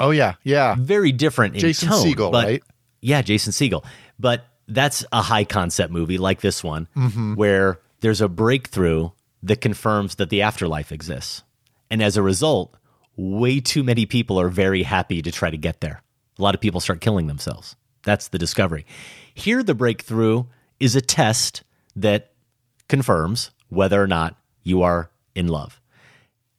Oh 0.00 0.12
yeah, 0.12 0.36
yeah. 0.44 0.76
Very 0.78 1.12
different 1.12 1.54
in 1.56 1.60
Jason 1.60 1.90
tone, 1.90 2.06
Segel, 2.06 2.32
but- 2.32 2.44
right? 2.46 2.62
Yeah, 3.02 3.20
Jason 3.20 3.52
Segel. 3.52 3.84
But 4.18 4.46
that's 4.66 5.04
a 5.12 5.20
high 5.20 5.44
concept 5.44 5.92
movie 5.92 6.16
like 6.16 6.40
this 6.40 6.64
one, 6.64 6.88
Mhm. 6.96 7.36
where 7.36 7.80
there's 8.00 8.22
a 8.22 8.28
breakthrough 8.28 9.10
that 9.42 9.60
confirms 9.60 10.14
that 10.14 10.30
the 10.30 10.40
afterlife 10.40 10.90
exists. 10.90 11.42
And 11.90 12.02
as 12.02 12.16
a 12.16 12.22
result, 12.22 12.74
way 13.16 13.60
too 13.60 13.82
many 13.82 14.06
people 14.06 14.40
are 14.40 14.48
very 14.48 14.82
happy 14.82 15.22
to 15.22 15.32
try 15.32 15.50
to 15.50 15.56
get 15.56 15.80
there. 15.80 16.02
A 16.38 16.42
lot 16.42 16.54
of 16.54 16.60
people 16.60 16.80
start 16.80 17.00
killing 17.00 17.26
themselves. 17.26 17.76
That's 18.02 18.28
the 18.28 18.38
discovery. 18.38 18.86
Here, 19.34 19.62
the 19.62 19.74
breakthrough 19.74 20.44
is 20.78 20.94
a 20.94 21.00
test 21.00 21.62
that 21.94 22.32
confirms 22.88 23.50
whether 23.68 24.00
or 24.02 24.06
not 24.06 24.36
you 24.62 24.82
are 24.82 25.10
in 25.34 25.48
love. 25.48 25.80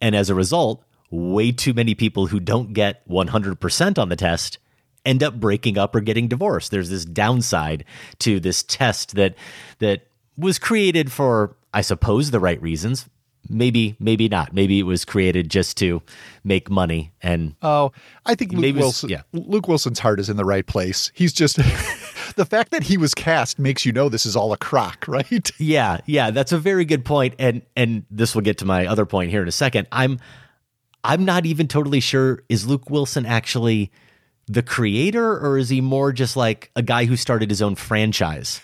And 0.01 0.15
as 0.15 0.29
a 0.29 0.35
result, 0.35 0.83
way 1.09 1.51
too 1.51 1.73
many 1.73 1.95
people 1.95 2.27
who 2.27 2.39
don't 2.39 2.73
get 2.73 3.07
100% 3.07 3.97
on 3.97 4.09
the 4.09 4.15
test 4.15 4.57
end 5.05 5.23
up 5.23 5.39
breaking 5.39 5.77
up 5.77 5.95
or 5.95 6.01
getting 6.01 6.27
divorced. 6.27 6.69
There's 6.69 6.89
this 6.89 7.05
downside 7.05 7.85
to 8.19 8.39
this 8.39 8.61
test 8.63 9.15
that 9.15 9.35
that 9.79 10.07
was 10.37 10.59
created 10.59 11.11
for 11.11 11.55
I 11.73 11.81
suppose 11.81 12.31
the 12.31 12.39
right 12.39 12.61
reasons. 12.61 13.07
Maybe 13.49 13.95
maybe 13.99 14.27
not. 14.29 14.53
Maybe 14.53 14.79
it 14.79 14.83
was 14.83 15.05
created 15.05 15.49
just 15.49 15.77
to 15.77 16.01
make 16.43 16.69
money 16.69 17.11
and 17.21 17.55
Oh, 17.61 17.91
I 18.25 18.35
think 18.35 18.53
Luke 18.53 18.75
Wilson. 18.75 19.09
yeah. 19.09 19.21
Luke 19.33 19.67
Wilson's 19.67 19.99
heart 19.99 20.19
is 20.19 20.29
in 20.29 20.37
the 20.37 20.45
right 20.45 20.65
place. 20.65 21.11
He's 21.13 21.33
just 21.33 21.55
the 22.35 22.45
fact 22.49 22.71
that 22.71 22.83
he 22.83 22.97
was 22.97 23.13
cast 23.13 23.59
makes 23.59 23.85
you 23.85 23.91
know 23.91 24.09
this 24.09 24.25
is 24.25 24.35
all 24.35 24.53
a 24.53 24.57
crock, 24.57 25.05
right? 25.07 25.51
Yeah, 25.59 25.99
yeah, 26.05 26.31
that's 26.31 26.51
a 26.51 26.57
very 26.57 26.85
good 26.85 27.05
point, 27.05 27.35
and 27.39 27.61
and 27.75 28.05
this 28.11 28.35
will 28.35 28.41
get 28.43 28.57
to 28.59 28.65
my 28.65 28.85
other 28.87 29.05
point 29.05 29.31
here 29.31 29.41
in 29.41 29.47
a 29.47 29.51
second. 29.51 29.87
I'm 29.91 30.19
I'm 31.03 31.25
not 31.25 31.45
even 31.45 31.67
totally 31.67 31.99
sure 31.99 32.43
is 32.49 32.67
Luke 32.67 32.89
Wilson 32.89 33.25
actually 33.25 33.91
the 34.47 34.63
creator, 34.63 35.37
or 35.39 35.57
is 35.57 35.69
he 35.69 35.81
more 35.81 36.11
just 36.13 36.37
like 36.37 36.71
a 36.75 36.81
guy 36.81 37.05
who 37.05 37.15
started 37.17 37.49
his 37.49 37.61
own 37.61 37.75
franchise 37.75 38.61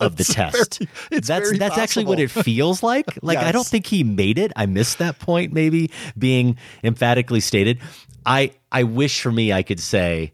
of 0.00 0.16
the 0.16 0.24
test? 0.24 0.80
very- 1.10 1.20
that's 1.20 1.58
that's 1.58 1.78
actually 1.78 2.04
what 2.06 2.20
it 2.20 2.30
feels 2.30 2.82
like. 2.82 3.06
Like 3.22 3.38
I 3.38 3.50
don't 3.50 3.66
think 3.66 3.86
he 3.86 4.04
made 4.04 4.38
it. 4.38 4.52
I 4.56 4.66
missed 4.66 4.98
that 4.98 5.18
point. 5.18 5.52
Maybe 5.52 5.90
being 6.16 6.56
emphatically 6.84 7.40
stated. 7.40 7.80
I 8.24 8.52
I 8.70 8.84
wish 8.84 9.20
for 9.20 9.32
me 9.32 9.52
I 9.52 9.62
could 9.62 9.80
say 9.80 10.32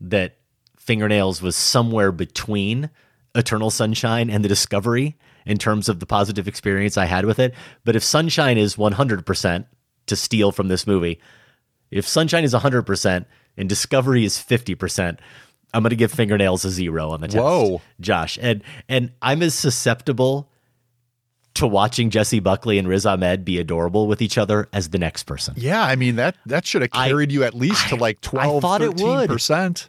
that 0.00 0.36
fingernails 0.76 1.42
was 1.42 1.56
somewhere 1.56 2.12
between 2.12 2.90
Eternal 3.34 3.70
Sunshine 3.70 4.30
and 4.30 4.44
the 4.44 4.48
Discovery 4.48 5.16
in 5.46 5.58
terms 5.58 5.88
of 5.88 6.00
the 6.00 6.06
positive 6.06 6.46
experience 6.46 6.96
I 6.96 7.06
had 7.06 7.24
with 7.24 7.38
it. 7.38 7.54
But 7.84 7.96
if 7.96 8.04
Sunshine 8.04 8.58
is 8.58 8.76
100% 8.76 9.66
to 10.06 10.16
steal 10.16 10.52
from 10.52 10.68
this 10.68 10.86
movie, 10.86 11.20
if 11.90 12.06
Sunshine 12.06 12.44
is 12.44 12.54
100% 12.54 13.24
and 13.56 13.68
Discovery 13.68 14.24
is 14.24 14.36
50%, 14.38 15.18
I'm 15.74 15.82
going 15.82 15.90
to 15.90 15.96
give 15.96 16.12
fingernails 16.12 16.64
a 16.64 16.70
zero 16.70 17.10
on 17.10 17.20
the 17.20 17.28
test. 17.28 17.42
Whoa. 17.42 17.82
Josh. 18.00 18.38
And 18.40 18.62
and 18.88 19.12
I'm 19.20 19.42
as 19.42 19.54
susceptible 19.54 20.48
to 21.54 21.66
watching 21.66 22.10
Jessie 22.10 22.40
Buckley 22.40 22.78
and 22.78 22.86
Riz 22.86 23.04
Ahmed 23.04 23.44
be 23.44 23.58
adorable 23.58 24.06
with 24.06 24.22
each 24.22 24.38
other 24.38 24.68
as 24.72 24.90
the 24.90 24.98
next 24.98 25.24
person. 25.24 25.54
Yeah, 25.56 25.82
I 25.82 25.96
mean 25.96 26.16
that 26.16 26.36
that 26.46 26.66
should 26.66 26.82
have 26.82 26.90
I- 26.92 27.08
carried 27.08 27.32
you 27.32 27.44
at 27.44 27.54
least 27.54 27.88
to 27.88 27.96
like 27.96 28.20
12 28.20 28.62
thought 28.62 28.82
it 28.82 28.96
would. 28.96 29.28
percent. 29.28 29.88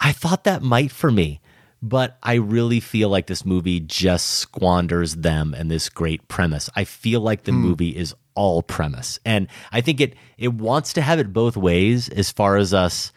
I 0.00 0.12
thought 0.12 0.44
that 0.44 0.62
might 0.62 0.90
for 0.90 1.12
me, 1.12 1.40
but 1.80 2.18
I 2.22 2.34
really 2.34 2.80
feel 2.80 3.08
like 3.08 3.26
this 3.26 3.44
movie 3.44 3.78
just 3.78 4.30
squanders 4.30 5.16
them 5.16 5.54
and 5.54 5.70
this 5.70 5.88
great 5.88 6.26
premise. 6.28 6.68
I 6.74 6.84
feel 6.84 7.20
like 7.20 7.44
the 7.44 7.52
hmm. 7.52 7.58
movie 7.58 7.96
is 7.96 8.14
all 8.34 8.62
premise. 8.62 9.20
And 9.24 9.48
I 9.70 9.80
think 9.80 10.00
it 10.00 10.14
it 10.38 10.54
wants 10.54 10.92
to 10.94 11.02
have 11.02 11.18
it 11.18 11.32
both 11.32 11.56
ways 11.56 12.08
as 12.08 12.30
far 12.30 12.56
as 12.56 12.72
us 12.72 13.12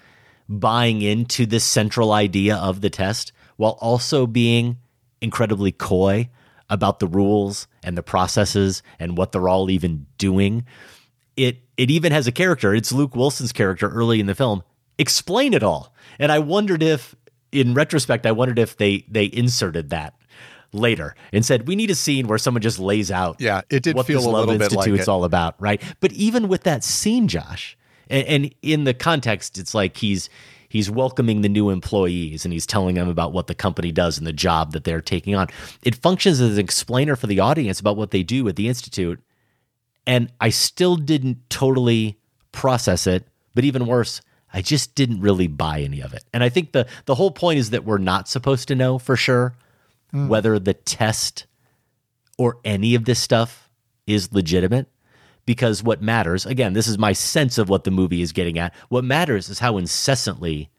buying 0.48 1.02
into 1.02 1.46
this 1.46 1.64
central 1.64 2.12
idea 2.12 2.56
of 2.56 2.82
the 2.82 2.90
test 2.90 3.32
while 3.58 3.78
also 3.82 4.28
being 4.28 4.78
incredibly 5.22 5.72
coy 5.72 6.30
about 6.70 7.00
the 7.00 7.08
rules 7.08 7.68
and 7.84 7.98
the 7.98 8.04
processes 8.04 8.84
and 9.00 9.18
what 9.18 9.32
they're 9.32 9.50
all 9.50 9.70
even 9.70 10.06
doing. 10.18 10.66
It 11.36 11.60
it 11.78 11.92
even 11.92 12.12
has 12.12 12.28
a 12.28 12.32
character. 12.32 12.74
It's 12.74 12.92
Luke 12.92 13.16
Wilson's 13.16 13.52
character 13.52 13.90
early 13.90 14.20
in 14.20 14.26
the 14.26 14.36
film. 14.36 14.64
Explain 14.98 15.54
it 15.54 15.64
all. 15.64 15.94
And 16.20 16.32
I 16.32 16.40
wondered 16.40 16.82
if 16.82 17.16
in 17.52 17.74
retrospect 17.74 18.26
I 18.26 18.32
wondered 18.32 18.60
if 18.60 18.78
they 18.78 19.06
they 19.10 19.30
inserted 19.32 19.90
that 19.90 20.14
later 20.72 21.16
and 21.32 21.46
said 21.46 21.68
we 21.68 21.76
need 21.76 21.90
a 21.90 21.96
scene 21.96 22.28
where 22.28 22.38
someone 22.38 22.62
just 22.62 22.80
lays 22.80 23.12
out 23.12 23.38
Yeah, 23.40 23.62
it 23.70 23.84
did 23.84 23.96
what 23.96 24.06
feel 24.06 24.20
this 24.20 24.26
a 24.26 24.30
love 24.30 24.48
little 24.48 24.60
bit 24.60 24.72
like 24.76 24.88
it. 24.88 25.08
all 25.08 25.24
about, 25.24 25.56
right? 25.60 25.82
But 26.00 26.12
even 26.14 26.48
with 26.48 26.64
that 26.64 26.84
scene, 26.84 27.28
Josh, 27.28 27.78
and, 28.10 28.27
and 28.27 28.56
in 28.61 28.84
the 28.84 28.94
context, 28.94 29.57
it's 29.57 29.73
like 29.73 29.98
he's 29.98 30.30
he's 30.69 30.90
welcoming 30.90 31.41
the 31.41 31.49
new 31.49 31.69
employees 31.69 32.45
and 32.45 32.53
he's 32.53 32.65
telling 32.65 32.95
them 32.95 33.07
about 33.07 33.32
what 33.32 33.48
the 33.48 33.56
company 33.56 33.91
does 33.91 34.18
and 34.18 34.27
the 34.27 34.34
job 34.34 34.73
that 34.73 34.84
they're 34.84 35.02
taking 35.02 35.36
on. 35.36 35.48
It 35.84 35.95
functions 35.95 36.41
as 36.41 36.53
an 36.53 36.60
explainer 36.60 37.15
for 37.15 37.27
the 37.27 37.40
audience 37.40 37.80
about 37.80 37.98
what 37.98 38.11
they 38.11 38.23
do 38.23 38.48
at 38.48 38.56
the 38.56 38.68
institute, 38.68 39.22
and 40.06 40.32
I 40.41 40.49
still 40.49 40.95
didn't 40.95 41.49
totally 41.49 42.18
process 42.52 43.07
it. 43.07 43.27
But 43.53 43.64
even 43.64 43.86
worse, 43.86 44.22
I 44.53 44.61
just 44.61 44.95
didn't 44.95 45.22
really 45.22 45.48
buy 45.48 45.82
any 45.82 46.02
of 46.02 46.14
it. 46.14 46.23
And 46.34 46.44
I 46.44 46.49
think 46.49 46.72
the 46.72 46.88
the 47.06 47.15
whole 47.15 47.32
point 47.32 47.60
is 47.60 47.69
that 47.72 47.86
we're 47.86 47.98
not 47.98 48.27
supposed 48.27 48.68
to 48.68 48.76
know 48.76 48.99
for 48.99 49.15
sure 49.15 49.56
hmm. 50.11 50.27
whether 50.27 50.60
the 50.60 50.73
test 50.73 51.45
or 52.38 52.57
any 52.65 52.95
of 52.95 53.06
this 53.06 53.19
stuff 53.19 53.69
is 54.07 54.34
legitimate 54.34 54.88
because 55.46 55.84
what 55.84 56.02
matters 56.02 56.46
again 56.46 56.74
this 56.74 56.88
is 56.88 56.98
my 56.98 57.14
sense 57.14 57.58
of 57.58 57.70
what 57.70 57.84
the 57.84 57.92
movie 57.92 58.22
is 58.22 58.32
getting 58.32 58.58
at 58.58 58.74
what 58.90 59.04
matters 59.04 59.50
is 59.50 59.60
how 59.60 59.78
incessantly 59.78 60.70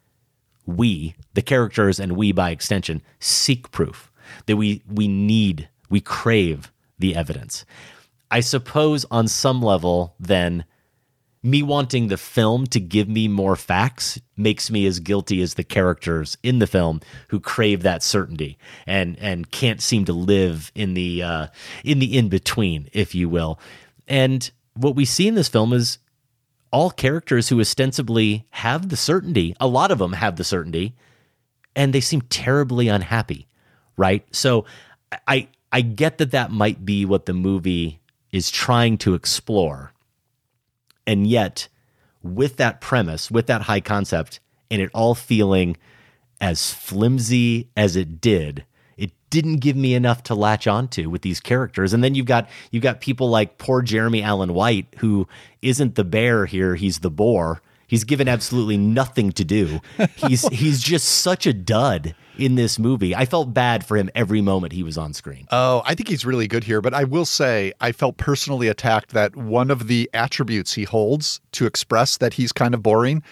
we 0.64 1.14
the 1.34 1.42
characters 1.42 2.00
and 2.00 2.16
we 2.16 2.32
by 2.32 2.50
extension 2.50 3.02
seek 3.20 3.70
proof 3.70 4.10
that 4.46 4.56
we 4.56 4.82
we 4.88 5.08
need 5.08 5.68
we 5.88 6.00
crave 6.00 6.72
the 6.98 7.14
evidence 7.14 7.64
i 8.30 8.40
suppose 8.40 9.04
on 9.10 9.28
some 9.28 9.62
level 9.62 10.14
then 10.18 10.64
me 11.46 11.62
wanting 11.62 12.08
the 12.08 12.16
film 12.16 12.66
to 12.66 12.80
give 12.80 13.08
me 13.08 13.28
more 13.28 13.54
facts 13.54 14.20
makes 14.36 14.70
me 14.70 14.84
as 14.84 14.98
guilty 14.98 15.40
as 15.40 15.54
the 15.54 15.62
characters 15.62 16.36
in 16.42 16.58
the 16.58 16.66
film 16.66 17.00
who 17.28 17.38
crave 17.38 17.82
that 17.82 18.02
certainty 18.02 18.58
and 18.86 19.16
and 19.20 19.50
can't 19.52 19.80
seem 19.80 20.04
to 20.04 20.12
live 20.12 20.72
in 20.74 20.94
the 20.94 21.22
uh, 21.22 21.46
in 21.84 22.00
the 22.00 22.18
in 22.18 22.28
between, 22.28 22.88
if 22.92 23.14
you 23.14 23.28
will. 23.28 23.60
And 24.06 24.50
what 24.74 24.94
we 24.94 25.04
see 25.04 25.26
in 25.28 25.34
this 25.34 25.48
film 25.48 25.72
is 25.72 25.98
all 26.70 26.90
characters 26.90 27.48
who 27.48 27.60
ostensibly 27.60 28.46
have 28.50 28.88
the 28.88 28.96
certainty. 28.96 29.54
A 29.60 29.66
lot 29.66 29.90
of 29.90 29.98
them 29.98 30.14
have 30.14 30.36
the 30.36 30.44
certainty, 30.44 30.94
and 31.74 31.92
they 31.92 32.00
seem 32.00 32.22
terribly 32.22 32.88
unhappy, 32.88 33.46
right? 33.96 34.26
So 34.34 34.64
I 35.26 35.48
I 35.72 35.80
get 35.80 36.18
that 36.18 36.30
that 36.30 36.50
might 36.50 36.84
be 36.84 37.04
what 37.04 37.26
the 37.26 37.34
movie 37.34 38.00
is 38.32 38.50
trying 38.50 38.98
to 38.98 39.14
explore. 39.14 39.92
And 41.06 41.26
yet, 41.26 41.68
with 42.22 42.56
that 42.56 42.80
premise, 42.80 43.30
with 43.30 43.46
that 43.46 43.62
high 43.62 43.80
concept, 43.80 44.40
and 44.70 44.82
it 44.82 44.90
all 44.92 45.14
feeling 45.14 45.76
as 46.40 46.72
flimsy 46.72 47.68
as 47.76 47.96
it 47.96 48.20
did, 48.20 48.64
didn't 49.30 49.56
give 49.56 49.76
me 49.76 49.94
enough 49.94 50.22
to 50.24 50.34
latch 50.34 50.66
onto 50.66 51.10
with 51.10 51.22
these 51.22 51.40
characters. 51.40 51.92
And 51.92 52.02
then 52.02 52.14
you've 52.14 52.26
got 52.26 52.48
you've 52.70 52.82
got 52.82 53.00
people 53.00 53.28
like 53.28 53.58
poor 53.58 53.82
Jeremy 53.82 54.22
Allen 54.22 54.54
White, 54.54 54.86
who 54.98 55.26
isn't 55.62 55.94
the 55.94 56.04
bear 56.04 56.46
here, 56.46 56.74
he's 56.74 57.00
the 57.00 57.10
boar. 57.10 57.60
He's 57.88 58.04
given 58.04 58.26
absolutely 58.26 58.76
nothing 58.76 59.30
to 59.32 59.44
do. 59.44 59.80
He's 60.16 60.42
he's 60.48 60.82
just 60.82 61.06
such 61.06 61.46
a 61.46 61.52
dud 61.52 62.16
in 62.36 62.56
this 62.56 62.80
movie. 62.80 63.14
I 63.14 63.26
felt 63.26 63.54
bad 63.54 63.86
for 63.86 63.96
him 63.96 64.10
every 64.12 64.40
moment 64.40 64.72
he 64.72 64.82
was 64.82 64.98
on 64.98 65.14
screen. 65.14 65.46
Oh, 65.52 65.82
I 65.86 65.94
think 65.94 66.08
he's 66.08 66.26
really 66.26 66.48
good 66.48 66.64
here, 66.64 66.80
but 66.80 66.94
I 66.94 67.04
will 67.04 67.24
say 67.24 67.72
I 67.80 67.92
felt 67.92 68.16
personally 68.16 68.66
attacked 68.66 69.10
that 69.10 69.36
one 69.36 69.70
of 69.70 69.86
the 69.86 70.10
attributes 70.12 70.74
he 70.74 70.82
holds 70.82 71.40
to 71.52 71.64
express 71.64 72.16
that 72.18 72.34
he's 72.34 72.52
kind 72.52 72.74
of 72.74 72.82
boring 72.82 73.22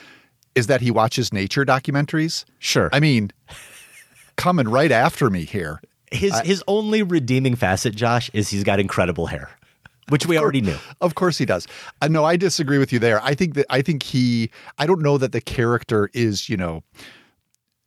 is 0.54 0.68
that 0.68 0.80
he 0.80 0.90
watches 0.90 1.32
nature 1.32 1.64
documentaries. 1.64 2.44
Sure. 2.58 2.88
I 2.92 3.00
mean, 3.00 3.32
coming 4.36 4.68
right 4.68 4.92
after 4.92 5.30
me 5.30 5.44
here. 5.44 5.80
His 6.10 6.38
his 6.40 6.62
only 6.68 7.02
redeeming 7.02 7.56
facet, 7.56 7.94
Josh, 7.94 8.30
is 8.32 8.48
he's 8.48 8.62
got 8.62 8.78
incredible 8.78 9.26
hair, 9.26 9.50
which 10.10 10.26
we 10.26 10.38
already 10.38 10.60
knew. 10.60 10.76
Of 11.00 11.14
course 11.16 11.38
he 11.38 11.44
does. 11.44 11.66
Uh, 12.00 12.08
no, 12.08 12.24
I 12.24 12.36
disagree 12.36 12.78
with 12.78 12.92
you 12.92 12.98
there. 12.98 13.20
I 13.22 13.34
think 13.34 13.54
that 13.54 13.66
I 13.70 13.82
think 13.82 14.02
he 14.02 14.50
I 14.78 14.86
don't 14.86 15.02
know 15.02 15.18
that 15.18 15.32
the 15.32 15.40
character 15.40 16.10
is, 16.14 16.48
you 16.48 16.56
know, 16.56 16.84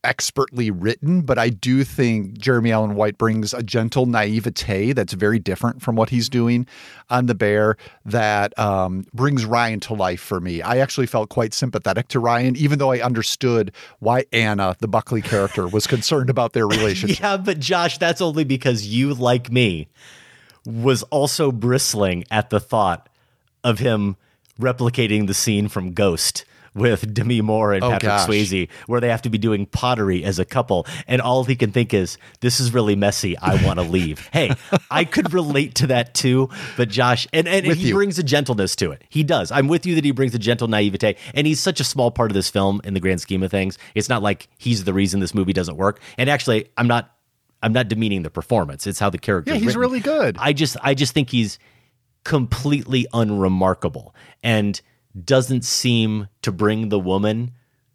expertly 0.08 0.72
written, 0.72 1.22
but 1.22 1.38
I 1.38 1.50
do 1.50 1.84
think 1.84 2.38
Jeremy 2.38 2.72
Allen 2.72 2.96
White 2.96 3.18
brings 3.18 3.54
a 3.54 3.62
gentle 3.62 4.06
naivete 4.06 4.94
that's 4.94 5.12
very 5.12 5.38
different 5.38 5.82
from 5.82 5.98
what 5.98 6.10
he's 6.10 6.30
doing 6.30 6.66
on 7.10 7.26
The 7.26 7.36
Bear 7.36 7.76
that 8.06 8.58
um, 8.58 9.06
brings 9.14 9.46
Ryan 9.46 9.82
to 9.82 9.94
life 9.94 10.22
for 10.22 10.40
me. 10.40 10.62
I 10.62 10.78
actually 10.78 11.08
felt 11.08 11.30
quite 11.30 11.54
sympathetic 11.54 12.08
to 12.10 12.20
Ryan, 12.20 12.56
even 12.56 12.80
though 12.80 12.92
I 12.92 13.02
understood 13.02 13.74
why 14.00 14.24
Anna, 14.32 14.78
the 14.80 14.88
Buckley 14.88 15.22
character, 15.22 15.68
was 15.68 15.86
concerned 15.86 16.30
about 16.30 16.54
their 16.54 16.68
relationship. 16.68 17.20
Yeah, 17.20 17.38
but 17.38 17.60
Josh, 17.60 17.98
that's 17.98 18.22
only 18.22 18.46
because 18.46 18.88
you, 18.88 19.14
like 19.14 19.52
me, 19.52 19.90
was 20.66 21.04
also 21.04 21.52
bristling 21.52 22.24
at 22.32 22.50
the 22.50 22.62
thought 22.62 23.10
of 23.64 23.80
him 23.80 24.16
replicating 24.60 25.28
the 25.28 25.34
scene 25.34 25.68
from 25.68 25.94
Ghost 25.94 26.46
with 26.78 27.14
Demi 27.14 27.42
Moore 27.42 27.74
and 27.74 27.84
Oh, 27.84 27.90
Patrick 27.90 28.10
gosh. 28.10 28.28
Swayze, 28.30 28.70
where 28.86 29.02
they 29.02 29.10
have 29.10 29.22
to 29.24 29.30
be 29.30 29.38
doing 29.38 29.66
pottery 29.66 30.24
as 30.24 30.40
a 30.40 30.46
couple, 30.46 30.86
and 31.08 31.22
all 31.22 31.44
he 31.44 31.56
can 31.56 31.72
think 31.72 31.94
is, 31.94 32.18
"This 32.40 32.60
is 32.60 32.74
really 32.74 32.96
messy. 32.96 33.38
I 33.38 33.64
want 33.66 33.80
to 33.80 33.84
leave." 33.98 34.28
hey, 34.32 34.52
I 34.92 35.04
could 35.04 35.34
relate 35.34 35.76
to 35.76 35.88
that 35.88 36.14
too, 36.14 36.50
but 36.78 36.90
Josh, 36.90 37.28
and 37.34 37.48
and, 37.48 37.66
and 37.66 37.76
he 37.76 37.90
you. 37.90 37.94
brings 37.94 38.18
a 38.20 38.24
gentleness 38.24 38.76
to 38.78 38.92
it. 38.92 39.04
He 39.10 39.24
does. 39.24 39.52
I'm 39.52 39.68
with 39.68 39.86
you 39.86 39.96
that 39.96 40.06
he 40.06 40.12
brings 40.12 40.34
a 40.36 40.40
gentle 40.40 40.68
naivete, 40.68 41.16
and 41.34 41.46
he's 41.48 41.60
such 41.60 41.80
a 41.80 41.84
small 41.84 42.12
part 42.12 42.32
of 42.32 42.36
this 42.36 42.50
film 42.50 42.80
in 42.84 42.94
the 42.94 43.00
grand 43.00 43.20
scheme 43.22 43.44
of 43.44 43.52
things. 43.52 43.78
It's 43.96 44.10
not 44.10 44.22
like 44.24 44.48
he's 44.58 44.84
the 44.84 44.94
reason 44.94 45.20
this 45.20 45.34
movie 45.34 45.54
doesn't 45.54 45.78
work. 45.78 46.00
And 46.18 46.30
actually, 46.30 46.70
I'm 46.78 46.88
not. 46.88 47.12
I'm 47.64 47.74
not 47.74 47.88
demeaning 47.88 48.22
the 48.22 48.30
performance. 48.30 48.86
It's 48.86 49.00
how 49.00 49.10
the 49.10 49.18
character. 49.18 49.52
Yeah, 49.52 49.58
he's 49.58 49.68
written. 49.76 49.82
really 49.82 50.00
good. 50.00 50.38
I 50.40 50.54
just 50.54 50.78
I 50.84 50.94
just 50.94 51.14
think 51.14 51.32
he's 51.32 51.58
completely 52.24 53.08
unremarkable 53.14 54.14
and 54.44 54.80
doesn't 55.26 55.64
seem 55.66 56.28
to 56.42 56.52
bring 56.52 56.90
the 56.90 57.00
woman 57.00 57.52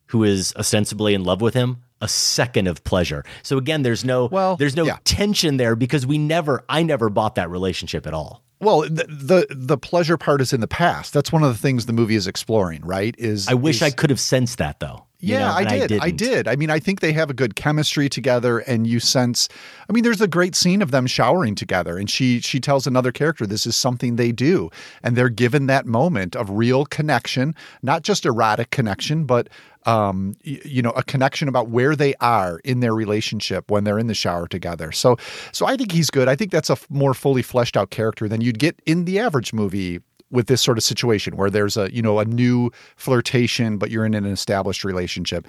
who 0.07 0.25
is 0.25 0.53
ostensibly 0.57 1.15
in 1.15 1.25
love 1.25 1.41
with 1.41 1.55
him 1.55 1.79
a 2.01 2.09
second 2.09 2.67
of 2.67 2.83
pleasure. 2.85 3.25
So 3.43 3.57
again, 3.59 3.83
there's 3.83 4.05
no 4.05 4.27
Well, 4.27 4.57
there's 4.57 4.75
no 4.77 4.85
yeah. 4.85 4.99
tension 5.05 5.57
there 5.57 5.77
because 5.77 6.05
we 6.07 6.19
never 6.19 6.65
I 6.69 6.83
never 6.83 7.09
bought 7.09 7.37
that 7.37 7.49
relationship 7.49 8.07
at 8.07 8.13
all. 8.15 8.43
Well, 8.61 8.83
the, 8.83 9.07
the 9.09 9.47
the 9.51 9.79
pleasure 9.79 10.17
part 10.17 10.41
is 10.41 10.53
in 10.53 10.61
the 10.61 10.69
past. 10.69 11.13
That's 11.13 11.33
one 11.33 11.43
of 11.43 11.49
the 11.53 11.59
things 11.59 11.87
the 11.87 11.93
movie 11.93 12.15
is 12.17 12.27
exploring, 12.27 12.83
right? 12.85 13.15
Is 13.19 13.49
I 13.49 13.55
wish 13.55 13.77
is- 13.77 13.83
I 13.83 13.91
could 13.91 14.11
have 14.11 14.21
sensed 14.21 14.59
that 14.59 14.81
though. 14.81 15.07
You 15.23 15.35
Yeah, 15.35 15.47
know, 15.49 15.55
I 15.55 15.65
did. 15.65 15.93
I, 15.93 16.11
didn't. 16.11 16.17
did. 16.17 16.49
I 16.49 16.57
mean, 16.57 16.69
I 16.71 16.79
think 16.81 17.01
they 17.01 17.13
have 17.13 17.31
a 17.31 17.35
good 17.35 17.55
chemistry 17.55 18.09
together, 18.09 18.59
and 18.59 18.87
you 18.87 19.01
sense. 19.01 19.49
I 19.89 19.93
mean, 19.93 20.03
there's 20.05 20.21
a 20.21 20.29
great 20.29 20.55
scene 20.55 20.83
of 20.83 20.91
them 20.91 21.07
showering 21.07 21.55
together, 21.55 21.97
and 21.97 22.11
she 22.11 22.41
she 22.41 22.61
tells 22.61 22.87
another 22.87 23.13
character 23.13 23.47
this 23.47 23.65
is 23.65 23.77
something 23.77 24.17
they 24.17 24.33
do, 24.33 24.69
and 25.03 25.17
they're 25.17 25.29
given 25.31 25.67
that 25.69 25.87
moment 25.87 26.37
of 26.37 26.51
real 26.51 26.85
connection, 26.87 27.55
not 27.83 28.03
just 28.03 28.27
erotic 28.27 28.71
connection, 28.71 29.25
but 29.25 29.49
um, 29.85 30.35
y- 30.47 30.61
you 30.65 30.83
know, 30.83 30.91
a 30.91 31.03
connection 31.03 31.49
about 31.49 31.69
where 31.69 31.97
they 31.97 32.15
are 32.21 32.61
in 32.65 32.81
their 32.81 32.95
relationship 32.95 33.71
when 33.71 33.85
they're 33.85 33.99
in 33.99 34.07
the 34.07 34.15
shower 34.15 34.47
together. 34.47 34.93
So, 34.93 35.17
so 35.53 35.67
I 35.67 35.77
think 35.77 35.91
he's 35.93 36.09
good. 36.11 36.29
I 36.29 36.37
think 36.37 36.53
that's 36.53 36.71
a 36.71 36.75
f- 36.75 36.87
more 36.89 37.15
fully 37.15 37.43
fleshed 37.43 37.77
out 37.77 37.91
character 37.91 38.29
than 38.29 38.41
you'd 38.41 38.61
get 38.61 38.81
in 38.87 39.07
the 39.07 39.19
average 39.19 39.53
movie 39.53 40.01
with 40.33 40.49
this 40.49 40.61
sort 40.61 40.77
of 40.77 40.83
situation 40.83 41.37
where 41.37 41.51
there's 41.51 41.77
a 41.77 41.93
you 41.95 42.03
know 42.03 42.19
a 42.19 42.25
new 42.25 42.71
flirtation 42.97 43.79
but 43.79 43.91
you're 43.91 44.05
in 44.05 44.15
an 44.15 44.27
established 44.27 44.83
relationship 44.83 45.47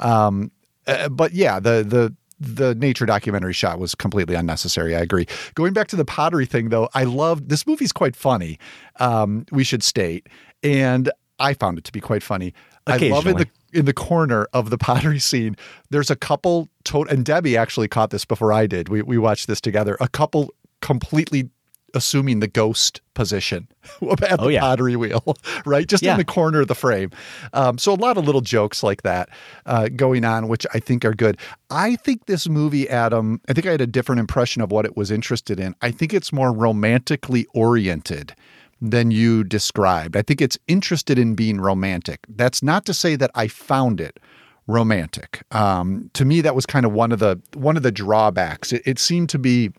um 0.00 0.50
uh, 0.86 1.08
but 1.08 1.32
yeah 1.32 1.60
the 1.60 1.84
the 1.86 2.14
the 2.42 2.74
nature 2.74 3.06
documentary 3.06 3.52
shot 3.52 3.78
was 3.78 3.94
completely 3.94 4.34
unnecessary. 4.34 4.96
I 4.96 5.00
agree. 5.00 5.26
Going 5.54 5.72
back 5.72 5.86
to 5.88 5.96
the 5.96 6.04
pottery 6.04 6.44
thing, 6.44 6.70
though, 6.70 6.88
I 6.92 7.04
love 7.04 7.48
this 7.48 7.66
movie's 7.68 7.92
quite 7.92 8.16
funny. 8.16 8.58
Um, 8.98 9.46
we 9.52 9.62
should 9.62 9.84
state, 9.84 10.28
and 10.62 11.08
I 11.38 11.54
found 11.54 11.78
it 11.78 11.84
to 11.84 11.92
be 11.92 12.00
quite 12.00 12.22
funny. 12.22 12.52
I 12.86 12.96
love 13.12 13.26
in 13.28 13.36
the 13.36 13.48
in 13.72 13.84
the 13.84 13.92
corner 13.92 14.48
of 14.52 14.70
the 14.70 14.78
pottery 14.88 15.20
scene. 15.20 15.56
There's 15.90 16.10
a 16.10 16.16
couple, 16.16 16.68
to- 16.84 17.02
and 17.02 17.24
Debbie 17.24 17.56
actually 17.56 17.88
caught 17.88 18.10
this 18.10 18.24
before 18.24 18.52
I 18.52 18.66
did. 18.66 18.88
We 18.88 19.02
we 19.02 19.18
watched 19.18 19.46
this 19.46 19.60
together. 19.60 19.96
A 20.00 20.08
couple 20.08 20.52
completely 20.80 21.48
assuming 21.94 22.40
the 22.40 22.48
ghost 22.48 23.00
position 23.14 23.68
at 24.02 24.18
the 24.18 24.36
Oh, 24.40 24.48
yeah. 24.48 24.60
pottery 24.60 24.96
wheel, 24.96 25.36
right? 25.66 25.86
Just 25.86 26.02
Yeah. 26.02 26.12
in 26.12 26.18
the 26.18 26.24
corner 26.24 26.60
of 26.62 26.68
the 26.68 26.74
frame. 26.74 27.10
Um, 27.52 27.78
so 27.78 27.92
a 27.92 27.96
lot 27.96 28.16
of 28.16 28.24
little 28.24 28.40
jokes 28.40 28.82
like 28.82 29.02
that 29.02 29.28
uh, 29.66 29.88
going 29.94 30.24
on, 30.24 30.48
which 30.48 30.66
I 30.74 30.78
think 30.78 31.04
are 31.04 31.14
good. 31.14 31.36
I 31.70 31.96
think 31.96 32.26
this 32.26 32.48
movie, 32.48 32.88
Adam, 32.88 33.40
I 33.48 33.52
think 33.52 33.66
I 33.66 33.72
had 33.72 33.80
a 33.80 33.86
different 33.86 34.20
impression 34.20 34.62
of 34.62 34.70
what 34.70 34.84
it 34.84 34.96
was 34.96 35.10
interested 35.10 35.60
in. 35.60 35.74
I 35.82 35.90
think 35.90 36.14
it's 36.14 36.32
more 36.32 36.52
romantically 36.52 37.46
oriented 37.54 38.34
than 38.80 39.10
you 39.12 39.44
described. 39.44 40.16
I 40.16 40.22
think 40.22 40.40
it's 40.40 40.58
interested 40.66 41.18
in 41.18 41.34
being 41.34 41.60
romantic. 41.60 42.20
That's 42.28 42.62
not 42.62 42.84
to 42.86 42.94
say 42.94 43.14
that 43.16 43.30
I 43.34 43.46
found 43.48 44.00
it 44.00 44.18
romantic. 44.66 45.42
Um, 45.52 46.10
to 46.14 46.24
me, 46.24 46.40
that 46.40 46.54
was 46.54 46.66
kind 46.66 46.84
of 46.86 46.92
one 46.92 47.12
of 47.12 47.18
the 47.20 47.40
one 47.54 47.76
of 47.76 47.82
the 47.84 47.92
drawbacks. 47.92 48.72
It, 48.72 48.82
it 48.84 48.98
seemed 48.98 49.28
to 49.30 49.38
be 49.38 49.70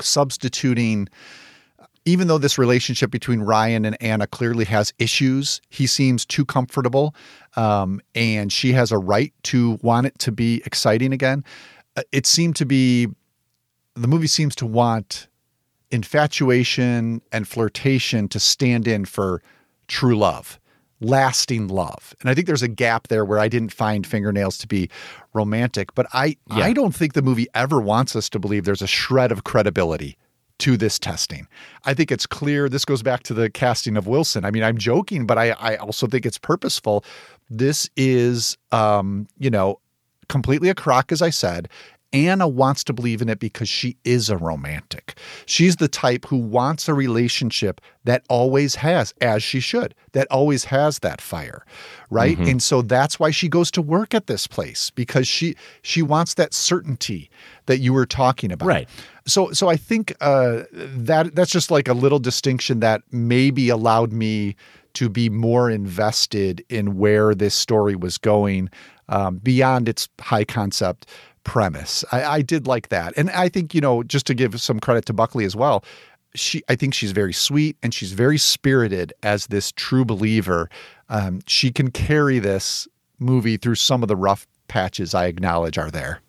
substituting 0.00 1.08
even 2.04 2.28
though 2.28 2.38
this 2.38 2.58
relationship 2.58 3.10
between 3.10 3.40
Ryan 3.40 3.84
and 3.84 4.00
Anna 4.02 4.26
clearly 4.26 4.64
has 4.66 4.92
issues, 4.98 5.60
he 5.70 5.86
seems 5.86 6.26
too 6.26 6.44
comfortable, 6.44 7.14
um, 7.56 8.00
and 8.14 8.52
she 8.52 8.72
has 8.72 8.92
a 8.92 8.98
right 8.98 9.32
to 9.44 9.78
want 9.82 10.06
it 10.06 10.18
to 10.20 10.32
be 10.32 10.62
exciting 10.66 11.12
again. 11.12 11.44
Uh, 11.96 12.02
It 12.12 12.26
seemed 12.26 12.56
to 12.56 12.66
be 12.66 13.08
the 13.94 14.08
movie 14.08 14.26
seems 14.26 14.56
to 14.56 14.66
want 14.66 15.28
infatuation 15.90 17.22
and 17.30 17.46
flirtation 17.46 18.28
to 18.28 18.40
stand 18.40 18.88
in 18.88 19.04
for 19.04 19.40
true 19.86 20.16
love, 20.16 20.58
lasting 21.00 21.68
love. 21.68 22.14
And 22.20 22.28
I 22.28 22.34
think 22.34 22.48
there's 22.48 22.62
a 22.62 22.68
gap 22.68 23.06
there 23.08 23.24
where 23.24 23.38
I 23.38 23.46
didn't 23.48 23.72
find 23.72 24.04
fingernails 24.04 24.58
to 24.58 24.66
be 24.66 24.90
romantic, 25.32 25.94
but 25.94 26.06
I 26.12 26.36
Yeah. 26.50 26.64
I 26.64 26.72
don't 26.72 26.94
think 26.94 27.12
the 27.12 27.22
movie 27.22 27.46
ever 27.54 27.80
wants 27.80 28.16
us 28.16 28.28
to 28.30 28.40
believe 28.40 28.64
there's 28.64 28.82
a 28.82 28.88
shred 28.88 29.30
of 29.30 29.44
credibility 29.44 30.16
to 30.64 30.78
this 30.78 30.98
testing. 30.98 31.46
I 31.84 31.92
think 31.92 32.10
it's 32.10 32.24
clear 32.24 32.70
this 32.70 32.86
goes 32.86 33.02
back 33.02 33.22
to 33.24 33.34
the 33.34 33.50
casting 33.50 33.98
of 33.98 34.06
Wilson. 34.06 34.46
I 34.46 34.50
mean, 34.50 34.62
I'm 34.62 34.78
joking, 34.78 35.26
but 35.26 35.36
I 35.36 35.50
I 35.50 35.76
also 35.76 36.06
think 36.06 36.24
it's 36.24 36.38
purposeful. 36.38 37.04
This 37.50 37.90
is 37.98 38.56
um, 38.72 39.28
you 39.38 39.50
know, 39.50 39.78
completely 40.30 40.70
a 40.70 40.74
crock 40.74 41.12
as 41.12 41.20
I 41.20 41.28
said. 41.28 41.68
Anna 42.14 42.46
wants 42.46 42.84
to 42.84 42.92
believe 42.92 43.20
in 43.20 43.28
it 43.28 43.40
because 43.40 43.68
she 43.68 43.96
is 44.04 44.30
a 44.30 44.36
romantic. 44.36 45.18
She's 45.46 45.76
the 45.76 45.88
type 45.88 46.24
who 46.26 46.36
wants 46.36 46.88
a 46.88 46.94
relationship 46.94 47.80
that 48.04 48.22
always 48.28 48.76
has, 48.76 49.12
as 49.20 49.42
she 49.42 49.58
should, 49.58 49.94
that 50.12 50.28
always 50.30 50.64
has 50.66 51.00
that 51.00 51.20
fire, 51.20 51.66
right? 52.10 52.38
And 52.38 52.62
so 52.62 52.82
that's 52.82 53.18
why 53.18 53.32
she 53.32 53.48
goes 53.48 53.70
to 53.72 53.82
work 53.82 54.14
at 54.14 54.28
this 54.28 54.46
place 54.46 54.90
because 54.90 55.26
she 55.26 55.56
she 55.82 56.02
wants 56.02 56.34
that 56.34 56.54
certainty 56.54 57.30
that 57.66 57.78
you 57.78 57.92
were 57.92 58.06
talking 58.06 58.52
about. 58.52 58.66
Right. 58.66 58.88
So 59.26 59.50
so 59.50 59.68
I 59.68 59.76
think 59.76 60.14
uh, 60.20 60.62
that 60.72 61.34
that's 61.34 61.50
just 61.50 61.72
like 61.72 61.88
a 61.88 61.94
little 61.94 62.20
distinction 62.20 62.78
that 62.80 63.02
maybe 63.10 63.68
allowed 63.68 64.12
me 64.12 64.54
to 64.92 65.08
be 65.08 65.28
more 65.28 65.68
invested 65.68 66.64
in 66.68 66.96
where 66.96 67.34
this 67.34 67.56
story 67.56 67.96
was 67.96 68.16
going 68.18 68.70
um, 69.08 69.38
beyond 69.38 69.88
its 69.88 70.08
high 70.20 70.44
concept 70.44 71.06
premise. 71.44 72.04
I, 72.12 72.24
I 72.24 72.42
did 72.42 72.66
like 72.66 72.88
that, 72.88 73.14
and 73.16 73.30
I 73.30 73.48
think 73.48 73.74
you 73.74 73.80
know 73.80 74.02
just 74.02 74.26
to 74.26 74.34
give 74.34 74.60
some 74.60 74.80
credit 74.80 75.06
to 75.06 75.12
Buckley 75.12 75.44
as 75.44 75.54
well. 75.54 75.84
She, 76.36 76.64
I 76.68 76.74
think 76.74 76.94
she's 76.94 77.12
very 77.12 77.32
sweet 77.32 77.76
and 77.80 77.94
she's 77.94 78.10
very 78.10 78.38
spirited 78.38 79.12
as 79.22 79.46
this 79.46 79.70
true 79.70 80.04
believer. 80.04 80.68
Um, 81.08 81.40
she 81.46 81.70
can 81.70 81.92
carry 81.92 82.40
this 82.40 82.88
movie 83.20 83.56
through 83.56 83.76
some 83.76 84.02
of 84.02 84.08
the 84.08 84.16
rough 84.16 84.44
patches 84.66 85.14
I 85.14 85.26
acknowledge 85.26 85.78
are 85.78 85.92
there. 85.92 86.20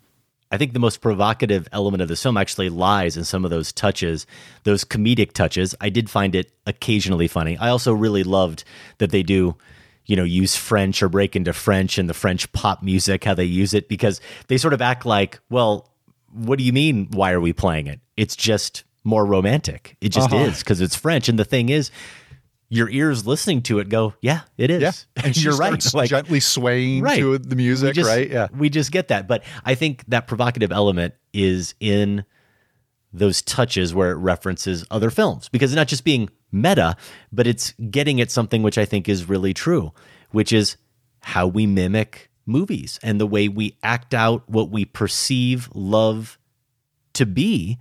I 0.52 0.58
think 0.58 0.74
the 0.74 0.78
most 0.78 1.00
provocative 1.00 1.66
element 1.72 2.02
of 2.02 2.08
this 2.08 2.22
film 2.22 2.36
actually 2.36 2.68
lies 2.68 3.16
in 3.16 3.24
some 3.24 3.44
of 3.44 3.50
those 3.50 3.72
touches, 3.72 4.26
those 4.62 4.84
comedic 4.84 5.32
touches. 5.32 5.74
I 5.80 5.88
did 5.88 6.08
find 6.08 6.34
it 6.36 6.52
occasionally 6.66 7.26
funny. 7.26 7.56
I 7.58 7.68
also 7.68 7.92
really 7.92 8.22
loved 8.22 8.62
that 8.98 9.10
they 9.10 9.24
do, 9.24 9.56
you 10.06 10.16
know, 10.16 10.24
use 10.24 10.56
French 10.56 11.02
or 11.02 11.08
break 11.08 11.36
into 11.36 11.52
French 11.52 11.98
and 11.98 12.08
the 12.08 12.14
French 12.14 12.50
pop 12.52 12.82
music, 12.82 13.24
how 13.24 13.34
they 13.34 13.44
use 13.44 13.74
it, 13.74 13.88
because 13.88 14.20
they 14.48 14.56
sort 14.56 14.72
of 14.72 14.80
act 14.80 15.04
like, 15.04 15.40
well, 15.50 15.90
what 16.32 16.58
do 16.58 16.64
you 16.64 16.72
mean? 16.72 17.08
Why 17.12 17.32
are 17.32 17.40
we 17.40 17.52
playing 17.52 17.86
it? 17.86 18.00
It's 18.16 18.36
just 18.36 18.84
more 19.04 19.24
romantic. 19.24 19.96
It 20.00 20.10
just 20.10 20.32
Uh-huh. 20.32 20.44
is 20.44 20.58
because 20.60 20.80
it's 20.80 20.96
French. 20.96 21.28
And 21.28 21.38
the 21.38 21.44
thing 21.44 21.68
is, 21.68 21.90
your 22.68 22.90
ears 22.90 23.26
listening 23.26 23.62
to 23.62 23.78
it 23.78 23.88
go, 23.88 24.14
yeah, 24.20 24.40
it 24.58 24.70
is. 24.70 24.82
Yeah, 24.82 24.92
and 25.24 25.36
you're 25.36 25.56
right. 25.56 25.94
Like, 25.94 26.10
gently 26.10 26.40
swaying 26.40 27.02
Right. 27.02 27.18
to 27.18 27.38
the 27.38 27.54
music, 27.56 27.94
just, 27.94 28.08
right? 28.08 28.28
Yeah. 28.28 28.48
We 28.56 28.68
just 28.70 28.90
get 28.90 29.08
that. 29.08 29.28
But 29.28 29.44
I 29.64 29.76
think 29.76 30.04
that 30.08 30.26
provocative 30.26 30.72
element 30.72 31.14
is 31.32 31.74
in 31.78 32.24
those 33.12 33.40
touches 33.42 33.94
where 33.94 34.10
it 34.10 34.16
references 34.16 34.84
other 34.90 35.10
films 35.10 35.48
because 35.48 35.70
it's 35.72 35.76
not 35.76 35.86
just 35.88 36.04
being 36.04 36.28
meta, 36.52 36.96
but 37.32 37.46
it's 37.46 37.72
getting 37.90 38.20
at 38.20 38.30
something 38.30 38.62
which 38.62 38.78
I 38.78 38.84
think 38.84 39.08
is 39.08 39.28
really 39.28 39.54
true, 39.54 39.92
which 40.30 40.52
is 40.52 40.76
how 41.20 41.46
we 41.46 41.66
mimic 41.66 42.30
movies 42.46 43.00
and 43.02 43.20
the 43.20 43.26
way 43.26 43.48
we 43.48 43.76
act 43.82 44.14
out 44.14 44.48
what 44.48 44.70
we 44.70 44.84
perceive 44.84 45.68
love 45.74 46.38
to 47.14 47.26
be 47.26 47.78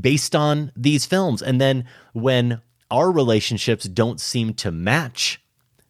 based 0.00 0.34
on 0.34 0.72
these 0.76 1.04
films. 1.04 1.42
And 1.42 1.60
then 1.60 1.84
when 2.12 2.60
our 2.90 3.10
relationships 3.10 3.84
don't 3.84 4.20
seem 4.20 4.54
to 4.54 4.70
match 4.70 5.40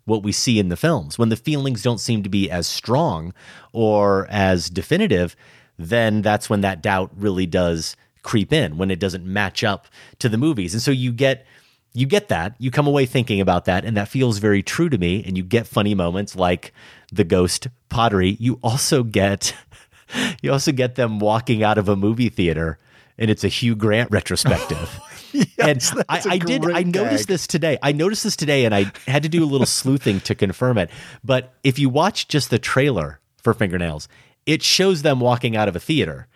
what 0.06 0.22
we 0.22 0.32
see 0.32 0.59
in 0.59 0.68
the 0.68 0.76
films, 0.76 1.18
when 1.18 1.28
the 1.28 1.36
feelings 1.36 1.82
don't 1.82 2.01
seem 2.01 2.22
to 2.22 2.28
be 2.30 2.51
as 2.51 2.66
strong 2.66 3.32
or 3.72 4.26
as 4.30 4.70
definitive, 4.70 5.36
then 5.78 6.22
that's 6.22 6.48
when 6.48 6.60
that 6.60 6.82
doubt 6.82 7.10
really 7.16 7.46
does 7.46 7.96
creep 8.22 8.52
in 8.52 8.78
when 8.78 8.90
it 8.90 9.01
doesn't 9.01 9.26
match 9.26 9.62
up 9.62 9.86
to 10.18 10.28
the 10.28 10.38
movies. 10.38 10.72
And 10.72 10.82
so 10.82 10.90
you 10.90 11.12
get 11.12 11.46
you 11.94 12.06
get 12.06 12.28
that. 12.28 12.56
You 12.58 12.70
come 12.70 12.86
away 12.86 13.06
thinking 13.06 13.40
about 13.40 13.64
that 13.66 13.84
and 13.84 13.96
that 13.96 14.08
feels 14.08 14.38
very 14.38 14.62
true 14.62 14.88
to 14.88 14.98
me 14.98 15.22
and 15.24 15.36
you 15.36 15.44
get 15.44 15.66
funny 15.66 15.94
moments 15.94 16.34
like 16.36 16.72
the 17.12 17.24
ghost 17.24 17.68
pottery. 17.88 18.36
You 18.40 18.58
also 18.62 19.04
get 19.04 19.54
you 20.42 20.52
also 20.52 20.72
get 20.72 20.96
them 20.96 21.20
walking 21.20 21.62
out 21.62 21.78
of 21.78 21.88
a 21.88 21.96
movie 21.96 22.28
theater 22.28 22.78
and 23.16 23.30
it's 23.30 23.44
a 23.44 23.48
Hugh 23.48 23.76
Grant 23.76 24.10
retrospective. 24.10 25.00
Yes, 25.58 25.90
and 25.90 26.04
I, 26.08 26.22
I 26.28 26.38
did. 26.38 26.64
I 26.64 26.84
noticed 26.84 27.26
gag. 27.26 27.26
this 27.26 27.48
today. 27.48 27.76
I 27.82 27.90
noticed 27.90 28.22
this 28.22 28.36
today, 28.36 28.66
and 28.66 28.72
I 28.72 28.92
had 29.08 29.24
to 29.24 29.28
do 29.28 29.42
a 29.42 29.46
little 29.46 29.66
sleuthing 29.66 30.20
to 30.20 30.34
confirm 30.36 30.78
it. 30.78 30.90
But 31.24 31.54
if 31.64 31.76
you 31.76 31.88
watch 31.88 32.28
just 32.28 32.50
the 32.50 32.58
trailer 32.60 33.18
for 33.42 33.52
Fingernails, 33.52 34.06
it 34.46 34.62
shows 34.62 35.02
them 35.02 35.18
walking 35.18 35.56
out 35.56 35.66
of 35.66 35.74
a 35.74 35.80
theater, 35.80 36.28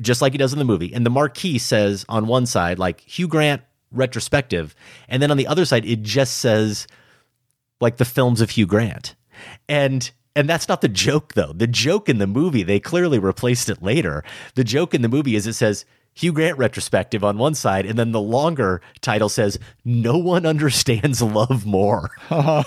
just 0.00 0.20
like 0.20 0.32
he 0.32 0.38
does 0.38 0.52
in 0.52 0.58
the 0.58 0.64
movie. 0.64 0.92
And 0.92 1.06
the 1.06 1.10
marquee 1.10 1.58
says 1.58 2.04
on 2.08 2.26
one 2.26 2.46
side, 2.46 2.80
like 2.80 3.00
Hugh 3.02 3.28
Grant 3.28 3.62
retrospective, 3.92 4.74
and 5.08 5.22
then 5.22 5.30
on 5.30 5.36
the 5.36 5.46
other 5.46 5.64
side, 5.64 5.84
it 5.84 6.02
just 6.02 6.36
says 6.36 6.86
like 7.80 7.96
the 7.96 8.04
films 8.04 8.40
of 8.40 8.50
Hugh 8.50 8.66
Grant. 8.66 9.14
And 9.68 10.10
and 10.36 10.48
that's 10.48 10.68
not 10.68 10.80
the 10.80 10.88
joke 10.88 11.34
though. 11.34 11.52
The 11.52 11.66
joke 11.66 12.08
in 12.08 12.18
the 12.18 12.26
movie, 12.26 12.62
they 12.62 12.80
clearly 12.80 13.18
replaced 13.18 13.68
it 13.68 13.82
later. 13.82 14.22
The 14.54 14.64
joke 14.64 14.94
in 14.94 15.02
the 15.02 15.08
movie 15.08 15.34
is 15.34 15.46
it 15.46 15.54
says 15.54 15.84
Hugh 16.14 16.32
Grant 16.32 16.58
retrospective 16.58 17.24
on 17.24 17.38
one 17.38 17.54
side, 17.54 17.86
and 17.86 17.98
then 17.98 18.12
the 18.12 18.20
longer 18.20 18.80
title 19.00 19.28
says 19.28 19.58
"No 19.84 20.18
one 20.18 20.46
understands 20.46 21.22
love 21.22 21.66
more," 21.66 22.10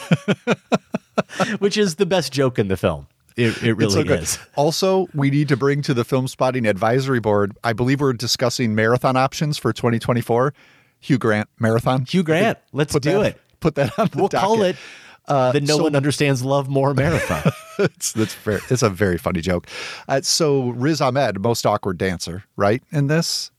which 1.59 1.77
is 1.77 1.95
the 1.95 2.05
best 2.05 2.33
joke 2.33 2.57
in 2.57 2.67
the 2.67 2.77
film. 2.77 3.07
It, 3.35 3.63
it 3.63 3.73
really 3.73 4.07
so 4.07 4.13
is. 4.13 4.37
Also, 4.55 5.07
we 5.15 5.31
need 5.31 5.47
to 5.47 5.57
bring 5.57 5.81
to 5.83 5.93
the 5.93 6.05
Filmspotting 6.05 6.69
Advisory 6.69 7.19
Board. 7.19 7.57
I 7.63 7.73
believe 7.73 7.99
we're 7.99 8.13
discussing 8.13 8.75
marathon 8.75 9.17
options 9.17 9.57
for 9.57 9.73
2024. 9.73 10.53
Hugh 11.03 11.17
Grant 11.17 11.49
marathon. 11.59 12.05
Hugh 12.05 12.23
Grant, 12.23 12.57
let's 12.71 12.93
do 12.97 13.11
that- 13.21 13.25
it. 13.35 13.41
Put 13.59 13.75
that 13.75 13.97
on 13.99 14.07
the 14.11 14.17
We'll 14.17 14.29
call 14.29 14.57
docket. 14.57 14.75
it 14.75 15.53
the 15.53 15.61
"No 15.61 15.77
so- 15.77 15.83
one 15.83 15.95
understands 15.95 16.43
love 16.43 16.67
more" 16.69 16.93
marathon. 16.93 17.51
it's 17.79 18.11
that's 18.13 18.33
very 18.35 18.59
it's 18.69 18.83
a 18.83 18.89
very 18.89 19.17
funny 19.17 19.41
joke. 19.41 19.67
Uh, 20.07 20.19
so 20.21 20.69
Riz 20.69 20.99
Ahmed, 21.01 21.39
most 21.41 21.65
awkward 21.65 21.97
dancer, 21.97 22.43
right? 22.57 22.81
In 22.91 23.07
this, 23.07 23.51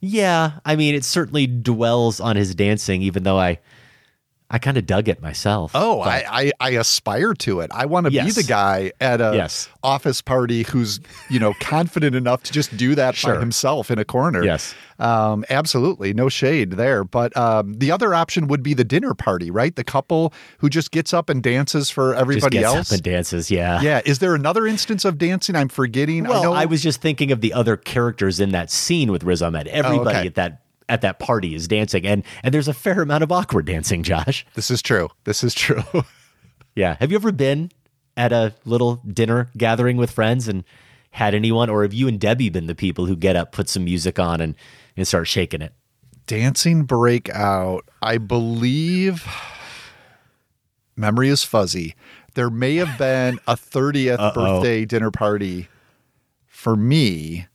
yeah, 0.00 0.58
I 0.64 0.76
mean, 0.76 0.94
it 0.94 1.04
certainly 1.04 1.46
dwells 1.46 2.20
on 2.20 2.36
his 2.36 2.54
dancing, 2.54 3.02
even 3.02 3.22
though 3.22 3.38
I, 3.38 3.58
I 4.48 4.58
kind 4.58 4.76
of 4.76 4.86
dug 4.86 5.08
it 5.08 5.20
myself. 5.20 5.72
oh, 5.74 6.00
I, 6.02 6.24
I 6.30 6.52
I 6.60 6.70
aspire 6.70 7.34
to 7.34 7.60
it. 7.60 7.70
I 7.74 7.86
want 7.86 8.06
to 8.06 8.12
Yes. 8.12 8.26
be 8.26 8.42
the 8.42 8.46
guy 8.46 8.92
at 9.00 9.20
a 9.20 9.32
Yes. 9.34 9.68
office 9.82 10.22
party 10.22 10.62
who's 10.62 11.00
you 11.28 11.40
know 11.40 11.52
confident 11.60 12.14
enough 12.14 12.44
to 12.44 12.52
just 12.52 12.76
do 12.76 12.94
that 12.94 13.20
by 13.24 13.38
himself 13.40 13.90
in 13.90 13.98
a 13.98 14.04
corner. 14.04 14.44
Yes. 14.44 14.72
um, 15.00 15.44
absolutely, 15.50 16.14
no 16.14 16.28
shade 16.28 16.72
there. 16.72 17.02
But 17.02 17.36
um, 17.36 17.74
the 17.74 17.90
other 17.90 18.14
option 18.14 18.46
would 18.46 18.62
be 18.62 18.72
the 18.72 18.84
dinner 18.84 19.14
party, 19.14 19.50
right? 19.50 19.74
The 19.74 19.82
couple 19.84 20.32
who 20.58 20.70
just 20.70 20.92
gets 20.92 21.12
up 21.12 21.28
and 21.28 21.42
dances 21.42 21.90
for 21.90 22.12
just 22.12 22.20
everybody 22.20 22.58
gets 22.58 22.66
else. 22.66 22.90
up 22.92 22.94
and 22.94 23.02
dances. 23.02 23.50
Yeah. 23.50 23.80
yeah, 23.80 24.00
is 24.04 24.20
there 24.20 24.34
another 24.36 24.64
instance 24.66 25.04
of 25.04 25.18
dancing 25.18 25.56
I'm 25.56 25.68
forgetting? 25.68 26.22
Well, 26.24 26.38
I 26.38 26.42
know 26.44 26.52
I 26.52 26.64
was 26.66 26.82
just 26.84 27.00
thinking 27.02 27.32
of 27.32 27.40
the 27.40 27.52
other 27.52 27.76
characters 27.76 28.38
in 28.38 28.50
that 28.52 28.70
scene 28.70 29.10
with 29.10 29.24
Riz 29.24 29.42
Ahmed. 29.42 29.66
Everybody 29.66 30.16
Oh, 30.16 30.18
okay. 30.20 30.26
at 30.28 30.34
that 30.36 30.60
at 30.88 31.00
that 31.02 31.18
party 31.18 31.54
is 31.54 31.66
dancing, 31.68 32.06
and 32.06 32.22
and 32.42 32.52
there's 32.54 32.68
a 32.68 32.74
fair 32.74 33.02
amount 33.02 33.22
of 33.24 33.32
awkward 33.32 33.66
dancing. 33.66 34.02
Josh, 34.02 34.46
this 34.54 34.70
is 34.70 34.82
true. 34.82 35.08
This 35.24 35.42
is 35.44 35.54
true. 35.54 35.82
yeah. 36.74 36.96
Have 37.00 37.10
you 37.10 37.16
ever 37.16 37.32
been 37.32 37.70
at 38.16 38.32
a 38.32 38.54
little 38.64 38.96
dinner 39.06 39.50
gathering 39.56 39.96
with 39.96 40.10
friends 40.10 40.48
and 40.48 40.64
had 41.10 41.34
anyone, 41.34 41.68
or 41.70 41.82
have 41.82 41.94
you 41.94 42.08
and 42.08 42.20
Debbie 42.20 42.50
been 42.50 42.66
the 42.66 42.74
people 42.74 43.06
who 43.06 43.16
get 43.16 43.36
up, 43.36 43.52
put 43.52 43.68
some 43.68 43.84
music 43.84 44.18
on, 44.18 44.40
and 44.40 44.54
and 44.96 45.06
start 45.06 45.28
shaking 45.28 45.62
it? 45.62 45.72
dancing 46.28 46.82
breakout 46.82 47.88
i 48.02 48.18
believe 48.18 49.24
memory 50.96 51.28
is 51.28 51.44
fuzzy 51.44 51.94
there 52.34 52.50
may 52.50 52.74
have 52.76 52.98
been 52.98 53.38
a 53.46 53.54
30th 53.56 54.18
Uh-oh. 54.18 54.34
birthday 54.34 54.84
dinner 54.84 55.12
party 55.12 55.68
for 56.46 56.74
me 56.76 57.46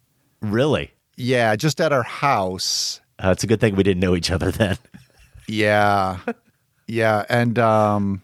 Really? 0.41 0.91
yeah 1.18 1.56
just 1.58 1.82
at 1.82 1.91
our 1.91 2.03
house 2.03 3.02
Uh, 3.23 3.30
it's 3.31 3.43
a 3.43 3.48
good 3.48 3.60
thing 3.61 3.76
we 3.76 3.84
didn't 3.84 4.02
know 4.02 4.15
each 4.15 4.31
other 4.31 4.49
then. 4.61 4.77
yeah 5.48 6.19
yeah 6.88 7.23
and 7.30 7.57
um 7.60 8.22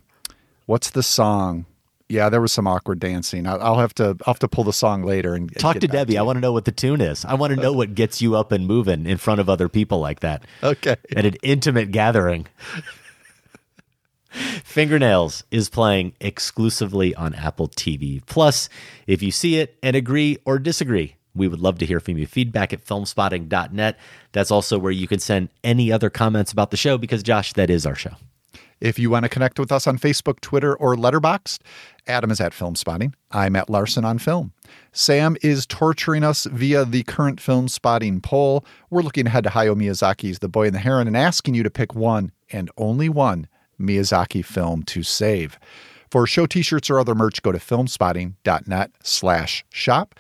what's 0.66 0.90
the 0.92 1.04
song 1.04 1.66
yeah 2.10 2.30
there 2.30 2.42
was 2.42 2.52
some 2.52 2.68
awkward 2.68 3.00
dancing 3.00 3.46
i'll, 3.48 3.62
I'll 3.62 3.80
have 3.80 3.94
to 3.96 4.16
i'll 4.26 4.34
have 4.34 4.40
to 4.40 4.48
pull 4.48 4.64
the 4.64 4.74
song 4.74 5.04
later 5.04 5.34
and 5.36 5.54
Talk 5.58 5.80
to 5.80 5.88
Debbie. 5.88 6.18
I 6.18 6.22
want 6.24 6.38
to 6.38 6.42
know 6.42 6.52
what 6.54 6.66
the 6.66 6.72
tune 6.72 7.02
is. 7.02 7.26
I 7.26 7.34
want 7.36 7.54
to 7.54 7.60
know 7.62 7.74
what 7.74 7.96
gets 7.96 8.22
you 8.22 8.36
up 8.36 8.52
and 8.52 8.66
moving 8.66 9.06
in 9.06 9.18
front 9.18 9.40
of 9.42 9.50
other 9.50 9.68
people 9.70 10.00
like 10.00 10.22
that. 10.22 10.44
okay 10.64 10.96
at 11.16 11.26
an 11.26 11.36
intimate 11.44 11.92
gathering. 11.92 12.48
Fingernails 14.64 15.44
is 15.52 15.68
playing 15.70 16.14
exclusively 16.20 17.16
on 17.16 17.34
Apple 17.34 17.68
TV. 17.70 18.22
Plus, 18.26 18.70
if 19.08 19.22
you 19.24 19.32
see 19.32 19.58
it 19.58 19.78
and 19.82 19.96
agree 19.96 20.38
or 20.46 20.60
disagree, 20.60 21.16
we 21.38 21.48
would 21.48 21.60
love 21.60 21.78
to 21.80 21.86
hear 21.86 22.00
from 22.00 22.18
you. 22.18 22.28
Feedback 22.28 22.74
at 22.74 22.86
filmspotting.net. 22.86 23.98
That's 24.32 24.52
also 24.52 24.78
where 24.78 24.92
you 24.92 25.08
can 25.08 25.20
send 25.20 25.50
any 25.64 25.92
other 25.92 26.10
comments 26.10 26.52
about 26.52 26.72
the 26.72 26.78
show 26.78 26.98
because, 26.98 27.24
Josh, 27.24 27.54
that 27.54 27.70
is 27.70 27.86
our 27.86 27.96
show. 27.96 28.16
If 28.80 29.00
you 29.00 29.10
want 29.10 29.24
to 29.24 29.30
connect 29.30 29.60
with 29.60 29.72
us 29.72 29.88
on 29.88 29.98
Facebook, 29.98 30.40
Twitter, 30.40 30.76
or 30.76 30.96
Letterboxd, 30.96 31.60
Adam 32.06 32.30
is 32.30 32.40
at 32.40 32.52
Filmspotting. 32.52 33.14
I'm 33.32 33.56
at 33.56 33.70
Larsen 33.70 34.06
on 34.06 34.20
Film. 34.20 34.54
Sam 34.92 35.36
is 35.42 35.66
torturing 35.66 36.24
us 36.24 36.46
via 36.46 36.86
the 36.86 37.04
current 37.04 37.40
Filmspotting 37.40 38.22
poll. 38.22 38.64
We're 38.92 39.02
looking 39.02 39.26
ahead 39.26 39.46
to 39.46 39.50
Hayao 39.50 39.76
Miyazaki's 39.76 40.40
The 40.40 40.48
Boy 40.48 40.68
and 40.68 40.76
the 40.76 40.80
Heron 40.80 41.08
and 41.08 41.18
asking 41.18 41.56
you 41.56 41.64
to 41.64 41.72
pick 41.72 41.96
one 41.96 42.32
and 42.52 42.70
only 42.78 43.10
one 43.10 43.48
Miyazaki 43.80 44.46
film 44.46 44.84
to 44.84 45.02
save. 45.02 45.58
For 46.12 46.26
show 46.26 46.46
t-shirts 46.46 46.90
or 46.90 47.00
other 47.00 47.16
merch, 47.16 47.42
go 47.42 47.52
to 47.52 47.58
filmspotting.net 47.58 48.92
slash 49.04 49.66
shop. 49.70 50.16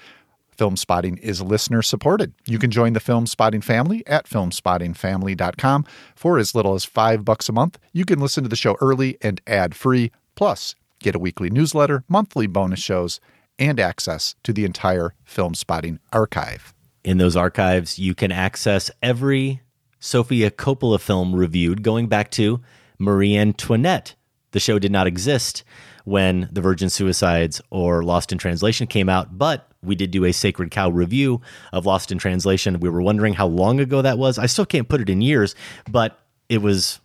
Filmspotting 0.57 1.19
is 1.19 1.41
listener 1.41 1.81
supported. 1.81 2.33
You 2.45 2.57
can 2.57 2.71
join 2.71 2.93
the 2.93 2.99
Filmspotting 2.99 3.63
family 3.63 4.05
at 4.07 4.25
filmspottingfamily.com 4.25 5.85
for 6.15 6.39
as 6.39 6.55
little 6.55 6.73
as 6.73 6.83
five 6.83 7.23
bucks 7.23 7.47
a 7.47 7.53
month. 7.53 7.77
You 7.93 8.05
can 8.05 8.19
listen 8.19 8.43
to 8.43 8.49
the 8.49 8.55
show 8.55 8.75
early 8.81 9.17
and 9.21 9.39
ad 9.45 9.75
free, 9.75 10.11
plus 10.35 10.75
get 10.99 11.15
a 11.15 11.19
weekly 11.19 11.49
newsletter, 11.49 12.03
monthly 12.07 12.47
bonus 12.47 12.79
shows, 12.79 13.19
and 13.59 13.79
access 13.79 14.35
to 14.43 14.53
the 14.53 14.65
entire 14.65 15.13
Filmspotting 15.27 15.99
archive. 16.11 16.73
In 17.03 17.19
those 17.19 17.35
archives, 17.35 17.99
you 17.99 18.15
can 18.15 18.31
access 18.31 18.91
every 19.01 19.61
Sofia 19.99 20.51
Coppola 20.51 20.99
film 20.99 21.35
reviewed 21.35 21.83
going 21.83 22.07
back 22.07 22.31
to 22.31 22.61
Marie 22.99 23.37
Antoinette. 23.37 24.15
The 24.51 24.59
show 24.59 24.79
did 24.79 24.91
not 24.91 25.07
exist 25.07 25.63
when 26.03 26.49
The 26.51 26.61
Virgin 26.61 26.89
Suicides 26.89 27.61
or 27.69 28.03
Lost 28.03 28.31
in 28.31 28.37
Translation 28.37 28.87
came 28.87 29.09
out, 29.09 29.37
but 29.37 29.66
we 29.83 29.95
did 29.95 30.11
do 30.11 30.25
a 30.25 30.31
Sacred 30.31 30.71
Cow 30.71 30.89
review 30.89 31.41
of 31.71 31.85
Lost 31.85 32.11
in 32.11 32.17
Translation. 32.17 32.79
We 32.79 32.89
were 32.89 33.01
wondering 33.01 33.33
how 33.33 33.47
long 33.47 33.79
ago 33.79 34.01
that 34.01 34.17
was. 34.17 34.37
I 34.37 34.45
still 34.47 34.65
can't 34.65 34.89
put 34.89 35.01
it 35.01 35.09
in 35.09 35.21
years, 35.21 35.55
but 35.89 36.19
it 36.49 36.61
was, 36.61 36.99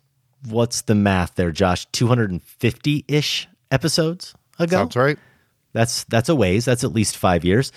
what's 0.48 0.82
the 0.82 0.94
math 0.94 1.34
there, 1.34 1.52
Josh? 1.52 1.86
250 1.92 3.04
ish 3.08 3.48
episodes 3.70 4.34
ago? 4.58 4.78
Sounds 4.78 4.96
right. 4.96 5.18
That's 5.72 6.04
that's 6.04 6.28
a 6.28 6.34
ways. 6.34 6.64
That's 6.64 6.84
at 6.84 6.92
least 6.92 7.16
five 7.16 7.44
years. 7.44 7.72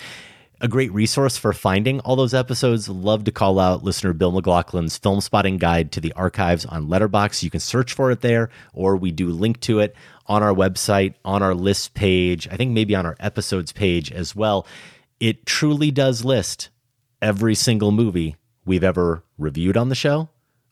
A 0.61 0.67
great 0.67 0.93
resource 0.93 1.37
for 1.37 1.51
finding 1.51 1.99
all 2.01 2.15
those 2.15 2.33
episodes. 2.33 2.87
Love 2.87 3.25
to 3.25 3.31
call 3.31 3.59
out 3.59 3.83
listener 3.83 4.13
Bill 4.13 4.31
McLaughlin's 4.31 4.97
Filmspotting 4.97 5.59
guide 5.59 5.91
to 5.93 6.01
the 6.01 6.13
archives 6.13 6.65
on 6.65 6.87
Letterboxd. 6.87 7.43
You 7.43 7.49
can 7.49 7.59
search 7.59 7.93
for 7.93 8.09
it 8.11 8.21
there, 8.21 8.49
or 8.73 8.95
we 8.95 9.11
do 9.11 9.29
link 9.29 9.59
to 9.61 9.79
it 9.79 9.95
on 10.27 10.43
our 10.43 10.53
website, 10.53 11.15
on 11.23 11.43
our 11.43 11.53
list 11.53 11.93
page. 11.93 12.47
I 12.49 12.57
think 12.57 12.71
maybe 12.71 12.95
on 12.95 13.05
our 13.05 13.15
episodes 13.19 13.71
page 13.71 14.11
as 14.11 14.35
well. 14.35 14.65
It 15.19 15.45
truly 15.45 15.91
does 15.91 16.25
list 16.25 16.69
every 17.21 17.55
single 17.55 17.91
movie 17.91 18.35
we've 18.65 18.83
ever 18.83 19.23
reviewed 19.37 19.77
on 19.77 19.89
the 19.89 19.95
show 19.95 20.29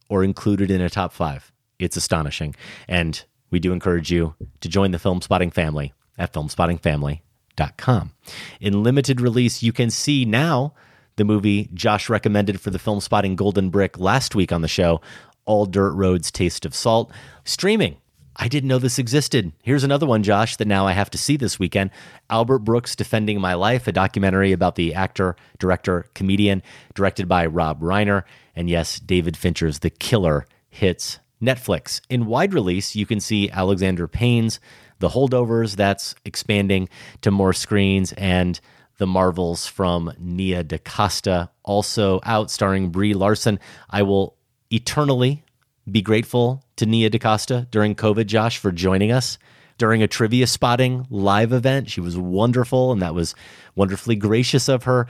or 0.09 0.23
included 0.23 0.71
in 0.71 0.81
a 0.81 0.89
top 0.89 1.13
five. 1.13 1.51
It's 1.80 1.97
astonishing. 1.97 2.55
And 2.88 3.23
we 3.49 3.59
do 3.59 3.71
encourage 3.71 4.11
you 4.11 4.35
to 4.61 4.69
join 4.69 4.91
the 4.91 4.97
Filmspotting 4.97 5.53
family 5.53 5.93
at 6.17 6.34
filmspottingfamily.com. 6.34 8.11
In 8.59 8.84
limited 8.84 9.21
release, 9.21 9.63
you 9.63 9.71
can 9.71 9.89
see 9.89 10.25
now 10.25 10.73
the 11.15 11.23
movie 11.23 11.69
Josh 11.73 12.09
recommended 12.09 12.59
for 12.59 12.71
the 12.71 12.80
Filmspotting 12.80 13.35
Golden 13.35 13.69
Brick 13.69 13.99
last 13.99 14.35
week 14.35 14.51
on 14.51 14.61
the 14.61 14.67
show, 14.67 15.01
All 15.45 15.65
Dirt 15.65 15.93
Roads 15.93 16.31
Taste 16.31 16.65
of 16.65 16.73
Salt, 16.73 17.11
streaming. 17.45 17.97
I 18.35 18.47
didn't 18.47 18.68
know 18.68 18.80
this 18.80 18.97
existed. 18.97 19.51
Here's 19.61 19.84
another 19.84 20.07
one, 20.07 20.23
Josh, 20.23 20.55
that 20.57 20.68
now 20.68 20.88
I 20.88 20.93
have 20.93 21.11
to 21.11 21.18
see 21.18 21.38
this 21.38 21.60
weekend. 21.60 21.91
Albert 22.30 22.60
Brooks 22.60 22.95
Defending 22.95 23.39
My 23.39 23.53
Life, 23.53 23.88
a 23.88 23.91
documentary 23.91 24.51
about 24.51 24.76
the 24.76 24.95
actor, 24.95 25.35
director, 25.60 26.07
comedian, 26.15 26.64
directed 26.95 27.27
by 27.27 27.45
Rob 27.45 27.81
Reiner. 27.81 28.23
And 28.55 28.69
yes, 28.69 28.99
David 28.99 29.38
Fincher's 29.38 29.80
The 29.80 29.91
Killer 29.91 30.47
hits 30.69 31.19
Netflix. 31.41 32.01
In 32.10 32.26
wide 32.26 32.53
release, 32.53 32.95
you 32.95 33.05
can 33.05 33.19
see 33.19 33.51
Alexander 33.51 34.07
Payne's 34.07 34.60
The 34.99 35.10
Holdovers, 35.10 35.76
that's 35.76 36.15
expanding 36.26 36.89
to 37.22 37.30
more 37.30 37.53
screens, 37.53 38.14
and 38.14 38.60
The 38.97 39.07
Marvels 39.07 39.68
from 39.68 40.11
Nia 40.18 40.64
DaCosta, 40.64 41.51
also 41.64 42.19
out, 42.23 42.49
starring 42.49 42.89
Brie 42.89 43.14
Larson. 43.14 43.60
I 43.89 44.01
will 44.01 44.38
eternally 44.72 45.43
be 45.89 46.01
grateful 46.01 46.64
to 46.77 46.85
Nia 46.85 47.10
DaCosta 47.10 47.68
during 47.72 47.95
COVID, 47.95 48.26
Josh, 48.26 48.57
for 48.57 48.72
joining 48.72 49.11
us 49.11 49.38
during 49.77 50.01
a 50.03 50.07
trivia 50.07 50.47
spotting 50.47 51.05
live 51.10 51.51
event. 51.51 51.89
She 51.89 51.99
was 52.01 52.18
wonderful, 52.18 52.91
and 52.91 53.01
that 53.01 53.14
was 53.15 53.35
wonderfully 53.76 54.15
gracious 54.15 54.69
of 54.69 54.84
her. 54.84 55.07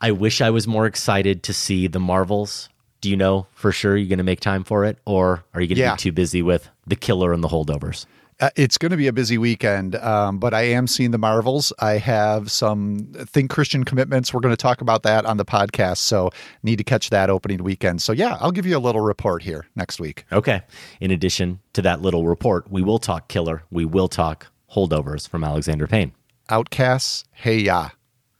I 0.00 0.10
wish 0.10 0.40
I 0.40 0.50
was 0.50 0.66
more 0.66 0.86
excited 0.86 1.42
to 1.44 1.54
see 1.54 1.86
The 1.86 2.00
Marvels 2.00 2.68
Do 3.00 3.10
you 3.10 3.16
know 3.16 3.46
for 3.54 3.70
sure 3.70 3.96
you're 3.96 4.08
going 4.08 4.18
to 4.18 4.24
make 4.24 4.40
time 4.40 4.64
for 4.64 4.84
it, 4.84 4.98
or 5.04 5.44
are 5.54 5.60
you 5.60 5.68
going 5.68 5.76
to 5.76 5.82
Yeah. 5.82 5.94
be 5.94 5.98
too 5.98 6.12
busy 6.12 6.42
with 6.42 6.68
The 6.86 6.96
Killer 6.96 7.32
and 7.32 7.42
The 7.44 7.48
Holdovers? 7.48 8.06
Uh, 8.40 8.50
it's 8.56 8.78
going 8.78 8.90
to 8.90 8.96
be 8.96 9.06
a 9.06 9.12
busy 9.12 9.38
weekend, 9.38 9.94
um, 9.96 10.38
but 10.38 10.52
I 10.52 10.62
am 10.62 10.86
seeing 10.88 11.12
the 11.12 11.18
Marvels. 11.18 11.72
I 11.78 11.98
have 11.98 12.50
some 12.50 13.06
Think 13.14 13.50
Christian 13.50 13.84
commitments. 13.84 14.34
We're 14.34 14.40
going 14.40 14.52
to 14.52 14.60
talk 14.60 14.80
about 14.80 15.04
that 15.04 15.24
on 15.24 15.36
the 15.36 15.44
podcast, 15.44 15.98
so 15.98 16.30
need 16.64 16.76
to 16.76 16.84
catch 16.84 17.10
that 17.10 17.30
opening 17.30 17.62
weekend. 17.62 18.02
So 18.02 18.12
yeah, 18.12 18.36
I'll 18.40 18.50
give 18.50 18.66
you 18.66 18.76
a 18.76 18.80
little 18.80 19.00
report 19.02 19.42
here 19.44 19.66
next 19.76 20.00
week. 20.00 20.24
Okay. 20.32 20.62
In 21.00 21.12
addition 21.12 21.60
to 21.74 21.82
that 21.82 22.02
little 22.02 22.26
report, 22.26 22.68
we 22.70 22.82
will 22.82 22.98
talk 22.98 23.28
Killer. 23.28 23.62
We 23.70 23.84
will 23.84 24.08
talk 24.08 24.48
Holdovers 24.74 25.28
from 25.28 25.44
Alexander 25.44 25.86
Payne. 25.86 26.12
Outcasts, 26.50 27.24
hey 27.32 27.58
ya, 27.58 27.90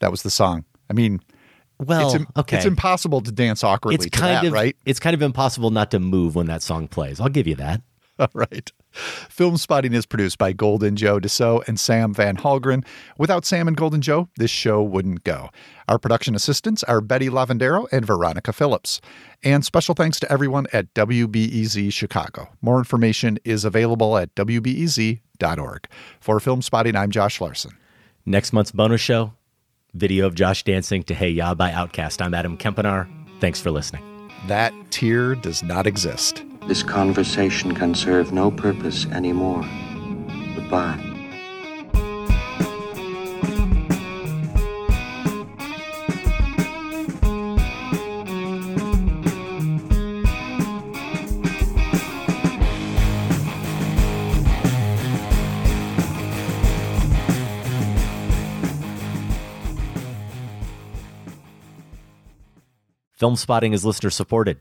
that 0.00 0.10
was 0.10 0.22
the 0.24 0.30
song. 0.30 0.64
I 0.90 0.92
mean, 0.92 1.20
Well, 1.78 2.06
it's, 2.06 2.14
im- 2.16 2.26
okay. 2.36 2.56
it's 2.56 2.66
impossible 2.66 3.20
to 3.22 3.32
dance 3.32 3.62
awkwardly 3.64 3.94
It's 3.94 4.04
to 4.06 4.10
kind 4.10 4.36
that, 4.36 4.44
of 4.46 4.52
right? 4.52 4.76
It's 4.84 5.00
kind 5.00 5.14
of 5.14 5.22
impossible 5.22 5.70
not 5.70 5.90
to 5.92 6.00
move 6.00 6.34
when 6.34 6.46
that 6.46 6.62
song 6.62 6.88
plays. 6.88 7.20
I'll 7.20 7.28
give 7.28 7.46
you 7.46 7.54
that. 7.56 7.80
All 8.18 8.28
right. 8.34 8.70
Filmspotting 8.94 9.92
is 9.92 10.06
produced 10.06 10.38
by 10.38 10.52
Golden 10.52 10.94
Joe 10.94 11.18
Deso 11.18 11.66
and 11.66 11.80
Sam 11.80 12.14
Van 12.14 12.36
Hallgren. 12.36 12.84
Without 13.18 13.44
Sam 13.44 13.66
and 13.66 13.76
Golden 13.76 14.00
Joe, 14.00 14.28
this 14.36 14.50
show 14.50 14.82
wouldn't 14.82 15.24
go. 15.24 15.50
Our 15.88 15.98
production 15.98 16.34
assistants 16.34 16.84
are 16.84 17.00
Betty 17.00 17.28
Lavendero 17.28 17.86
and 17.90 18.06
Veronica 18.06 18.52
Phillips. 18.52 19.00
And 19.42 19.64
special 19.64 19.94
thanks 19.94 20.20
to 20.20 20.30
everyone 20.30 20.66
at 20.72 20.94
WBEZ 20.94 21.92
Chicago. 21.92 22.48
More 22.62 22.78
information 22.78 23.38
is 23.44 23.64
available 23.64 24.16
at 24.16 24.34
WBEZ.org. 24.36 25.88
For 26.20 26.38
Filmspotting, 26.38 26.96
I'm 26.96 27.10
Josh 27.10 27.40
Larsen. 27.40 27.72
Next 28.24 28.52
month's 28.52 28.70
bonus 28.70 29.00
show, 29.00 29.32
video 29.92 30.26
of 30.26 30.34
Josh 30.34 30.62
dancing 30.62 31.02
to 31.04 31.14
Hey 31.14 31.30
Ya 31.30 31.54
by 31.54 31.72
OutKast. 31.72 32.22
I'm 32.24 32.32
Adam 32.32 32.56
Kempenaar. 32.56 33.08
Thanks 33.40 33.60
for 33.60 33.70
listening. 33.70 34.02
That 34.46 34.72
tier 34.90 35.34
does 35.34 35.62
not 35.62 35.86
exist. 35.86 36.44
This 36.66 36.82
conversation 36.82 37.74
can 37.74 37.94
serve 37.94 38.32
no 38.32 38.50
purpose 38.50 39.06
anymore. 39.06 39.62
Goodbye. 40.54 40.98
Filmspotting 63.20 63.72
is 63.72 63.84
listener 63.84 64.10
supported. 64.10 64.60